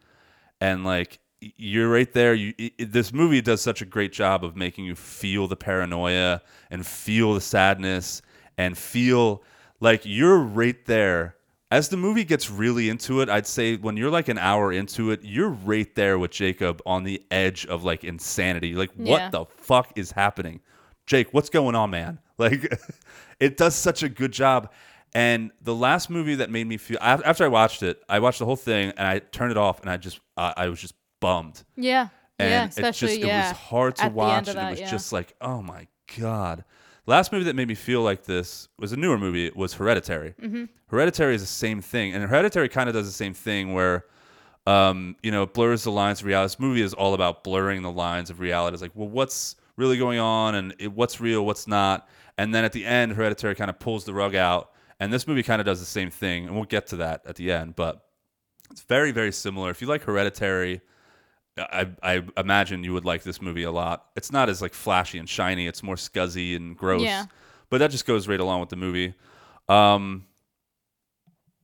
and 0.61 0.85
like 0.85 1.19
you're 1.41 1.89
right 1.89 2.11
there. 2.13 2.33
You 2.33 2.53
i 2.59 2.71
i- 2.79 2.83
this 2.85 3.11
movie 3.11 3.41
does 3.41 3.61
such 3.61 3.81
a 3.81 3.85
great 3.85 4.13
job 4.13 4.45
of 4.45 4.55
making 4.55 4.85
you 4.85 4.95
feel 4.95 5.47
the 5.49 5.57
paranoia 5.57 6.41
and 6.69 6.85
feel 6.85 7.33
the 7.33 7.41
sadness 7.41 8.21
and 8.57 8.77
feel 8.77 9.43
like 9.81 10.01
you're 10.05 10.39
right 10.39 10.83
there. 10.85 11.35
As 11.69 11.87
the 11.89 11.95
movie 11.97 12.25
gets 12.25 12.49
really 12.49 12.89
into 12.89 13.21
it, 13.21 13.29
I'd 13.29 13.47
say 13.47 13.77
when 13.77 13.95
you're 13.95 14.09
like 14.11 14.27
an 14.27 14.37
hour 14.37 14.73
into 14.73 15.11
it, 15.11 15.21
you're 15.23 15.49
right 15.49 15.93
there 15.95 16.19
with 16.19 16.31
Jacob 16.31 16.81
on 16.85 17.03
the 17.05 17.21
edge 17.31 17.65
of 17.65 17.83
like 17.83 18.03
insanity. 18.03 18.73
Like, 18.73 18.91
Yeah. 18.97 19.11
what 19.11 19.31
the 19.31 19.45
fuck 19.63 19.93
is 19.97 20.11
happening? 20.11 20.59
Jake, 21.05 21.33
what's 21.33 21.49
going 21.49 21.75
on, 21.75 21.89
man? 21.89 22.19
Like, 22.37 22.73
it 23.39 23.55
does 23.55 23.75
such 23.75 24.01
a 24.01 24.09
good 24.09 24.31
job. 24.31 24.71
And 25.13 25.51
the 25.61 25.75
last 25.75 26.09
movie 26.09 26.33
that 26.35 26.49
made 26.49 26.65
me 26.65 26.77
feel 26.77 26.97
after 27.01 27.43
I 27.43 27.49
watched 27.49 27.83
it, 27.83 28.01
I 28.09 28.17
watched 28.19 28.39
the 28.39 28.45
whole 28.45 28.55
thing 28.55 28.93
and 28.97 29.07
I 29.07 29.19
turned 29.19 29.51
it 29.51 29.57
off 29.57 29.81
and 29.81 29.89
I 29.91 29.97
just 29.97 30.19
I 30.35 30.53
I 30.57 30.69
was 30.69 30.79
just 30.81 30.95
bummed. 31.19 31.63
yeah. 31.75 32.07
And 32.39 32.49
yeah. 32.49 32.63
it 32.63 32.69
Especially 32.69 33.07
just 33.09 33.19
yeah. 33.19 33.45
it 33.45 33.49
was 33.49 33.57
hard 33.57 33.95
to 33.97 34.05
At 34.05 34.13
watch 34.13 34.47
and 34.47 34.57
it 34.57 34.69
was 34.71 34.79
yeah. 34.79 34.89
just 34.89 35.13
like, 35.13 35.35
oh 35.39 35.61
my 35.61 35.87
god. 36.19 36.63
Last 37.07 37.31
movie 37.31 37.45
that 37.45 37.55
made 37.55 37.67
me 37.67 37.75
feel 37.75 38.01
like 38.01 38.25
this 38.25 38.69
was 38.77 38.91
a 38.91 38.97
newer 38.97 39.17
movie. 39.17 39.47
It 39.47 39.55
was 39.55 39.73
Hereditary. 39.73 40.35
Mm-hmm. 40.41 40.65
Hereditary 40.87 41.35
is 41.35 41.41
the 41.41 41.47
same 41.47 41.81
thing, 41.81 42.13
and 42.13 42.23
Hereditary 42.23 42.69
kind 42.69 42.87
of 42.89 42.93
does 42.93 43.07
the 43.07 43.11
same 43.11 43.33
thing 43.33 43.73
where, 43.73 44.05
um, 44.67 45.15
you 45.23 45.31
know, 45.31 45.43
it 45.43 45.53
blurs 45.53 45.83
the 45.83 45.91
lines 45.91 46.21
of 46.21 46.27
reality. 46.27 46.45
This 46.45 46.59
movie 46.59 46.81
is 46.81 46.93
all 46.93 47.13
about 47.13 47.43
blurring 47.43 47.81
the 47.81 47.91
lines 47.91 48.29
of 48.29 48.39
reality. 48.39 48.75
It's 48.75 48.81
like, 48.81 48.91
well, 48.93 49.09
what's 49.09 49.55
really 49.77 49.97
going 49.97 50.19
on, 50.19 50.55
and 50.55 50.75
it, 50.77 50.91
what's 50.91 51.19
real, 51.19 51.45
what's 51.45 51.67
not, 51.67 52.07
and 52.37 52.53
then 52.53 52.63
at 52.63 52.71
the 52.71 52.85
end, 52.85 53.13
Hereditary 53.13 53.55
kind 53.55 53.69
of 53.69 53.79
pulls 53.79 54.05
the 54.05 54.13
rug 54.13 54.35
out, 54.35 54.71
and 54.99 55.11
this 55.11 55.27
movie 55.27 55.43
kind 55.43 55.59
of 55.59 55.65
does 55.65 55.79
the 55.79 55.85
same 55.85 56.11
thing, 56.11 56.45
and 56.45 56.55
we'll 56.55 56.65
get 56.65 56.87
to 56.87 56.97
that 56.97 57.21
at 57.25 57.35
the 57.35 57.51
end, 57.51 57.75
but 57.75 58.05
it's 58.69 58.83
very, 58.83 59.11
very 59.11 59.31
similar. 59.31 59.69
If 59.71 59.81
you 59.81 59.87
like 59.87 60.03
Hereditary. 60.03 60.81
I, 61.57 61.89
I 62.01 62.23
imagine 62.37 62.83
you 62.83 62.93
would 62.93 63.05
like 63.05 63.23
this 63.23 63.41
movie 63.41 63.63
a 63.63 63.71
lot. 63.71 64.05
It's 64.15 64.31
not 64.31 64.47
as 64.49 64.61
like 64.61 64.73
flashy 64.73 65.17
and 65.17 65.27
shiny. 65.27 65.67
It's 65.67 65.83
more 65.83 65.95
scuzzy 65.95 66.55
and 66.55 66.77
gross. 66.77 67.01
Yeah. 67.01 67.25
But 67.69 67.79
that 67.79 67.91
just 67.91 68.05
goes 68.05 68.27
right 68.27 68.39
along 68.39 68.61
with 68.61 68.69
the 68.69 68.75
movie. 68.77 69.13
Um, 69.69 70.25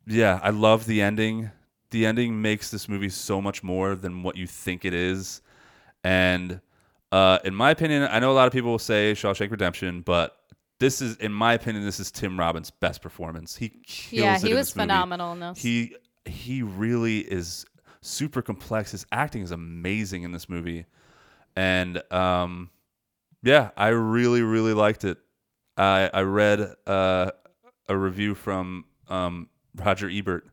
yeah, 0.05 0.39
I 0.41 0.49
love 0.51 0.85
the 0.85 1.01
ending. 1.01 1.51
The 1.91 2.05
ending 2.05 2.41
makes 2.41 2.69
this 2.71 2.87
movie 2.89 3.09
so 3.09 3.41
much 3.41 3.63
more 3.63 3.95
than 3.95 4.23
what 4.23 4.35
you 4.35 4.47
think 4.47 4.85
it 4.85 4.93
is. 4.93 5.41
And 6.03 6.61
uh, 7.11 7.39
in 7.43 7.55
my 7.55 7.71
opinion, 7.71 8.07
I 8.09 8.19
know 8.19 8.31
a 8.31 8.33
lot 8.35 8.47
of 8.47 8.53
people 8.53 8.71
will 8.71 8.79
say 8.79 9.13
Shawshank 9.13 9.51
Redemption, 9.51 10.01
but 10.01 10.37
this 10.79 11.01
is, 11.01 11.15
in 11.17 11.31
my 11.33 11.53
opinion, 11.53 11.85
this 11.85 11.99
is 11.99 12.11
Tim 12.11 12.39
Robbins' 12.39 12.71
best 12.71 13.01
performance. 13.01 13.55
He 13.55 13.69
kills 13.85 14.11
Yeah, 14.11 14.37
he 14.39 14.53
was 14.53 14.67
this 14.67 14.75
movie. 14.75 14.83
phenomenal 14.83 15.33
in 15.33 15.39
this. 15.39 15.59
He 15.61 15.95
he 16.25 16.61
really 16.61 17.19
is 17.19 17.65
super 18.07 18.41
complex. 18.41 18.91
His 18.91 19.05
acting 19.11 19.41
is 19.43 19.51
amazing 19.51 20.23
in 20.23 20.31
this 20.31 20.49
movie, 20.49 20.85
and 21.55 22.01
um, 22.11 22.69
yeah, 23.43 23.71
I 23.77 23.89
really 23.89 24.41
really 24.41 24.73
liked 24.73 25.03
it. 25.03 25.17
I 25.77 26.09
I 26.13 26.21
read 26.21 26.73
uh, 26.87 27.31
a 27.87 27.97
review 27.97 28.33
from 28.35 28.85
um, 29.07 29.49
Roger 29.75 30.09
Ebert, 30.09 30.47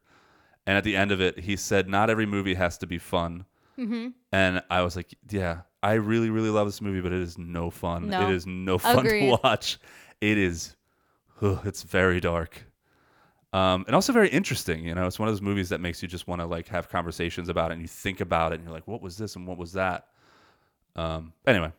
and 0.66 0.76
at 0.76 0.84
the 0.84 0.96
end 0.96 1.12
of 1.12 1.20
it, 1.20 1.38
he 1.38 1.56
said, 1.56 1.88
"Not 1.88 2.10
every 2.10 2.26
movie 2.26 2.54
has 2.54 2.78
to 2.78 2.86
be 2.86 2.98
fun." 2.98 3.44
Mm-hmm. 3.78 4.08
And 4.32 4.62
I 4.70 4.82
was 4.82 4.96
like, 4.96 5.14
"Yeah, 5.30 5.60
I 5.82 5.94
really 5.94 6.30
really 6.30 6.50
love 6.50 6.66
this 6.66 6.80
movie, 6.80 7.00
but 7.00 7.12
it 7.12 7.20
is 7.20 7.38
no 7.38 7.70
fun. 7.70 8.08
No. 8.08 8.28
It 8.28 8.34
is 8.34 8.46
no 8.46 8.78
fun 8.78 9.06
Agreed. 9.06 9.30
to 9.30 9.38
watch. 9.42 9.78
It 10.20 10.38
is, 10.38 10.76
ugh, 11.40 11.60
it's 11.64 11.82
very 11.82 12.20
dark." 12.20 12.64
Um, 13.54 13.84
and 13.86 13.94
also 13.94 14.12
very 14.12 14.28
interesting. 14.30 14.84
You 14.84 14.96
know, 14.96 15.06
it's 15.06 15.18
one 15.18 15.28
of 15.28 15.32
those 15.34 15.40
movies 15.40 15.68
that 15.68 15.80
makes 15.80 16.02
you 16.02 16.08
just 16.08 16.26
want 16.26 16.40
to 16.40 16.46
like 16.46 16.66
have 16.68 16.88
conversations 16.88 17.48
about 17.48 17.70
it, 17.70 17.74
and 17.74 17.82
you 17.82 17.88
think 17.88 18.20
about 18.20 18.52
it, 18.52 18.56
and 18.56 18.64
you're 18.64 18.74
like, 18.74 18.88
"What 18.88 19.00
was 19.00 19.16
this 19.16 19.36
and 19.36 19.46
what 19.46 19.56
was 19.58 19.72
that?" 19.74 20.08
Um, 20.96 21.32
anyway, 21.46 21.70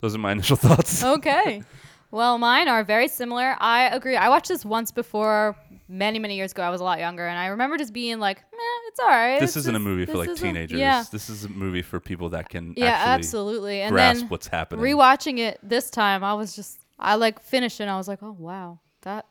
those 0.00 0.14
are 0.14 0.18
my 0.18 0.32
initial 0.36 0.56
thoughts. 0.56 1.04
okay. 1.04 1.62
Well, 2.10 2.38
mine 2.38 2.68
are 2.68 2.82
very 2.82 3.08
similar. 3.08 3.56
I 3.58 3.88
agree. 3.88 4.16
I 4.16 4.28
watched 4.30 4.48
this 4.48 4.64
once 4.64 4.90
before, 4.90 5.54
many, 5.88 6.18
many 6.18 6.36
years 6.36 6.52
ago. 6.52 6.62
I 6.62 6.70
was 6.70 6.80
a 6.80 6.84
lot 6.84 6.98
younger, 6.98 7.26
and 7.26 7.38
I 7.38 7.48
remember 7.48 7.76
just 7.76 7.92
being 7.92 8.18
like, 8.18 8.38
"Meh, 8.38 8.88
it's 8.88 9.00
all 9.00 9.08
right." 9.08 9.38
this 9.38 9.50
It's 9.50 9.58
isn't 9.58 9.74
a 9.76 9.78
movie 9.78 10.06
for 10.06 10.16
like 10.16 10.34
teenagers. 10.34 10.78
Yeah. 10.80 11.04
This 11.12 11.28
is 11.28 11.44
a 11.44 11.50
movie 11.50 11.82
for 11.82 12.00
people 12.00 12.30
that 12.30 12.48
can 12.48 12.72
Yeah, 12.74 13.02
absolutely. 13.04 13.82
And 13.82 13.92
grasp 13.92 14.20
then 14.20 14.28
what's 14.30 14.46
happening. 14.46 14.82
rewatching 14.82 15.40
it 15.40 15.58
this 15.62 15.90
time, 15.90 16.24
I 16.24 16.32
was 16.32 16.56
just, 16.56 16.78
I 16.98 17.16
like 17.16 17.42
finished 17.42 17.80
and 17.80 17.90
I 17.90 17.98
was 17.98 18.08
like, 18.08 18.22
oh 18.22 18.34
wow, 18.38 18.78
that 19.02 19.26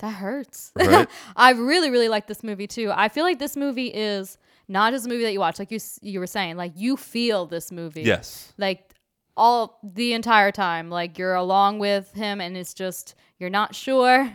that 0.00 0.10
hurts. 0.10 0.72
Right. 0.76 1.08
I 1.36 1.50
really, 1.52 1.90
really 1.90 2.08
like 2.08 2.26
this 2.26 2.42
movie 2.42 2.66
too. 2.66 2.92
I 2.94 3.08
feel 3.08 3.24
like 3.24 3.38
this 3.38 3.56
movie 3.56 3.88
is 3.88 4.38
not 4.68 4.92
just 4.92 5.06
a 5.06 5.08
movie 5.08 5.24
that 5.24 5.32
you 5.32 5.40
watch, 5.40 5.58
like 5.58 5.70
you 5.70 5.78
you 6.02 6.20
were 6.20 6.26
saying, 6.26 6.56
like 6.56 6.72
you 6.74 6.96
feel 6.96 7.46
this 7.46 7.70
movie. 7.70 8.02
Yes. 8.02 8.52
Like 8.58 8.94
all 9.36 9.78
the 9.82 10.12
entire 10.12 10.52
time, 10.52 10.90
like 10.90 11.18
you're 11.18 11.34
along 11.34 11.78
with 11.78 12.12
him, 12.12 12.40
and 12.40 12.56
it's 12.56 12.74
just 12.74 13.14
you're 13.38 13.50
not 13.50 13.74
sure, 13.74 14.30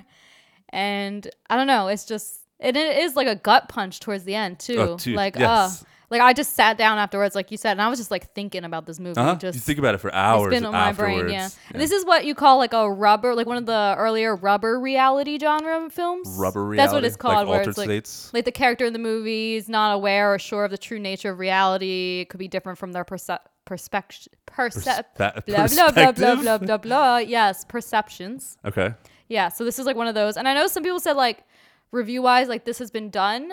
and 0.70 1.30
I 1.50 1.56
don't 1.56 1.68
know. 1.68 1.88
It's 1.88 2.06
just 2.06 2.42
and 2.60 2.76
it 2.78 2.98
is 2.98 3.16
like 3.16 3.28
a 3.28 3.36
gut 3.36 3.70
punch 3.70 4.00
towards 4.00 4.24
the 4.24 4.36
end 4.36 4.60
too. 4.60 4.80
Oh, 4.80 4.98
like 5.08 5.36
yes. 5.36 5.84
uh 5.84 5.86
like 6.10 6.22
I 6.22 6.34
just 6.34 6.54
sat 6.56 6.78
down 6.78 6.98
afterwards, 6.98 7.36
like 7.36 7.52
you 7.52 7.58
said, 7.58 7.72
and 7.72 7.82
I 7.82 7.88
was 7.90 8.00
just 8.00 8.12
like 8.12 8.32
thinking 8.34 8.64
about 8.64 8.86
this 8.86 9.00
movie. 9.00 9.20
Uh-huh. 9.20 9.36
Just 9.36 9.56
you 9.56 9.62
think 9.62 9.80
about 9.80 9.96
it 9.96 10.00
for 10.00 10.14
hours. 10.14 10.54
it's 10.54 10.56
been 10.62 10.66
on 10.66 10.74
my 10.74 10.92
brain, 10.92 11.20
afterwards. 11.20 11.34
yeah. 11.34 11.50
And 11.72 11.82
this 11.82 11.92
is 11.92 12.06
what 12.06 12.26
you 12.26 12.36
call 12.36 12.58
like 12.58 12.74
a 12.74 12.90
rubber, 12.90 13.34
like 13.36 13.48
one 13.48 13.58
of 13.58 13.66
the 13.66 13.96
earlier 13.98 14.36
rubber 14.36 14.80
reality 14.80 15.40
genre 15.40 15.90
films. 15.90 16.28
Rubber 16.38 16.64
reality. 16.64 16.78
That's 16.78 16.94
what 16.94 17.04
it's 17.04 17.16
called. 17.18 17.48
Like 17.48 17.48
where 17.48 17.70
it's 17.70 17.78
like, 17.78 17.88
states? 17.88 18.32
like 18.34 18.46
the 18.46 18.52
character 18.52 18.86
in 18.86 18.94
the 18.94 19.00
movie 19.00 19.56
is 19.56 19.68
not 19.68 19.94
aware 19.94 20.34
or 20.34 20.40
sure 20.40 20.66
of 20.66 20.72
the 20.72 20.78
true 20.78 21.00
nature 21.00 21.32
of 21.32 21.40
reality. 21.40 22.22
It 22.22 22.30
could 22.30 22.40
be 22.40 22.48
different 22.48 22.78
from 22.78 22.92
their 22.92 23.04
perce- 23.04 23.30
perspective. 23.66 24.28
Percep- 24.48 25.04
Perspe- 25.18 25.18
blah, 25.18 25.32
blah, 25.32 25.68
blah, 25.68 25.68
blah, 25.68 26.12
perspective? 26.12 26.42
blah, 26.44 26.58
blah, 26.60 26.78
blah. 26.78 27.18
Yes, 27.18 27.66
perceptions. 27.66 28.58
Okay. 28.64 28.94
Yeah, 29.28 29.50
so 29.50 29.66
this 29.66 29.80
is 29.80 29.86
like 29.86 29.96
one 29.96 30.08
of 30.08 30.14
those. 30.16 30.38
And 30.38 30.48
I 30.48 30.54
know 30.54 30.68
some 30.68 30.84
people 30.84 31.00
said 31.00 31.14
like 31.14 31.44
review 31.92 32.22
wise, 32.22 32.48
like 32.48 32.64
this 32.66 32.78
has 32.80 32.92
been 32.92 33.10
done, 33.10 33.52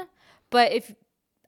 but 0.50 0.70
if 0.72 0.94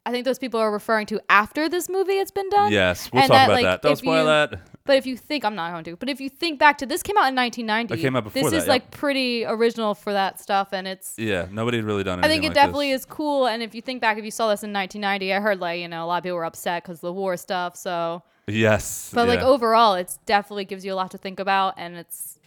I 0.06 0.10
think 0.10 0.24
those 0.26 0.39
people 0.39 0.60
are 0.60 0.70
referring 0.70 1.06
to 1.06 1.20
after 1.31 1.68
this 1.68 1.89
movie 1.89 2.14
it's 2.18 2.31
been 2.31 2.48
done. 2.51 2.72
Yes, 2.72 3.10
we'll 3.12 3.22
And 3.22 3.28
talk 3.31 3.36
that, 3.36 3.44
about 3.47 3.55
like, 3.55 3.64
that. 3.64 3.82
Don't 3.82 3.97
spoil 3.97 4.20
you- 4.20 4.26
that. 4.26 4.60
But 4.86 4.98
if 4.98 5.06
you 5.06 5.16
think 5.16 5.47
I'm 5.47 5.55
not 5.55 5.72
going 5.72 5.82
to, 5.85 5.97
but 5.97 6.10
if 6.10 6.20
you 6.20 6.28
think 6.28 6.59
back 6.59 6.76
to 6.76 6.85
this 6.85 7.02
came 7.02 7.16
out 7.16 7.26
in 7.28 7.35
1990. 7.35 7.94
It 7.94 8.02
came 8.02 8.14
out 8.16 8.24
before 8.24 8.43
This 8.43 8.51
that, 8.51 8.56
is 8.59 8.62
yep. 8.64 8.68
like 8.68 8.90
pretty 8.90 9.43
original 9.47 9.94
for 9.94 10.12
that 10.12 10.39
stuff, 10.39 10.74
and 10.74 10.86
it's. 10.86 11.14
Yeah, 11.16 11.47
nobody 11.51 11.78
had 11.78 11.86
really 11.86 12.05
done 12.05 12.18
it. 12.18 12.24
I 12.26 12.28
think 12.28 12.44
it 12.44 12.48
like 12.48 12.55
definitely 12.55 12.93
this. 12.93 13.01
is 13.01 13.06
cool, 13.06 13.47
and 13.47 13.62
if 13.62 13.74
you 13.74 13.81
think 13.81 14.02
back, 14.02 14.18
if 14.18 14.26
you 14.26 14.31
saw 14.31 14.51
this 14.51 14.62
in 14.62 14.74
1990, 14.74 15.32
I 15.32 15.40
heard 15.40 15.59
like 15.59 15.81
you 15.81 15.89
know 15.89 16.05
a 16.05 16.06
lot 16.06 16.18
of 16.18 16.24
people 16.24 16.36
were 16.36 16.44
upset 16.44 16.82
because 16.82 17.01
the 17.01 17.14
war 17.14 17.39
stuff. 17.39 17.76
So, 17.76 18.22
Yes. 18.47 19.10
but 19.14 19.26
like 19.26 19.40
overall, 19.40 19.94
it's 19.94 20.18
definitely 20.26 20.66
gives 20.66 20.85
you 20.85 20.93
a 20.93 20.97
lot 20.97 21.10
to 21.12 21.18
think 21.18 21.40
about, 21.40 21.74
and 21.78 21.97
it's 21.97 22.39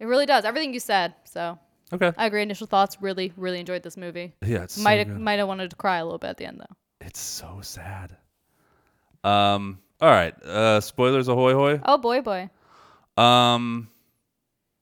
it 0.00 0.06
really 0.06 0.24
does 0.24 0.46
everything 0.46 0.72
you 0.72 0.80
said. 0.80 1.12
So 1.24 1.58
Okay. 1.92 2.12
I 2.16 2.24
agree. 2.24 2.40
Initial 2.40 2.66
thoughts. 2.66 2.96
Really, 3.02 3.34
really 3.36 3.60
enjoyed 3.60 3.82
this 3.82 3.98
movie. 3.98 4.32
Yeah, 4.40 4.62
it's 4.62 4.76
so 4.76 4.82
might 4.82 5.06
have 5.06 5.20
might 5.20 5.38
have 5.38 5.48
wanted 5.48 5.68
to 5.68 5.76
cry 5.76 5.98
a 5.98 6.04
little 6.04 6.18
bit 6.18 6.30
at 6.30 6.36
the 6.38 6.46
end 6.46 6.60
though. 6.60 6.76
It's 7.04 7.20
so 7.20 7.58
sad. 7.62 8.16
Um. 9.22 9.78
All 10.00 10.10
right. 10.10 10.34
Uh. 10.42 10.80
Spoilers. 10.80 11.28
Ahoy 11.28 11.54
hoy. 11.54 11.80
Oh 11.84 11.98
boy, 11.98 12.20
boy. 12.20 12.50
Um. 13.16 13.88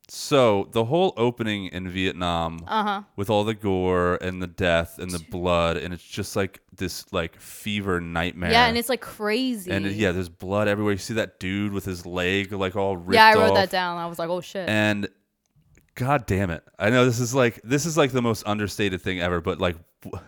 So 0.08 0.68
the 0.72 0.84
whole 0.84 1.14
opening 1.16 1.66
in 1.66 1.88
Vietnam, 1.88 2.64
Uh-huh. 2.66 3.02
with 3.16 3.30
all 3.30 3.44
the 3.44 3.54
gore 3.54 4.16
and 4.20 4.42
the 4.42 4.46
death 4.46 4.98
and 4.98 5.10
the 5.10 5.24
blood, 5.30 5.78
and 5.78 5.94
it's 5.94 6.02
just 6.04 6.36
like 6.36 6.60
this 6.76 7.10
like 7.12 7.40
fever 7.40 7.98
nightmare. 8.00 8.50
Yeah, 8.50 8.66
and 8.66 8.76
it's 8.76 8.90
like 8.90 9.00
crazy. 9.00 9.70
and 9.70 9.86
it- 9.86 9.94
yeah, 9.94 10.12
there's 10.12 10.28
blood 10.28 10.68
everywhere. 10.68 10.92
You 10.92 10.98
see 10.98 11.14
that 11.14 11.40
dude 11.40 11.72
with 11.72 11.86
his 11.86 12.04
leg 12.04 12.52
like 12.52 12.76
all 12.76 12.96
ripped 12.96 13.14
yeah, 13.14 13.26
I 13.26 13.34
wrote 13.34 13.50
off. 13.50 13.54
that 13.54 13.70
down. 13.70 13.96
I 13.96 14.06
was 14.06 14.18
like, 14.18 14.28
oh 14.28 14.42
shit. 14.42 14.68
And 14.68 15.08
god 15.94 16.26
damn 16.26 16.50
it. 16.50 16.62
I 16.78 16.90
know 16.90 17.06
this 17.06 17.20
is 17.20 17.34
like 17.34 17.60
this 17.62 17.86
is 17.86 17.96
like 17.96 18.10
the 18.12 18.22
most 18.22 18.42
understated 18.46 19.00
thing 19.00 19.18
ever, 19.20 19.40
but 19.40 19.60
like 19.60 19.76
w- 20.02 20.22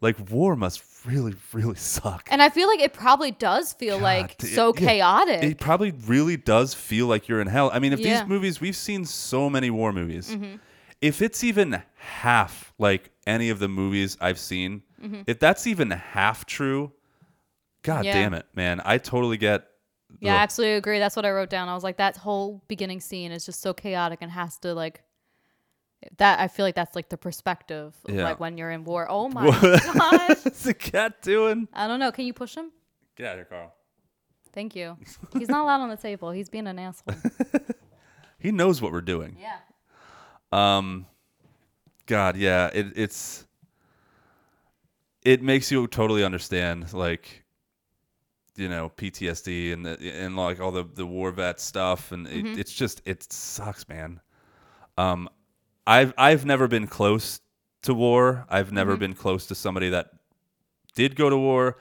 like 0.00 0.16
war 0.30 0.56
must 0.56 0.80
really 1.06 1.34
really 1.52 1.74
suck. 1.76 2.28
And 2.30 2.42
I 2.42 2.48
feel 2.48 2.68
like 2.68 2.80
it 2.80 2.92
probably 2.92 3.30
does 3.32 3.72
feel 3.72 3.98
like 3.98 4.38
d- 4.38 4.46
so 4.48 4.72
chaotic. 4.72 5.42
It 5.42 5.58
probably 5.58 5.90
really 6.06 6.36
does 6.36 6.74
feel 6.74 7.06
like 7.06 7.28
you're 7.28 7.40
in 7.40 7.46
hell. 7.48 7.70
I 7.72 7.78
mean, 7.78 7.92
if 7.92 8.00
Yeah. 8.00 8.20
these 8.20 8.28
movies 8.28 8.60
we've 8.60 8.76
seen 8.76 9.04
so 9.04 9.48
many 9.50 9.70
war 9.70 9.92
movies. 9.92 10.30
Mhm. 10.34 10.60
If 11.00 11.20
it's 11.20 11.42
even 11.42 11.82
half 11.96 12.72
like 12.78 13.10
any 13.26 13.50
of 13.50 13.58
the 13.58 13.68
movies 13.68 14.16
I've 14.20 14.38
seen, 14.38 14.82
Mhm. 15.02 15.24
if 15.26 15.38
that's 15.40 15.66
even 15.66 15.90
half 15.90 16.46
true, 16.46 16.92
god 17.82 18.04
Yeah. 18.04 18.12
damn 18.14 18.34
it, 18.34 18.46
man. 18.54 18.80
I 18.84 18.98
totally 18.98 19.36
get 19.36 19.66
yeah, 20.20 20.34
I 20.34 20.42
absolutely 20.42 20.76
agree. 20.76 20.98
That's 20.98 21.16
what 21.16 21.24
I 21.24 21.30
wrote 21.30 21.48
down. 21.48 21.70
I 21.70 21.74
was 21.74 21.82
like, 21.82 21.96
that 21.96 22.18
whole 22.18 22.62
beginning 22.68 23.00
scene 23.00 23.32
is 23.32 23.46
just 23.46 23.62
so 23.62 23.72
chaotic 23.72 24.18
and 24.20 24.30
has 24.30 24.58
to 24.58 24.74
like 24.74 25.02
that. 26.18 26.40
I 26.40 26.48
feel 26.48 26.64
like 26.64 26.74
that's 26.74 26.94
like 26.96 27.08
the 27.08 27.16
perspective 27.18 27.94
Yeah. 28.08 28.24
like 28.24 28.40
when 28.40 28.58
you're 28.58 28.70
in 28.70 28.84
war. 28.84 29.06
Oh 29.10 29.28
my 29.36 29.46
What- 29.46 29.60
gosh. 29.60 30.44
What's 30.44 30.62
the 30.64 30.74
cat 30.74 31.22
doing? 31.22 31.68
I 31.72 31.86
don't 31.88 31.98
know. 32.00 32.12
Can 32.12 32.26
you 32.26 32.32
push 32.34 32.54
him? 32.56 32.70
Get 33.16 33.26
out 33.26 33.32
of 33.32 33.38
here, 33.38 33.44
Carl. 33.46 33.74
Thank 34.52 34.76
you. 34.76 34.96
He's 35.38 35.48
not 35.48 35.62
allowed 35.64 35.80
on 35.80 35.88
the 35.88 35.96
table. 35.96 36.30
He's 36.30 36.48
being 36.48 36.66
an 36.66 36.78
asshole. 36.78 37.14
He 38.38 38.50
knows 38.50 38.82
what 38.82 38.90
we're 38.90 39.02
doing. 39.02 39.36
Yeah. 39.40 39.58
Um, 40.50 41.06
God, 42.06 42.36
yeah, 42.36 42.70
it, 42.74 42.86
it's 42.96 43.46
it 45.24 45.42
makes 45.42 45.70
you 45.70 45.86
totally 45.86 46.24
understand, 46.24 46.92
like, 46.92 47.44
you 48.56 48.68
know, 48.68 48.90
PTSD 48.96 49.72
and 49.72 49.86
the, 49.86 49.96
and 50.12 50.36
like 50.36 50.58
all 50.60 50.72
the 50.72 50.82
the 50.92 51.06
war 51.06 51.30
vet 51.30 51.60
stuff, 51.60 52.10
and 52.10 52.26
Mhm. 52.26 52.58
it's 52.58 52.72
just 52.74 53.00
it 53.04 53.32
sucks, 53.32 53.88
man. 53.88 54.20
Um, 54.98 55.28
I've 55.86 56.12
I've 56.16 56.44
never 56.44 56.68
been 56.68 56.86
close 56.86 57.40
to 57.82 57.94
war. 57.94 58.46
I've 58.48 58.72
never 58.72 58.96
Mhm. 58.96 59.00
been 59.00 59.14
close 59.14 59.46
to 59.46 59.54
somebody 59.54 59.88
that 59.90 60.10
did 60.94 61.16
go 61.16 61.28
to 61.30 61.36
war. 61.36 61.78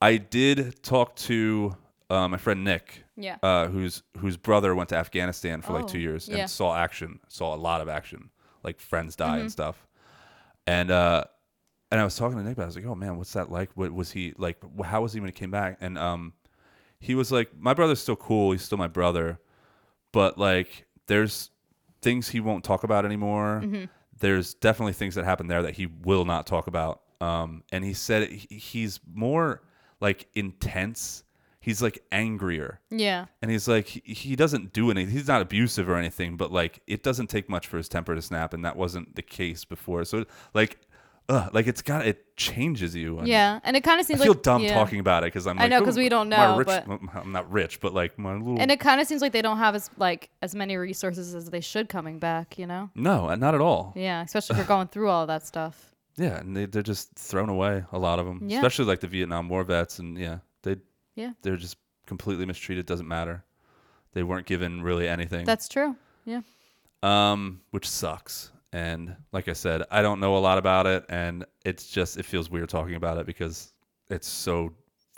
I 0.00 0.16
did 0.16 0.82
talk 0.82 1.16
to 1.16 1.76
uh, 2.10 2.28
my 2.28 2.36
friend 2.36 2.62
Nick, 2.64 3.04
Yeah. 3.16 3.38
uh, 3.42 3.66
whose 3.68 4.02
whose 4.18 4.36
brother 4.36 4.74
went 4.74 4.90
to 4.90 4.96
Afghanistan 4.96 5.62
for 5.62 5.72
like 5.72 5.86
two 5.86 5.98
years 5.98 6.28
and 6.28 6.38
yeah. 6.38 6.46
saw 6.46 6.76
action, 6.76 7.18
saw 7.28 7.54
a 7.54 7.56
lot 7.56 7.80
of 7.80 7.88
action, 7.88 8.30
like 8.62 8.78
friends 8.80 9.16
die 9.16 9.38
Mhm. 9.38 9.40
and 9.42 9.52
stuff. 9.52 9.86
And 10.66 10.90
uh, 10.90 11.24
and 11.90 12.00
I 12.00 12.04
was 12.04 12.16
talking 12.16 12.36
to 12.38 12.44
Nick 12.44 12.54
about. 12.54 12.62
it. 12.62 12.64
I 12.64 12.66
was 12.68 12.76
like, 12.76 12.86
"Oh 12.86 12.94
man, 12.94 13.16
what's 13.16 13.32
that 13.34 13.50
like? 13.50 13.70
What 13.74 13.92
was 13.92 14.12
he 14.12 14.32
like? 14.38 14.58
How 14.84 15.02
was 15.02 15.12
he 15.12 15.20
when 15.20 15.28
he 15.28 15.32
came 15.32 15.50
back?" 15.50 15.78
And 15.80 15.96
um, 15.98 16.32
he 17.00 17.14
was 17.14 17.30
like, 17.32 17.50
"My 17.58 17.74
brother's 17.74 18.00
still 18.00 18.16
cool. 18.16 18.52
He's 18.52 18.62
still 18.62 18.78
my 18.78 18.88
brother, 18.88 19.38
but 20.12 20.38
like, 20.38 20.86
there's 21.06 21.50
things 22.04 22.28
he 22.28 22.38
won't 22.40 22.62
talk 22.62 22.84
about 22.84 23.04
anymore. 23.04 23.62
Mhm. 23.64 23.88
There's 24.20 24.54
definitely 24.54 24.92
things 24.92 25.16
that 25.16 25.24
happen 25.24 25.48
there 25.48 25.62
that 25.62 25.74
he 25.74 25.86
will 25.86 26.24
not 26.24 26.46
talk 26.46 26.66
about. 26.68 27.00
Um, 27.20 27.64
and 27.72 27.84
he 27.84 27.94
said 27.94 28.28
he's 28.30 29.00
more 29.12 29.62
like 30.00 30.28
intense. 30.34 31.24
He's 31.60 31.80
like 31.82 31.98
angrier. 32.12 32.80
Yeah. 32.90 33.24
And 33.40 33.50
he's 33.50 33.66
like, 33.66 33.88
he, 33.88 34.00
he 34.12 34.36
doesn't 34.36 34.72
do 34.74 34.90
anything. 34.90 35.12
He's 35.12 35.26
not 35.28 35.40
abusive 35.40 35.88
or 35.88 35.96
anything, 35.96 36.36
but 36.36 36.52
like, 36.52 36.80
it 36.86 37.02
doesn't 37.02 37.28
take 37.28 37.48
much 37.48 37.66
for 37.66 37.78
his 37.78 37.88
temper 37.88 38.14
to 38.14 38.20
snap, 38.22 38.52
and 38.52 38.64
that 38.66 38.76
wasn't 38.76 39.16
the 39.16 39.22
case 39.22 39.64
before. 39.64 40.04
So, 40.04 40.26
like, 40.52 40.78
uh, 41.28 41.48
like 41.52 41.66
it's 41.66 41.80
got 41.82 42.06
it 42.06 42.36
changes 42.36 42.94
you. 42.94 43.18
And 43.18 43.26
Yeah, 43.28 43.60
and 43.64 43.76
it 43.76 43.82
kind 43.82 43.98
of 44.00 44.06
seems 44.06 44.20
like 44.20 44.26
I 44.26 44.28
feel 44.28 44.34
like 44.34 44.42
dumb 44.42 44.62
yeah. 44.62 44.74
talking 44.74 45.00
about 45.00 45.22
it 45.22 45.26
because 45.28 45.46
I'm. 45.46 45.56
Like, 45.56 45.64
I 45.64 45.68
know, 45.68 45.78
oh, 45.80 45.84
'cause 45.84 45.96
we 45.96 46.08
don't 46.08 46.28
know, 46.28 46.56
Rich, 46.58 46.66
but- 46.66 46.86
I'm 47.14 47.32
not 47.32 47.50
rich, 47.50 47.80
but 47.80 47.94
like 47.94 48.18
my 48.18 48.34
little. 48.34 48.60
And 48.60 48.70
it 48.70 48.80
kind 48.80 49.00
of 49.00 49.06
seems 49.06 49.22
like 49.22 49.32
they 49.32 49.42
don't 49.42 49.58
have 49.58 49.74
as 49.74 49.90
like 49.96 50.30
as 50.42 50.54
many 50.54 50.76
resources 50.76 51.34
as 51.34 51.48
they 51.50 51.60
should 51.60 51.88
coming 51.88 52.18
back. 52.18 52.58
You 52.58 52.66
know. 52.66 52.90
no, 52.94 53.34
not 53.34 53.54
at 53.54 53.60
all. 53.60 53.92
Yeah, 53.96 54.22
especially 54.22 54.54
if 54.54 54.58
you're 54.58 54.66
going 54.76 54.88
through 54.88 55.08
all 55.08 55.26
that 55.26 55.46
stuff. 55.46 55.94
Yeah, 56.16 56.38
and 56.38 56.56
they 56.56 56.66
they're 56.66 56.82
just 56.82 57.14
thrown 57.16 57.48
away. 57.48 57.84
A 57.92 57.98
lot 57.98 58.18
of 58.18 58.26
them, 58.26 58.42
Yeah. 58.46 58.58
especially 58.58 58.84
like 58.84 59.00
the 59.00 59.08
Vietnam 59.08 59.48
War 59.48 59.64
vets, 59.64 59.98
and 59.98 60.16
yeah, 60.18 60.38
they 60.62 60.76
Yeah. 61.16 61.32
they're 61.42 61.56
just 61.56 61.76
completely 62.06 62.44
mistreated. 62.46 62.86
Doesn't 62.86 63.08
matter. 63.08 63.44
They 64.12 64.22
weren't 64.22 64.46
given 64.46 64.82
really 64.82 65.08
anything. 65.08 65.44
That's 65.46 65.68
true. 65.68 65.96
Yeah. 66.26 66.42
um, 67.02 67.60
which 67.70 67.88
sucks. 67.88 68.50
And 68.74 69.14
like 69.32 69.46
I 69.48 69.52
said, 69.52 69.82
I 69.90 70.02
don't 70.02 70.18
know 70.18 70.36
a 70.36 70.42
lot 70.48 70.58
about 70.58 70.86
it, 70.86 71.04
and 71.08 71.44
it's 71.64 71.86
just 71.86 72.18
it 72.18 72.24
feels 72.24 72.50
weird 72.50 72.68
talking 72.68 72.96
about 72.96 73.18
it 73.18 73.24
because 73.26 73.72
it's 74.10 74.26
so 74.28 74.72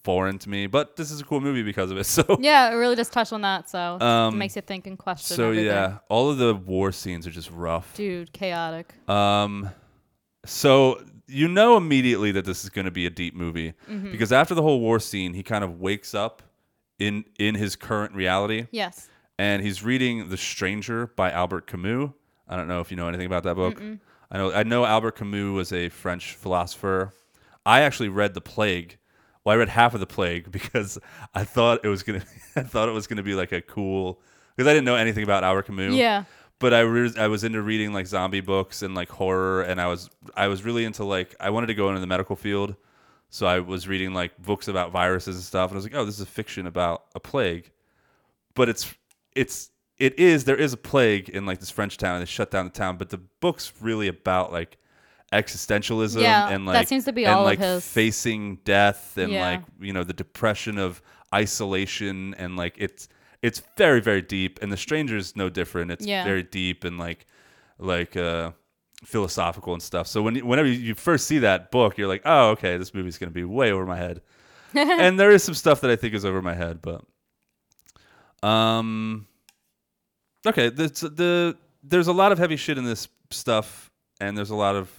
foreign 0.05 0.39
to 0.41 0.49
me. 0.51 0.67
But 0.67 0.95
this 0.97 1.11
is 1.11 1.21
a 1.23 1.25
cool 1.25 1.41
movie 1.41 1.63
because 1.63 1.91
of 1.91 1.97
it. 1.97 2.05
So 2.17 2.23
Yeah, 2.39 2.71
it 2.71 2.75
really 2.75 2.97
does 2.97 3.09
touch 3.09 3.33
on 3.33 3.41
that. 3.41 3.71
So 3.71 3.99
Um, 3.99 4.35
it 4.35 4.37
makes 4.37 4.57
you 4.57 4.63
think 4.63 4.87
and 4.87 4.99
question. 4.99 5.35
So 5.37 5.45
everything. 5.47 5.67
yeah, 5.67 5.99
all 6.11 6.29
of 6.31 6.37
the 6.39 6.55
war 6.55 6.93
scenes 6.93 7.27
are 7.27 7.31
just 7.31 7.51
rough. 7.51 7.95
dude, 7.97 8.31
chaotic. 8.35 8.93
Um, 9.09 9.71
so 10.45 11.03
you 11.27 11.49
know 11.49 11.77
immediately 11.77 12.31
that 12.33 12.45
this 12.45 12.63
is 12.63 12.71
going 12.71 12.85
to 12.85 12.91
be 12.91 13.07
a 13.07 13.11
deep 13.11 13.35
movie 13.35 13.73
Mhm. 13.91 14.13
because 14.13 14.33
after 14.33 14.55
the 14.55 14.63
whole 14.63 14.81
war 14.81 15.01
scene, 15.01 15.33
he 15.35 15.43
kind 15.43 15.65
of 15.65 15.81
wakes 15.81 16.15
up 16.15 16.43
in 16.99 17.25
in 17.39 17.55
his 17.55 17.75
current 17.75 18.15
reality. 18.15 18.67
Yes. 18.71 19.09
And 19.39 19.63
he's 19.63 19.83
reading 19.83 20.29
The 20.29 20.37
Stranger 20.37 21.07
by 21.09 21.31
Albert 21.31 21.67
Camus. 21.67 22.11
I 22.49 22.57
don't 22.57 22.69
know 22.69 22.81
if 22.81 22.91
you 22.91 22.97
know 22.97 23.09
anything 23.09 23.27
about 23.27 23.43
that 23.45 23.57
book. 23.57 23.81
Mm-mm. 23.81 24.01
I 24.31 24.39
know 24.39 24.53
I 24.53 24.63
know 24.63 24.85
Albert 24.85 25.17
Camus 25.17 25.55
was 25.55 25.73
a 25.73 25.89
French 25.89 26.35
philosopher. 26.35 27.13
I 27.65 27.81
actually 27.81 28.09
read 28.09 28.35
The 28.35 28.41
Plague. 28.41 28.99
Well, 29.45 29.55
I 29.55 29.57
read 29.57 29.69
half 29.69 29.95
of 29.95 30.01
The 30.01 30.07
Plague 30.07 30.51
because 30.51 30.99
I 31.35 31.45
thought 31.45 31.85
it 31.85 31.89
was 31.89 32.03
gonna. 32.03 32.25
I 32.57 32.63
thought 32.63 32.89
it 32.89 32.93
was 32.93 33.07
gonna 33.07 33.23
be 33.23 33.35
like 33.35 33.53
a 33.53 33.61
cool 33.61 34.21
because 34.57 34.69
I 34.69 34.73
didn't 34.73 34.87
know 34.87 34.97
anything 34.97 35.25
about 35.25 35.45
Albert 35.45 35.67
Camus. 35.67 35.95
Yeah. 35.95 36.25
But 36.59 36.73
I 36.73 36.81
re- 36.81 37.13
I 37.19 37.29
was 37.29 37.45
into 37.45 37.61
reading 37.61 37.93
like 37.93 38.07
zombie 38.07 38.41
books 38.41 38.81
and 38.83 38.95
like 38.95 39.11
horror, 39.11 39.63
and 39.63 39.81
I 39.81 39.89
was 39.89 40.09
I 40.35 40.49
was 40.49 40.65
really 40.65 40.85
into 40.85 41.05
like 41.05 41.35
I 41.39 41.51
wanted 41.51 41.67
to 41.67 41.75
go 41.75 41.89
into 41.89 42.01
the 42.01 42.07
medical 42.07 42.35
field, 42.35 42.77
so 43.29 43.47
I 43.47 43.61
was 43.61 43.87
reading 43.87 44.15
like 44.15 44.41
books 44.41 44.67
about 44.67 44.91
viruses 44.91 45.37
and 45.37 45.45
stuff, 45.45 45.71
and 45.71 45.77
I 45.77 45.79
was 45.79 45.85
like, 45.85 45.95
oh, 45.95 46.07
this 46.07 46.15
is 46.15 46.23
a 46.23 46.27
fiction 46.27 46.67
about 46.67 47.05
a 47.15 47.21
plague, 47.21 47.71
but 48.55 48.71
it's 48.71 48.95
it's 49.35 49.69
it 49.99 50.19
is 50.19 50.45
there 50.45 50.57
is 50.57 50.73
a 50.73 50.77
plague 50.77 51.29
in 51.29 51.47
like 51.47 51.61
this 51.61 51.71
French 51.71 51.97
town, 51.97 52.17
and 52.17 52.23
they 52.23 52.27
shut 52.27 52.51
down 52.51 52.65
the 52.67 52.71
town, 52.71 52.97
but 52.97 53.11
the 53.11 53.19
book's 53.41 53.73
really 53.81 54.09
about 54.09 54.53
like 54.53 54.77
existentialism 55.33 56.21
Yeah, 56.23 56.49
and 56.49 56.67
that 56.69 56.73
like 56.73 56.89
seems 56.89 57.05
to 57.05 57.13
be 57.13 57.25
and 57.25 57.35
all 57.35 57.41
of 57.43 57.47
like 57.47 57.59
his. 57.59 57.85
facing 57.85 58.57
death 58.65 59.17
and 59.19 59.33
Yeah. 59.33 59.41
like 59.41 59.63
you 59.81 59.93
know 59.93 60.05
the 60.05 60.13
depression 60.13 60.79
of 60.79 61.03
isolation 61.35 62.35
and 62.39 62.57
like 62.57 62.77
it's 62.79 63.09
it's 63.43 63.61
very 63.77 64.01
very 64.01 64.23
deep 64.23 64.61
and 64.63 64.71
the 64.71 64.77
stranger 64.77 65.17
is 65.17 65.35
no 65.35 65.49
different 65.49 65.91
it's 65.91 66.07
Yeah. 66.07 66.23
very 66.25 66.45
deep 66.45 66.85
and 66.85 66.97
like 66.99 67.27
like 67.79 68.17
uh 68.17 68.53
philosophical 69.05 69.73
and 69.73 69.83
stuff 69.83 70.07
so 70.07 70.23
when 70.23 70.37
whenever 70.47 70.69
you 70.69 70.95
first 70.95 71.27
see 71.27 71.39
that 71.41 71.71
book 71.73 71.99
you're 71.99 72.09
like 72.09 72.23
oh 72.25 72.51
okay 72.51 72.77
this 72.79 72.95
movie's 72.95 73.19
going 73.19 73.29
to 73.29 73.35
be 73.35 73.45
way 73.45 73.73
over 73.73 73.85
my 73.85 73.97
head 73.97 74.23
and 74.75 75.19
there 75.19 75.31
is 75.33 75.43
some 75.43 75.55
stuff 75.55 75.81
that 75.81 75.91
i 75.91 75.97
think 75.97 76.15
is 76.15 76.25
over 76.25 76.41
my 76.41 76.55
head 76.55 76.81
but 76.81 77.05
um 78.47 79.27
okay 80.47 80.69
the, 80.69 80.89
the 81.15 81.57
there's 81.83 82.09
a 82.09 82.13
lot 82.13 82.33
of 82.33 82.39
heavy 82.39 82.57
shit 82.57 82.79
in 82.79 82.85
this 82.85 83.09
stuff 83.31 83.91
and 84.21 84.37
there's 84.37 84.51
a 84.51 84.55
lot 84.57 84.75
of 84.77 84.91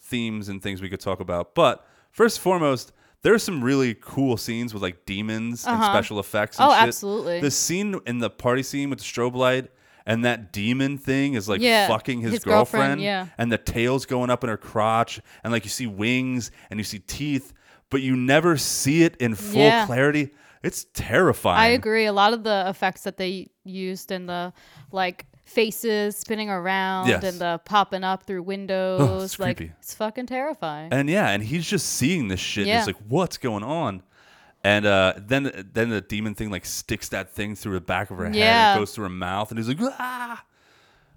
themes 0.00 0.48
and 0.48 0.62
things 0.62 0.80
we 0.80 0.88
could 0.88 1.00
talk 1.00 1.20
about 1.20 1.54
but 1.54 1.86
first 2.10 2.38
and 2.38 2.42
foremost 2.42 2.92
there's 3.22 3.42
some 3.42 3.62
really 3.64 3.94
cool 4.00 4.36
scenes 4.36 4.72
with 4.72 4.82
like 4.82 5.04
demons 5.06 5.66
and 5.66 5.74
Uh-huh. 5.76 5.92
special 5.92 6.20
effects 6.20 6.58
and 6.58 6.68
Oh, 6.68 6.72
shit. 6.72 6.82
absolutely. 6.88 7.40
the 7.40 7.50
scene 7.50 7.98
in 8.06 8.18
the 8.18 8.30
party 8.30 8.62
scene 8.62 8.90
with 8.90 8.98
the 9.00 9.04
strobe 9.04 9.34
light 9.34 9.70
and 10.04 10.24
that 10.24 10.52
demon 10.52 10.96
thing 10.98 11.34
is 11.34 11.48
like 11.48 11.60
Yeah, 11.60 11.88
fucking 11.88 12.20
his, 12.20 12.34
his 12.34 12.44
girlfriend, 12.44 13.00
yeah. 13.00 13.26
and 13.38 13.50
the 13.50 13.58
tail's 13.58 14.06
going 14.06 14.30
up 14.30 14.44
in 14.44 14.50
her 14.50 14.56
crotch 14.56 15.20
and 15.42 15.52
like 15.52 15.64
you 15.64 15.70
see 15.70 15.88
wings 15.88 16.52
and 16.70 16.78
you 16.78 16.84
see 16.84 17.00
teeth 17.00 17.52
but 17.90 18.02
you 18.02 18.14
never 18.16 18.56
see 18.56 19.02
it 19.02 19.16
in 19.16 19.34
full 19.34 19.60
Yeah. 19.62 19.86
clarity 19.86 20.30
It's 20.62 20.86
terrifying. 20.94 21.58
I 21.60 21.66
agree. 21.74 22.06
A 22.06 22.12
lot 22.12 22.32
of 22.32 22.42
the 22.44 22.64
effects 22.68 23.02
that 23.02 23.16
they 23.16 23.48
used 23.64 24.10
in 24.10 24.26
the 24.26 24.52
like 24.92 25.26
faces 25.44 26.16
spinning 26.16 26.50
around 26.50 27.08
Yes. 27.08 27.22
and 27.22 27.38
the 27.38 27.60
popping 27.64 28.02
up 28.02 28.24
through 28.24 28.42
windows, 28.42 29.38
like 29.38 29.58
creepy. 29.58 29.72
it's 29.78 29.94
fucking 29.94 30.26
terrifying. 30.26 30.92
And 30.92 31.08
yeah, 31.08 31.28
and 31.30 31.42
he's 31.42 31.66
just 31.66 31.86
seeing 31.86 32.28
this 32.28 32.40
shit. 32.40 32.66
And 32.66 32.78
he's 32.78 32.86
like, 32.86 32.96
"What's 33.08 33.36
going 33.38 33.62
on?" 33.62 34.02
And 34.64 34.84
uh, 34.86 35.14
then 35.18 35.68
then 35.72 35.90
the 35.90 36.00
demon 36.00 36.34
thing 36.34 36.50
like 36.50 36.64
sticks 36.66 37.08
that 37.10 37.30
thing 37.30 37.54
through 37.54 37.74
the 37.74 37.80
back 37.80 38.10
of 38.10 38.16
her 38.18 38.24
head. 38.24 38.34
Yeah. 38.34 38.72
And 38.72 38.78
it 38.78 38.80
goes 38.80 38.92
through 38.94 39.04
her 39.04 39.10
mouth, 39.10 39.50
and 39.50 39.58
he's 39.58 39.68
like, 39.68 39.78
"Ah!" 39.80 40.44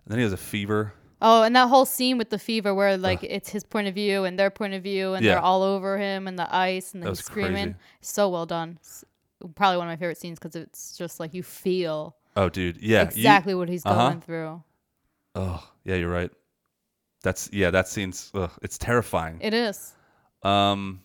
And 0.06 0.12
then 0.12 0.20
he 0.20 0.24
has 0.24 0.34
a 0.34 0.38
fever. 0.38 0.94
Oh, 1.22 1.44
and 1.44 1.54
that 1.56 1.68
whole 1.68 1.86
scene 1.86 2.18
with 2.18 2.30
the 2.30 2.40
fever 2.40 2.74
where 2.74 2.96
like 2.98 3.24
it's 3.24 3.50
his 3.50 3.64
point 3.66 3.88
of 3.90 3.96
view 3.96 4.24
and 4.24 4.40
their 4.40 4.50
point 4.50 4.74
of 4.74 4.84
view 4.84 5.16
and 5.16 5.26
Yeah. 5.26 5.34
they're 5.34 5.42
all 5.44 5.64
over 5.64 5.98
him 5.98 6.28
and 6.30 6.40
the 6.40 6.48
ice 6.56 6.94
and 6.94 7.04
then 7.04 7.10
he's 7.10 7.20
screaming. 7.20 7.54
crazy. 7.74 7.76
So 8.02 8.30
well 8.30 8.46
done. 8.46 8.78
Probably 9.56 9.78
one 9.78 9.88
of 9.88 9.92
my 9.92 9.96
favorite 9.96 10.18
scenes 10.18 10.38
because 10.40 10.56
it's 10.56 10.98
just 10.98 11.20
like 11.20 11.34
you 11.34 11.44
feel 11.44 12.16
Oh, 12.36 12.50
dude, 12.50 12.78
yeah, 12.78 13.02
you- 13.02 13.08
exactly 13.08 13.56
what 13.56 13.70
he's 13.70 13.86
uh-huh. 13.86 14.10
going 14.10 14.22
through. 14.22 14.64
Oh, 15.36 15.66
yeah, 15.86 15.96
you're 15.96 16.10
right. 16.12 16.32
That's 17.24 17.50
yeah, 17.52 17.72
that 17.72 17.88
scene's 17.88 18.32
ugh, 18.34 18.52
it's 18.62 18.78
terrifying. 18.78 19.40
It 19.42 19.54
is. 19.54 19.94
Um, 20.44 21.02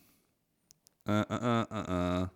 uh, 1.09 1.25
uh, 1.29 1.35
uh, 1.35 1.65
uh, 1.71 1.75
uh. 1.93 2.27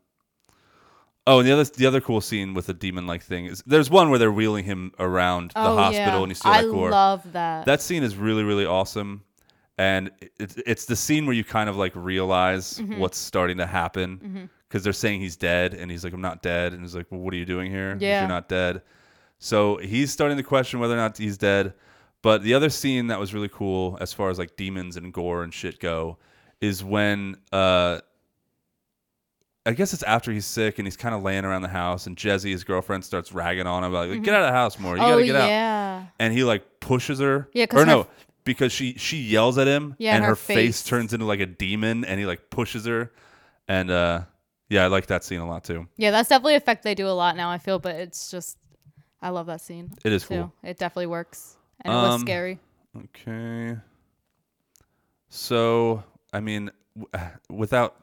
Oh, 1.26 1.40
and 1.40 1.46
the 1.48 1.52
other 1.52 1.64
the 1.64 1.86
other 1.86 2.00
cool 2.00 2.20
scene 2.20 2.54
with 2.54 2.66
the 2.66 2.74
demon 2.74 3.06
like 3.06 3.22
thing 3.22 3.44
is 3.46 3.62
there's 3.66 3.90
one 3.90 4.08
where 4.10 4.18
they're 4.18 4.32
wheeling 4.32 4.64
him 4.64 4.92
around 4.98 5.50
the 5.50 5.60
Oh, 5.60 5.76
hospital 5.76 6.12
yeah. 6.14 6.22
and 6.22 6.28
you 6.30 6.34
see 6.34 6.48
all 6.48 6.54
I 6.54 6.62
that 6.62 6.70
gore. 6.70 6.90
love 6.90 7.32
that. 7.32 7.66
That 7.66 7.82
scene 7.82 8.02
is 8.02 8.16
really 8.16 8.44
really 8.44 8.64
awesome, 8.66 9.22
and 9.76 10.10
it's 10.38 10.56
it's 10.66 10.86
the 10.86 10.96
scene 10.96 11.26
where 11.26 11.34
you 11.34 11.44
kind 11.44 11.68
of 11.68 11.76
like 11.76 11.92
realize 11.94 12.78
Mhm. 12.78 12.98
what's 12.98 13.18
starting 13.18 13.58
to 13.58 13.66
happen 13.66 14.18
Mhm. 14.18 14.48
Because 14.68 14.84
they're 14.84 14.92
saying 14.92 15.20
he's 15.20 15.36
dead 15.36 15.72
and 15.74 15.90
he's 15.90 16.04
like 16.04 16.12
I'm 16.12 16.20
not 16.20 16.42
dead 16.42 16.72
and 16.74 16.82
he's 16.82 16.94
like 16.94 17.06
well 17.10 17.20
what 17.20 17.32
are 17.34 17.36
you 17.38 17.44
doing 17.46 17.70
here 17.70 17.92
if 17.92 18.02
Yeah. 18.02 18.20
you're 18.20 18.28
not 18.28 18.48
dead. 18.48 18.82
So 19.38 19.76
he's 19.78 20.12
starting 20.12 20.36
to 20.36 20.42
question 20.42 20.80
whether 20.80 20.94
or 20.94 20.98
not 20.98 21.16
he's 21.16 21.38
dead. 21.38 21.74
But 22.22 22.42
the 22.42 22.54
other 22.54 22.68
scene 22.70 23.06
that 23.08 23.20
was 23.20 23.32
really 23.32 23.48
cool 23.48 23.96
as 24.00 24.12
far 24.12 24.28
as 24.30 24.38
like 24.38 24.56
demons 24.56 24.96
and 24.96 25.12
gore 25.12 25.42
and 25.44 25.54
shit 25.54 25.78
go 25.80 26.18
is 26.60 26.82
when 26.82 27.36
uh 27.52 28.00
I 29.66 29.72
guess 29.72 29.92
it's 29.92 30.02
after 30.04 30.32
he's 30.32 30.46
sick 30.46 30.78
and 30.78 30.86
he's 30.86 30.96
kind 30.96 31.14
of 31.14 31.22
laying 31.22 31.44
around 31.44 31.60
the 31.62 31.68
house 31.68 32.06
and 32.06 32.16
Jesse, 32.16 32.50
his 32.50 32.64
girlfriend, 32.64 33.04
starts 33.04 33.32
ragging 33.32 33.66
on 33.66 33.84
him 33.84 33.92
like. 33.92 34.22
"Get 34.22 34.32
out 34.34 34.40
of 34.42 34.46
the 34.48 34.52
house 34.52 34.78
more! 34.78 34.96
You 34.96 35.02
Oh, 35.02 35.10
gotta 35.10 35.26
get 35.26 35.34
yeah. 35.34 36.00
out!" 36.06 36.08
And 36.18 36.32
he 36.32 36.42
like 36.42 36.80
pushes 36.80 37.18
her. 37.20 37.48
Yeah, 37.52 37.66
or 37.74 37.84
no, 37.84 38.00
f- 38.00 38.08
because 38.44 38.72
she 38.72 38.94
she 38.94 39.18
yells 39.18 39.58
at 39.58 39.66
him 39.66 39.94
Yeah, 39.98 40.14
and 40.14 40.24
her 40.24 40.30
her 40.30 40.36
face. 40.36 40.56
face. 40.80 40.84
turns 40.84 41.12
into 41.12 41.26
like 41.26 41.40
a 41.40 41.46
demon 41.46 42.04
and 42.06 42.18
he 42.18 42.24
like 42.24 42.48
pushes 42.48 42.86
her, 42.86 43.12
and 43.68 43.90
uh 43.90 44.22
yeah, 44.68 44.84
I 44.84 44.88
like 44.88 45.06
that 45.06 45.24
scene 45.24 45.40
a 45.40 45.46
lot 45.46 45.64
too. 45.64 45.86
Yeah, 45.96 46.10
that's 46.10 46.28
definitely 46.28 46.54
a 46.54 46.58
effect 46.58 46.82
they 46.82 46.94
do 46.94 47.06
a 47.08 47.10
lot 47.16 47.36
now. 47.36 47.50
I 47.50 47.58
feel, 47.58 47.78
but 47.78 47.96
it's 47.96 48.30
just 48.30 48.58
I 49.22 49.30
love 49.30 49.46
that 49.46 49.60
scene. 49.60 49.90
It 50.04 50.12
is 50.12 50.22
too. 50.22 50.28
cool. 50.34 50.52
It 50.62 50.78
definitely 50.78 51.06
works, 51.06 51.56
and 51.84 51.92
it 51.92 51.96
was 51.96 52.14
Um, 52.16 52.20
scary. 52.20 52.58
Okay. 52.96 53.76
So, 55.28 56.02
I 56.32 56.40
mean, 56.40 56.70
w- 56.98 57.30
without 57.50 57.96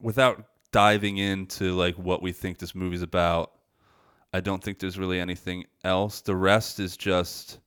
without 0.00 0.44
diving 0.72 1.18
into 1.18 1.72
like 1.74 1.94
what 1.96 2.22
we 2.22 2.32
think 2.32 2.58
this 2.58 2.74
movie's 2.74 3.02
about, 3.02 3.52
I 4.32 4.40
don't 4.40 4.62
think 4.62 4.78
there's 4.78 4.98
really 4.98 5.20
anything 5.20 5.64
else. 5.84 6.20
The 6.22 6.34
rest 6.36 6.80
is 6.80 6.96
just 6.96 7.58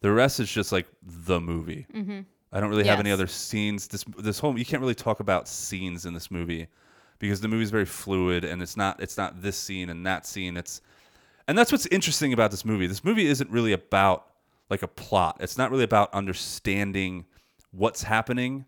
the 0.00 0.12
rest 0.12 0.40
is 0.40 0.50
just 0.50 0.72
like 0.72 0.86
the 1.02 1.40
movie. 1.40 1.86
Mhm. 1.94 2.24
I 2.52 2.60
don't 2.60 2.70
really 2.70 2.84
have 2.84 3.00
any 3.00 3.10
Yes. 3.10 3.14
other 3.16 3.26
scenes. 3.26 3.88
This 3.88 4.04
this 4.18 4.38
whole 4.38 4.58
you 4.58 4.64
can't 4.64 4.80
really 4.80 4.94
talk 4.94 5.20
about 5.20 5.48
scenes 5.48 6.06
in 6.06 6.14
this 6.14 6.30
movie 6.30 6.68
because 7.18 7.40
the 7.40 7.48
movie's 7.48 7.70
very 7.70 7.84
fluid 7.86 8.44
and 8.44 8.62
it's 8.62 8.76
not 8.76 9.02
it's 9.02 9.16
not 9.16 9.42
this 9.42 9.56
scene 9.56 9.90
and 9.90 10.06
that 10.06 10.26
scene. 10.26 10.56
It's 10.56 10.80
and 11.48 11.56
that's 11.56 11.70
what's 11.72 11.86
interesting 11.86 12.32
about 12.32 12.50
this 12.50 12.64
movie. 12.64 12.86
This 12.86 13.04
movie 13.04 13.26
isn't 13.26 13.50
really 13.50 13.72
about 13.72 14.26
like 14.70 14.82
a 14.82 14.88
plot. 14.88 15.36
It's 15.40 15.56
not 15.56 15.70
really 15.70 15.84
about 15.84 16.12
understanding 16.12 17.24
what's 17.70 18.02
happening. 18.02 18.66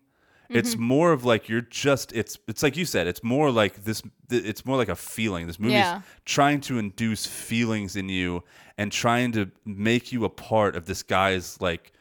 It's 0.51 0.73
Mhm. 0.73 0.79
more 0.79 1.11
of 1.11 1.25
like 1.25 1.47
you're 1.47 1.61
just 1.61 2.11
it's 2.13 2.37
it's 2.47 2.63
like 2.63 2.75
you 2.75 2.85
said, 2.85 3.05
it's 3.05 3.23
more 3.23 3.51
like 3.51 3.83
this 3.83 4.01
it's 4.31 4.65
more 4.65 4.77
like 4.77 4.89
a 4.89 4.95
feeling. 4.95 5.45
This 5.45 5.59
movie's 5.59 5.73
Yeah. 5.75 6.01
trying 6.25 6.61
to 6.61 6.79
induce 6.79 7.27
feelings 7.27 7.95
in 7.95 8.09
you 8.09 8.43
and 8.77 8.91
trying 8.91 9.31
to 9.33 9.51
make 9.65 10.11
you 10.11 10.25
a 10.25 10.29
part 10.29 10.75
of 10.75 10.85
this 10.87 11.03
guy's 11.03 11.59
like 11.61 11.91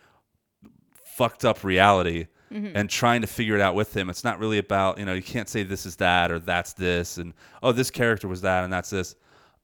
fucked 1.05 1.45
up 1.45 1.65
reality 1.65 2.27
Mhm. 2.53 2.73
and 2.75 2.89
trying 2.91 3.21
to 3.21 3.27
figure 3.27 3.55
it 3.55 3.61
out 3.61 3.75
with 3.75 3.97
him. 3.97 4.09
It's 4.11 4.25
not 4.25 4.39
really 4.39 4.59
about, 4.59 4.99
you 4.99 5.05
know, 5.05 5.15
you 5.15 5.23
can't 5.23 5.49
say 5.49 5.63
this 5.63 5.85
is 5.87 5.97
that 5.97 6.31
or 6.31 6.39
that's 6.39 6.73
this 6.73 7.19
and 7.19 7.35
oh 7.63 7.73
this 7.73 7.91
character 7.91 8.29
was 8.29 8.41
that 8.43 8.65
and 8.65 8.73
that's 8.73 8.91
this. 8.91 9.15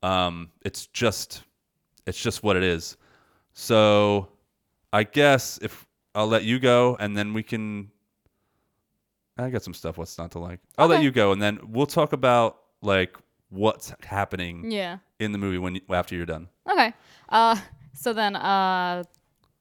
Um 0.02 0.50
it's 0.64 0.86
just 0.88 1.44
it's 2.06 2.20
just 2.20 2.42
what 2.42 2.56
it 2.56 2.62
is. 2.62 2.96
So 3.52 4.28
I 4.92 5.04
guess 5.04 5.58
if 5.62 5.86
I'll 6.14 6.26
let 6.28 6.44
you 6.44 6.58
go 6.58 6.96
and 7.00 7.16
then 7.16 7.32
we 7.32 7.42
can 7.42 7.90
I 9.36 9.50
got 9.50 9.62
some 9.62 9.74
stuff 9.74 9.98
what's 9.98 10.16
not 10.16 10.30
to 10.32 10.38
like. 10.38 10.60
I'll 10.78 10.86
let 10.86 11.02
you 11.02 11.10
go 11.10 11.32
and 11.32 11.42
then 11.42 11.58
we'll 11.68 11.86
talk 11.86 12.12
about 12.12 12.58
like 12.82 13.16
what's 13.48 13.92
happening 14.04 14.70
Yeah. 14.70 14.98
in 15.18 15.32
the 15.32 15.38
movie 15.38 15.58
when 15.58 15.76
you, 15.76 15.80
after 15.90 16.14
you're 16.14 16.26
done. 16.26 16.48
Okay. 16.70 16.92
Uh, 17.28 17.56
so 17.94 18.12
then, 18.12 18.36
uh, 18.36 19.02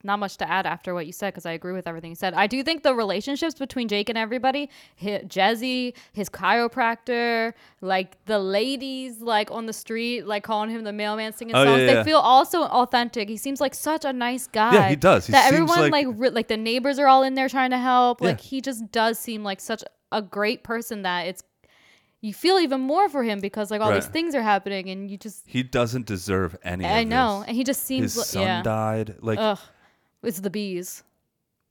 not 0.04 0.18
much 0.18 0.36
to 0.36 0.48
add 0.50 0.66
after 0.66 0.94
what 0.94 1.06
you 1.06 1.12
said 1.12 1.32
because 1.32 1.46
I 1.46 1.52
agree 1.52 1.72
with 1.72 1.86
everything 1.86 2.10
you 2.10 2.16
said. 2.16 2.34
I 2.34 2.46
do 2.46 2.62
think 2.62 2.82
the 2.82 2.94
relationships 2.94 3.54
between 3.54 3.88
Jake 3.88 4.08
and 4.08 4.18
everybody, 4.18 4.68
hi 5.00 5.22
Jesse, 5.26 5.94
his 6.12 6.28
chiropractor, 6.28 7.52
like 7.80 8.22
the 8.26 8.38
ladies, 8.38 9.20
like 9.20 9.50
on 9.50 9.66
the 9.66 9.72
street, 9.72 10.26
like 10.26 10.42
calling 10.44 10.70
him 10.70 10.84
the 10.84 10.92
mailman 10.92 11.32
singing 11.32 11.54
Oh, 11.54 11.64
songs, 11.64 11.80
yeah, 11.80 11.86
they 11.86 11.92
yeah. 11.94 12.02
feel 12.02 12.18
also 12.18 12.62
authentic. 12.64 13.28
He 13.28 13.36
seems 13.36 13.60
like 13.60 13.74
such 13.74 14.04
a 14.04 14.12
nice 14.12 14.46
guy. 14.46 14.74
Yeah, 14.74 14.88
he 14.88 14.96
does. 14.96 15.26
He 15.26 15.32
that 15.32 15.44
seems 15.44 15.52
everyone 15.54 15.90
like- 15.90 16.06
like 16.06 16.06
re- 16.18 16.30
like 16.30 16.48
the 16.48 16.56
neighbors 16.56 16.98
are 16.98 17.06
all 17.06 17.22
in 17.22 17.34
there 17.34 17.48
trying 17.48 17.70
to 17.70 17.78
help. 17.78 18.20
Like 18.20 18.40
he 18.40 18.60
just 18.60 18.90
does 18.92 19.18
seem 19.18 19.42
like 19.44 19.60
such 19.60 19.82
a 20.12 20.22
great 20.22 20.62
person 20.62 21.02
that 21.02 21.26
it's 21.26 21.42
you 22.20 22.32
feel 22.32 22.58
even 22.58 22.80
more 22.80 23.08
for 23.10 23.22
him 23.22 23.38
because 23.40 23.70
like 23.70 23.82
all 23.82 23.92
these 23.92 24.06
things 24.06 24.34
are 24.34 24.40
happening 24.42 24.88
and 24.88 25.10
you 25.10 25.18
just 25.18 25.42
He 25.46 25.62
doesn't 25.62 26.06
deserve 26.06 26.56
any 26.64 26.86
I 26.86 27.04
know, 27.04 27.40
this. 27.40 27.48
and 27.48 27.56
he 27.56 27.64
just 27.64 27.84
seems 27.84 28.14
His 28.14 28.16
li- 28.16 28.24
son 28.24 28.42
yeah. 28.42 28.62
died. 28.62 29.16
Like 29.20 29.38
Ugh, 29.38 29.58
it's 30.24 30.40
the 30.40 30.50
bees. 30.50 31.02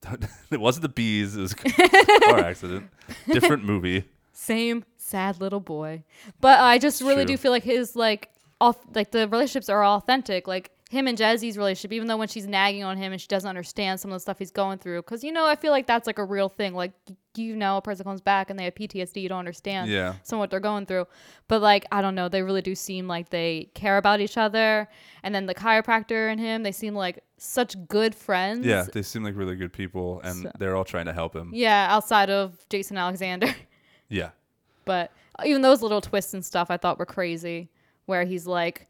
it 0.52 0.60
wasn't 0.60 0.84
the 0.84 0.90
bees. 0.90 1.36
It 1.36 1.42
was 1.42 1.54
a 1.54 1.56
car 2.26 2.40
accident. 2.40 2.90
Different 3.28 3.64
movie. 3.64 4.06
Same 4.34 4.84
sad 4.98 5.40
little 5.40 5.60
boy, 5.60 6.04
but 6.42 6.60
I 6.60 6.78
just 6.78 7.02
really 7.02 7.26
true. 7.26 7.36
do 7.36 7.38
feel 7.38 7.52
like 7.52 7.64
his 7.64 7.96
like 7.96 8.30
off 8.60 8.78
like 8.94 9.12
the 9.12 9.28
relationships 9.28 9.70
are 9.70 9.84
authentic. 9.86 10.48
Like 10.48 10.72
him 10.94 11.07
and 11.07 11.18
Jesse's 11.18 11.57
relationship, 11.57 11.91
even 11.91 12.07
though 12.07 12.15
when 12.18 12.28
she's 12.28 12.48
nagging 12.48 12.84
on 12.84 12.95
him 12.98 13.11
and 13.11 13.20
she 13.20 13.28
doesn't 13.28 13.49
understand 13.49 13.99
some 13.99 14.11
of 14.11 14.15
the 14.15 14.20
stuff 14.20 14.40
he's 14.40 14.52
going 14.52 14.78
through, 14.78 15.02
because 15.02 15.24
you 15.24 15.32
know 15.32 15.45
I 15.45 15.56
feel 15.56 15.72
like 15.72 15.88
that's 15.88 16.07
like 16.07 16.20
a 16.20 16.24
real 16.24 16.48
thing. 16.49 16.74
Like 16.74 16.94
you 17.36 17.56
know, 17.56 17.78
a 17.78 17.82
person 17.82 18.03
comes 18.03 18.22
back 18.22 18.49
and 18.52 18.57
they 18.60 18.64
have 18.65 18.76
PTSD, 18.76 19.22
you 19.22 19.28
don't 19.30 19.40
understand 19.40 19.90
Yeah. 19.90 20.14
some 20.22 20.38
of 20.38 20.41
what 20.41 20.52
they're 20.52 20.60
going 20.60 20.86
through. 20.86 21.07
But 21.48 21.61
like 21.61 21.86
I 21.91 22.02
don't 22.02 22.14
know, 22.15 22.30
they 22.30 22.44
really 22.44 22.61
do 22.61 22.76
seem 22.76 23.07
like 23.07 23.30
they 23.30 23.70
care 23.74 23.98
about 23.98 24.22
each 24.22 24.38
other. 24.38 24.88
And 25.24 25.34
then 25.34 25.48
the 25.48 25.56
chiropractor 25.56 26.32
and 26.32 26.40
him, 26.40 26.64
they 26.64 26.72
seem 26.72 26.94
like 26.94 27.24
such 27.38 27.76
good 27.88 28.14
friends. 28.15 28.65
Yeah, 28.65 28.84
they 28.91 29.02
seem 29.02 29.24
like 29.24 29.36
really 29.36 29.56
good 29.56 29.74
people, 29.74 30.22
and 30.24 30.44
So- 30.44 30.52
they're 30.60 30.76
all 30.76 30.86
trying 30.86 31.06
to 31.07 31.14
help 31.14 31.36
him. 31.36 31.49
Yeah, 31.53 31.88
outside 31.90 32.30
of 32.30 32.57
Jason 32.70 32.98
Alexander. 32.98 33.48
Yeah. 34.10 34.30
but 34.86 35.11
even 35.44 35.64
those 35.64 35.82
little 35.82 36.02
twists 36.02 36.36
and 36.36 36.45
stuff 36.45 36.70
I 36.70 36.78
thought 36.78 36.99
were 36.99 37.06
crazy, 37.07 37.70
where 38.06 38.26
he's 38.26 38.45
like, 38.45 38.86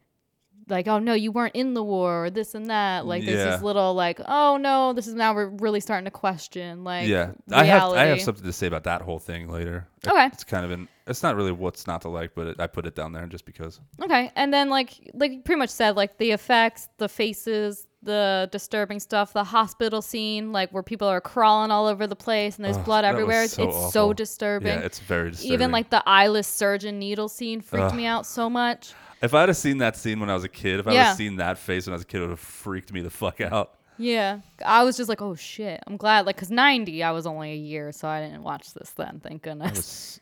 like, 0.68 0.88
oh 0.88 0.98
no, 0.98 1.12
you 1.14 1.30
weren't 1.32 1.54
in 1.54 1.74
the 1.74 1.82
war 1.82 2.24
or 2.26 2.30
this 2.30 2.54
and 2.54 2.66
that. 2.70 3.06
Like 3.06 3.24
there's 3.24 3.38
Yeah. 3.38 3.50
this 3.52 3.62
little 3.62 3.94
like, 3.94 4.20
oh 4.26 4.56
no, 4.56 4.92
this 4.92 5.06
is 5.06 5.14
now 5.14 5.34
we're 5.34 5.46
really 5.48 5.80
starting 5.80 6.04
to 6.06 6.10
question 6.10 6.84
like 6.84 7.06
yeah, 7.08 7.32
I 7.52 7.64
have 7.64 7.92
I 7.92 8.04
have 8.06 8.20
something 8.20 8.44
to 8.44 8.52
say 8.52 8.66
about 8.66 8.84
that 8.84 9.02
whole 9.02 9.18
thing 9.18 9.48
later. 9.48 9.86
Okay. 10.06 10.26
it's 10.26 10.44
kind 10.44 10.64
of 10.64 10.70
in. 10.70 10.88
It's 11.06 11.22
not 11.22 11.36
really 11.36 11.52
what's 11.52 11.86
not 11.86 12.00
to 12.02 12.08
like, 12.08 12.34
but 12.34 12.46
it, 12.46 12.60
I 12.60 12.66
put 12.66 12.86
it 12.86 12.94
down 12.94 13.12
there 13.12 13.26
just 13.26 13.44
because. 13.44 13.78
Okay, 14.02 14.32
and 14.36 14.52
then 14.54 14.70
like 14.70 15.10
like 15.12 15.44
pretty 15.44 15.58
much 15.58 15.70
said 15.70 15.96
like 15.96 16.16
the 16.18 16.30
effects, 16.30 16.88
the 16.98 17.08
faces, 17.08 17.86
the 18.04 18.48
disturbing 18.52 19.00
stuff, 19.00 19.32
the 19.32 19.44
hospital 19.44 20.02
scene, 20.02 20.52
like 20.52 20.70
where 20.72 20.82
people 20.82 21.08
are 21.08 21.20
crawling 21.20 21.70
all 21.70 21.86
over 21.86 22.06
the 22.06 22.16
place 22.16 22.56
and 22.56 22.64
there's 22.64 22.76
Ugh, 22.76 22.84
blood 22.84 23.04
everywhere. 23.04 23.44
It's, 23.44 23.54
so 23.54 23.68
it's 23.68 23.92
so 23.92 24.12
disturbing. 24.12 24.68
Yeah, 24.78 24.80
it's 24.84 25.00
very 25.00 25.30
disturbing. 25.30 25.52
Even 25.52 25.72
like 25.72 25.90
the 25.90 26.02
eyeless 26.08 26.46
surgeon 26.46 26.98
needle 26.98 27.28
scene 27.28 27.60
freaked 27.60 27.86
Ugh. 27.86 27.94
me 27.94 28.06
out 28.06 28.26
so 28.26 28.48
much. 28.48 28.94
If 29.22 29.32
I'd 29.32 29.48
have 29.48 29.56
seen 29.56 29.78
that 29.78 29.96
scene 29.96 30.20
when 30.20 30.28
I 30.28 30.34
was 30.34 30.44
a 30.44 30.48
kid, 30.48 30.80
if 30.80 30.86
I 30.86 30.90
would 30.90 30.98
have 30.98 31.16
seen 31.16 31.36
that 31.36 31.58
face 31.58 31.86
when 31.86 31.92
I 31.92 31.96
was 31.96 32.02
a 32.02 32.06
kid, 32.06 32.18
it 32.18 32.20
would 32.22 32.30
have 32.30 32.40
freaked 32.40 32.92
me 32.92 33.00
the 33.00 33.10
fuck 33.10 33.40
out. 33.40 33.78
Yeah, 33.96 34.40
I 34.64 34.82
was 34.82 34.96
just 34.96 35.08
like, 35.08 35.22
oh 35.22 35.34
shit. 35.34 35.80
I'm 35.86 35.96
glad, 35.96 36.26
like, 36.26 36.36
cause 36.36 36.50
'90, 36.50 37.02
I 37.02 37.12
was 37.12 37.26
only 37.26 37.52
a 37.52 37.56
year, 37.56 37.92
so 37.92 38.08
I 38.08 38.20
didn't 38.20 38.42
watch 38.42 38.74
this 38.74 38.90
then. 38.90 39.20
Thank 39.22 39.46
I 39.46 39.50
goodness. 39.50 39.76
was. 39.76 40.20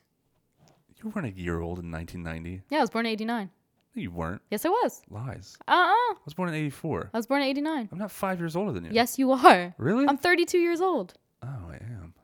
You 1.03 1.11
weren't 1.11 1.27
a 1.27 1.41
year 1.41 1.59
old 1.59 1.79
in 1.81 1.91
1990. 1.91 2.63
yeah, 2.71 2.79
I 2.79 2.81
was 2.83 2.91
born 2.91 3.07
in 3.07 3.13
'89. 3.13 3.51
You 3.95 4.11
weren't. 4.11 4.41
Yes, 4.51 4.65
I 4.65 4.71
was. 4.71 5.03
Lies. 5.11 5.57
Uh 5.69 5.73
uh 5.73 5.75
I 5.75 6.15
was 6.25 6.35
born 6.35 6.49
in 6.49 6.55
84. 6.55 7.11
I 7.13 7.17
was 7.17 7.27
born 7.27 7.43
in 7.43 7.49
'89. 7.49 7.89
I'm 7.93 7.99
not 7.99 8.11
five 8.11 8.39
years 8.41 8.57
older 8.57 8.73
than 8.73 8.85
you. 8.85 8.91
Yes, 8.93 9.19
you 9.19 9.33
are. 9.33 9.75
Really? 9.79 10.07
I'm 10.09 10.17
32 10.17 10.59
years 10.59 10.81
old. 10.81 11.15
Oh, 11.43 11.69
I 11.71 11.75
am. 11.75 12.15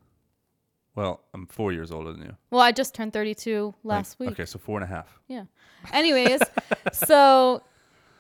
Well, 0.95 1.20
I'm 1.35 1.47
four 1.47 1.73
years 1.73 1.93
older 1.93 2.12
than 2.12 2.23
you. 2.23 2.36
Well, 2.51 2.61
I 2.62 2.73
just 2.73 2.95
turned 2.95 3.12
32 3.12 3.74
Like, 3.85 3.97
last 3.97 4.19
week. 4.19 4.31
Okay, 4.31 4.47
so 4.47 4.59
four 4.59 4.81
and 4.81 4.85
a 4.85 4.93
half. 4.93 5.20
Yeah. 5.28 5.45
Anyways, 5.93 6.40
so 6.93 7.62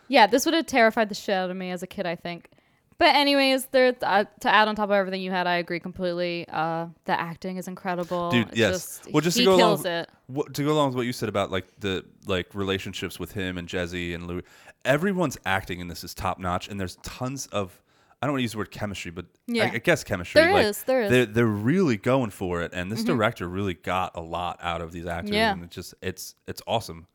yeah, 0.08 0.26
this 0.26 0.44
would 0.44 0.54
have 0.54 0.66
terrified 0.66 1.08
the 1.08 1.14
shit 1.14 1.34
out 1.34 1.50
of 1.50 1.56
me 1.56 1.70
as 1.70 1.82
a 1.82 1.86
kid, 1.86 2.06
I 2.06 2.16
think. 2.16 2.50
But 2.98 3.14
anyways, 3.14 3.66
there 3.66 3.94
uh, 4.02 4.24
to 4.40 4.52
add 4.52 4.66
on 4.66 4.74
top 4.74 4.86
of 4.88 4.92
everything 4.92 5.22
you 5.22 5.30
had, 5.30 5.46
I 5.46 5.54
agree 5.56 5.78
completely. 5.78 6.46
Uh, 6.48 6.86
the 7.04 7.18
acting 7.18 7.56
is 7.56 7.68
incredible. 7.68 8.30
Dude, 8.30 8.48
It's 8.48 8.56
yes. 8.58 8.70
just- 8.72 9.12
well, 9.12 9.20
just 9.20 9.38
he 9.38 9.44
to 9.44 9.50
go 9.52 9.56
kills 9.56 9.84
along, 9.84 9.94
it. 9.98 10.10
What, 10.26 10.54
to 10.54 10.64
go 10.64 10.72
along 10.72 10.88
with 10.88 10.96
what 10.96 11.06
you 11.06 11.12
said 11.12 11.28
about 11.28 11.50
like 11.52 11.66
the 11.80 12.04
like 12.26 12.54
relationships 12.54 13.20
with 13.20 13.32
him 13.32 13.56
and 13.56 13.68
Jesse 13.68 14.14
and 14.14 14.26
Louis, 14.26 14.42
everyone's 14.84 15.38
acting 15.46 15.78
in 15.80 15.86
this 15.88 16.02
is 16.02 16.12
top 16.12 16.38
notch, 16.40 16.68
and 16.68 16.78
there's 16.80 16.96
tons 16.96 17.46
of 17.48 17.80
I 18.20 18.26
don't 18.26 18.32
want 18.32 18.40
to 18.40 18.42
use 18.42 18.52
the 18.52 18.58
word 18.58 18.72
chemistry, 18.72 19.12
but 19.12 19.26
Yeah. 19.46 19.66
I, 19.66 19.74
I 19.74 19.78
guess 19.78 20.02
chemistry. 20.02 20.40
There 20.40 20.52
like, 20.52 20.66
is, 20.66 20.82
there 20.82 21.02
is. 21.02 21.10
They're, 21.10 21.26
they're 21.26 21.46
really 21.46 21.96
going 21.96 22.30
for 22.30 22.62
it, 22.62 22.72
and 22.74 22.90
this 22.90 23.02
Mhm. 23.04 23.06
director 23.06 23.46
really 23.48 23.74
got 23.74 24.16
a 24.16 24.20
lot 24.20 24.58
out 24.60 24.80
of 24.80 24.90
these 24.90 25.06
actors, 25.06 25.30
Yeah. 25.36 25.52
and 25.52 25.62
it 25.62 25.70
just 25.70 25.94
it's 26.02 26.34
it's 26.48 26.60
awesome. 26.66 27.06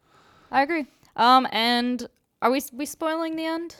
I 0.49 0.61
agree. 0.61 0.85
Um, 1.17 1.45
and 1.51 2.07
are 2.41 2.49
we 2.51 2.61
we 2.71 2.85
spoiling 2.85 3.35
the 3.35 3.43
end? 3.45 3.75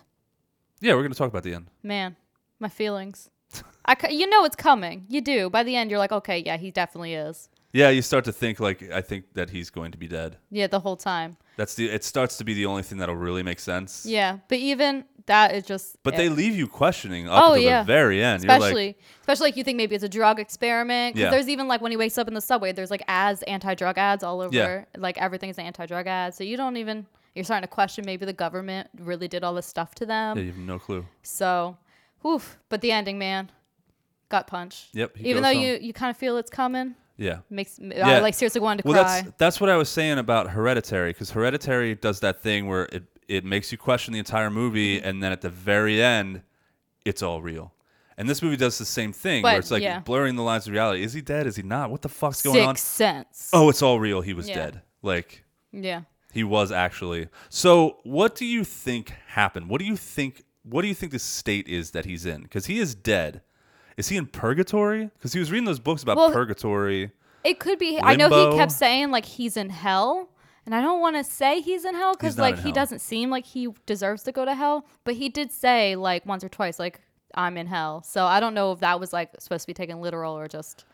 Yeah, 0.84 0.95
we're 0.95 1.03
gonna 1.03 1.15
talk 1.15 1.30
about 1.30 1.43
the 1.43 1.53
end. 1.53 1.68
Man, 1.81 2.18
my 2.60 2.68
feelings. 2.68 3.30
I 3.85 3.95
c- 3.95 4.15
you 4.15 4.27
know 4.27 4.43
it's 4.43 4.57
coming. 4.57 5.05
You 5.07 5.22
do. 5.22 5.49
By 5.49 5.64
the 5.64 5.77
end, 5.77 5.89
you're 5.89 5.99
like, 5.99 6.11
okay, 6.11 6.43
yeah, 6.45 6.57
he 6.57 6.72
definitely 6.72 7.14
is. 7.14 7.47
Yeah, 7.72 7.89
you 7.89 8.01
start 8.01 8.26
to 8.26 8.34
think 8.34 8.60
like 8.60 8.91
I 8.91 8.99
think 8.99 9.34
that 9.34 9.49
he's 9.49 9.69
going 9.69 9.93
to 9.93 9.97
be 9.97 10.07
dead. 10.07 10.38
Yeah, 10.51 10.68
the 10.68 10.81
whole 10.81 10.97
time. 10.97 11.38
That's 11.55 11.76
the 11.76 11.89
it 11.89 12.03
starts 12.03 12.38
to 12.38 12.43
be 12.43 12.53
the 12.53 12.65
only 12.65 12.84
thing 12.84 12.97
that'll 12.97 13.15
really 13.15 13.43
make 13.43 13.61
sense. 13.61 14.05
Yeah, 14.05 14.39
but 14.49 14.57
even 14.57 15.05
that 15.27 15.55
is 15.55 15.65
just. 15.65 15.95
But 16.03 16.15
it. 16.15 16.18
they 16.18 16.27
leave 16.27 16.53
you 16.53 16.68
questioning 16.68 17.30
up 17.30 17.43
oh 17.45 17.55
to 17.55 17.61
yeah, 17.61 17.84
the 17.84 17.88
very 17.88 18.22
end. 18.22 18.43
You're 18.43 18.51
Especially, 18.51 18.88
like, 18.88 18.99
especially 19.22 19.47
like 19.47 19.57
you 19.57 19.64
think 19.64 19.77
maybe 19.77 19.95
it's 19.95 20.03
a 20.03 20.10
drug 20.10 20.39
experiment. 20.41 21.15
Yeah. 21.15 21.30
There's 21.30 21.47
even 21.47 21.69
like 21.69 21.80
when 21.80 21.91
he 21.91 21.97
wakes 21.97 22.18
up 22.18 22.27
in 22.27 22.34
the 22.34 22.41
subway, 22.41 22.73
there's 22.73 22.91
like 22.91 23.03
ads, 23.07 23.41
anti-drug 23.43 23.97
ads 23.97 24.22
all 24.22 24.41
over. 24.41 24.53
Yeah. 24.53 24.84
Like 24.97 25.18
everything's 25.18 25.57
an 25.57 25.65
anti-drug 25.65 26.07
ad, 26.07 26.35
so 26.35 26.43
you 26.43 26.57
don't 26.57 26.76
even. 26.76 27.07
You're 27.35 27.45
starting 27.45 27.64
to 27.64 27.68
question 27.73 28.05
maybe 28.05 28.26
the 28.26 28.34
government 28.34 28.89
really 28.99 29.27
did 29.27 29.43
all 29.43 29.53
this 29.53 29.65
stuff 29.65 29.95
to 29.95 30.05
them. 30.05 30.38
yeah, 30.38 30.43
you 30.43 30.49
have 30.51 30.57
no 30.60 30.77
clue. 30.80 31.05
So, 31.23 31.77
oof. 32.26 32.57
But 32.69 32.81
the 32.81 32.91
ending, 32.91 33.18
man, 33.18 33.51
gut 34.30 34.47
punch. 34.47 34.89
Yep, 34.93 35.18
he 35.18 35.30
Even 35.30 35.41
though 35.43 35.53
home. 35.53 35.61
you 35.64 35.77
you 35.81 35.93
kind 35.93 36.10
of 36.11 36.18
feel 36.18 36.38
it's 36.38 36.51
coming. 36.51 36.95
Yeah. 37.18 37.39
Makes 37.49 37.80
I 37.80 38.19
like 38.19 38.34
seriously 38.34 38.61
wanted 38.61 38.84
to 38.84 38.89
well, 38.89 39.03
cry. 39.03 39.22
That's, 39.22 39.38
that's 39.38 39.61
what 39.61 39.69
I 39.69 39.77
was 39.77 39.89
saying 39.89 40.18
about 40.18 40.49
Hereditary, 40.49 41.11
because 41.11 41.31
Hereditary 41.31 41.95
does 41.95 42.19
that 42.22 42.41
thing 42.41 42.68
where 42.68 42.85
it, 42.91 43.03
it 43.27 43.45
makes 43.45 43.72
you 43.72 43.77
question 43.77 44.14
the 44.14 44.19
entire 44.19 44.49
movie, 44.49 44.97
Mm-hmm. 44.97 45.07
and 45.07 45.23
then 45.23 45.31
at 45.31 45.41
the 45.41 45.49
very 45.49 46.01
end, 46.01 46.41
it's 47.05 47.22
all 47.22 47.41
real. 47.41 47.72
And 48.18 48.30
this 48.30 48.41
movie 48.43 48.57
does 48.57 48.77
the 48.77 48.85
same 48.85 49.11
thing, 49.11 49.41
where 49.43 49.57
it's 49.57 49.72
like 49.72 49.81
yeah. 49.81 49.99
blurring 49.99 50.35
the 50.35 50.43
lines 50.43 50.68
of 50.68 50.73
reality. 50.73 51.03
Is 51.03 51.14
he 51.14 51.22
dead? 51.22 51.47
Is 51.47 51.55
he 51.55 51.64
not? 51.64 51.89
What 51.89 52.01
the 52.03 52.10
fuck's 52.10 52.41
going 52.43 52.61
on? 52.64 52.76
Sixth 52.76 52.88
Sense. 52.95 53.49
Oh, 53.53 53.69
it's 53.69 53.81
all 53.81 53.99
real. 53.99 54.22
He 54.22 54.34
was 54.34 54.47
Yeah. 54.47 54.55
dead. 54.55 54.81
Like, 55.01 55.43
Yeah. 55.72 56.01
He 56.34 56.43
was 56.43 56.72
actually. 56.72 57.30
So, 57.49 57.97
what 58.03 58.35
do 58.35 58.45
you 58.45 58.64
think 58.64 59.14
happened? 59.27 59.69
What 59.69 59.80
do 59.80 59.85
you 59.85 59.95
think? 59.95 60.43
What 60.64 60.81
do 60.81 60.88
you 60.88 60.95
think 60.95 61.11
the 61.11 61.19
state 61.19 61.68
is 61.68 61.91
that 61.91 62.05
he's 62.05 62.26
in? 62.26 62.41
Because 62.43 62.65
he 62.65 62.80
is 62.80 62.95
dead. 62.95 63.41
Is 63.97 64.10
he 64.10 64.18
in 64.18 64.26
purgatory? 64.26 65.11
Because 65.18 65.34
he 65.34 65.39
was 65.39 65.51
reading 65.51 65.65
those 65.65 65.80
books 65.80 66.01
about 66.01 66.18
Well, 66.18 66.31
purgatory. 66.31 67.11
It 67.43 67.60
could 67.60 67.77
be. 67.77 67.99
I 68.01 68.15
know 68.15 68.51
he 68.51 68.57
kept 68.57 68.72
saying 68.72 69.11
like 69.11 69.26
he's 69.26 69.57
in 69.57 69.69
hell, 69.69 70.30
and 70.65 70.73
I 70.73 70.81
don't 70.81 71.01
want 71.01 71.18
to 71.18 71.23
say 71.23 71.61
he's 71.61 71.85
in 71.85 71.93
hell 71.93 72.14
because 72.14 72.38
like 72.39 72.55
he 72.55 72.64
hell. 72.64 72.72
doesn't 72.72 72.99
seem 72.99 73.30
like 73.30 73.45
he 73.45 73.68
deserves 73.85 74.23
to 74.23 74.31
go 74.31 74.45
to 74.45 74.55
hell. 74.55 74.88
But 75.03 75.15
he 75.15 75.30
did 75.30 75.51
say 75.51 75.95
like 75.95 76.26
once 76.26 76.43
or 76.43 76.49
twice 76.49 76.80
like 76.80 77.01
I'm 77.35 77.57
in 77.57 77.68
hell. 77.68 78.01
So 78.01 78.26
I 78.26 78.39
don't 78.39 78.55
know 78.55 78.72
if 78.72 78.80
that 78.80 78.99
was 78.99 79.14
like 79.14 79.30
supposed 79.39 79.64
to 79.64 79.68
be 79.68 79.73
taken 79.73 80.01
literal 80.01 80.34
or 80.35 80.47
just. 80.47 80.85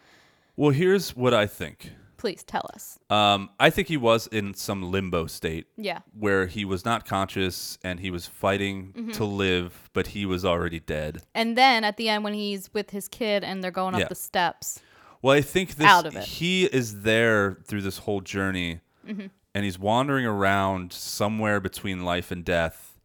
Well, 0.57 0.71
here's 0.71 1.15
what 1.15 1.33
I 1.33 1.45
think. 1.47 1.91
Please 2.19 2.43
tell 2.43 2.69
us. 2.73 2.99
Um, 3.09 3.49
I 3.59 3.69
think 3.71 3.87
he 3.87 3.97
was 3.97 4.27
in 4.27 4.53
some 4.53 4.91
limbo 4.91 5.25
state. 5.25 5.67
Yeah. 5.77 5.99
Where 6.13 6.45
he 6.47 6.65
was 6.65 6.85
not 6.85 7.05
conscious 7.05 7.77
and 7.83 7.99
he 7.99 8.11
was 8.11 8.27
fighting 8.27 8.93
Mhm. 8.95 9.13
to 9.13 9.25
live, 9.25 9.89
but 9.93 10.07
he 10.07 10.25
was 10.25 10.43
already 10.45 10.79
dead. 10.81 11.23
And 11.33 11.57
then 11.57 11.83
at 11.83 11.95
the 11.97 12.09
end 12.09 12.23
when 12.25 12.33
he's 12.33 12.71
with 12.73 12.91
his 12.91 13.07
kid 13.07 13.43
and 13.43 13.63
they're 13.63 13.71
going 13.71 13.95
up 13.95 14.09
the 14.09 14.15
steps. 14.15 14.81
Well, 15.21 15.35
I 15.35 15.41
think 15.41 15.75
this 15.75 15.87
Out 15.87 16.05
of 16.05 16.15
it. 16.15 16.23
he 16.25 16.65
is 16.65 17.01
there 17.01 17.57
through 17.65 17.81
this 17.81 17.99
whole 17.99 18.21
journey, 18.21 18.81
Mhm. 19.07 19.29
and 19.55 19.65
he's 19.65 19.79
wandering 19.79 20.25
around 20.25 20.93
somewhere 20.93 21.59
between 21.59 22.03
life 22.05 22.31
and 22.31 22.43
death, 22.45 22.99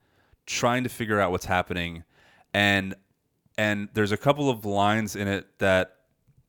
trying 0.47 0.83
to 0.85 0.89
figure 0.91 1.21
out 1.21 1.31
what's 1.31 1.47
happening, 1.47 2.05
and 2.53 2.95
and 3.57 3.89
there's 3.95 4.11
a 4.11 4.17
couple 4.17 4.51
of 4.51 4.65
lines 4.65 5.15
in 5.15 5.29
it 5.29 5.47
that, 5.61 5.97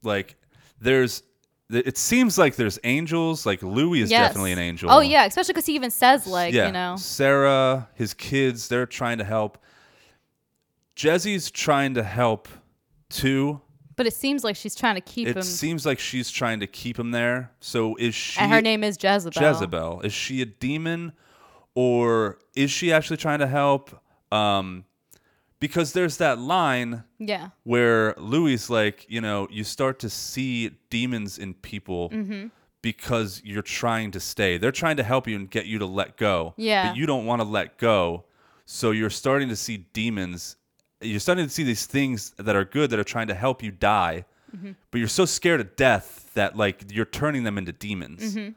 like, 0.01 0.35
there's. 0.81 1.21
It 1.69 1.97
seems 1.97 2.37
like 2.37 2.55
there's 2.57 2.77
angels. 2.83 3.45
Like 3.45 3.63
Louis 3.63 4.01
is 4.01 4.11
Yes. 4.11 4.29
definitely 4.29 4.51
an 4.51 4.59
angel. 4.59 4.91
Oh 4.91 4.99
yeah, 4.99 5.25
especially 5.25 5.53
because 5.53 5.65
he 5.65 5.73
even 5.73 5.89
says 5.91 6.27
like 6.27 6.53
yeah. 6.53 6.67
you 6.67 6.71
know. 6.71 6.95
Sarah, 6.97 7.89
his 7.95 8.13
kids, 8.13 8.67
they're 8.67 8.85
trying 8.85 9.17
to 9.17 9.23
help. 9.23 9.57
Jesse's 10.95 11.49
trying 11.51 11.95
to 11.95 12.03
help 12.03 12.47
too. 13.09 13.61
But 13.95 14.05
it 14.07 14.13
seems 14.13 14.43
like 14.43 14.55
she's 14.55 14.75
trying 14.75 14.95
to 14.95 15.01
keep 15.01 15.27
it 15.27 15.37
him. 15.37 15.41
seems 15.41 15.85
like 15.85 15.99
she's 15.99 16.29
trying 16.29 16.59
to 16.59 16.67
keep 16.67 16.99
him 16.99 17.11
there. 17.11 17.51
So 17.61 17.95
is 17.95 18.13
she? 18.13 18.39
And 18.41 18.51
her 18.51 18.61
name 18.61 18.83
is 18.83 18.97
Jezebel. 19.01 19.41
Jezebel. 19.41 20.01
Is 20.01 20.13
she 20.13 20.41
a 20.41 20.45
demon, 20.45 21.13
or 21.73 22.37
is 22.55 22.69
she 22.71 22.91
actually 22.91 23.17
trying 23.17 23.39
to 23.39 23.47
help? 23.47 23.99
Um, 24.31 24.85
because 25.59 25.93
there's 25.93 26.17
that 26.17 26.39
line. 26.39 27.03
Yeah. 27.19 27.49
Where 27.63 28.13
Louis 28.17 28.69
like, 28.69 29.05
you 29.09 29.21
know, 29.21 29.47
you 29.51 29.63
start 29.63 29.99
to 29.99 30.09
see 30.09 30.69
demons 30.89 31.37
in 31.37 31.53
people. 31.53 32.09
Mhm. 32.09 32.51
Because 32.81 33.41
you're 33.43 33.63
trying 33.63 34.11
to 34.11 34.19
stay. 34.19 34.59
They're 34.59 34.71
trying 34.71 34.97
to 34.97 35.03
help 35.03 35.27
you 35.27 35.35
and 35.35 35.49
get 35.49 35.65
you 35.65 35.79
to 35.79 35.87
let 35.87 36.17
go. 36.17 36.53
Yeah. 36.55 36.89
But 36.89 36.97
you 36.97 37.07
don't 37.07 37.25
want 37.25 37.41
to 37.41 37.47
let 37.47 37.79
go. 37.79 38.25
So 38.65 38.91
you're 38.91 39.09
starting 39.09 39.49
to 39.49 39.55
see 39.55 39.77
demons. 39.93 40.55
You're 41.01 41.19
starting 41.19 41.45
to 41.45 41.49
see 41.51 41.63
these 41.63 41.87
things 41.87 42.31
that 42.37 42.55
are 42.55 42.63
good 42.65 42.91
that 42.91 42.99
are 42.99 43.03
trying 43.03 43.27
to 43.29 43.33
help 43.33 43.63
you 43.63 43.71
die. 43.71 44.25
Mhm. 44.55 44.75
But 44.91 44.99
you're 44.99 45.07
so 45.07 45.25
scared 45.25 45.61
of 45.61 45.75
death 45.75 46.29
that 46.35 46.55
like 46.55 46.91
you're 46.91 47.05
turning 47.05 47.43
them 47.43 47.57
into 47.57 47.71
demons. 47.71 48.35
Mhm. 48.35 48.53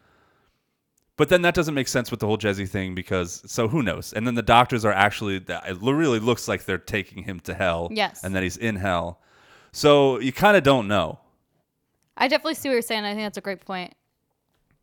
But 1.19 1.31
then 1.31 1.43
that 1.43 1.53
doesn't 1.53 1.75
make 1.75 1.89
sense 1.89 2.13
with 2.13 2.21
the 2.21 2.27
whole 2.27 2.37
Jesse 2.37 2.65
thing 2.65 2.95
because 2.95 3.43
so 3.45 3.67
who 3.67 3.83
knows? 3.83 4.13
And 4.13 4.25
then 4.25 4.37
the 4.37 4.43
doctors 4.43 4.85
are 4.85 4.93
actually 4.93 5.37
it 5.37 5.77
really 5.83 6.21
looks 6.21 6.47
like 6.47 6.65
they're 6.65 6.79
taking 6.79 7.25
him 7.25 7.41
to 7.41 7.55
hell. 7.55 7.89
Yes. 7.91 8.23
And 8.23 8.37
that 8.37 8.45
he's 8.45 8.57
in 8.57 8.77
hell. 8.77 9.21
So 9.73 10.21
you 10.21 10.33
kind 10.33 10.57
of 10.57 10.63
don't 10.63 10.87
know. 10.87 11.19
I 12.17 12.29
definitely 12.29 12.55
see 12.55 12.69
what 12.69 12.75
you're 12.75 12.83
saying. 12.83 13.05
I 13.05 13.15
think 13.15 13.25
that's 13.25 13.37
a 13.37 13.43
great 13.43 13.61
point. 13.61 13.95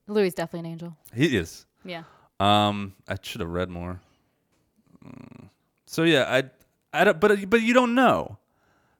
Louis 0.07 0.28
is 0.28 0.34
definitely 0.34 0.68
an 0.68 0.74
angel. 0.74 0.98
He 1.14 1.38
is. 1.38 1.66
Yeah. 1.86 2.03
Um, 2.41 2.94
I 3.07 3.16
should 3.22 3.40
have 3.40 3.49
read 3.49 3.70
more. 3.70 4.02
Mm. 5.06 5.49
So 5.86 6.03
yeah, 6.03 6.26
I, 6.28 6.44
I 6.94 7.06
don't, 7.06 7.20
but 7.20 7.49
but 7.49 7.62
you 7.62 7.74
don't 7.74 7.95
know. 7.95 8.38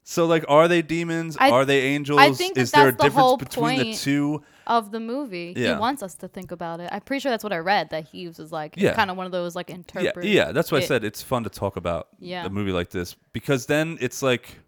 So 0.08 0.28
like, 0.28 0.46
are 0.48 0.68
they 0.68 0.84
demons? 0.84 1.36
I- 1.40 1.50
are 1.50 1.66
they 1.66 1.82
angels? 1.82 2.20
I 2.20 2.32
think 2.32 2.54
that 2.56 2.62
is 2.62 2.72
there 2.72 2.90
a 2.90 2.92
the 2.92 2.98
difference 2.98 3.16
whole 3.16 3.38
between 3.38 3.80
the 3.80 3.84
point 3.86 3.98
two? 3.98 4.44
of 4.68 4.92
the 4.92 5.00
movie. 5.00 5.54
Yeah. 5.58 5.74
He 5.74 5.80
wants 5.80 6.04
us 6.04 6.14
to 6.16 6.28
think 6.28 6.52
about 6.52 6.80
it. 6.80 6.90
I'm 6.92 7.02
pretty 7.02 7.22
sure 7.22 7.32
that's 7.32 7.44
what 7.44 7.52
I 7.54 7.58
read. 7.58 7.90
That 7.90 8.06
he 8.06 8.28
was 8.28 8.52
like 8.52 8.76
Yeah. 8.78 8.94
kind 8.94 9.10
of 9.10 9.18
one 9.18 9.26
of 9.26 9.32
those 9.32 9.56
like 9.56 9.70
Yeah, 9.70 9.76
interpret. 9.76 10.26
yeah. 10.28 10.52
That's 10.52 10.72
why 10.72 10.78
I 10.78 10.82
said 10.82 11.04
it's 11.04 11.24
fun 11.24 11.44
to 11.44 11.50
talk 11.50 11.76
about 11.76 12.08
Yeah. 12.20 12.46
a 12.46 12.50
movie 12.50 12.72
like 12.72 12.92
this 12.92 13.16
because 13.34 13.66
then 13.66 13.98
it's 14.00 14.22
like, 14.22 14.60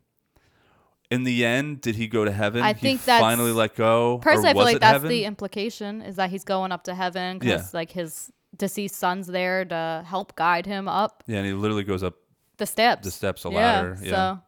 in 1.09 1.23
the 1.23 1.45
end, 1.45 1.81
did 1.81 1.95
he 1.95 2.07
go 2.07 2.25
to 2.25 2.31
heaven? 2.31 2.61
I 2.63 2.73
He 2.73 2.79
think 2.81 3.05
that's 3.05 3.21
finally 3.21 3.51
let 3.51 3.75
go. 3.75 4.17
Personally, 4.23 4.49
I 4.49 4.53
feel 4.53 4.63
like 4.63 4.79
that's 4.79 4.91
heaven? 4.93 5.09
the 5.09 5.23
implication 5.25 6.01
is 6.01 6.15
that 6.17 6.29
he's 6.31 6.43
going 6.43 6.71
up 6.71 6.83
to 6.85 6.95
heaven 6.95 7.37
because 7.39 7.71
Yeah. 7.73 7.79
like 7.79 7.91
his 7.91 8.31
deceased 8.57 8.95
son's 8.95 9.27
there 9.27 9.63
to 9.65 10.03
help 10.05 10.35
guide 10.35 10.65
him 10.65 10.87
up 10.87 11.23
Yeah, 11.27 11.37
and 11.37 11.45
he 11.47 11.53
literally 11.53 11.83
goes 11.83 12.01
up 12.03 12.15
the 12.57 12.65
steps. 12.65 13.05
the 13.05 13.11
steps 13.11 13.45
a 13.45 13.49
Yeah, 13.49 13.55
ladder. 13.55 13.97
Yeah. 14.01 14.09
So 14.09 14.39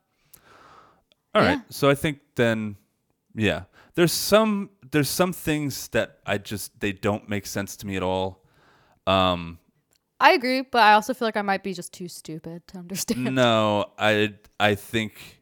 All 1.35 1.41
right. 1.41 1.57
Yeah. 1.57 1.61
So 1.69 1.89
I 1.89 1.95
think 1.95 2.19
then, 2.35 2.76
yeah, 3.35 3.64
there's 3.95 4.11
some 4.14 4.69
there's 4.91 5.10
some 5.10 5.34
things 5.34 5.88
that 5.89 6.19
I 6.26 6.38
just 6.38 6.80
they 6.80 6.91
don't 6.91 7.30
make 7.30 7.45
sense 7.45 7.76
to 7.77 7.88
me 7.88 7.95
at 7.95 8.03
all. 8.03 8.43
Um, 9.06 9.60
I 10.19 10.31
agree, 10.34 10.61
but 10.61 10.81
I 10.81 10.93
also 10.93 11.14
feel 11.14 11.27
like 11.27 11.38
I 11.38 11.41
might 11.41 11.64
be 11.64 11.73
just 11.73 11.93
too 11.93 12.07
stupid 12.07 12.68
to 12.68 12.77
understand. 12.80 13.35
no, 13.35 13.91
I 13.97 14.34
I 14.60 14.76
think 14.76 15.41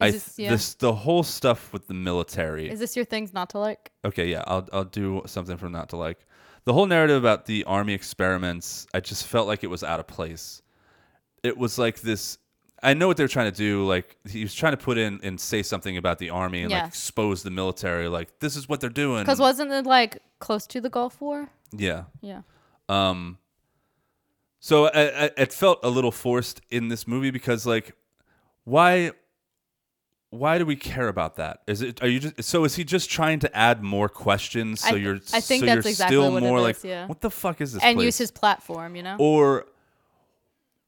I 0.00 0.10
this- 0.12 0.38
yeah. 0.38 0.50
this 0.50 0.74
the 0.74 0.92
whole 0.92 1.22
stuff 1.22 1.72
with 1.72 1.86
the 1.88 1.94
military. 1.94 2.70
Is 2.70 2.78
this 2.78 2.94
your 2.96 3.04
things 3.04 3.32
not 3.32 3.50
to 3.50 3.58
like? 3.58 3.90
Okay, 4.04 4.26
yeah, 4.28 4.44
I'll 4.46 4.68
I'll 4.72 4.84
do 4.84 5.22
something 5.26 5.56
from 5.56 5.72
not 5.72 5.88
to 5.90 5.96
like. 5.96 6.26
The 6.64 6.72
whole 6.74 6.86
narrative 6.86 7.16
about 7.16 7.46
the 7.46 7.64
army 7.64 7.94
experiments, 7.94 8.86
I 8.92 9.00
just 9.00 9.26
felt 9.26 9.46
like 9.46 9.64
it 9.64 9.68
was 9.68 9.82
out 9.82 10.00
of 10.00 10.06
place. 10.06 10.60
It 11.42 11.56
was 11.56 11.78
like 11.78 12.00
this. 12.02 12.36
I 12.82 12.94
know 12.94 13.08
what 13.08 13.16
they're 13.16 13.28
trying 13.28 13.50
to 13.50 13.56
do. 13.56 13.84
Like 13.86 14.16
he 14.28 14.42
was 14.42 14.54
trying 14.54 14.72
to 14.72 14.76
put 14.76 14.98
in 14.98 15.20
and 15.22 15.40
say 15.40 15.62
something 15.62 15.96
about 15.96 16.18
the 16.18 16.30
army 16.30 16.62
and 16.62 16.72
like 16.72 16.86
expose 16.86 17.42
the 17.42 17.50
military. 17.50 18.08
Like 18.08 18.38
this 18.38 18.56
is 18.56 18.68
what 18.68 18.80
they're 18.80 18.90
doing. 18.90 19.22
Because 19.22 19.40
wasn't 19.40 19.72
it 19.72 19.86
like 19.86 20.18
close 20.38 20.66
to 20.68 20.80
the 20.80 20.90
Gulf 20.90 21.20
War? 21.20 21.50
Yeah. 21.72 22.04
Yeah. 22.20 22.42
Um. 22.88 23.38
So 24.60 24.86
I, 24.86 25.24
I, 25.24 25.30
it 25.36 25.52
felt 25.52 25.80
a 25.82 25.88
little 25.88 26.12
forced 26.12 26.60
in 26.70 26.88
this 26.88 27.06
movie 27.06 27.30
because 27.30 27.66
like, 27.66 27.94
why? 28.64 29.12
why 30.30 30.58
do 30.58 30.66
we 30.66 30.76
care 30.76 31.08
about 31.08 31.36
that? 31.36 31.62
Is 31.66 31.80
it 31.80 32.02
are 32.02 32.08
you 32.08 32.20
just 32.20 32.42
so 32.44 32.64
is 32.64 32.74
he 32.76 32.84
just 32.84 33.10
trying 33.10 33.38
to 33.40 33.56
add 33.56 33.82
more 33.82 34.08
questions 34.08 34.80
so 34.80 34.88
I 34.88 34.90
th- 34.92 35.02
you're 35.02 35.14
I 35.32 35.40
think 35.40 35.60
so 35.60 35.66
that's 35.66 35.84
you're 35.84 35.90
exactly 35.90 36.16
still 36.16 36.32
what 36.32 36.42
it 36.42 36.46
more 36.46 36.58
is, 36.58 36.62
like 36.64 36.84
yeah. 36.84 37.06
what 37.06 37.20
the 37.20 37.30
fuck 37.30 37.60
is 37.60 37.72
this 37.72 37.82
and 37.82 37.96
place? 37.96 38.04
use 38.04 38.18
his 38.18 38.30
platform, 38.30 38.94
you 38.94 39.02
know? 39.02 39.16
or 39.18 39.66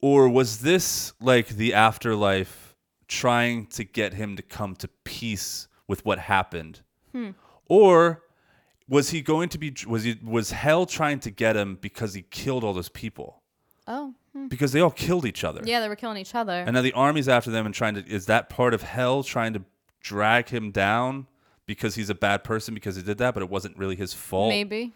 or 0.00 0.28
was 0.28 0.60
this 0.60 1.12
like 1.20 1.48
the 1.48 1.74
afterlife 1.74 2.74
trying 3.08 3.66
to 3.66 3.84
get 3.84 4.14
him 4.14 4.36
to 4.36 4.42
come 4.42 4.74
to 4.76 4.88
peace 5.04 5.68
with 5.88 6.04
what 6.04 6.18
happened 6.18 6.80
Hmm. 7.12 7.30
or 7.68 8.22
was 8.88 9.10
he 9.10 9.20
going 9.20 9.48
to 9.48 9.58
be 9.58 9.74
was 9.86 10.04
he 10.04 10.16
was 10.22 10.52
hell 10.52 10.86
trying 10.86 11.18
to 11.20 11.30
get 11.30 11.56
him 11.56 11.76
because 11.80 12.14
he 12.14 12.22
killed 12.22 12.62
all 12.62 12.72
those 12.72 12.88
people 12.88 13.42
oh. 13.88 14.14
hmm. 14.32 14.46
because 14.46 14.70
they 14.72 14.80
all 14.80 14.90
killed 14.92 15.26
each 15.26 15.42
other 15.42 15.60
Yeah, 15.64 15.80
they 15.80 15.88
were 15.88 15.96
killing 15.96 16.18
each 16.18 16.34
other. 16.36 16.52
and 16.66 16.74
now 16.74 16.82
the 16.82 16.92
army's 16.92 17.28
after 17.28 17.50
them 17.50 17.66
and 17.66 17.74
trying 17.74 17.94
to 17.96 18.06
is 18.06 18.26
that 18.26 18.48
part 18.48 18.74
of 18.74 18.82
hell 18.82 19.22
trying 19.24 19.52
to 19.54 19.62
drag 20.00 20.48
him 20.50 20.70
down 20.70 21.26
because 21.66 21.96
he's 21.96 22.10
a 22.10 22.14
bad 22.14 22.42
person 22.44 22.74
because 22.74 22.94
he 22.96 23.02
did 23.02 23.18
that 23.18 23.34
but 23.34 23.42
it 23.42 23.50
wasn't 23.50 23.76
really 23.76 23.96
his 23.96 24.12
fault 24.14 24.50
Maybe. 24.50 24.92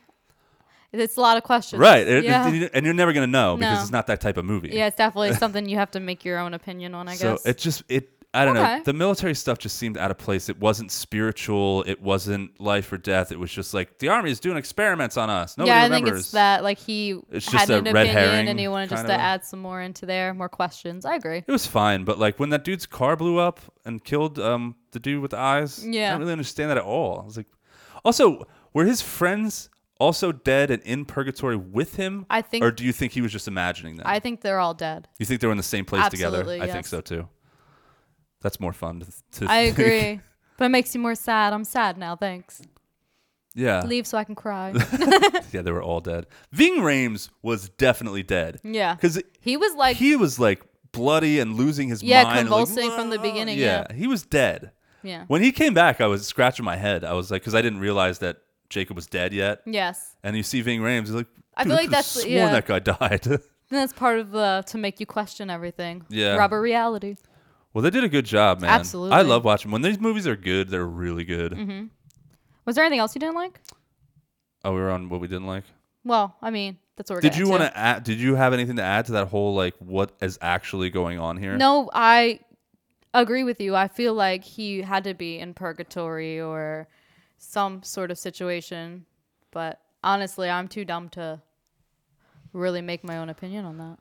It's 1.01 1.17
a 1.17 1.21
lot 1.21 1.37
of 1.37 1.43
questions. 1.43 1.81
right 1.81 2.07
it- 2.07 2.19
it- 2.19 2.25
yeah. 2.25 2.69
and 2.75 2.85
you're 2.85 2.95
never 2.95 3.13
going 3.13 3.27
to 3.27 3.31
know 3.31 3.57
because 3.57 3.77
No. 3.79 3.83
it's 3.83 3.91
not 3.91 4.07
that 4.09 4.21
type 4.21 4.37
of 4.37 4.45
movie 4.45 4.71
yeah, 4.73 4.87
it's 4.87 4.97
definitely 4.97 5.33
something 5.45 5.69
you 5.69 5.77
have 5.77 5.91
to 5.93 6.01
make 6.01 6.25
your 6.25 6.39
own 6.39 6.55
opinion 6.55 6.95
on, 6.95 7.09
I 7.09 7.15
so 7.15 7.33
guess. 7.33 7.43
So 7.43 7.49
it 7.51 7.59
just 7.59 7.83
it 7.89 8.11
I 8.37 8.45
don't 8.45 8.57
Okay. 8.57 8.79
know. 8.79 8.83
The 8.83 8.93
military 8.93 9.35
stuff 9.37 9.59
just 9.59 9.77
seemed 9.79 9.97
out 9.97 10.11
of 10.11 10.19
place. 10.19 10.49
It 10.49 10.59
wasn't 10.59 10.91
spiritual. 10.91 11.85
It 11.87 12.03
wasn't 12.03 12.61
life 12.61 12.93
or 12.93 12.99
death. 12.99 13.31
It 13.31 13.39
was 13.39 13.53
just 13.53 13.73
like 13.75 13.99
the 14.01 14.09
army 14.09 14.33
is 14.33 14.41
doing 14.41 14.57
experiments 14.57 15.17
on 15.17 15.31
us. 15.31 15.57
Nobody 15.57 15.71
yeah, 15.71 15.83
I 15.83 15.85
remembers. 15.85 16.11
think 16.11 16.19
it's 16.19 16.31
that 16.33 16.65
like 16.65 16.79
he 16.79 17.21
It's 17.31 17.47
had 17.53 17.71
an 17.71 17.85
red 17.85 18.09
opinion 18.09 18.49
and 18.49 18.59
he 18.59 18.67
wanted 18.67 18.91
just 18.91 19.07
to 19.07 19.13
a- 19.13 19.17
add 19.17 19.45
some 19.45 19.61
more 19.61 19.81
into 19.81 20.05
there, 20.05 20.35
more 20.35 20.49
questions. 20.49 21.05
I 21.05 21.15
agree. 21.15 21.45
It 21.47 21.53
was 21.53 21.69
fine, 21.69 22.03
but 22.03 22.19
like 22.19 22.41
when 22.41 22.51
that 22.51 22.65
dude's 22.65 22.87
car 22.87 23.15
blew 23.15 23.39
up 23.39 23.61
and 23.85 24.03
killed 24.03 24.41
um 24.41 24.75
the 24.91 24.99
dude 24.99 25.23
with 25.23 25.31
the 25.31 25.39
eyes, 25.39 25.87
yeah, 25.87 26.09
I 26.09 26.11
don't 26.11 26.21
really 26.23 26.33
understand 26.33 26.71
that 26.73 26.77
at 26.79 26.83
all. 26.83 27.21
I 27.21 27.25
was 27.25 27.37
like, 27.37 27.47
also, 28.05 28.49
were 28.73 28.85
his 28.85 29.01
friends 29.01 29.71
also 30.01 30.33
dead 30.33 30.71
and 30.71 30.83
in 30.83 31.05
purgatory 31.05 31.57
with 31.57 31.97
him? 31.97 32.27
I 32.31 32.43
think- 32.43 32.65
or 32.65 32.71
do 32.71 32.85
you 32.85 32.93
think 32.93 33.13
he 33.13 33.21
was 33.21 33.33
just 33.33 33.49
imagining 33.49 33.97
that? 33.97 34.07
I 34.09 34.19
think 34.21 34.41
they're 34.41 34.59
all 34.61 34.75
dead. 34.75 35.09
you 35.19 35.27
think 35.27 35.41
they 35.41 35.47
were 35.47 35.53
in 35.53 35.57
the 35.57 35.63
same 35.63 35.85
place 35.85 36.09
together? 36.09 36.39
Absolutely, 36.41 36.69
I 36.69 36.73
think 36.73 36.87
so 36.87 37.01
too. 37.01 37.29
That's 38.43 38.61
more 38.61 38.73
fun 38.73 39.01
to. 39.01 39.41
to 39.41 39.51
I 39.51 39.71
think. 39.71 39.79
agree. 39.79 40.21
but 40.59 40.67
it 40.67 40.69
makes 40.69 40.95
you 40.95 41.01
more 41.01 41.15
sad. 41.15 41.53
I'm 41.53 41.65
sad 41.65 41.97
now, 41.97 42.15
thanks. 42.17 42.61
Yeah. 43.55 43.83
Leave 43.85 44.07
so 44.07 44.19
I 44.19 44.25
can 44.25 44.35
cry. 44.35 44.73
yeah, 45.53 45.63
they 45.63 45.71
were 45.71 45.83
all 45.83 46.01
dead. 46.01 46.27
Ving 46.53 46.79
Rhames 46.81 47.31
was 47.43 47.69
definitely 47.71 48.23
dead. 48.25 48.61
Yeah. 48.65 48.95
because 48.95 49.23
he 49.41 49.57
was 49.57 49.75
like 49.75 49.97
he 49.97 50.17
was 50.17 50.39
like 50.41 50.63
bloody 50.93 51.39
and 51.41 51.55
losing 51.55 51.89
his 51.89 52.03
Yeah, 52.03 52.25
mind. 52.25 52.29
like, 52.35 52.39
convulsing 52.41 52.91
from 52.91 53.11
the 53.11 53.19
beginning. 53.19 53.59
yeah, 53.59 53.87
Yeah. 53.89 53.97
he 53.97 54.07
was 54.07 54.23
dead. 54.25 54.73
Yeah. 55.03 55.25
When 55.29 55.43
he 55.43 55.53
came 55.53 55.73
back, 55.75 56.01
I 56.01 56.07
was 56.07 56.27
scratching 56.27 56.65
my 56.65 56.77
head. 56.77 57.05
I 57.05 57.13
was 57.13 57.31
like, 57.31 57.43
because 57.43 57.55
I 57.55 57.63
didn't 57.63 57.79
realize 57.81 58.19
that 58.21 58.39
Jacob 58.75 58.97
was 58.97 59.07
dead 59.07 59.33
yet. 59.33 59.63
Yes. 59.65 60.17
And 60.25 60.37
you 60.37 60.43
see 60.43 60.61
Ving 60.61 60.81
Rhames, 60.81 61.07
you're 61.07 61.19
like, 61.19 61.29
I 61.57 61.63
feel 61.65 61.77
like 61.77 61.91
that's- 61.91 62.09
sworn 62.09 62.29
yeah. 62.29 62.51
that 62.51 62.67
guy 62.67 62.81
died. 62.81 63.27
That's 63.71 63.95
part 63.95 64.21
of 64.21 64.31
the 64.31 64.63
to 64.67 64.79
make 64.79 65.01
you 65.01 65.07
question 65.07 65.49
everything. 65.51 66.05
Yeah. 66.09 66.37
Rubber 66.37 66.61
reality. 66.61 67.17
well, 67.73 67.83
they 67.83 67.91
did 67.91 68.05
a 68.05 68.09
good 68.09 68.27
job, 68.27 68.61
man. 68.61 68.71
Absolutely. 68.71 69.17
I 69.17 69.23
love 69.23 69.45
watching 69.45 69.71
when 69.71 69.81
these 69.83 69.99
movies 69.99 70.29
are 70.29 70.37
good. 70.37 70.69
They're 70.69 70.87
really 70.87 71.25
good. 71.25 71.53
Mm-hmm. 71.53 71.87
Was 72.67 72.77
there 72.77 72.85
anything 72.85 73.01
else 73.01 73.17
you 73.17 73.21
didn't 73.21 73.35
like? 73.35 73.59
Oh, 74.65 74.75
we 74.75 74.81
were 74.81 74.91
on 74.91 75.09
what 75.09 75.21
we 75.21 75.29
didn't 75.29 75.47
like. 75.47 75.65
Well, 76.05 76.37
I 76.43 76.51
mean, 76.51 76.79
that's 76.95 77.11
what 77.11 77.17
we're 77.17 77.21
Did 77.23 77.37
you 77.37 77.49
want 77.49 77.63
to 77.63 77.77
add? 77.77 78.05
Did 78.05 78.21
you 78.21 78.37
have 78.37 78.53
anything 78.53 78.77
to 78.77 78.83
add 78.83 79.07
to 79.07 79.13
that 79.13 79.29
whole 79.29 79.55
like 79.55 79.75
what 79.79 80.13
is 80.21 80.39
actually 80.43 80.91
going 80.91 81.19
on 81.19 81.39
here? 81.39 81.57
No, 81.57 81.91
I 81.93 82.41
agree 83.15 83.45
with 83.45 83.61
you. 83.61 83.75
I 83.75 83.89
feel 83.89 84.15
like 84.15 84.45
he 84.45 84.83
had 84.83 85.05
to 85.05 85.15
be 85.15 85.39
in 85.39 85.55
purgatory 85.55 86.41
or 86.41 86.87
some 87.45 87.83
sort 87.83 88.11
of 88.11 88.19
situation. 88.19 89.07
But 89.51 89.81
honestly, 90.03 90.49
I'm 90.51 90.69
too 90.69 90.85
dumb 90.85 91.09
to 91.11 91.41
really 92.53 92.83
make 92.83 93.05
my 93.05 93.19
own 93.19 93.29
opinion 93.29 93.65
on 93.65 93.79
that. 93.79 93.99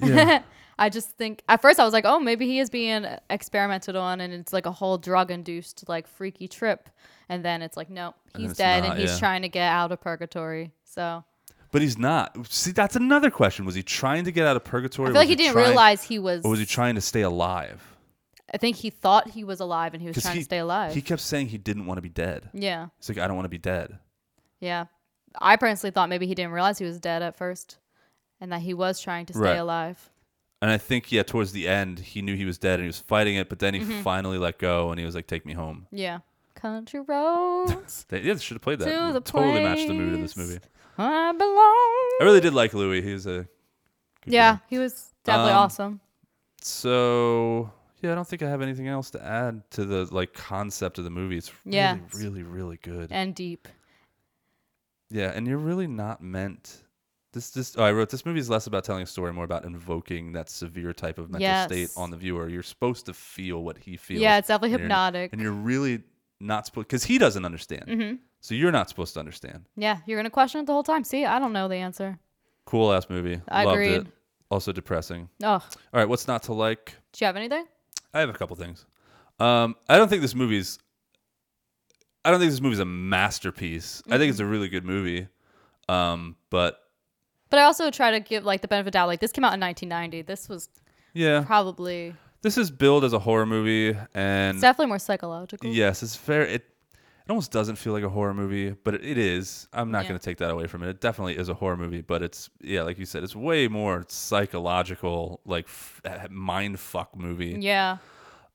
Yeah. 0.00 0.42
I 0.80 0.88
just 0.90 1.10
think 1.10 1.42
at 1.48 1.60
first 1.60 1.80
I 1.80 1.84
was 1.84 1.92
like, 1.92 2.04
oh, 2.06 2.20
maybe 2.20 2.46
he 2.46 2.60
is 2.60 2.70
being 2.70 3.04
experimented 3.30 3.96
on 3.96 4.20
and 4.20 4.32
it's 4.32 4.52
like 4.52 4.64
a 4.66 4.70
whole 4.70 4.96
drug 4.96 5.32
induced 5.32 5.88
like 5.88 6.06
freaky 6.06 6.46
trip. 6.46 6.88
And 7.28 7.44
then 7.44 7.62
it's 7.62 7.76
like, 7.76 7.90
no, 7.90 8.14
And 8.34 8.44
he's 8.44 8.56
dead 8.56 8.84
not, 8.84 8.92
and 8.92 9.00
he's 9.00 9.12
yeah. 9.12 9.18
trying 9.18 9.42
to 9.42 9.48
get 9.48 9.66
out 9.68 9.90
of 9.90 10.00
purgatory. 10.00 10.70
So 10.84 11.24
But 11.72 11.82
he's 11.82 11.98
not. 11.98 12.46
See, 12.46 12.70
that's 12.70 12.94
another 12.94 13.28
question. 13.30 13.64
Was 13.64 13.74
he 13.74 13.82
trying 13.82 14.24
to 14.24 14.32
get 14.32 14.46
out 14.46 14.54
of 14.56 14.62
purgatory? 14.62 15.08
I 15.08 15.10
feel 15.10 15.14
like 15.20 15.28
was 15.28 15.30
he 15.30 15.36
didn't 15.36 15.52
trying- 15.54 15.66
realize 15.66 16.02
he 16.04 16.18
was. 16.20 16.44
Or 16.44 16.52
was 16.52 16.60
he 16.60 16.66
trying 16.66 16.94
to 16.94 17.00
stay 17.00 17.22
alive? 17.22 17.82
I 18.52 18.56
think 18.56 18.76
he 18.76 18.90
thought 18.90 19.30
he 19.30 19.44
was 19.44 19.60
alive 19.60 19.92
and 19.94 20.00
he 20.00 20.08
was 20.08 20.14
'Cause 20.16 20.22
trying 20.22 20.34
he, 20.36 20.40
to 20.40 20.44
stay 20.44 20.58
alive. 20.58 20.94
He 20.94 21.02
kept 21.02 21.20
saying 21.20 21.48
he 21.48 21.58
didn't 21.58 21.86
want 21.86 21.98
to 21.98 22.02
be 22.02 22.08
dead. 22.08 22.48
Yeah. 22.54 22.88
He's 22.98 23.08
like, 23.08 23.18
I 23.18 23.26
don't 23.26 23.36
want 23.36 23.44
to 23.44 23.50
be 23.50 23.58
dead. 23.58 23.98
Yeah. 24.60 24.86
I 25.38 25.56
personally 25.56 25.90
thought 25.92 26.08
maybe 26.08 26.26
he 26.26 26.34
didn't 26.34 26.52
realize 26.52 26.78
he 26.78 26.84
was 26.86 26.98
dead 26.98 27.22
at 27.22 27.36
first 27.36 27.76
and 28.40 28.50
that 28.52 28.60
he 28.62 28.72
was 28.74 29.00
trying 29.00 29.26
to 29.26 29.32
stay 29.34 29.42
Right. 29.42 29.56
alive. 29.56 30.10
And 30.62 30.70
I 30.70 30.78
think, 30.78 31.12
yeah, 31.12 31.22
towards 31.22 31.52
the 31.52 31.68
end, 31.68 31.98
he 32.00 32.22
knew 32.22 32.34
he 32.36 32.44
was 32.46 32.58
dead 32.58 32.74
and 32.74 32.82
he 32.84 32.86
was 32.88 32.98
fighting 32.98 33.36
it, 33.36 33.48
but 33.48 33.58
then 33.58 33.74
he 33.74 33.80
Mhm. 33.80 34.02
finally 34.02 34.38
let 34.38 34.58
go 34.58 34.90
and 34.90 34.98
he 34.98 35.04
was 35.04 35.14
like, 35.14 35.26
take 35.26 35.44
me 35.46 35.52
home. 35.52 35.86
Yeah. 35.92 36.20
Country 36.54 37.00
roads. 37.00 38.06
They, 38.08 38.22
yeah, 38.22 38.32
they 38.34 38.40
should 38.40 38.56
have 38.56 38.62
played 38.62 38.78
that. 38.80 38.86
To 38.86 39.12
the 39.12 39.20
totally 39.20 39.62
matched 39.62 39.86
the 39.86 39.94
mood 39.94 40.14
of 40.14 40.20
this 40.20 40.34
place 40.34 40.48
movie. 40.48 40.60
I 40.96 41.32
belong. 41.32 41.52
I 41.54 42.18
really 42.22 42.40
did 42.40 42.54
like 42.54 42.72
Louis. 42.74 43.02
He 43.02 43.12
was 43.12 43.26
a. 43.26 43.46
good 44.22 44.32
Yeah, 44.32 44.54
guy. 44.54 44.60
he 44.68 44.78
was 44.78 45.12
definitely 45.22 45.52
Um, 45.52 45.58
awesome. 45.58 46.00
So 46.60 47.70
yeah, 48.00 48.12
I 48.12 48.14
don't 48.14 48.26
think 48.26 48.42
I 48.42 48.48
have 48.48 48.62
anything 48.62 48.88
else 48.88 49.10
to 49.12 49.22
add 49.24 49.62
to 49.72 49.84
the 49.84 50.06
like 50.14 50.32
concept 50.34 50.98
of 50.98 51.04
the 51.04 51.10
movie. 51.10 51.36
It's 51.36 51.52
really, 51.64 51.76
Yeah. 51.76 51.98
really, 52.14 52.42
really 52.42 52.76
good. 52.82 53.10
And 53.10 53.34
deep. 53.34 53.68
Yeah, 55.10 55.32
and 55.34 55.46
you're 55.46 55.58
really 55.58 55.86
not 55.86 56.22
meant. 56.22 56.84
This, 57.32 57.50
this. 57.50 57.76
Oh, 57.76 57.82
I 57.84 57.92
wrote 57.92 58.10
this 58.10 58.24
movie 58.26 58.40
is 58.40 58.48
less 58.50 58.66
about 58.66 58.84
telling 58.84 59.02
a 59.02 59.06
story, 59.06 59.32
more 59.32 59.44
about 59.44 59.64
invoking 59.64 60.32
that 60.32 60.48
severe 60.50 60.92
type 60.92 61.18
of 61.18 61.30
mental 61.30 61.66
state 61.66 61.90
on 61.96 62.10
the 62.10 62.16
viewer. 62.16 62.48
You're 62.48 62.62
supposed 62.62 63.06
to 63.06 63.12
feel 63.14 63.62
what 63.62 63.78
he 63.78 63.96
feels. 63.96 64.20
Yeah, 64.20 64.38
it's 64.38 64.48
definitely 64.48 64.68
and 64.74 64.80
you're- 64.80 64.82
hypnotic. 64.84 65.32
and 65.32 65.40
you're 65.42 65.52
really 65.52 66.02
not 66.40 66.66
supposed 66.66 66.88
because 66.88 67.04
he 67.04 67.18
doesn't 67.18 67.44
understand. 67.44 67.84
Mhm. 67.86 68.18
So 68.40 68.54
you're 68.54 68.72
not 68.72 68.88
supposed 68.88 69.14
to 69.14 69.20
understand. 69.20 69.64
Yeah, 69.76 69.98
you're 70.06 70.16
going 70.16 70.24
to 70.24 70.30
question 70.30 70.60
it 70.60 70.66
the 70.66 70.72
whole 70.72 70.82
time. 70.84 71.04
See, 71.04 71.24
I 71.24 71.38
don't 71.38 71.52
know 71.52 71.68
the 71.68 71.76
answer. 71.76 72.18
Cool 72.66 72.92
ass 72.92 73.08
movie. 73.10 73.40
I 73.48 73.64
Loved 73.64 73.74
agreed. 73.74 73.92
it. 74.02 74.06
Also 74.50 74.72
depressing. 74.72 75.28
Oh. 75.42 75.48
All 75.54 75.62
right, 75.92 76.08
what's 76.08 76.26
not 76.28 76.44
to 76.44 76.52
like? 76.54 76.94
Do 77.12 77.24
you 77.24 77.26
have 77.26 77.36
anything? 77.36 77.66
I 78.14 78.20
have 78.20 78.28
a 78.28 78.32
couple 78.32 78.56
things. 78.56 78.86
Um, 79.38 79.76
I 79.88 79.98
don't 79.98 80.08
think 80.08 80.22
this 80.22 80.34
movie's. 80.34 80.78
I 82.24 82.30
don't 82.30 82.40
think 82.40 82.50
this 82.50 82.60
movie's 82.60 82.80
a 82.80 82.84
masterpiece. 82.84 84.02
I 84.10 84.18
think 84.18 84.30
it's 84.30 84.40
a 84.40 84.46
really 84.46 84.68
good 84.68 84.84
movie. 84.84 85.28
Um, 85.88 86.36
but 86.50 86.80
But 87.50 87.60
I 87.60 87.62
also 87.62 87.90
try 87.90 88.10
to 88.10 88.20
give 88.20 88.44
like 88.44 88.60
the 88.60 88.68
benefit 88.68 88.80
of 88.80 88.84
the 88.86 88.90
doubt. 88.92 89.08
Like 89.08 89.20
this 89.20 89.32
came 89.32 89.44
out 89.44 89.54
in 89.54 89.60
1990. 89.60 90.22
This 90.22 90.48
was 90.48 90.68
yeah, 91.14 91.42
probably 91.46 92.14
this 92.42 92.58
is 92.58 92.70
billed 92.70 93.04
as 93.04 93.12
a 93.12 93.18
horror 93.18 93.46
movie, 93.46 93.98
and 94.14 94.56
it's 94.56 94.62
definitely 94.62 94.86
more 94.86 94.98
psychological. 94.98 95.70
yes, 95.70 96.02
it's 96.02 96.16
fair. 96.16 96.42
It 96.42 96.64
it 97.28 97.30
almost 97.30 97.52
doesn't 97.52 97.76
feel 97.76 97.92
like 97.92 98.04
a 98.04 98.08
horror 98.08 98.32
movie, 98.32 98.70
but 98.84 98.94
it, 98.94 99.04
it 99.04 99.18
is. 99.18 99.68
I'm 99.74 99.90
not 99.90 100.04
Yeah. 100.04 100.08
going 100.08 100.18
to 100.20 100.24
take 100.24 100.38
that 100.38 100.50
away 100.50 100.66
from 100.66 100.82
it. 100.82 100.88
It 100.88 101.00
definitely 101.02 101.36
is 101.36 101.50
a 101.50 101.54
horror 101.54 101.76
movie, 101.76 102.00
but 102.00 102.22
it's 102.22 102.48
yeah, 102.62 102.82
like 102.82 102.98
you 102.98 103.04
said, 103.04 103.22
it's 103.22 103.36
way 103.36 103.68
more 103.68 104.06
psychological, 104.08 105.40
like 105.44 105.66
f- 105.66 106.00
mind 106.30 106.80
fuck 106.80 107.16
movie. 107.16 107.56
Yeah. 107.60 107.98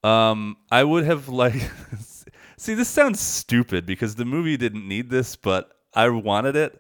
Um, 0.04 0.58
I 0.72 0.84
would 0.84 1.06
have 1.06 1.30
like 1.30 1.54
see 2.58 2.74
this 2.74 2.90
sounds 2.90 3.20
stupid 3.20 3.86
because 3.86 4.16
the 4.16 4.26
movie 4.26 4.58
didn't 4.58 4.88
need 4.88 5.10
this, 5.10 5.36
but 5.36 5.72
I 5.94 6.10
wanted 6.10 6.56
it. 6.56 6.80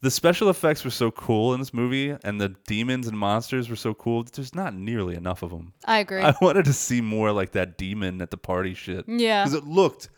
The 0.00 0.10
special 0.10 0.48
effects 0.48 0.84
were 0.84 0.90
so 0.90 1.10
cool 1.12 1.54
in 1.54 1.60
this 1.60 1.72
movie, 1.72 2.16
and 2.24 2.40
the 2.40 2.48
demons 2.66 3.06
and 3.06 3.16
monsters 3.16 3.68
were 3.68 3.76
so 3.76 3.94
cool. 3.94 4.24
There's 4.24 4.54
not 4.54 4.74
nearly 4.74 5.14
enough 5.14 5.42
of 5.42 5.50
them. 5.50 5.74
I 5.84 5.98
agree. 5.98 6.20
I 6.22 6.34
wanted 6.40 6.64
to 6.64 6.72
see 6.72 7.00
more 7.00 7.30
like 7.30 7.52
that 7.52 7.78
demon 7.78 8.20
at 8.22 8.30
the 8.32 8.36
party 8.36 8.74
shit. 8.74 9.04
Yeah. 9.08 9.44
because 9.44 9.54
it 9.54 9.64
looked 9.64 10.08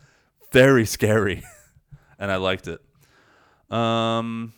very 0.54 0.86
scary, 0.86 1.42
and 2.18 2.30
I 2.32 2.36
liked 2.36 2.68
it. 2.68 2.80
Um. 3.70 4.52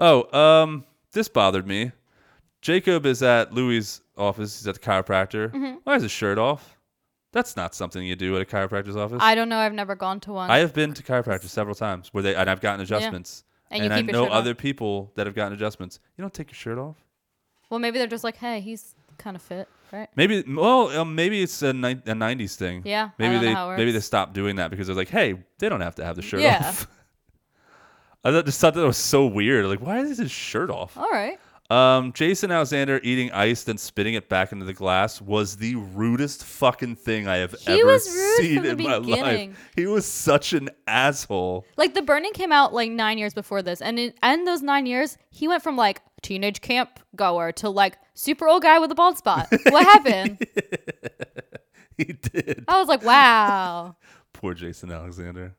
Oh, 0.00 0.38
um, 0.38 0.84
this 1.12 1.28
bothered 1.28 1.66
me. 1.66 1.92
Jacob 2.62 3.06
is 3.06 3.22
at 3.22 3.52
Louis' 3.52 4.00
office. 4.16 4.58
He's 4.60 4.66
at 4.68 4.74
the 4.74 4.80
chiropractor. 4.80 5.50
Mhm. 5.50 5.78
Why 5.84 5.96
is 5.96 6.02
his 6.02 6.12
shirt 6.12 6.38
off? 6.38 6.76
That's 7.32 7.56
not 7.56 7.74
something 7.74 8.04
you 8.04 8.16
do 8.16 8.36
at 8.36 8.42
a 8.42 8.44
chiropractor's 8.44 8.96
office. 8.96 9.18
I 9.22 9.34
don't 9.34 9.48
know. 9.48 9.58
I've 9.58 9.72
never 9.72 9.94
gone 9.94 10.20
to 10.20 10.32
one. 10.32 10.50
I 10.50 10.58
have 10.58 10.74
been 10.74 10.92
to 10.94 11.02
chiropractors 11.02 11.48
several 11.48 11.74
times 11.74 12.08
where 12.12 12.22
they 12.22 12.34
and 12.34 12.50
I've 12.50 12.60
gotten 12.60 12.80
adjustments. 12.80 13.44
And 13.70 13.84
you 13.84 13.90
I 13.90 13.98
keep 13.98 14.06
your 14.06 14.12
know 14.14 14.24
shirt 14.24 14.32
off. 14.32 14.38
other 14.38 14.54
people 14.54 15.12
that 15.14 15.26
have 15.26 15.34
gotten 15.36 15.52
adjustments. 15.52 16.00
You 16.18 16.22
don't 16.22 16.34
take 16.34 16.48
your 16.50 16.56
shirt 16.56 16.76
off. 16.78 16.96
well, 17.70 17.78
maybe 17.78 17.98
they're 17.98 18.08
just 18.08 18.24
like, 18.24 18.36
hey, 18.36 18.60
he's 18.60 18.94
kind 19.16 19.36
of 19.36 19.42
fit, 19.42 19.68
right? 19.92 20.08
Maybe 20.16 20.42
well, 20.46 20.88
um, 20.98 21.14
maybe 21.14 21.42
it's 21.42 21.62
a, 21.62 21.72
ni- 21.72 21.92
a 22.06 22.14
'90s 22.14 22.54
thing. 22.56 22.82
Yeah, 22.84 23.10
Maybe 23.18 23.38
they 23.38 23.54
maybe 23.76 23.92
they 23.92 24.00
stopped 24.00 24.32
doing 24.32 24.56
that 24.56 24.70
because 24.70 24.86
they're 24.86 24.96
like, 24.96 25.08
hey, 25.08 25.34
they 25.58 25.68
don't 25.68 25.80
have 25.80 25.94
to 25.96 26.04
have 26.04 26.16
the 26.16 26.22
shirt 26.22 26.40
Yeah. 26.40 26.58
off. 26.68 26.86
I 28.24 28.32
thought, 28.32 28.44
just 28.44 28.60
thought 28.60 28.74
that 28.74 28.86
was 28.86 28.98
so 28.98 29.26
weird. 29.26 29.64
Like, 29.66 29.80
why 29.80 30.00
is 30.00 30.18
his 30.18 30.30
shirt 30.30 30.70
off? 30.70 30.96
All 30.98 31.08
right. 31.10 31.38
Um, 31.70 32.12
Jason 32.12 32.50
Alexander 32.50 33.00
eating 33.04 33.30
ice 33.30 33.62
then 33.62 33.78
spitting 33.78 34.14
it 34.14 34.28
back 34.28 34.50
into 34.50 34.64
the 34.64 34.72
glass 34.72 35.22
was 35.22 35.56
the 35.56 35.76
rudest 35.76 36.42
fucking 36.44 36.96
thing 36.96 37.28
I 37.28 37.36
have 37.36 37.52
He 37.60 37.80
ever 37.80 37.96
seen 38.00 38.64
in 38.64 38.82
my 38.82 38.98
beginning. 38.98 39.50
life. 39.50 39.70
He 39.76 39.86
was 39.86 40.04
such 40.04 40.52
an 40.52 40.70
asshole. 40.88 41.64
Like 41.76 41.94
the 41.94 42.02
Burning 42.02 42.32
came 42.32 42.50
out 42.50 42.74
like 42.74 42.90
nine 42.90 43.18
years 43.18 43.34
before 43.34 43.62
this, 43.62 43.80
and 43.80 44.00
in, 44.00 44.12
and 44.20 44.48
those 44.48 44.62
nine 44.62 44.84
years, 44.86 45.16
he 45.30 45.46
went 45.46 45.62
from 45.62 45.76
like 45.76 46.02
teenage 46.22 46.60
camp 46.60 46.98
goer 47.14 47.52
to 47.52 47.70
like 47.70 47.96
super 48.20 48.46
old 48.48 48.62
guy 48.62 48.78
with 48.78 48.90
a 48.90 48.94
bald 48.94 49.16
spot. 49.18 49.48
What 49.70 49.84
happened? 49.84 50.38
He 51.96 52.14
did. 52.14 52.64
I 52.66 52.78
was 52.78 52.88
like, 52.88 53.04
wow. 53.04 53.94
Poor 54.32 54.54
Jason 54.54 54.90
Alexander. 54.90 55.54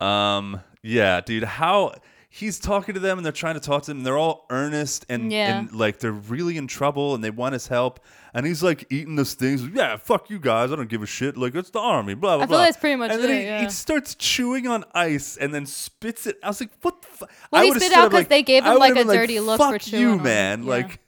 Um, 0.00 0.62
yeah, 0.82 1.20
dude, 1.20 1.44
how 1.44 1.92
he's 2.30 2.58
talking 2.58 2.94
to 2.94 3.00
them 3.00 3.18
and 3.18 3.24
they're 3.26 3.32
trying 3.32 3.54
to 3.54 3.60
talk 3.60 3.82
to 3.82 3.90
him 3.90 3.98
and 3.98 4.06
they're 4.06 4.16
all 4.16 4.46
earnest 4.48 5.04
and, 5.10 5.30
Yeah. 5.30 5.58
and 5.58 5.72
like 5.74 5.98
they're 5.98 6.12
really 6.12 6.56
in 6.56 6.66
trouble 6.66 7.14
and 7.14 7.22
they 7.22 7.28
want 7.28 7.52
his 7.52 7.66
help. 7.66 8.00
And 8.32 8.46
he's 8.46 8.62
like 8.62 8.86
eating 8.88 9.16
this 9.16 9.34
thing. 9.34 9.50
He's 9.50 9.62
like, 9.64 9.74
yeah, 9.74 9.96
fuck 9.98 10.30
you 10.30 10.38
guys. 10.38 10.72
I 10.72 10.76
don't 10.76 10.88
give 10.88 11.02
a 11.02 11.06
shit. 11.06 11.36
Like 11.36 11.54
it's 11.54 11.68
the 11.68 11.80
army. 11.80 12.14
Blah 12.14 12.36
blah 12.36 12.44
I 12.44 12.46
feel 12.46 12.56
blah. 12.56 12.64
that's 12.64 12.78
pretty 12.78 12.96
much 12.96 13.10
and 13.10 13.22
then 13.22 13.30
it, 13.30 13.34
he, 13.40 13.42
yeah. 13.44 13.62
he 13.64 13.68
starts 13.68 14.14
chewing 14.14 14.66
on 14.66 14.84
ice 14.94 15.36
and 15.36 15.52
then 15.52 15.66
spits 15.66 16.26
it. 16.26 16.38
I 16.42 16.48
was 16.48 16.60
like, 16.62 16.70
what 16.80 17.02
the 17.02 17.08
fuck? 17.08 17.30
Well, 17.50 17.60
I 17.62 17.66
he 17.66 17.74
spit 17.74 17.92
out 17.92 18.08
because 18.08 18.20
like- 18.20 18.28
they 18.30 18.42
gave 18.42 18.64
him, 18.64 18.78
like, 18.78 18.96
a 18.96 19.04
dirty 19.04 19.40
look 19.40 19.58
for 19.60 19.72
Fuck 19.72 19.82
chewing 19.82 20.02
you, 20.02 20.10
on 20.12 20.20
it." 20.20 20.22
man. 20.22 20.62
Yeah. 20.62 20.70
Like, 20.70 21.00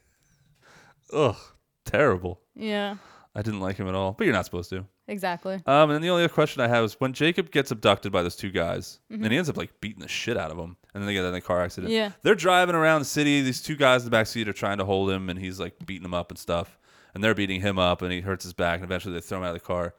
ugh, 1.12 1.36
terrible. 1.84 2.40
Yeah, 2.54 2.96
I 3.34 3.42
didn't 3.42 3.60
like 3.60 3.76
him 3.76 3.88
at 3.88 3.94
all. 3.94 4.12
But 4.12 4.24
you're 4.24 4.32
not 4.34 4.44
supposed 4.44 4.70
to. 4.70 4.84
exactly. 5.08 5.54
Um, 5.66 5.90
and 5.90 5.92
then 5.92 6.02
the 6.02 6.10
only 6.10 6.24
other 6.24 6.32
question 6.32 6.60
I 6.62 6.68
have 6.68 6.84
is 6.84 6.94
when 7.00 7.12
Jacob 7.12 7.50
gets 7.50 7.70
abducted 7.70 8.12
by 8.12 8.22
those 8.22 8.36
two 8.36 8.50
guys, 8.50 9.00
Mhm. 9.10 9.22
and 9.24 9.32
he 9.32 9.36
ends 9.38 9.48
up 9.48 9.56
like 9.56 9.80
beating 9.80 10.00
the 10.00 10.08
shit 10.08 10.36
out 10.36 10.50
of 10.50 10.56
them, 10.56 10.76
and 10.94 11.02
then 11.02 11.06
they 11.06 11.14
get 11.14 11.24
in 11.24 11.34
a 11.34 11.40
car 11.40 11.62
accident. 11.62 11.92
Yeah. 11.92 12.10
they're 12.22 12.34
driving 12.34 12.74
around 12.74 13.00
the 13.00 13.04
city. 13.06 13.40
These 13.42 13.62
two 13.62 13.76
guys 13.76 14.02
in 14.02 14.06
the 14.06 14.10
back 14.10 14.26
seat 14.26 14.48
are 14.48 14.52
trying 14.52 14.78
to 14.78 14.84
hold 14.84 15.10
him, 15.10 15.28
and 15.28 15.38
he's 15.38 15.58
like 15.60 15.74
beating 15.86 16.02
them 16.02 16.14
up 16.14 16.30
and 16.30 16.38
stuff, 16.38 16.78
and 17.14 17.22
they're 17.22 17.34
beating 17.34 17.60
him 17.60 17.78
up, 17.78 18.00
and 18.02 18.12
he 18.12 18.20
hurts 18.20 18.44
his 18.44 18.52
back, 18.52 18.76
and 18.76 18.84
eventually 18.84 19.14
they 19.14 19.20
throw 19.20 19.38
him 19.38 19.44
out 19.44 19.48
of 19.48 19.54
the 19.54 19.60
car. 19.66 19.94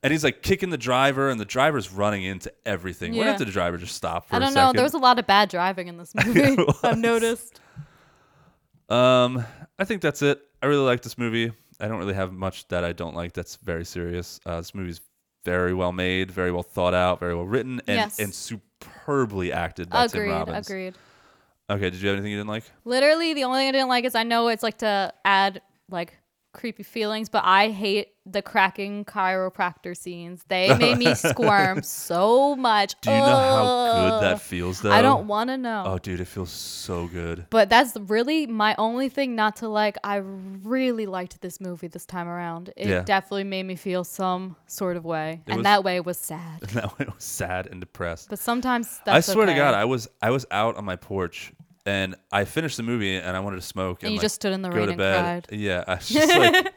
And 0.00 0.12
he's 0.12 0.22
like 0.22 0.42
kicking 0.44 0.70
the 0.70 0.78
driver, 0.78 1.28
and 1.28 1.40
the 1.40 1.44
driver's 1.44 1.90
running 1.92 2.22
into 2.22 2.52
everything. 2.64 3.14
Yeah. 3.14 3.36
did 3.36 3.48
the 3.48 3.52
driver 3.52 3.76
just 3.78 3.96
stop 3.96 4.28
for 4.28 4.36
I 4.36 4.38
don't 4.38 4.54
know. 4.54 4.60
second? 4.66 4.76
There 4.76 4.84
was 4.84 4.94
a 4.94 4.98
lot 4.98 5.18
of 5.18 5.26
bad 5.26 5.48
driving 5.48 5.88
in 5.88 5.96
this 5.98 6.14
movie. 6.24 6.56
I've 6.84 6.96
noticed. 6.98 7.60
Um, 8.88 9.44
I 9.78 9.84
think 9.84 10.02
that's 10.02 10.22
it. 10.22 10.40
I 10.62 10.66
really 10.66 10.84
like 10.84 11.02
this 11.02 11.16
movie. 11.18 11.52
I 11.80 11.86
don't 11.88 11.98
really 11.98 12.14
have 12.14 12.32
much 12.32 12.66
that 12.68 12.84
I 12.84 12.92
don't 12.92 13.14
like. 13.14 13.32
That's 13.32 13.56
very 13.56 13.84
serious. 13.84 14.40
Uh, 14.44 14.56
this 14.56 14.74
movie's 14.74 15.00
very 15.44 15.72
well 15.72 15.92
made, 15.92 16.30
very 16.30 16.50
well 16.50 16.64
thought 16.64 16.94
out, 16.94 17.20
very 17.20 17.34
well 17.34 17.44
written, 17.46 17.80
and 17.86 17.96
Yes. 17.96 18.18
and 18.18 18.34
superbly 18.34 19.52
acted 19.52 19.88
by 19.88 20.06
Tim 20.08 20.20
Agreed. 20.22 20.32
Robbins. 20.32 20.66
Agreed. 20.68 20.94
Okay, 21.70 21.90
did 21.90 22.00
you 22.00 22.08
have 22.08 22.16
anything 22.16 22.32
you 22.32 22.38
didn't 22.38 22.48
like? 22.48 22.64
Literally, 22.84 23.34
the 23.34 23.44
only 23.44 23.60
thing 23.60 23.68
I 23.68 23.72
didn't 23.72 23.88
like 23.88 24.04
is 24.04 24.14
I 24.14 24.22
know 24.24 24.48
it's 24.48 24.62
like 24.62 24.78
to 24.78 25.12
add 25.24 25.60
like 25.90 26.18
creepy 26.52 26.82
feelings, 26.82 27.28
but 27.28 27.42
I 27.44 27.70
hate 27.70 28.08
the 28.26 28.42
cracking 28.42 29.04
chiropractor 29.04 29.96
scenes. 29.96 30.44
They 30.48 30.74
made 30.78 30.98
me 30.98 31.14
squirm 31.14 31.82
so 31.82 32.56
much. 32.56 32.94
Do 33.00 33.10
you 33.10 33.16
know 33.16 33.24
how 33.24 34.18
good 34.18 34.22
that 34.22 34.40
feels, 34.40 34.80
though? 34.80 34.90
I 34.92 35.02
don't 35.02 35.26
want 35.26 35.50
to 35.50 35.56
know. 35.56 35.84
Oh, 35.86 35.98
dude, 35.98 36.20
it 36.20 36.26
feels 36.26 36.50
so 36.50 37.06
good. 37.06 37.46
But 37.50 37.68
that's 37.70 37.96
really 37.96 38.46
my 38.46 38.74
only 38.78 39.08
thing 39.08 39.34
not 39.34 39.56
to 39.56 39.68
like. 39.68 39.96
I 40.04 40.16
really 40.16 41.06
liked 41.06 41.40
this 41.40 41.60
movie 41.60 41.88
this 41.88 42.06
time 42.06 42.28
around. 42.28 42.70
It 42.76 42.88
Yeah. 42.88 43.02
definitely 43.02 43.44
made 43.44 43.64
me 43.64 43.76
feel 43.76 44.04
some 44.04 44.56
sort 44.66 44.96
of 44.96 45.04
way, 45.04 45.42
It 45.46 45.50
and 45.50 45.58
was- 45.58 45.64
that 45.64 45.84
way 45.84 46.00
was 46.00 46.18
sad. 46.18 46.60
that 46.72 46.98
way 46.98 47.06
was 47.06 47.24
sad 47.24 47.66
and 47.66 47.80
depressed. 47.80 48.28
But 48.30 48.38
sometimes 48.38 49.00
that's 49.04 49.28
I 49.28 49.32
swear 49.32 49.44
okay. 49.44 49.54
to 49.54 49.58
God, 49.58 49.74
I 49.74 49.84
was 49.84 50.08
I 50.20 50.30
was 50.30 50.44
out 50.50 50.76
on 50.76 50.84
my 50.84 50.96
porch 50.96 51.52
and 51.88 52.14
I 52.30 52.44
finished 52.44 52.76
the 52.76 52.82
movie 52.82 53.16
and 53.16 53.36
I 53.36 53.40
wanted 53.40 53.56
to 53.56 53.62
smoke. 53.66 54.02
And 54.02 54.08
And, 54.08 54.12
you 54.14 54.18
like, 54.18 54.24
just 54.24 54.34
stood 54.36 54.52
in 54.52 54.62
the 54.62 54.70
rain 54.70 54.88
and 54.90 54.98
bed. 54.98 55.46
cried. 55.48 55.58
Yeah, 55.58 55.84
I 55.86 55.94
was 55.94 56.08
just 56.18 56.36
like, 56.36 56.74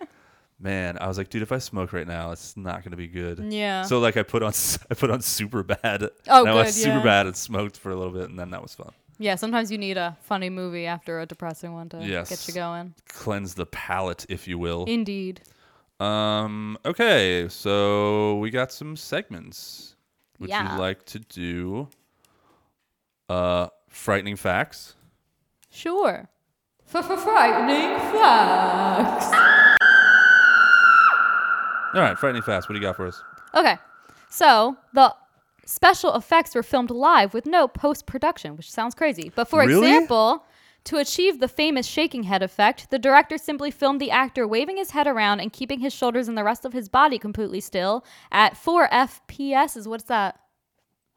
man, 0.60 0.98
I 1.02 1.08
was 1.08 1.18
like, 1.18 1.30
dude, 1.30 1.42
if 1.42 1.52
I 1.52 1.58
smoke 1.58 1.92
right 1.94 2.08
now, 2.08 2.32
it's 2.32 2.56
not 2.56 2.84
gonna 2.84 2.96
be 2.96 3.08
good. 3.08 3.40
Yeah. 3.52 3.84
So 3.84 4.00
like, 4.00 4.16
I 4.18 4.24
put 4.24 4.42
on 4.44 4.54
I 4.90 4.94
put 4.96 5.10
on 5.12 5.20
Superbad. 5.20 6.10
Oh, 6.30 6.42
and 6.42 6.50
I 6.50 6.54
was 6.54 6.74
super 6.76 6.98
yeah. 6.98 7.04
bad 7.04 7.26
and 7.28 7.36
smoked 7.36 7.78
for 7.78 7.92
a 7.92 7.96
little 7.96 8.14
bit, 8.14 8.30
and 8.30 8.40
then 8.40 8.50
that 8.52 8.62
was 8.62 8.74
fun. 8.76 8.92
Yeah, 9.20 9.36
sometimes 9.36 9.72
you 9.72 9.78
need 9.78 9.98
a 9.98 10.18
funny 10.24 10.50
movie 10.50 10.88
after 10.88 11.20
a 11.20 11.28
depressing 11.28 11.74
one 11.74 11.90
to 11.90 11.98
Yes. 12.04 12.30
get 12.30 12.48
you 12.48 12.56
going. 12.56 12.96
Cleanse 13.08 13.54
the 13.54 13.68
palate, 13.68 14.26
if 14.30 14.48
you 14.48 14.58
will. 14.58 14.86
Indeed. 14.86 15.42
Um. 16.00 16.78
Okay, 16.86 17.48
so 17.50 18.38
we 18.38 18.50
got 18.50 18.72
some 18.72 18.96
segments. 18.96 19.96
Would 20.40 20.50
Yeah. 20.50 20.74
you 20.74 20.80
like 20.80 21.06
to 21.08 21.20
do 21.20 21.88
uh 23.30 23.68
frightening 23.90 24.36
facts? 24.36 24.96
Sure. 25.72 26.30
Frightening 26.86 27.98
facts. 28.12 29.32
All 31.94 32.02
right, 32.02 32.18
frightening 32.18 32.42
facts. 32.44 32.68
What 32.70 32.74
do 32.74 32.80
you 32.80 32.86
got 32.86 32.96
for 32.98 33.08
us? 33.08 33.24
Okay, 33.56 33.78
so 34.30 34.76
the 34.94 35.16
special 35.66 36.14
effects 36.16 36.54
were 36.56 36.64
filmed 36.64 36.92
live 36.92 37.34
with 37.34 37.46
no 37.46 37.68
post 37.68 38.06
production, 38.06 38.56
which 38.58 38.70
sounds 38.70 38.94
crazy. 38.96 39.32
But 39.36 39.48
for 39.48 39.60
Really? 39.62 39.88
example, 39.88 40.44
to 40.86 40.98
achieve 40.98 41.40
the 41.40 41.48
famous 41.48 41.86
shaking 41.86 42.24
head 42.24 42.44
effect, 42.44 42.90
the 42.92 43.00
director 43.00 43.38
simply 43.38 43.72
filmed 43.72 44.02
the 44.02 44.12
actor 44.12 44.46
waving 44.48 44.76
his 44.78 44.92
head 44.92 45.08
around 45.08 45.40
and 45.40 45.54
keeping 45.54 45.80
his 45.80 45.94
shoulders 45.94 46.28
and 46.28 46.38
the 46.38 46.44
rest 46.44 46.66
of 46.66 46.74
his 46.74 46.90
body 46.90 47.18
completely 47.18 47.62
still 47.62 48.04
at 48.32 48.58
4 48.58 48.90
FPS. 48.90 49.78
Is 49.78 49.88
what's 49.88 50.04
that? 50.06 50.40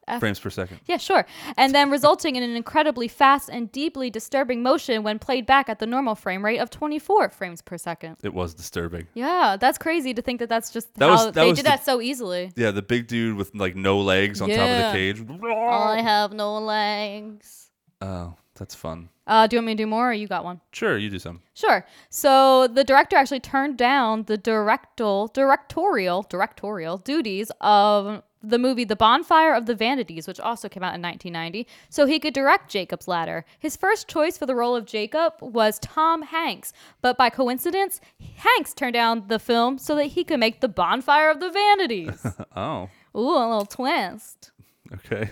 F- 0.07 0.19
Frames 0.19 0.39
per 0.39 0.49
second. 0.51 0.79
Yeah, 0.85 0.97
sure. 0.97 1.25
And 1.57 1.73
then 1.73 1.89
resulting 1.89 2.35
in 2.35 2.43
an 2.43 2.55
incredibly 2.55 3.07
fast 3.07 3.49
and 3.49 3.71
deeply 3.71 4.09
disturbing 4.11 4.61
motion 4.61 5.01
when 5.01 5.17
played 5.17 5.45
back 5.47 5.67
at 5.67 5.79
the 5.79 5.87
normal 5.87 6.13
frame 6.15 6.45
rate 6.45 6.59
of 6.59 6.69
24 6.69 7.29
frames 7.29 7.61
per 7.63 7.77
second. 7.77 8.17
It 8.23 8.33
was 8.33 8.53
disturbing. 8.53 9.07
Yeah, 9.15 9.57
that's 9.59 9.77
crazy 9.79 10.13
to 10.13 10.21
think 10.21 10.39
that 10.39 10.49
that's 10.49 10.71
just 10.71 10.93
That 10.95 11.05
how 11.05 11.11
was- 11.11 11.25
that 11.25 11.33
they 11.33 11.47
did 11.49 11.57
the- 11.57 11.63
that 11.63 11.83
so 11.85 12.01
easily. 12.01 12.51
Yeah, 12.55 12.71
the 12.71 12.81
big 12.83 13.07
dude 13.07 13.35
with 13.35 13.55
like 13.55 13.75
no 13.75 13.99
legs 13.99 14.41
on 14.41 14.49
top 14.49 14.59
of 14.59 14.77
the 14.77 14.91
cage. 14.93 15.25
I 15.43 16.01
have 16.01 16.33
no 16.33 16.59
legs. 16.59 17.71
Oh, 18.01 18.35
that's 18.55 18.75
fun. 18.75 19.09
Uh, 19.27 19.47
do 19.47 19.55
you 19.55 19.59
want 19.59 19.65
me 19.67 19.73
to 19.73 19.77
do 19.77 19.87
more, 19.87 20.11
or 20.11 20.13
you 20.13 20.27
got 20.27 20.43
one? 20.43 20.61
Sure, 20.71 20.97
you 20.99 21.09
do 21.09 21.17
some. 21.17 21.41
Sure. 21.55 21.83
So 22.11 22.67
the 22.67 22.83
director 22.83 23.15
actually 23.15 23.39
turned 23.39 23.75
down 23.75 24.23
the 24.23 24.37
directorial, 24.37 25.27
directorial, 25.33 26.21
directorial 26.29 26.97
duties 26.99 27.51
of 27.61 28.21
the 28.49 28.59
movie 28.59 28.83
The 28.83 28.95
Bonfire 28.95 29.53
of 29.53 29.65
the 29.65 29.75
Vanities, 29.75 30.27
which 30.27 30.39
also 30.39 30.69
came 30.69 30.83
out 30.83 30.95
in 30.95 31.01
1990, 31.01 31.67
so 31.89 32.05
he 32.05 32.19
could 32.19 32.33
direct 32.33 32.69
Jacob's 32.69 33.07
Ladder. 33.07 33.45
His 33.59 33.75
first 33.75 34.07
choice 34.07 34.37
for 34.37 34.45
the 34.45 34.55
role 34.55 34.75
of 34.75 34.85
Jacob 34.85 35.33
was 35.41 35.79
Tom 35.79 36.21
Hanks, 36.21 36.73
but 37.01 37.17
by 37.17 37.29
coincidence, 37.29 37.99
Hanks 38.35 38.73
turned 38.73 38.93
down 38.93 39.27
the 39.27 39.39
film 39.39 39.77
so 39.77 39.95
that 39.95 40.05
he 40.05 40.23
could 40.23 40.39
make 40.39 40.61
The 40.61 40.67
Bonfire 40.69 41.29
of 41.29 41.39
the 41.39 41.49
Vanities. 41.51 42.25
oh, 42.55 42.89
Ooh, 43.15 43.19
a 43.19 43.47
little 43.47 43.65
twist. 43.65 44.51
okay. 44.93 45.29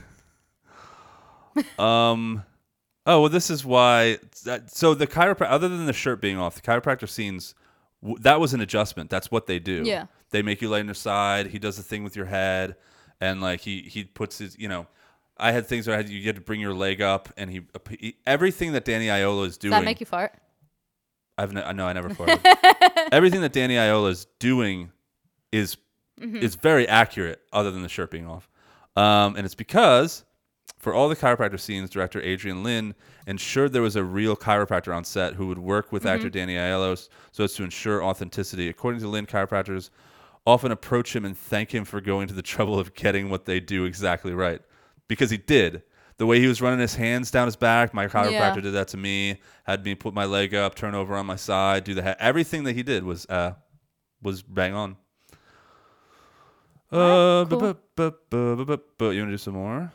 um, 1.78 2.44
oh 3.06 3.22
well, 3.22 3.30
this 3.30 3.50
is 3.50 3.64
why. 3.66 4.18
So 4.68 4.94
the 4.94 5.08
chiropractor, 5.08 5.50
other 5.50 5.70
than 5.70 5.86
the 5.86 5.94
shirt 5.94 6.22
being 6.22 6.38
off, 6.38 6.56
the 6.56 6.62
chiropractor 6.62 7.08
scenes, 7.08 7.54
w- 8.02 8.18
that 8.22 8.40
was 8.40 8.54
an 8.54 8.62
adjustment. 8.62 9.10
That's 9.10 9.30
what 9.32 9.46
they 9.48 9.60
do. 9.60 9.84
Yeah. 9.86 10.06
They 10.32 10.42
make 10.42 10.62
you 10.62 10.70
lay 10.70 10.80
on 10.80 10.86
your 10.86 10.96
side. 10.96 11.48
He 11.48 11.60
does 11.60 11.78
the 11.78 11.84
thing 11.84 12.04
with 12.04 12.16
your 12.16 12.26
head, 12.26 12.76
and 13.24 13.42
like 13.42 13.62
he 13.62 13.82
he 13.82 14.04
puts 14.04 14.38
his, 14.38 14.58
you 14.58 14.68
know. 14.68 14.88
I 15.36 15.52
had 15.52 15.66
things 15.66 15.88
where 15.88 15.96
I 15.96 15.98
had 15.98 16.10
you 16.10 16.24
had 16.24 16.36
to 16.36 16.42
bring 16.42 16.60
your 16.62 16.74
leg 16.76 17.02
up, 17.02 17.30
and 17.38 17.50
he, 17.50 17.62
he 18.00 18.16
everything 18.28 18.74
that 18.74 18.86
Danny 18.86 19.08
Aiello 19.08 19.46
is 19.48 19.58
doing. 19.58 19.72
Does 19.72 19.80
that 19.80 19.86
make 19.86 20.00
you 20.00 20.06
fart? 20.06 20.32
I've 21.38 21.52
ne- 21.54 21.74
no, 21.74 21.88
I 21.88 21.94
never 21.94 22.10
farted. 22.20 22.40
Everything 23.12 23.42
that 23.42 23.52
Danny 23.52 23.76
Aiello 23.76 24.10
is 24.10 24.28
doing 24.40 24.92
is 25.52 25.78
Mhm. 26.22 26.42
is 26.44 26.54
very 26.54 26.88
accurate, 26.88 27.42
other 27.52 27.72
than 27.72 27.82
the 27.82 27.90
shirt 27.90 28.12
being 28.12 28.28
off. 28.28 28.48
Um, 28.96 29.36
and 29.36 29.46
it's 29.46 29.56
because 29.56 30.24
for 30.78 30.94
all 30.94 31.10
the 31.10 31.16
chiropractor 31.16 31.60
scenes, 31.60 31.90
director 31.90 32.22
Adrian 32.22 32.64
Lyne 32.64 32.94
ensured 33.26 33.74
there 33.74 33.82
was 33.82 33.96
a 33.96 34.04
real 34.04 34.36
chiropractor 34.36 34.96
on 34.96 35.04
set 35.04 35.34
who 35.34 35.48
would 35.48 35.58
work 35.58 35.92
with 35.92 36.06
actor 36.06 36.28
Mhm. 36.30 36.34
Danny 36.34 36.54
Aiello 36.56 37.10
so 37.32 37.44
as 37.46 37.54
to 37.56 37.64
ensure 37.64 38.04
authenticity. 38.04 38.70
According 38.70 39.02
to 39.02 39.08
Lyne, 39.08 39.26
chiropractors 39.26 39.90
often 40.46 40.72
approach 40.72 41.16
him 41.16 41.24
and 41.26 41.38
thank 41.38 41.74
him 41.74 41.86
for 41.86 42.02
going 42.02 42.28
to 42.28 42.34
the 42.34 42.42
trouble 42.42 42.80
of 42.80 42.94
getting 42.94 43.30
what 43.30 43.46
they 43.46 43.60
do 43.60 43.86
exactly 43.86 44.34
right, 44.34 44.62
because 45.08 45.30
he 45.30 45.38
did. 45.38 45.84
The 46.18 46.26
way 46.28 46.40
he 46.40 46.48
was 46.48 46.62
running 46.62 46.80
his 46.80 46.96
hands 46.96 47.32
down 47.32 47.48
his 47.48 47.56
back, 47.56 47.94
my 47.94 48.08
chiropractor 48.08 48.32
Yeah. 48.32 48.60
did 48.62 48.74
that 48.74 48.88
to 48.90 48.98
me. 48.98 49.42
Had 49.64 49.84
me 49.84 49.96
put 49.96 50.14
my 50.14 50.26
leg 50.26 50.54
up, 50.54 50.76
turn 50.76 50.94
over 50.94 51.16
on 51.16 51.26
my 51.26 51.36
side, 51.36 51.84
do 51.86 51.94
the 51.96 52.04
ha- 52.04 52.16
everything 52.20 52.66
that 52.66 52.74
he 52.74 52.84
did 52.84 53.04
was 53.04 53.26
uh 53.28 53.54
was 54.22 54.42
bang 54.44 54.74
on. 54.74 54.96
Uh, 56.92 57.44
bu- 57.46 57.58
bu- 57.58 57.74
bu- 57.96 58.12
bu- 58.30 58.56
bu- 58.56 58.66
bu- 58.66 58.78
bu- 59.00 59.12
you 59.12 59.22
want 59.22 59.30
to 59.30 59.34
do 59.34 59.38
some 59.38 59.56
more? 59.56 59.92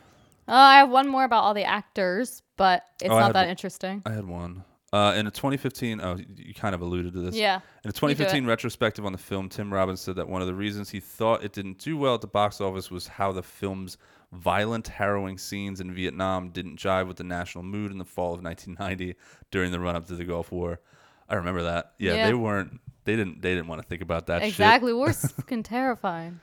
Uh, 0.47 0.51
I 0.51 0.77
have 0.79 0.89
one 0.89 1.07
more 1.07 1.23
about 1.23 1.43
all 1.43 1.53
the 1.53 1.63
actors, 1.63 2.41
but 2.57 2.83
it's 3.01 3.09
Oh, 3.09 3.15
I 3.15 3.19
not 3.19 3.25
had 3.27 3.35
that 3.35 3.41
one- 3.43 3.49
interesting. 3.49 4.01
I 4.05 4.11
had 4.11 4.25
one. 4.25 4.65
Uh, 4.91 5.13
in 5.15 5.27
a 5.27 5.31
2015, 5.31 6.01
oh, 6.01 6.17
you- 6.35 6.53
kind 6.53 6.73
of 6.73 6.81
alluded 6.81 7.13
to 7.13 7.21
this. 7.21 7.35
Yeah, 7.35 7.57
In 7.83 7.89
a 7.89 7.93
2015 7.93 8.45
retrospective 8.47 9.05
on 9.05 9.11
the 9.11 9.17
film, 9.19 9.47
Tim 9.47 9.71
Robbins 9.71 10.01
said 10.01 10.15
that 10.15 10.27
one 10.27 10.41
of 10.41 10.47
the 10.47 10.55
reasons 10.55 10.89
he 10.89 10.99
thought 10.99 11.43
it 11.43 11.53
didn't 11.53 11.77
do 11.77 11.95
well 11.97 12.15
at 12.15 12.21
the 12.21 12.27
box 12.27 12.59
office 12.59 12.89
was 12.89 13.07
how 13.07 13.31
the 13.31 13.43
film's 13.43 13.97
violent, 14.31 14.87
harrowing 14.87 15.37
scenes 15.37 15.79
in 15.79 15.93
Vietnam 15.93 16.49
didn't 16.49 16.77
jive 16.79 17.07
with 17.07 17.17
the 17.17 17.23
national 17.23 17.63
mood 17.63 17.91
in 17.91 17.97
the 17.99 18.05
fall 18.05 18.33
of 18.33 18.41
1990 18.43 19.15
during 19.51 19.71
the 19.71 19.79
run-up 19.79 20.07
to 20.07 20.15
the 20.15 20.23
Gulf 20.25 20.51
War. 20.51 20.79
I 21.27 21.35
remember 21.35 21.61
that. 21.63 21.93
Yeah, 21.99 22.13
Yeah. 22.15 22.27
they 22.27 22.33
weren't. 22.33 22.79
They 23.05 23.15
didn't. 23.15 23.41
They 23.43 23.53
didn't 23.53 23.67
want 23.67 23.81
to 23.83 23.87
think 23.87 24.01
about 24.01 24.25
that. 24.27 24.41
shit. 24.41 24.49
Exactly. 24.49 24.93
We're 24.93 25.13
fucking 25.13 25.63
terrifying. 25.77 26.39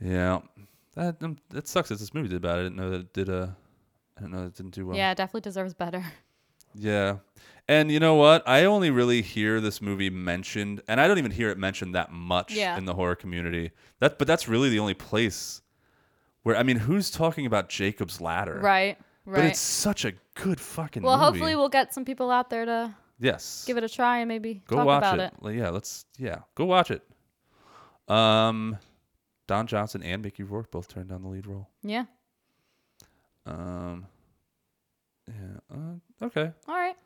Yeah, 0.00 0.40
that 0.94 1.22
um, 1.22 1.36
that 1.50 1.68
sucks. 1.68 1.90
That 1.90 1.98
this 1.98 2.12
movie 2.14 2.28
did 2.28 2.40
bad. 2.42 2.58
I 2.58 2.62
didn't 2.62 2.76
know 2.76 2.90
that 2.90 3.00
it 3.00 3.12
did. 3.12 3.28
Uh, 3.30 3.48
I 4.16 4.20
didn't 4.20 4.32
know 4.32 4.40
that 4.42 4.46
it 4.48 4.54
didn't 4.56 4.74
do 4.74 4.86
well. 4.86 4.96
Yeah, 4.96 5.10
it 5.12 5.16
definitely 5.16 5.42
deserves 5.42 5.74
better. 5.74 6.04
Yeah. 6.74 7.16
And 7.68 7.90
you 7.90 7.98
know 7.98 8.14
what? 8.14 8.46
I 8.46 8.64
only 8.64 8.90
really 8.90 9.22
hear 9.22 9.60
this 9.60 9.82
movie 9.82 10.08
mentioned, 10.10 10.82
and 10.86 11.00
I 11.00 11.08
don't 11.08 11.18
even 11.18 11.32
hear 11.32 11.50
it 11.50 11.58
mentioned 11.58 11.94
that 11.96 12.12
much 12.12 12.54
Yeah. 12.54 12.76
in 12.78 12.84
the 12.84 12.94
horror 12.94 13.16
community. 13.16 13.72
That, 13.98 14.18
but 14.18 14.28
that's 14.28 14.46
really 14.46 14.68
the 14.68 14.78
only 14.78 14.94
place 14.94 15.62
where 16.42 16.56
I 16.56 16.62
mean, 16.62 16.76
who's 16.76 17.10
talking 17.10 17.44
about 17.44 17.68
Jacob's 17.68 18.20
Ladder? 18.20 18.60
Right. 18.62 18.96
Right. 19.24 19.36
But 19.40 19.44
it's 19.46 19.58
such 19.58 20.04
a 20.04 20.12
good 20.34 20.60
fucking 20.60 21.02
well, 21.02 21.16
movie. 21.16 21.24
hopefully 21.24 21.56
we'll 21.56 21.68
get 21.68 21.92
some 21.92 22.04
people 22.04 22.30
out 22.30 22.48
there 22.50 22.64
to 22.64 22.94
yes, 23.18 23.64
give 23.66 23.76
it 23.76 23.82
a 23.82 23.88
try 23.88 24.18
and 24.18 24.28
maybe 24.28 24.62
go 24.68 24.76
talk 24.76 24.86
watch 24.86 24.98
about 24.98 25.18
it. 25.18 25.32
it. 25.44 25.54
Yeah, 25.56 25.70
let's 25.70 26.04
yeah, 26.16 26.42
go 26.54 26.64
watch 26.66 26.92
it. 26.92 27.02
Um, 28.06 28.78
Don 29.48 29.66
Johnson 29.66 30.04
and 30.04 30.22
Mickey 30.22 30.44
Rourke 30.44 30.70
both 30.70 30.86
turned 30.86 31.08
down 31.08 31.22
the 31.22 31.28
lead 31.28 31.48
role. 31.48 31.68
Yeah. 31.82 32.04
Um, 33.44 34.06
yeah. 35.26 35.74
Uh, 35.74 36.26
okay. 36.26 36.52
All 36.68 36.74
right. 36.76 36.96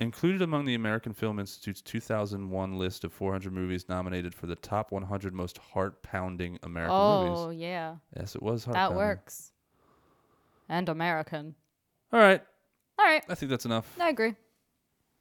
Included 0.00 0.42
among 0.42 0.64
the 0.64 0.74
American 0.76 1.12
Film 1.12 1.40
Institute's 1.40 1.82
2001 1.82 2.78
list 2.78 3.02
of 3.02 3.12
400 3.12 3.52
movies 3.52 3.88
nominated 3.88 4.32
for 4.32 4.46
the 4.46 4.54
top 4.54 4.92
100 4.92 5.34
most 5.34 5.58
heart-pounding 5.58 6.56
American 6.62 6.94
oh 6.96 7.24
movies. 7.24 7.38
Oh, 7.40 7.50
yeah. 7.50 7.96
Yes, 8.16 8.36
it 8.36 8.42
was 8.42 8.64
That 8.64 8.76
heart-pounding. 8.76 8.96
That 8.96 9.04
works. 9.04 9.52
And 10.68 10.88
American. 10.88 11.56
All 12.12 12.20
right, 12.20 12.40
All 12.98 13.04
right. 13.04 13.24
I 13.28 13.34
think 13.34 13.50
that's 13.50 13.64
enough. 13.64 13.92
I 14.00 14.08
agree. 14.10 14.28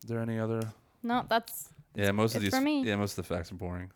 Is 0.03 0.09
there 0.09 0.19
any 0.21 0.37
other? 0.37 0.61
No, 1.01 1.25
that's 1.27 1.69
Yeah, 1.95 2.11
most 2.11 2.35
of 2.35 2.43
it's 2.43 2.51
these. 2.51 2.59
for 2.59 2.63
me. 2.63 2.83
Yeah, 2.83 2.97
most 2.97 3.17
of 3.17 3.27
the 3.27 3.33
facts 3.35 3.51
are 3.51 3.55
boring. 3.55 3.89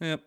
Yep. 0.00 0.22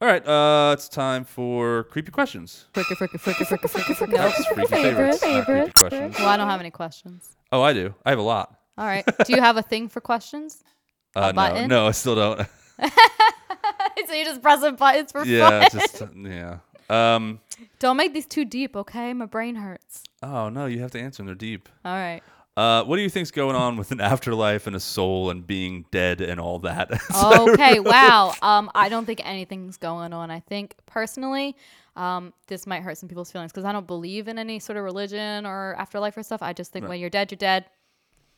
All 0.00 0.08
right, 0.08 0.26
uh, 0.26 0.72
it's 0.72 0.88
time 0.88 1.24
for 1.24 1.84
creepy 1.84 2.10
questions. 2.10 2.64
freaky, 2.72 2.94
freaky, 2.94 3.18
freaky, 3.18 3.44
freaky, 3.44 3.68
freaky, 3.68 3.94
freaky. 3.94 4.12
That's 4.16 4.46
freaky 4.46 4.66
favorites, 4.66 5.22
not 5.22 5.44
creepy 5.44 5.72
questions. 5.72 6.16
Well, 6.18 6.28
I 6.28 6.36
don't 6.38 6.48
have 6.48 6.60
any 6.60 6.70
questions. 6.70 7.36
Oh, 7.52 7.62
I 7.62 7.74
do. 7.74 7.94
I 8.04 8.10
have 8.10 8.18
a 8.18 8.22
lot. 8.22 8.58
All 8.78 8.86
right. 8.86 9.04
Do 9.26 9.32
you 9.32 9.40
have 9.40 9.56
a 9.58 9.62
thing 9.62 9.88
for 9.88 10.00
questions? 10.00 10.64
Uh, 11.14 11.26
no, 11.26 11.32
button? 11.34 11.68
no, 11.68 11.86
I 11.86 11.90
still 11.90 12.14
don't. 12.14 12.38
so 14.06 14.14
you 14.14 14.24
just 14.24 14.40
pressing 14.40 14.76
buttons 14.76 15.12
for 15.12 15.26
yeah, 15.26 15.68
fun. 15.68 15.80
just 15.80 16.02
yeah. 16.24 16.56
Um. 16.88 17.38
Don't 17.80 17.98
make 17.98 18.14
these 18.14 18.24
too 18.24 18.46
deep, 18.46 18.74
okay? 18.76 19.12
My 19.12 19.26
brain 19.26 19.56
hurts. 19.56 20.04
Oh 20.22 20.48
no, 20.48 20.64
you 20.64 20.80
have 20.80 20.90
to 20.92 20.98
answer 20.98 21.18
them. 21.18 21.26
They're 21.26 21.34
deep. 21.34 21.68
All 21.84 21.92
right. 21.92 22.22
Uh, 22.56 22.84
what 22.84 22.96
do 22.96 23.02
you 23.02 23.08
think's 23.08 23.30
going 23.30 23.56
on 23.56 23.76
with 23.76 23.92
an 23.92 24.00
afterlife 24.00 24.66
and 24.66 24.76
a 24.76 24.80
soul 24.80 25.30
and 25.30 25.46
being 25.46 25.86
dead 25.90 26.20
and 26.20 26.38
all 26.38 26.58
that? 26.60 26.90
Okay, 27.14 27.80
wow. 27.80 28.34
Um, 28.42 28.70
I 28.74 28.88
don't 28.88 29.06
think 29.06 29.20
anything's 29.24 29.76
going 29.76 30.12
on. 30.12 30.30
I 30.30 30.40
think 30.40 30.74
personally, 30.86 31.56
um, 31.96 32.32
this 32.46 32.66
might 32.66 32.82
hurt 32.82 32.96
some 32.98 33.08
people's 33.08 33.30
feelings 33.30 33.52
because 33.52 33.64
I 33.64 33.72
don't 33.72 33.86
believe 33.86 34.28
in 34.28 34.38
any 34.38 34.58
sort 34.58 34.76
of 34.78 34.84
religion 34.84 35.44
or 35.46 35.74
afterlife 35.78 36.16
or 36.16 36.22
stuff. 36.22 36.42
I 36.42 36.52
just 36.52 36.72
think 36.72 36.84
Right. 36.84 36.90
when 36.90 37.00
you're 37.00 37.10
dead, 37.10 37.30
you're 37.30 37.36
dead, 37.36 37.66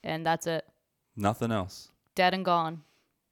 and 0.03 0.25
that's 0.27 0.47
it. 0.47 0.65
Nothing 1.17 1.53
else. 1.53 1.91
Dead 2.15 2.35
and 2.35 2.45
gone. 2.45 2.83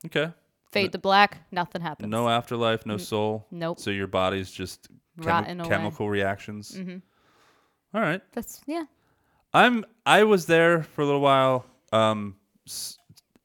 Okay. 0.06 0.32
Fade 0.70 0.92
to 0.92 0.98
black. 0.98 1.38
Nothing 1.50 1.82
happens. 1.82 2.08
No 2.10 2.28
afterlife, 2.28 2.86
no 2.86 2.96
soul. 2.96 3.46
nope. 3.50 3.78
So 3.78 3.90
your 3.90 4.06
body's 4.06 4.50
just 4.50 4.88
chemi- 5.18 5.58
away. 5.58 5.68
chemical 5.68 6.08
reactions. 6.08 6.74
hmm 6.76 6.96
All 7.94 8.00
right. 8.00 8.22
That's 8.32 8.60
yeah. 8.66 8.84
I'm. 9.52 9.84
I 10.06 10.22
was 10.24 10.46
there 10.46 10.82
for 10.82 11.02
a 11.02 11.04
little 11.04 11.20
while. 11.20 11.66
Um, 11.92 12.36
s- 12.66 12.96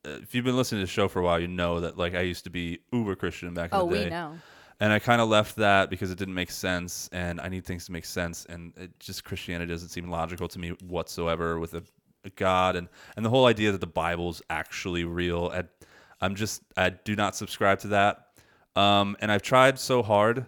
uh, 0.05 0.11
if 0.21 0.33
you've 0.33 0.45
been 0.45 0.55
listening 0.55 0.79
to 0.81 0.85
the 0.85 0.91
show 0.91 1.09
for 1.09 1.19
a 1.19 1.23
while, 1.23 1.37
you 1.39 1.49
know 1.49 1.81
that 1.81 1.97
like 1.97 2.15
I 2.15 2.21
used 2.21 2.45
to 2.45 2.49
be 2.49 2.79
uber 2.93 3.15
Christian 3.15 3.53
back 3.53 3.73
in 3.73 3.77
Oh, 3.77 3.89
the 3.89 3.95
day. 3.95 4.01
Oh, 4.01 4.03
we 4.05 4.09
know. 4.09 4.39
And 4.79 4.93
I 4.93 4.99
kind 4.99 5.21
of 5.21 5.27
left 5.27 5.55
that 5.55 5.89
because 5.89 6.11
it 6.11 6.19
didn't 6.19 6.35
make 6.35 6.51
sense, 6.51 7.09
and 7.11 7.41
I 7.41 7.49
need 7.49 7.65
things 7.65 7.85
to 7.85 7.91
make 7.91 8.05
sense, 8.05 8.45
and 8.47 8.73
it 8.77 8.99
just 8.99 9.23
Christianity 9.23 9.71
doesn't 9.71 9.89
seem 9.89 10.09
logical 10.09 10.47
to 10.49 10.59
me 10.59 10.69
whatsoever 10.85 11.57
with 11.57 11.73
a, 11.73 11.83
a 12.23 12.29
God 12.31 12.75
and 12.75 12.87
and 13.15 13.25
the 13.25 13.29
whole 13.29 13.47
idea 13.47 13.71
that 13.71 13.81
the 13.81 13.87
Bible's 13.87 14.41
actually 14.51 15.03
real. 15.03 15.51
I, 15.51 15.63
I'm 16.21 16.35
just 16.35 16.61
I 16.75 16.89
do 16.91 17.15
not 17.15 17.35
subscribe 17.35 17.79
to 17.79 17.87
that, 17.89 18.27
um, 18.75 19.17
and 19.19 19.31
I've 19.31 19.41
tried 19.41 19.79
so 19.79 20.03
hard 20.03 20.45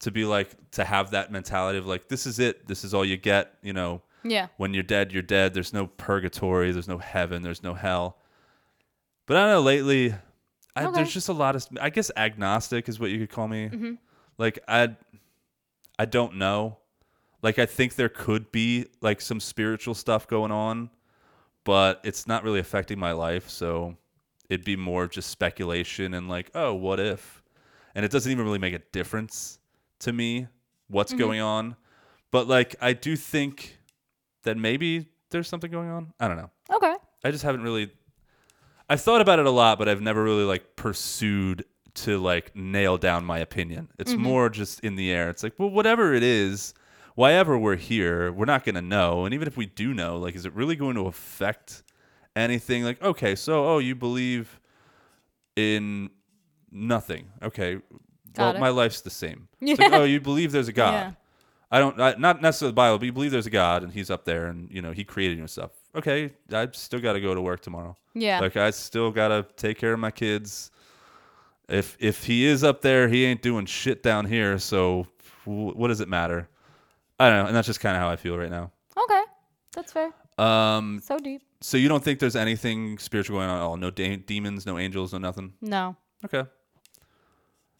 to 0.00 0.10
be 0.10 0.26
like 0.26 0.50
to 0.72 0.84
have 0.84 1.12
that 1.12 1.32
mentality 1.32 1.78
of 1.78 1.86
like 1.86 2.08
this 2.08 2.26
is 2.26 2.38
it, 2.38 2.66
this 2.66 2.84
is 2.84 2.92
all 2.92 3.04
you 3.04 3.16
get, 3.16 3.54
you 3.62 3.72
know. 3.72 4.02
Yeah. 4.24 4.48
When 4.56 4.72
you're 4.72 4.84
dead, 4.84 5.12
you're 5.12 5.22
dead. 5.22 5.52
There's 5.52 5.72
no 5.72 5.86
purgatory. 5.86 6.70
There's 6.70 6.86
no 6.86 6.98
heaven. 6.98 7.42
There's 7.42 7.62
no 7.62 7.74
hell. 7.74 8.18
But 9.26 9.36
I 9.36 9.40
don't 9.40 9.50
know. 9.50 9.60
Lately, 9.62 10.14
I, 10.74 10.84
Okay. 10.86 10.92
there's 10.96 11.12
just 11.12 11.28
a 11.28 11.32
lot 11.32 11.54
of. 11.56 11.66
I 11.80 11.90
guess 11.90 12.10
agnostic 12.16 12.88
is 12.88 12.98
what 12.98 13.10
you 13.10 13.18
could 13.18 13.30
call 13.30 13.48
me. 13.48 13.68
Mhm. 13.68 13.98
Like 14.38 14.58
I, 14.66 14.96
I 15.98 16.04
don't 16.06 16.36
know. 16.36 16.78
Like 17.42 17.58
I 17.58 17.66
think 17.66 17.96
there 17.96 18.08
could 18.08 18.50
be 18.52 18.86
like 19.00 19.20
some 19.20 19.40
spiritual 19.40 19.94
stuff 19.94 20.26
going 20.28 20.50
on, 20.52 20.90
but 21.64 22.00
it's 22.04 22.26
not 22.26 22.44
really 22.44 22.60
affecting 22.60 22.98
my 22.98 23.12
life. 23.12 23.48
So 23.50 23.96
it'd 24.48 24.64
be 24.64 24.76
more 24.76 25.06
just 25.08 25.28
speculation 25.30 26.14
and 26.14 26.28
like, 26.28 26.50
oh, 26.54 26.72
what 26.74 27.00
if? 27.00 27.42
And 27.94 28.04
it 28.04 28.10
doesn't 28.10 28.30
even 28.32 28.44
really 28.44 28.58
make 28.58 28.74
a 28.74 28.78
difference 28.92 29.58
to 30.00 30.12
me 30.12 30.46
what's 30.88 31.12
Mhm. 31.12 31.18
going 31.18 31.40
on. 31.40 31.76
But 32.30 32.48
like 32.48 32.76
I 32.80 32.92
do 32.94 33.16
think 33.16 33.78
that 34.44 34.56
maybe 34.56 35.06
there's 35.30 35.48
something 35.48 35.70
going 35.70 35.90
on. 35.90 36.12
I 36.18 36.28
don't 36.28 36.36
know. 36.38 36.50
Okay. 36.70 36.94
I 37.24 37.30
just 37.30 37.44
haven't 37.44 37.62
really 37.62 37.90
I've 38.92 39.00
thought 39.00 39.22
about 39.22 39.38
it 39.38 39.46
a 39.46 39.50
lot, 39.50 39.78
but 39.78 39.88
I've 39.88 40.02
never 40.02 40.22
really 40.22 40.44
like 40.44 40.76
pursued 40.76 41.64
to 41.94 42.18
like 42.18 42.54
nail 42.54 42.98
down 42.98 43.24
my 43.24 43.38
opinion. 43.38 43.88
It's 43.98 44.12
Mhm. 44.12 44.18
more 44.18 44.50
just 44.50 44.80
in 44.80 44.96
the 44.96 45.10
air. 45.10 45.30
It's 45.30 45.42
like, 45.42 45.54
well, 45.58 45.70
whatever 45.70 46.12
it 46.12 46.22
is, 46.22 46.74
why 47.14 47.32
ever 47.32 47.56
we're 47.58 47.76
here, 47.76 48.30
we're 48.32 48.44
not 48.44 48.64
going 48.64 48.74
to 48.74 48.82
know. 48.82 49.24
And 49.24 49.32
even 49.34 49.48
if 49.48 49.56
we 49.56 49.64
do 49.66 49.94
know, 49.94 50.18
like 50.18 50.34
is 50.34 50.44
it 50.44 50.52
really 50.52 50.76
going 50.76 50.94
to 50.96 51.06
affect 51.06 51.82
anything? 52.36 52.84
Like, 52.84 53.02
okay, 53.02 53.34
so 53.34 53.64
oh, 53.66 53.78
you 53.78 53.94
believe 53.94 54.60
in 55.56 56.10
nothing. 56.70 57.30
Okay. 57.42 57.76
Got 58.34 58.42
well, 58.42 58.56
it. 58.56 58.60
my 58.60 58.68
life's 58.68 59.00
the 59.00 59.10
same. 59.10 59.48
It's 59.60 59.80
like, 59.80 59.92
oh, 59.92 60.04
you 60.04 60.20
believe 60.20 60.52
there's 60.52 60.68
a 60.68 60.72
God. 60.72 60.92
Yeah. 60.92 61.12
I 61.70 61.78
don't, 61.78 61.98
I, 61.98 62.14
not 62.18 62.42
necessarily 62.42 62.72
the 62.72 62.76
Bible, 62.76 62.98
but 62.98 63.06
you 63.06 63.12
believe 63.12 63.30
there's 63.30 63.46
a 63.46 63.50
God 63.50 63.82
and 63.82 63.92
He's 63.92 64.10
up 64.10 64.26
there 64.26 64.46
and 64.46 64.70
you 64.70 64.82
know 64.82 64.92
He 64.92 65.04
created 65.04 65.36
you 65.38 65.42
and 65.44 65.50
stuff. 65.50 65.70
Okay, 65.94 66.32
I 66.52 66.68
still 66.72 67.00
got 67.00 67.12
to 67.14 67.20
go 67.20 67.34
to 67.34 67.40
work 67.40 67.60
tomorrow. 67.60 67.94
Yeah. 68.14 68.40
like 68.40 68.56
I 68.56 68.70
still 68.70 69.10
got 69.10 69.28
to 69.28 69.46
take 69.56 69.78
care 69.78 69.92
of 69.92 69.98
my 70.00 70.10
kids. 70.10 70.70
If 71.68 71.96
if 72.00 72.24
He 72.24 72.44
is 72.46 72.64
up 72.64 72.80
there, 72.82 73.08
He 73.08 73.24
ain't 73.24 73.42
doing 73.42 73.66
shit 73.66 74.02
down 74.02 74.26
here. 74.26 74.58
So 74.58 75.06
w- 75.46 75.72
what 75.74 75.88
does 75.88 76.00
it 76.00 76.08
matter? 76.08 76.48
I 77.20 77.28
don't 77.28 77.38
know, 77.42 77.46
and 77.48 77.56
that's 77.56 77.66
just 77.66 77.80
kind 77.80 77.96
of 77.96 78.02
how 78.02 78.08
I 78.10 78.16
feel 78.16 78.36
right 78.36 78.50
now. 78.50 78.70
Okay. 78.96 79.22
That's 79.74 79.92
fair. 79.92 80.10
Um, 80.38 81.00
So 81.04 81.18
deep. 81.18 81.42
so 81.60 81.76
you 81.76 81.88
don't 81.88 82.02
think 82.02 82.18
there's 82.18 82.36
anything 82.36 82.98
spiritual 82.98 83.38
going 83.38 83.48
on 83.48 83.56
at 83.58 83.62
all? 83.62 83.76
No 83.76 83.90
de- 83.90 84.16
demons, 84.16 84.66
no 84.66 84.78
angels, 84.78 85.12
no 85.12 85.18
nothing. 85.18 85.52
No. 85.60 85.96
Okay. 86.24 86.44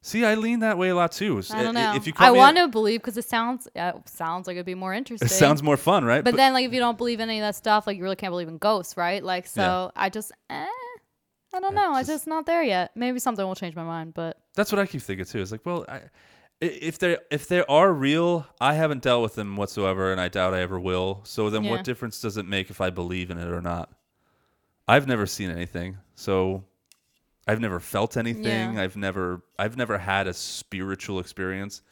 See, 0.04 0.24
I 0.24 0.34
lean 0.34 0.58
that 0.60 0.76
way 0.78 0.88
a 0.88 0.96
lot 0.96 1.12
too. 1.12 1.40
I 1.52 1.62
don't 1.62 1.74
know. 1.74 1.94
If 1.94 2.08
you 2.08 2.12
I 2.18 2.32
want 2.32 2.56
to 2.56 2.66
believe 2.66 3.00
because 3.00 3.16
it 3.16 3.24
sounds 3.24 3.68
uh, 3.76 3.92
sounds 4.04 4.48
like 4.48 4.56
it'd 4.56 4.66
be 4.66 4.74
more 4.74 4.92
interesting. 4.92 5.26
it 5.26 5.30
sounds 5.30 5.62
more 5.62 5.76
fun, 5.76 6.04
right? 6.04 6.24
But, 6.24 6.34
then, 6.34 6.52
like, 6.52 6.66
if 6.66 6.72
you 6.72 6.80
don't 6.80 6.98
believe 6.98 7.20
in 7.20 7.28
any 7.30 7.38
of 7.38 7.44
that 7.44 7.54
stuff, 7.54 7.86
like, 7.86 7.96
you 7.96 8.02
really 8.02 8.16
can't 8.16 8.32
believe 8.32 8.48
in 8.48 8.58
ghosts, 8.58 8.96
right? 8.96 9.22
Like, 9.22 9.46
so 9.46 9.62
Yeah. 9.62 10.02
I 10.02 10.08
just, 10.08 10.32
eh, 10.50 10.66
I 11.54 11.60
don't 11.60 11.74
know. 11.76 11.92
I'm 11.94 12.04
just 12.04 12.26
not 12.26 12.46
there 12.46 12.64
yet. 12.64 12.90
Maybe 12.96 13.20
something 13.20 13.46
will 13.46 13.54
change 13.54 13.76
my 13.76 13.84
mind, 13.84 14.12
but 14.14 14.38
That's 14.56 14.72
what 14.72 14.80
I 14.80 14.86
keep 14.86 15.02
thinking 15.02 15.24
too. 15.24 15.40
It's 15.40 15.52
like, 15.52 15.64
well, 15.64 15.84
i- 15.88 16.00
if 16.60 16.98
they 16.98 17.18
if 17.30 17.46
they 17.48 17.64
are 17.64 17.92
real, 17.92 18.46
I 18.60 18.74
haven't 18.74 19.02
dealt 19.02 19.22
with 19.22 19.34
them 19.34 19.56
whatsoever, 19.56 20.10
and 20.12 20.20
I 20.20 20.28
doubt 20.28 20.52
I 20.54 20.60
ever 20.62 20.78
will. 20.80 21.20
So 21.24 21.48
then, 21.50 21.62
Yeah. 21.64 21.70
what 21.72 21.84
difference 21.84 22.20
does 22.20 22.36
it 22.36 22.46
make 22.46 22.70
if 22.70 22.80
I 22.80 22.90
believe 22.90 23.30
in 23.30 23.38
it 23.38 23.48
or 23.48 23.60
not? 23.60 23.90
I've 24.88 25.06
never 25.06 25.26
seen 25.26 25.50
anything, 25.50 25.98
so 26.16 26.64
I've 27.46 27.60
never 27.60 27.80
felt 27.80 28.16
anything. 28.16 28.74
Yeah. 28.74 28.82
I've 28.82 28.96
never 28.96 29.42
I've 29.58 29.76
never 29.76 29.98
had 29.98 30.26
a 30.26 30.32
spiritual 30.34 31.18
experience. 31.20 31.82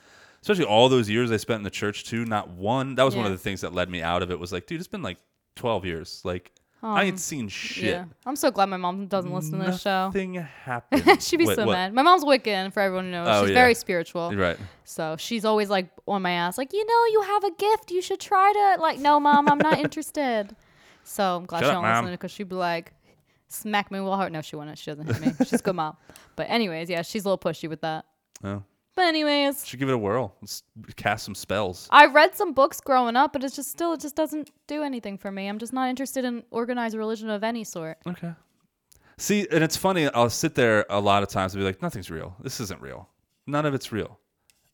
Especially 0.43 0.65
all 0.65 0.89
those 0.89 1.11
years 1.11 1.31
I 1.31 1.37
spent 1.37 1.59
in 1.59 1.65
the 1.65 1.71
church 1.71 2.05
too. 2.05 2.25
Not 2.25 2.49
one. 2.51 2.95
That 2.95 3.03
was 3.03 3.15
one 3.17 3.27
of 3.27 3.33
the 3.33 3.39
things 3.39 3.61
that 3.61 3.75
led 3.75 3.91
me 3.91 4.01
out 4.03 4.23
of 4.23 4.31
it. 4.31 4.39
Was 4.39 4.53
like, 4.53 4.67
dude, 4.67 4.79
it's 4.81 4.89
been 4.89 5.03
like 5.03 5.19
twelve 5.57 5.85
years. 5.85 6.23
Like 6.25 6.53
I 6.83 7.03
Um, 7.03 7.07
ain't 7.09 7.21
seen 7.21 7.49
shit. 7.49 7.85
yeah. 7.91 8.05
I'm 8.25 8.37
so 8.37 8.51
glad 8.51 8.71
my 8.71 8.79
mom 8.79 9.07
doesn't 9.07 9.31
listen 9.31 9.59
to 9.59 9.67
this 9.67 9.83
show. 9.83 10.07
Nothing 10.07 10.35
happened. 10.65 11.23
She'd 11.23 11.37
be 11.37 11.45
Wait, 11.47 11.57
so 11.57 11.67
what? 11.67 11.73
mad. 11.75 11.93
My 11.93 12.01
mom's 12.03 12.25
Wiccan, 12.25 12.73
for 12.73 12.81
everyone 12.81 13.05
to 13.05 13.11
know. 13.11 13.25
Oh, 13.27 13.43
she's 13.43 13.51
yeah. 13.51 13.55
very 13.55 13.75
spiritual. 13.75 14.33
Right. 14.35 14.57
So 14.85 15.17
she's 15.19 15.45
always 15.45 15.69
like 15.69 15.91
on 16.09 16.23
my 16.23 16.31
ass, 16.31 16.57
like, 16.57 16.73
you 16.73 16.83
know, 16.87 17.05
you 17.13 17.21
have 17.23 17.45
a 17.45 17.51
gift. 17.51 17.91
You 17.91 18.01
should 18.01 18.19
try 18.19 18.51
to, 18.77 18.81
like, 18.81 18.99
no, 18.99 19.21
mom, 19.21 19.47
I'm 19.51 19.59
not 19.59 19.79
interested. 19.85 20.57
So 21.05 21.37
I'm 21.37 21.45
glad 21.45 21.59
Shut 21.59 21.67
she 21.67 21.71
up, 21.71 21.75
don't 21.75 21.83
Mom. 21.83 22.05
listen 22.07 22.15
because 22.15 22.31
she'd 22.31 22.49
be 22.49 22.55
like, 22.55 22.95
smack 23.51 23.91
me 23.91 24.01
with 24.01 24.13
hard. 24.13 24.33
No, 24.33 24.41
she 24.41 24.57
wouldn't. 24.57 24.79
She 24.79 24.91
doesn't 24.91 25.07
hit 25.07 25.21
me. 25.21 25.33
She's 25.47 25.61
a 25.61 25.63
good 25.63 25.77
mom. 25.77 25.97
But 26.37 26.49
anyways, 26.51 26.89
yeah, 26.89 27.03
she's 27.03 27.25
a 27.25 27.29
little 27.29 27.39
pushy 27.39 27.69
with 27.69 27.81
that. 27.83 28.07
Oh. 28.43 28.63
But 28.97 29.03
anyways, 29.07 29.67
Should 29.67 29.79
give 29.79 29.89
it 29.89 29.95
a 29.95 29.99
whirl. 29.99 30.35
Let's 30.43 30.63
cast 30.97 31.25
some 31.25 31.35
spells. 31.35 31.89
I 31.91 32.07
read 32.07 32.35
some 32.35 32.53
books 32.53 32.81
growing 32.81 33.17
up, 33.17 33.33
but 33.33 33.45
it's 33.45 33.55
just 33.55 33.71
still 33.71 33.93
it 33.93 34.01
just 34.01 34.17
doesn't 34.17 34.51
do 34.67 34.83
anything 34.83 35.17
for 35.17 35.31
me. 35.31 35.49
I'm 35.49 35.59
just 35.59 35.73
not 35.73 35.89
interested 35.89 36.25
in 36.25 36.43
organized 36.51 36.97
religion 36.97 37.31
of 37.31 37.45
any 37.45 37.63
sort. 37.65 37.99
Okay. 38.07 38.33
See, 39.17 39.47
and 39.51 39.63
it's 39.63 39.77
funny. 39.77 40.09
I'll 40.09 40.31
sit 40.31 40.55
there 40.55 40.87
a 40.91 41.01
lot 41.01 41.23
of 41.23 41.29
times 41.29 41.55
and 41.55 41.61
be 41.61 41.65
like, 41.65 41.81
"Nothing's 41.83 42.11
real. 42.11 42.35
This 42.43 42.59
isn't 42.61 42.81
real. 42.81 43.09
None 43.47 43.65
of 43.65 43.75
it's 43.75 43.93
real." 43.93 44.19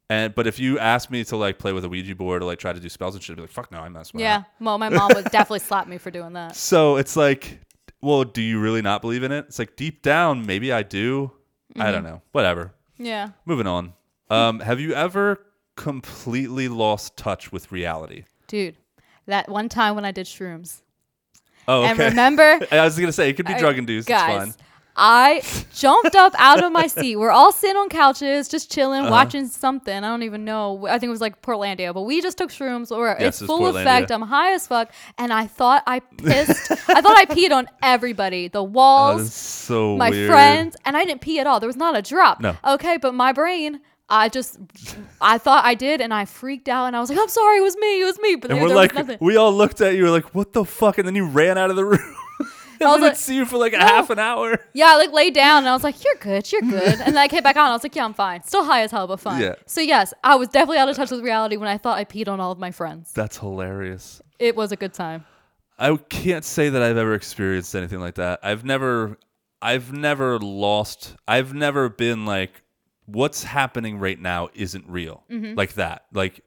And 0.09 0.35
but 0.35 0.47
if 0.47 0.59
you 0.61 0.78
ask 0.78 1.11
me 1.11 1.24
to 1.24 1.36
like 1.36 1.59
play 1.59 1.73
with 1.73 1.85
a 1.85 1.89
Ouija 1.89 2.15
board 2.15 2.43
or 2.43 2.47
like 2.47 2.59
try 2.61 2.73
to 2.73 2.78
do 2.81 2.89
spells 2.89 3.15
and 3.16 3.23
shit, 3.23 3.35
I'd 3.35 3.36
be 3.36 3.43
like, 3.43 3.51
"Fuck 3.51 3.73
no, 3.73 3.81
I 3.81 3.89
mess 3.89 4.12
with 4.12 4.23
Yeah. 4.23 4.44
Well, 4.61 4.78
my 4.78 4.89
mom 4.89 5.11
would 5.15 5.24
definitely 5.27 5.59
slap 5.66 5.89
me 5.89 5.98
for 5.98 6.11
doing 6.11 6.32
that. 6.35 6.55
So 6.55 6.97
it's 6.97 7.16
like, 7.16 7.61
well, 8.07 8.24
do 8.24 8.41
you 8.41 8.61
really 8.61 8.83
not 8.83 9.01
believe 9.03 9.23
in 9.23 9.33
it? 9.33 9.47
It's 9.49 9.59
like 9.59 9.77
deep 9.77 10.03
down, 10.03 10.47
maybe 10.47 10.73
I 10.73 10.83
do. 10.83 11.33
I 11.78 11.91
don't 11.91 12.03
Mhm. 12.03 12.05
know. 12.05 12.23
Whatever. 12.33 12.73
Yeah. 12.99 13.31
Moving 13.45 13.66
on. 13.66 13.93
Um, 14.31 14.61
have 14.61 14.81
you 14.81 14.95
ever 14.95 15.45
completely 15.77 16.69
lost 16.69 17.16
touch 17.16 17.53
with 17.53 17.70
reality? 17.70 18.24
Dude, 18.49 18.77
that 19.27 19.49
one 19.49 19.69
time 19.69 19.95
when 19.95 20.05
I 20.05 20.11
did 20.12 20.27
shrooms. 20.27 20.81
Oh, 21.69 21.81
okay. 21.83 21.91
And 21.91 21.99
remember- 21.99 22.61
I 22.73 22.85
was 22.85 22.99
gonna 22.99 23.12
say 23.12 23.28
it 23.28 23.35
could 23.35 23.47
be 23.47 23.55
drug 23.55 23.77
induced. 23.78 24.09
It's 24.09 24.19
Guys, 24.19 24.39
fine. 24.39 24.55
I 24.98 25.43
jumped 25.74 26.16
up 26.16 26.35
out 26.39 26.64
of 26.64 26.73
my 26.73 26.86
seat. 26.86 27.16
We're 27.16 27.31
all 27.31 27.52
sitting 27.52 27.77
on 27.77 27.89
couches, 27.90 28.48
just 28.48 28.73
chilling, 28.73 29.02
Uh-huh. 29.02 29.10
watching 29.10 29.47
something. 29.47 29.94
I 29.94 30.01
don't 30.09 30.23
even 30.23 30.44
know. 30.44 30.86
I 30.86 30.93
think 30.98 31.09
it 31.09 31.10
was 31.10 31.20
like 31.20 31.43
Portlandia, 31.43 31.93
but 31.93 32.02
we 32.02 32.23
just 32.23 32.39
took 32.39 32.51
shrooms. 32.51 32.90
Or 32.90 33.09
Yes, 33.09 33.28
it's 33.35 33.43
it 33.43 33.47
full 33.47 33.60
Portlandia. 33.60 33.81
effect. 33.82 34.10
I'm 34.10 34.23
high 34.23 34.52
as 34.55 34.66
fuck, 34.66 34.90
and 35.18 35.32
I 35.32 35.47
thought 35.47 35.82
I 35.86 36.01
pissed. 36.01 36.70
I 36.89 37.01
thought 37.02 37.16
I 37.18 37.27
peed 37.27 37.51
on 37.52 37.68
everybody. 37.82 38.48
The 38.48 38.62
walls, 38.78 39.32
so 39.35 39.97
my 39.97 40.10
weird. 40.10 40.31
friends, 40.31 40.77
and 40.85 40.97
I 40.97 41.05
didn't 41.05 41.20
pee 41.20 41.39
at 41.40 41.47
all. 41.47 41.60
There 41.60 41.66
was 41.68 41.77
not 41.77 41.97
a 41.97 42.02
drop. 42.02 42.40
No. 42.40 42.56
Okay, 42.66 42.97
but 42.97 43.12
my 43.14 43.32
brain. 43.32 43.81
I 44.09 44.28
just, 44.28 44.56
I 45.20 45.36
thought 45.36 45.64
I 45.64 45.74
did, 45.74 46.01
and 46.01 46.14
I 46.14 46.27
freaked 46.27 46.68
out, 46.68 46.86
and 46.86 46.94
I 46.94 47.01
was 47.01 47.10
like, 47.10 47.18
"I'm 47.18 47.28
sorry, 47.28 47.59
it 47.59 47.62
was 47.62 47.77
me, 47.77 48.01
it 48.01 48.05
was 48.05 48.18
me." 48.20 48.36
But 48.36 48.51
And 48.52 48.59
there, 48.59 48.62
we're 48.62 48.68
there 48.68 48.77
like, 48.77 48.93
was 48.94 49.01
nothing. 49.01 49.18
we 49.20 49.36
all 49.36 49.52
looked 49.52 49.81
at 49.81 49.94
you, 49.97 50.05
we're 50.05 50.10
like, 50.10 50.32
what 50.32 50.52
the 50.52 50.64
fuck? 50.64 50.98
And 50.98 51.09
then 51.09 51.16
you 51.16 51.27
ran 51.27 51.59
out 51.59 51.70
of 51.70 51.77
the 51.77 51.85
room. 51.85 52.14
I 52.81 52.93
was 52.93 53.01
like, 53.01 53.16
see 53.16 53.36
you 53.36 53.44
for 53.47 53.59
like 53.59 53.73
a 53.73 53.78
half 53.78 54.11
an 54.11 54.19
hour. 54.19 54.59
Yeah, 54.74 54.86
I 54.90 54.97
like 54.97 55.12
laid 55.12 55.35
down 55.35 55.59
and 55.59 55.69
I 55.69 55.73
was 55.74 55.82
like, 55.85 56.03
"You're 56.05 56.16
good, 56.16 56.51
you're 56.53 56.61
good." 56.78 56.82
And 57.01 57.15
then 57.15 57.19
I 57.19 57.28
came 57.28 57.43
back 57.43 57.57
on. 57.57 57.70
I 57.70 57.73
was 57.73 57.82
like, 57.82 57.97
"Yeah, 57.97 58.05
I'm 58.05 58.15
fine. 58.15 58.43
Still 58.43 58.65
high 58.65 58.82
as 58.82 58.90
hell, 58.90 59.07
but 59.07 59.20
fine." 59.20 59.40
Yeah. 59.40 59.55
So 59.66 59.81
yes, 59.81 60.12
I 60.23 60.35
was 60.36 60.48
definitely 60.48 60.78
out 60.78 60.89
of 60.89 60.97
touch 60.97 61.11
with 61.11 61.20
reality 61.20 61.57
when 61.57 61.69
I 61.69 61.78
thought 61.78 61.97
I 61.98 62.05
peed 62.05 62.28
on 62.28 62.40
all 62.40 62.53
of 62.53 62.59
my 62.59 62.70
friends. 62.70 63.12
That's 63.12 63.39
hilarious. 63.39 64.20
It 64.39 64.55
was 64.57 64.73
a 64.73 64.77
good 64.77 64.93
time. 64.93 65.24
I 65.78 65.94
can't 65.97 66.44
say 66.44 66.69
that 66.70 66.82
I've 66.82 66.97
ever 66.97 67.15
experienced 67.15 67.74
anything 67.74 68.01
like 68.01 68.15
that. 68.16 68.40
I've 68.43 68.65
never, 68.65 69.19
I've 69.61 69.93
never 69.93 70.39
lost. 70.39 71.16
I've 71.28 71.53
never 71.55 71.89
been 71.90 72.24
like, 72.24 72.62
what's 73.05 73.43
happening 73.44 73.98
right 73.98 74.19
now 74.19 74.48
isn't 74.55 74.85
real, 74.89 75.24
Mhm. 75.31 75.57
like 75.57 75.74
that. 75.74 76.07
Like, 76.12 76.40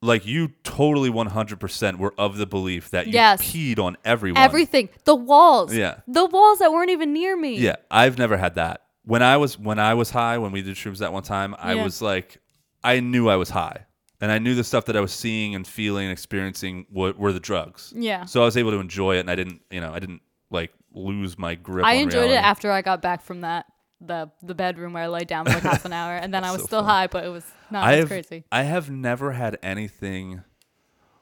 like 0.00 0.24
you 0.26 0.52
totally 0.62 1.10
one 1.10 1.26
hundred 1.26 1.58
percent 1.60 1.98
were 1.98 2.14
of 2.18 2.36
the 2.36 2.46
belief 2.46 2.90
that 2.90 3.06
you 3.06 3.14
Yes. 3.14 3.42
peed 3.42 3.78
on 3.78 3.96
everyone. 4.04 4.42
Everything, 4.42 4.88
the 5.04 5.14
walls, 5.14 5.74
Yeah. 5.74 6.00
the 6.06 6.24
walls 6.26 6.60
that 6.60 6.72
weren't 6.72 6.90
even 6.90 7.12
near 7.12 7.36
me. 7.36 7.58
Yeah, 7.58 7.76
I've 7.90 8.16
never 8.18 8.36
had 8.36 8.54
that. 8.56 8.82
When 9.04 9.22
I 9.22 9.36
was 9.38 9.58
when 9.58 9.78
I 9.78 9.94
was 9.94 10.10
high, 10.10 10.38
when 10.38 10.52
we 10.52 10.62
did 10.62 10.76
shrooms 10.76 10.98
that 10.98 11.12
one 11.12 11.22
time, 11.22 11.54
I 11.58 11.74
Yeah. 11.74 11.84
was 11.84 12.00
like, 12.00 12.38
I 12.84 13.00
knew 13.00 13.28
I 13.28 13.36
was 13.36 13.50
high, 13.50 13.86
and 14.20 14.30
I 14.30 14.38
knew 14.38 14.54
the 14.54 14.62
stuff 14.64 14.84
that 14.84 14.96
I 14.96 15.00
was 15.00 15.12
seeing 15.12 15.54
and 15.54 15.66
feeling 15.66 16.04
and 16.04 16.12
experiencing 16.12 16.86
were, 16.92 17.12
were 17.16 17.32
the 17.32 17.40
drugs. 17.40 17.92
Yeah. 17.96 18.24
So 18.26 18.42
I 18.42 18.44
was 18.44 18.56
able 18.56 18.70
to 18.72 18.78
enjoy 18.78 19.16
it, 19.16 19.20
and 19.20 19.30
I 19.30 19.34
didn't, 19.34 19.62
you 19.70 19.80
know, 19.80 19.92
I 19.92 19.98
didn't 19.98 20.22
like 20.50 20.72
lose 20.92 21.38
my 21.38 21.54
grip. 21.56 21.84
I 21.84 21.94
enjoyed 21.94 22.14
reality. 22.24 22.34
it 22.34 22.42
after 22.44 22.70
I 22.70 22.82
got 22.82 23.02
back 23.02 23.22
from 23.22 23.40
that 23.40 23.66
the 24.00 24.30
the 24.44 24.54
bedroom 24.54 24.92
where 24.92 25.02
I 25.02 25.08
laid 25.08 25.26
down 25.26 25.44
for 25.46 25.54
like 25.54 25.62
half 25.64 25.84
an 25.84 25.92
hour, 26.00 26.14
and 26.14 26.32
then 26.32 26.44
I 26.44 26.52
was 26.52 26.60
So 26.60 26.66
still 26.68 26.80
fun. 26.82 26.88
high, 26.88 27.06
but 27.08 27.24
it 27.24 27.30
was 27.30 27.44
no, 27.70 27.80
I've, 27.80 28.08
crazy. 28.08 28.44
I 28.52 28.62
have 28.62 28.90
never 28.90 29.32
had 29.32 29.58
anything. 29.62 30.42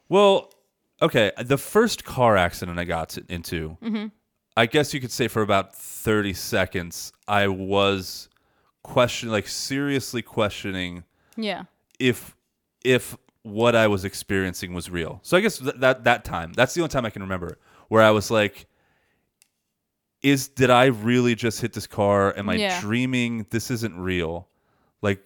Well, 0.09 0.53
okay, 1.03 1.33
the 1.43 1.59
first 1.59 2.05
car 2.05 2.37
accident 2.37 2.79
I 2.79 2.85
got 2.85 3.11
to- 3.11 3.25
into, 3.29 3.77
Mhm. 3.83 4.13
I 4.57 4.67
guess 4.67 4.95
you 4.95 5.01
could 5.01 5.11
say 5.13 5.29
for 5.29 5.43
about 5.43 5.75
thirty 5.75 6.33
seconds, 6.33 7.13
I 7.29 7.49
was 7.49 8.29
questioning, 8.83 9.33
like 9.33 9.49
seriously 9.49 10.23
questioning 10.23 11.05
Yeah. 11.37 11.65
if 11.99 12.35
if 12.85 13.17
what 13.43 13.75
I 13.77 13.87
was 13.89 14.05
experiencing 14.05 14.73
was 14.75 14.89
real. 14.91 15.21
So 15.23 15.37
I 15.37 15.41
guess 15.41 15.59
th- 15.59 15.75
that 15.79 16.05
that 16.05 16.25
time, 16.25 16.53
that's 16.53 16.73
the 16.75 16.81
only 16.81 16.89
time 16.91 17.05
I 17.05 17.11
can 17.11 17.23
remember 17.23 17.59
where 17.89 18.03
I 18.03 18.11
was 18.11 18.31
like 18.31 18.67
is 20.23 20.49
did 20.49 20.71
I 20.71 20.87
really 20.87 21.35
just 21.35 21.61
hit 21.61 21.73
this 21.73 21.87
car? 21.87 22.37
Am 22.37 22.49
I 22.49 22.55
Yeah. 22.57 22.81
dreaming? 22.81 23.47
This 23.51 23.71
isn't 23.71 23.97
real. 23.99 24.49
Like 25.03 25.25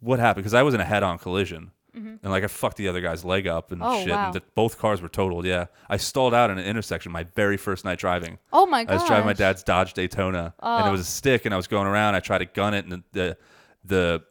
what 0.00 0.18
happened? 0.18 0.42
Because 0.44 0.54
I 0.54 0.62
was 0.62 0.74
in 0.74 0.80
a 0.80 0.84
head-on 0.84 1.18
collision. 1.18 1.70
Mhm. 1.96 2.18
And 2.22 2.30
like 2.30 2.44
I 2.44 2.46
fucked 2.48 2.76
the 2.76 2.86
other 2.88 3.00
guy's 3.00 3.24
leg 3.24 3.46
up 3.46 3.72
and 3.72 3.82
Oh, 3.82 3.98
shit, 4.00 4.10
wow. 4.10 4.26
and 4.26 4.34
the, 4.34 4.42
both 4.54 4.78
cars 4.78 5.00
were 5.00 5.08
totaled. 5.08 5.46
Yeah, 5.46 5.66
I 5.88 5.96
stalled 5.96 6.34
out 6.34 6.50
in 6.50 6.58
an 6.58 6.64
intersection 6.64 7.10
my 7.10 7.24
very 7.24 7.56
first 7.56 7.84
night 7.84 7.98
driving. 7.98 8.38
Oh 8.52 8.66
my 8.66 8.84
god! 8.84 8.92
I 8.92 8.94
was 8.96 9.04
driving 9.06 9.26
my 9.26 9.32
dad's 9.32 9.62
Dodge 9.62 9.94
Daytona, 9.94 10.54
and 10.62 10.84
it 10.86 10.88
Oh. 10.88 10.92
was 10.92 11.00
a 11.00 11.04
stick, 11.04 11.44
and 11.46 11.52
I 11.54 11.56
was 11.56 11.66
going 11.66 11.86
around. 11.86 12.14
I 12.14 12.20
tried 12.20 12.38
to 12.38 12.44
gun 12.44 12.74
it, 12.74 12.84
and 12.84 12.92
the 12.92 13.02
the 13.12 13.36
the, 13.84 14.22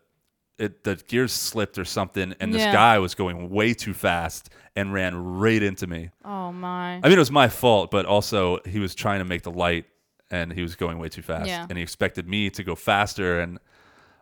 it, 0.59 0.83
the 0.83 0.95
gears 1.07 1.31
slipped 1.33 1.77
or 1.79 1.85
something, 1.85 2.35
and 2.39 2.53
this 2.53 2.61
Yeah. 2.61 2.71
guy 2.73 2.99
was 2.99 3.15
going 3.15 3.49
way 3.49 3.73
too 3.73 3.93
fast 3.93 4.49
and 4.75 4.93
ran 4.93 5.15
right 5.37 5.61
into 5.63 5.87
me. 5.87 6.11
Oh 6.23 6.51
my. 6.51 6.95
I 6.97 7.01
mean, 7.01 7.13
it 7.13 7.17
was 7.19 7.31
my 7.31 7.47
fault, 7.49 7.89
but 7.91 8.05
also 8.05 8.59
he 8.65 8.79
was 8.79 8.93
trying 8.93 9.19
to 9.19 9.25
make 9.25 9.41
the 9.43 9.51
light, 9.51 9.85
and 10.29 10.53
he 10.53 10.61
was 10.61 10.75
going 10.75 10.99
way 10.99 11.09
too 11.09 11.21
fast, 11.23 11.47
Yeah. 11.47 11.65
and 11.67 11.77
he 11.77 11.81
expected 11.83 12.27
me 12.29 12.49
to 12.51 12.63
go 12.63 12.75
faster. 12.75 13.39
And 13.39 13.57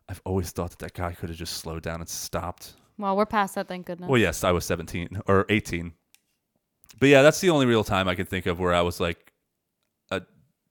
I've 0.09 0.21
always 0.25 0.51
thought 0.51 0.69
that 0.71 0.79
that 0.79 0.93
guy 0.93 1.13
could 1.13 1.29
have 1.29 1.37
just 1.37 1.57
slowed 1.57 1.83
down 1.83 1.99
and 1.99 2.07
stopped. 2.09 2.73
well, 2.97 3.15
we're 3.17 3.25
past 3.25 3.55
that, 3.55 3.67
thank 3.67 3.85
goodness. 3.87 4.09
Well, 4.09 4.19
yes, 4.21 4.43
I 4.43 4.51
was 4.51 4.65
17 4.65 5.21
or 5.27 5.45
18. 5.49 5.93
But 6.99 7.09
yeah, 7.09 7.21
that's 7.23 7.41
the 7.41 7.49
only 7.49 7.65
real 7.65 7.83
time 7.83 8.07
I 8.07 8.15
can 8.15 8.25
think 8.25 8.45
of 8.45 8.59
where 8.59 8.73
I 8.73 8.81
was 8.81 8.99
like, 8.99 9.33
uh, 10.11 10.21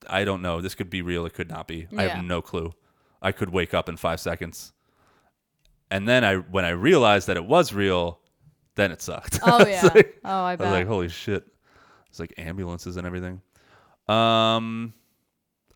I 0.09 0.25
don't 0.25 0.41
know. 0.41 0.61
This 0.61 0.75
could 0.75 0.89
be 0.89 1.03
real. 1.03 1.27
It 1.27 1.35
could 1.35 1.51
not 1.51 1.67
be. 1.69 1.87
I 1.97 2.05
Yeah. 2.07 2.17
have 2.17 2.25
no 2.25 2.41
clue. 2.41 2.73
I 3.21 3.33
could 3.33 3.51
wake 3.51 3.75
up 3.75 3.89
in 3.89 3.97
five 3.97 4.21
seconds. 4.21 4.73
And 5.91 6.09
then 6.09 6.25
I, 6.25 6.37
when 6.37 6.65
I 6.65 6.71
realized 6.71 7.27
that 7.29 7.37
it 7.37 7.45
was 7.45 7.73
real, 7.75 8.21
then 8.77 8.91
it 8.93 9.03
sucked. 9.03 9.41
Oh, 9.43 9.67
yeah. 9.67 9.83
like- 9.95 10.19
Oh, 10.25 10.31
I 10.45 10.53
I 10.53 10.57
was 10.57 10.71
like, 10.71 10.87
holy 10.87 11.09
shit. 11.09 11.45
It's 12.09 12.21
like 12.21 12.33
ambulances 12.39 12.97
and 12.97 13.07
everything. 13.07 13.43
Um, 14.09 14.95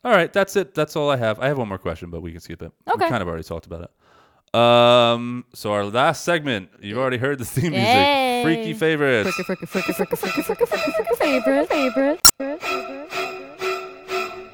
all 0.08 0.14
right, 0.14 0.32
that's 0.32 0.56
it. 0.56 0.74
That's 0.74 0.96
all 0.96 1.10
I 1.10 1.18
have. 1.18 1.38
I 1.38 1.48
have 1.48 1.58
one 1.58 1.68
more 1.68 1.76
question, 1.76 2.08
but 2.08 2.22
we 2.22 2.32
can 2.32 2.40
skip 2.40 2.62
it. 2.62 2.72
Okay. 2.88 3.04
We 3.04 3.10
kind 3.10 3.20
of 3.20 3.28
already 3.28 3.44
talked 3.44 3.66
about 3.66 3.82
it. 3.82 4.58
Um, 4.58 5.44
so 5.52 5.70
our 5.74 5.84
last 5.84 6.24
segment, 6.24 6.70
you've 6.80 6.96
already 6.96 7.18
heard 7.18 7.36
the 7.36 7.44
theme 7.44 7.72
music. 7.72 7.86
Yay. 7.88 8.40
Freaky 8.42 8.72
favorite. 8.72 9.24
Freaky, 9.24 9.42
freaky, 9.42 9.66
freaky, 9.66 9.92
freaky, 9.92 10.16
freaky, 10.16 10.42
freaky, 10.42 10.64
freaky, 10.64 11.14
favorite, 11.14 11.68
favorite, 11.68 12.20
favorite, 12.38 12.62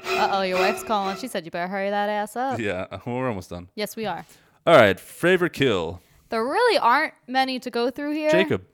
Uh 0.09 0.29
oh, 0.33 0.41
your 0.41 0.59
wife's 0.59 0.83
calling. 0.83 1.15
She 1.15 1.29
said 1.29 1.45
you 1.45 1.51
better 1.51 1.69
hurry 1.69 1.89
that 1.89 2.09
ass 2.09 2.35
up. 2.35 2.59
Yeah, 2.59 2.87
we're 3.05 3.29
almost 3.29 3.49
done. 3.49 3.69
Yes, 3.75 3.95
we 3.95 4.05
are. 4.05 4.25
All 4.67 4.75
right, 4.75 4.99
favorite 4.99 5.53
kill. 5.53 6.01
There 6.27 6.43
really 6.43 6.77
aren't 6.79 7.13
many 7.29 7.59
to 7.61 7.69
go 7.71 7.89
through 7.89 8.11
here. 8.11 8.29
Jacob. 8.29 8.65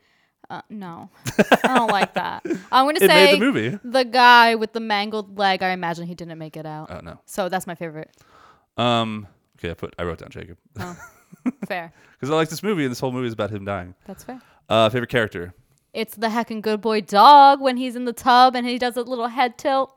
Uh, 0.52 0.62
no, 0.70 1.10
I 1.64 1.76
don't 1.76 1.90
like 1.90 2.14
that. 2.16 2.44
I'm 2.72 2.86
gonna 2.86 2.98
It 3.02 3.08
made 3.08 3.30
say 3.30 3.32
the 3.34 3.40
movie. 3.40 3.80
the 3.84 4.04
guy 4.04 4.56
with 4.56 4.74
the 4.74 4.80
mangled 4.82 5.38
leg. 5.40 5.64
I 5.64 5.70
imagine 5.70 6.06
he 6.08 6.14
didn't 6.16 6.38
make 6.38 6.58
it 6.58 6.66
out. 6.66 6.92
Oh, 6.92 7.00
no. 7.02 7.20
So 7.26 7.48
that's 7.48 7.66
my 7.66 7.76
favorite. 7.76 8.10
Um, 8.78 9.28
okay, 9.58 9.72
I 9.72 9.74
put 9.76 9.96
I 9.98 10.04
wrote 10.04 10.18
down 10.20 10.30
Jacob 10.30 10.58
Oh, 10.80 10.98
fair. 11.68 11.94
because 12.14 12.30
I 12.30 12.36
like 12.36 12.50
this 12.50 12.62
movie, 12.64 12.84
and 12.84 12.92
this 12.92 13.00
whole 13.00 13.12
movie 13.14 13.28
is 13.28 13.34
about 13.34 13.50
him 13.52 13.64
dying. 13.64 13.96
That's 14.06 14.24
fair. 14.26 14.42
Uh, 14.68 14.90
favorite 14.90 15.10
character. 15.10 15.54
It's 15.94 16.16
the 16.16 16.28
heckin' 16.28 16.62
good 16.62 16.82
boy 16.82 17.02
dog 17.02 17.60
when 17.62 17.78
he's 17.78 17.96
in 17.96 18.06
the 18.06 18.14
tub 18.14 18.56
and 18.56 18.66
he 18.66 18.78
does 18.78 18.96
a 18.98 19.02
little 19.04 19.28
head 19.28 19.58
tilt. 19.58 19.96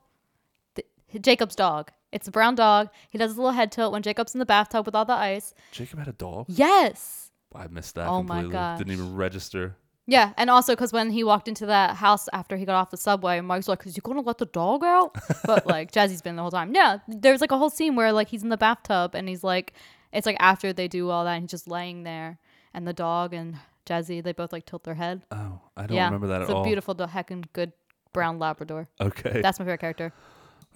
Jacob's 1.20 1.55
dog. 1.55 1.90
It's 2.10 2.26
a 2.28 2.31
brown 2.31 2.55
dog. 2.56 2.90
He 3.10 3.18
does 3.18 3.32
a 3.32 3.36
little 3.36 3.52
head 3.52 3.70
tilt 3.70 3.93
when 3.93 4.02
Jacob's 4.02 4.35
in 4.35 4.39
the 4.40 4.47
bathtub 4.47 4.86
with 4.86 4.94
all 4.94 5.05
the 5.05 5.12
ice. 5.14 5.55
Jacob 5.72 5.98
had 6.01 6.09
a 6.09 6.12
dog. 6.12 6.47
Yes. 6.48 7.31
I 7.55 7.68
missed 7.68 7.94
that 7.94 8.09
Oh 8.09 8.22
my 8.24 8.36
completely. 8.43 8.52
gosh. 8.52 8.78
Didn't 8.78 8.93
even 8.93 9.14
register. 9.14 9.76
Yeah, 10.06 10.32
and 10.36 10.51
also 10.51 10.72
because 10.74 10.93
when 10.93 11.10
he 11.10 11.24
walked 11.24 11.48
into 11.48 11.66
that 11.66 11.97
house 11.97 12.28
after 12.32 12.56
he 12.56 12.64
got 12.66 12.74
off 12.74 12.90
the 12.90 12.97
subway, 12.97 13.40
Mike's 13.40 13.68
like, 13.68 13.86
"Is 13.86 13.97
you 13.97 14.02
gonna 14.02 14.20
let 14.20 14.39
the 14.39 14.47
dog 14.47 14.85
out?" 14.85 15.16
But 15.47 15.66
like 15.66 15.93
Jezzie's 15.93 16.20
been 16.20 16.36
the 16.36 16.43
whole 16.43 16.51
time. 16.51 16.74
Yeah, 16.74 16.98
there's 17.09 17.40
like 17.40 17.52
a 17.52 17.59
whole 17.59 17.70
scene 17.70 17.97
where 17.97 18.12
like 18.12 18.28
he's 18.28 18.43
in 18.43 18.51
the 18.51 18.59
bathtub 18.59 19.14
and 19.14 19.28
he's 19.28 19.43
like, 19.43 19.72
it's 20.12 20.26
like 20.26 20.36
after 20.40 20.72
they 20.72 20.89
do 20.89 21.09
all 21.10 21.24
that, 21.24 21.35
and 21.35 21.44
he's 21.44 21.51
just 21.51 21.68
laying 21.68 22.02
there, 22.02 22.39
and 22.74 22.86
the 22.86 22.93
dog 22.93 23.32
and 23.32 23.56
Jezzie 23.86 24.20
they 24.20 24.32
both 24.32 24.52
like 24.52 24.66
tilt 24.66 24.85
their 24.85 24.94
head. 24.94 25.22
Oh, 25.31 25.60
I 25.76 25.86
don't 25.86 25.97
yeah, 25.97 26.05
remember 26.06 26.26
that 26.28 26.43
it's 26.43 26.51
at 26.51 26.56
a 26.56 26.62
beautiful, 26.62 26.94
do- 26.94 27.05
heckin' 27.05 27.44
good 27.55 27.72
brown 28.12 28.39
Labrador. 28.39 28.89
Okay. 29.01 29.40
that's 29.40 29.59
my 29.59 29.64
favorite 29.64 29.81
character. 29.81 30.12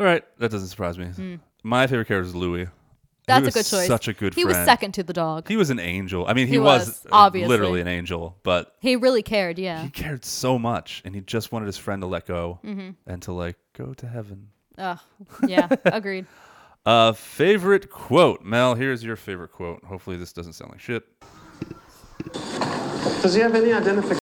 All 0.00 0.06
right, 0.06 0.24
that 0.38 0.50
doesn't 0.50 0.68
surprise 0.68 0.96
me. 0.98 1.06
Hmm. 1.06 1.34
My 1.62 1.86
favorite 1.86 2.06
character 2.08 2.28
is 2.28 2.34
Louis, 2.34 2.68
That's 3.28 3.46
a 3.48 3.50
good 3.50 3.66
choice. 3.66 3.86
Such 3.86 4.08
a 4.08 4.12
good 4.12 4.34
He 4.34 4.42
friend. 4.42 4.58
was 4.58 4.64
second 4.66 4.92
to 4.94 5.02
the 5.02 5.12
dog. 5.12 5.46
He 5.48 5.56
was 5.56 5.70
an 5.70 5.78
angel. 5.78 6.26
I 6.26 6.32
mean, 6.34 6.46
he, 6.46 6.54
He 6.54 6.58
was, 6.58 6.86
was, 6.86 7.06
uh, 7.06 7.08
obviously. 7.12 7.48
literally 7.48 7.80
an 7.80 7.86
angel, 7.88 8.36
but 8.42 8.74
He 8.80 8.96
really 8.96 9.22
cared. 9.22 9.58
Yeah. 9.58 9.82
he 9.82 9.90
cared 9.90 10.24
so 10.24 10.58
much, 10.58 11.02
and 11.04 11.14
he 11.14 11.20
just 11.20 11.52
wanted 11.52 11.66
his 11.66 11.76
friend 11.78 12.02
to 12.02 12.06
let 12.06 12.26
go 12.26 12.58
Mhm. 12.64 12.96
and 13.06 13.22
to 13.22 13.32
like 13.32 13.56
go 13.76 13.94
to 13.94 14.06
heaven. 14.08 14.48
Ugh. 14.76 14.98
Yeah. 15.46 15.68
agreed. 15.84 16.26
Uh, 16.86 17.12
favorite 17.12 17.90
quote, 17.90 18.42
Mel. 18.42 18.74
Here's 18.74 19.04
your 19.04 19.16
favorite 19.16 19.52
quote. 19.52 19.84
Hopefully, 19.84 20.16
this 20.16 20.32
doesn't 20.32 20.54
sound 20.54 20.70
like 20.72 20.80
shit. 20.80 21.04
Does 23.22 23.34
he 23.34 23.40
have 23.40 23.54
any 23.54 23.72
identification? 23.72 24.18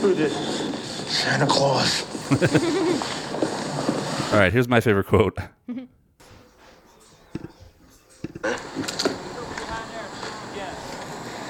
Who 0.00 0.14
did? 0.14 0.30
Santa 0.30 1.46
Claus. 1.46 2.04
All 4.32 4.38
right, 4.38 4.52
here's 4.52 4.68
my 4.68 4.80
favorite 4.80 5.08
quote. 5.08 5.36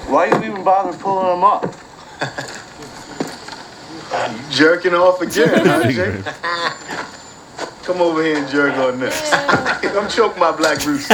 Why 0.07 0.25
you 0.25 0.51
even 0.51 0.63
bother 0.63 0.97
pulling 0.97 1.27
them 1.27 1.43
up? 1.43 1.63
Jerking 4.49 4.95
off 4.95 5.21
again, 5.21 5.65
huh, 5.65 5.83
Figured. 5.83 6.23
Jake? 6.25 6.33
Come 7.83 8.01
over 8.01 8.23
here 8.23 8.37
and 8.37 8.49
jerk 8.49 8.75
on 8.77 8.99
this. 8.99 9.29
Come 9.29 10.09
choke 10.09 10.35
my 10.39 10.51
black 10.51 10.83
roots. 10.83 11.07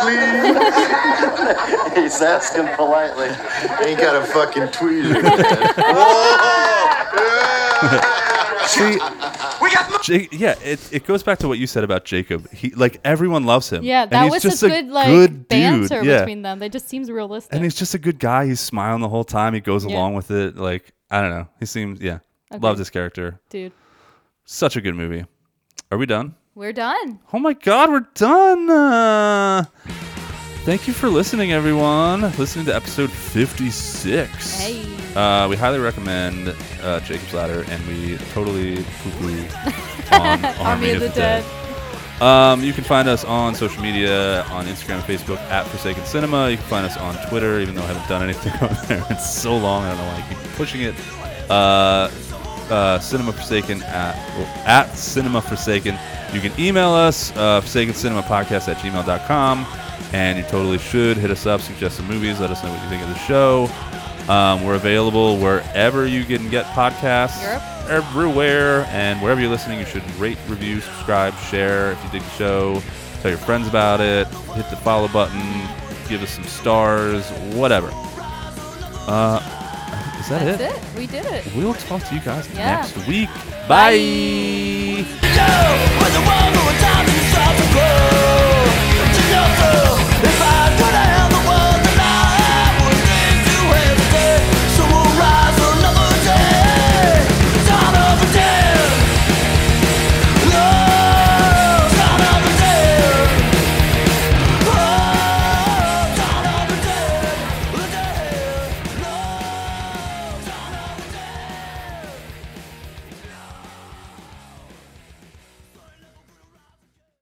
Please. 0.00 1.96
He's 1.96 2.22
asking 2.22 2.68
politely. 2.76 3.28
Ain't 3.86 4.00
got 4.00 4.16
a 4.16 4.24
fucking 4.26 4.68
tweezer. 4.68 5.22
See, 8.66 8.98
we 9.62 9.70
Ja- 9.70 10.28
yeah, 10.32 10.54
it, 10.62 10.92
it 10.92 11.04
goes 11.06 11.22
back 11.22 11.38
to 11.40 11.48
what 11.48 11.58
you 11.58 11.66
said 11.66 11.84
about 11.84 12.04
Jacob. 12.04 12.50
He 12.50 12.70
like 12.70 13.00
everyone 13.04 13.44
loves 13.44 13.70
him. 13.70 13.84
Yeah, 13.84 14.02
and 14.02 14.10
that 14.12 14.24
he's 14.24 14.32
was 14.32 14.42
just 14.42 14.62
a 14.62 14.68
good 14.68 14.88
like 14.88 15.06
good 15.08 15.48
banter 15.48 16.00
dude. 16.00 16.06
Yeah. 16.06 16.18
between 16.20 16.42
them. 16.42 16.58
They 16.58 16.68
just 16.68 16.88
seems 16.88 17.10
realistic. 17.10 17.54
And 17.54 17.62
he's 17.62 17.74
just 17.74 17.94
a 17.94 17.98
good 17.98 18.18
guy. 18.18 18.46
He's 18.46 18.60
smiling 18.60 19.00
the 19.02 19.08
whole 19.08 19.24
time. 19.24 19.54
He 19.54 19.60
goes 19.60 19.84
Yeah. 19.86 19.94
along 19.94 20.14
with 20.14 20.30
it. 20.30 20.56
Like 20.56 20.92
I 21.10 21.20
don't 21.20 21.30
know. 21.30 21.48
He 21.60 21.66
seems 21.66 22.00
yeah. 22.00 22.18
Okay. 22.52 22.60
Love 22.60 22.78
this 22.78 22.90
character. 22.90 23.40
Dude, 23.50 23.72
Such 24.44 24.76
a 24.76 24.80
good 24.80 24.94
movie. 24.94 25.24
Are 25.90 25.98
we 25.98 26.06
done? 26.06 26.34
We're 26.54 26.72
done. 26.72 27.18
Oh 27.32 27.38
my 27.38 27.52
God, 27.52 27.90
we're 27.90 28.06
done. 28.14 28.70
Uh, 28.70 29.64
thank 30.64 30.86
you 30.86 30.92
for 30.94 31.08
listening, 31.08 31.52
everyone. 31.52 32.22
Listening 32.38 32.66
to 32.66 32.74
episode 32.74 33.10
56. 33.10 34.60
Hey. 34.60 34.84
Uh, 35.16 35.48
we 35.48 35.56
highly 35.56 35.78
recommend 35.78 36.54
uh, 36.82 37.00
Jacob's 37.00 37.34
Ladder, 37.34 37.64
and 37.68 37.86
we 37.86 38.16
totally 38.32 38.84
poo-poo 39.02 39.46
on 40.12 40.44
Army, 40.60 40.90
of, 40.90 41.00
the, 41.00 41.08
Dead. 41.08 41.44
Um, 42.22 42.62
you 42.62 42.72
can 42.72 42.84
find 42.84 43.08
us 43.08 43.24
on 43.24 43.54
social 43.54 43.82
media, 43.82 44.42
on 44.44 44.66
Instagram 44.66 44.96
and 44.96 45.04
Facebook 45.04 45.38
at 45.50 45.66
Forsaken 45.66 46.04
Cinema. 46.04 46.50
You 46.50 46.56
can 46.56 46.66
find 46.66 46.86
us 46.86 46.96
on 46.96 47.16
Twitter, 47.28 47.58
even 47.60 47.74
though 47.74 47.82
I 47.82 47.86
haven't 47.86 48.08
done 48.08 48.22
anything 48.22 48.52
on 48.68 48.76
there. 48.86 49.04
It's 49.10 49.28
so 49.28 49.56
long, 49.56 49.84
I 49.84 49.88
don't 49.88 49.98
know 49.98 50.04
why 50.06 50.24
I 50.24 50.28
keep 50.28 50.52
pushing 50.54 50.82
it. 50.82 50.94
Uh, 51.50 52.10
uh, 52.70 52.98
Cinema 52.98 53.32
Forsaken 53.32 53.82
at, 53.84 54.14
well, 54.36 54.46
at 54.66 54.94
Cinema 54.96 55.40
Forsaken. 55.40 55.98
You 56.32 56.40
can 56.40 56.52
email 56.58 56.90
us, 56.90 57.34
uh, 57.36 57.60
Forsaken 57.60 57.94
Cinema 57.94 58.22
Podcast 58.22 58.68
at 58.68 58.76
gmail.com. 58.78 59.66
And 60.12 60.38
you 60.38 60.44
totally 60.44 60.78
should 60.78 61.16
hit 61.16 61.30
us 61.30 61.46
up, 61.46 61.60
suggest 61.60 61.96
some 61.96 62.06
movies, 62.06 62.38
let 62.40 62.50
us 62.50 62.62
know 62.62 62.70
what 62.70 62.82
you 62.82 62.88
think 62.88 63.02
of 63.02 63.08
the 63.08 63.18
show. 63.18 63.68
Um, 64.28 64.64
we're 64.64 64.76
available 64.76 65.36
wherever 65.38 66.06
you 66.06 66.24
can 66.24 66.48
get 66.48 66.64
podcasts, 66.66 67.42
everywhere, 67.90 68.86
and 68.88 69.20
wherever 69.20 69.40
you're 69.40 69.50
listening, 69.50 69.78
you 69.78 69.84
should 69.84 70.08
rate, 70.16 70.38
review, 70.48 70.80
subscribe, 70.80 71.34
share 71.36 71.92
if 71.92 72.04
you 72.04 72.10
dig 72.10 72.22
the 72.22 72.30
show, 72.30 72.82
tell 73.20 73.30
your 73.30 73.38
friends 73.38 73.68
about 73.68 74.00
it, 74.00 74.26
hit 74.54 74.70
the 74.70 74.76
follow 74.76 75.08
button, 75.08 75.42
give 76.08 76.22
us 76.22 76.30
some 76.30 76.44
stars, 76.44 77.28
whatever. 77.54 77.90
Uh, 79.06 79.63
is 80.24 80.30
that 80.30 80.42
it? 80.48 80.58
That's 80.58 80.74
it? 80.94 80.98
We 80.98 81.06
did 81.06 81.26
it. 81.26 81.44
We'll 81.54 81.74
talk 81.74 82.02
to 82.08 82.14
you 82.14 82.20
guys 82.22 82.48
Yeah. 82.54 82.76
next 82.80 82.96
week. 83.06 83.28
Bye. 83.68 85.04
Bye. 85.04 85.04
Yo. 85.36 85.74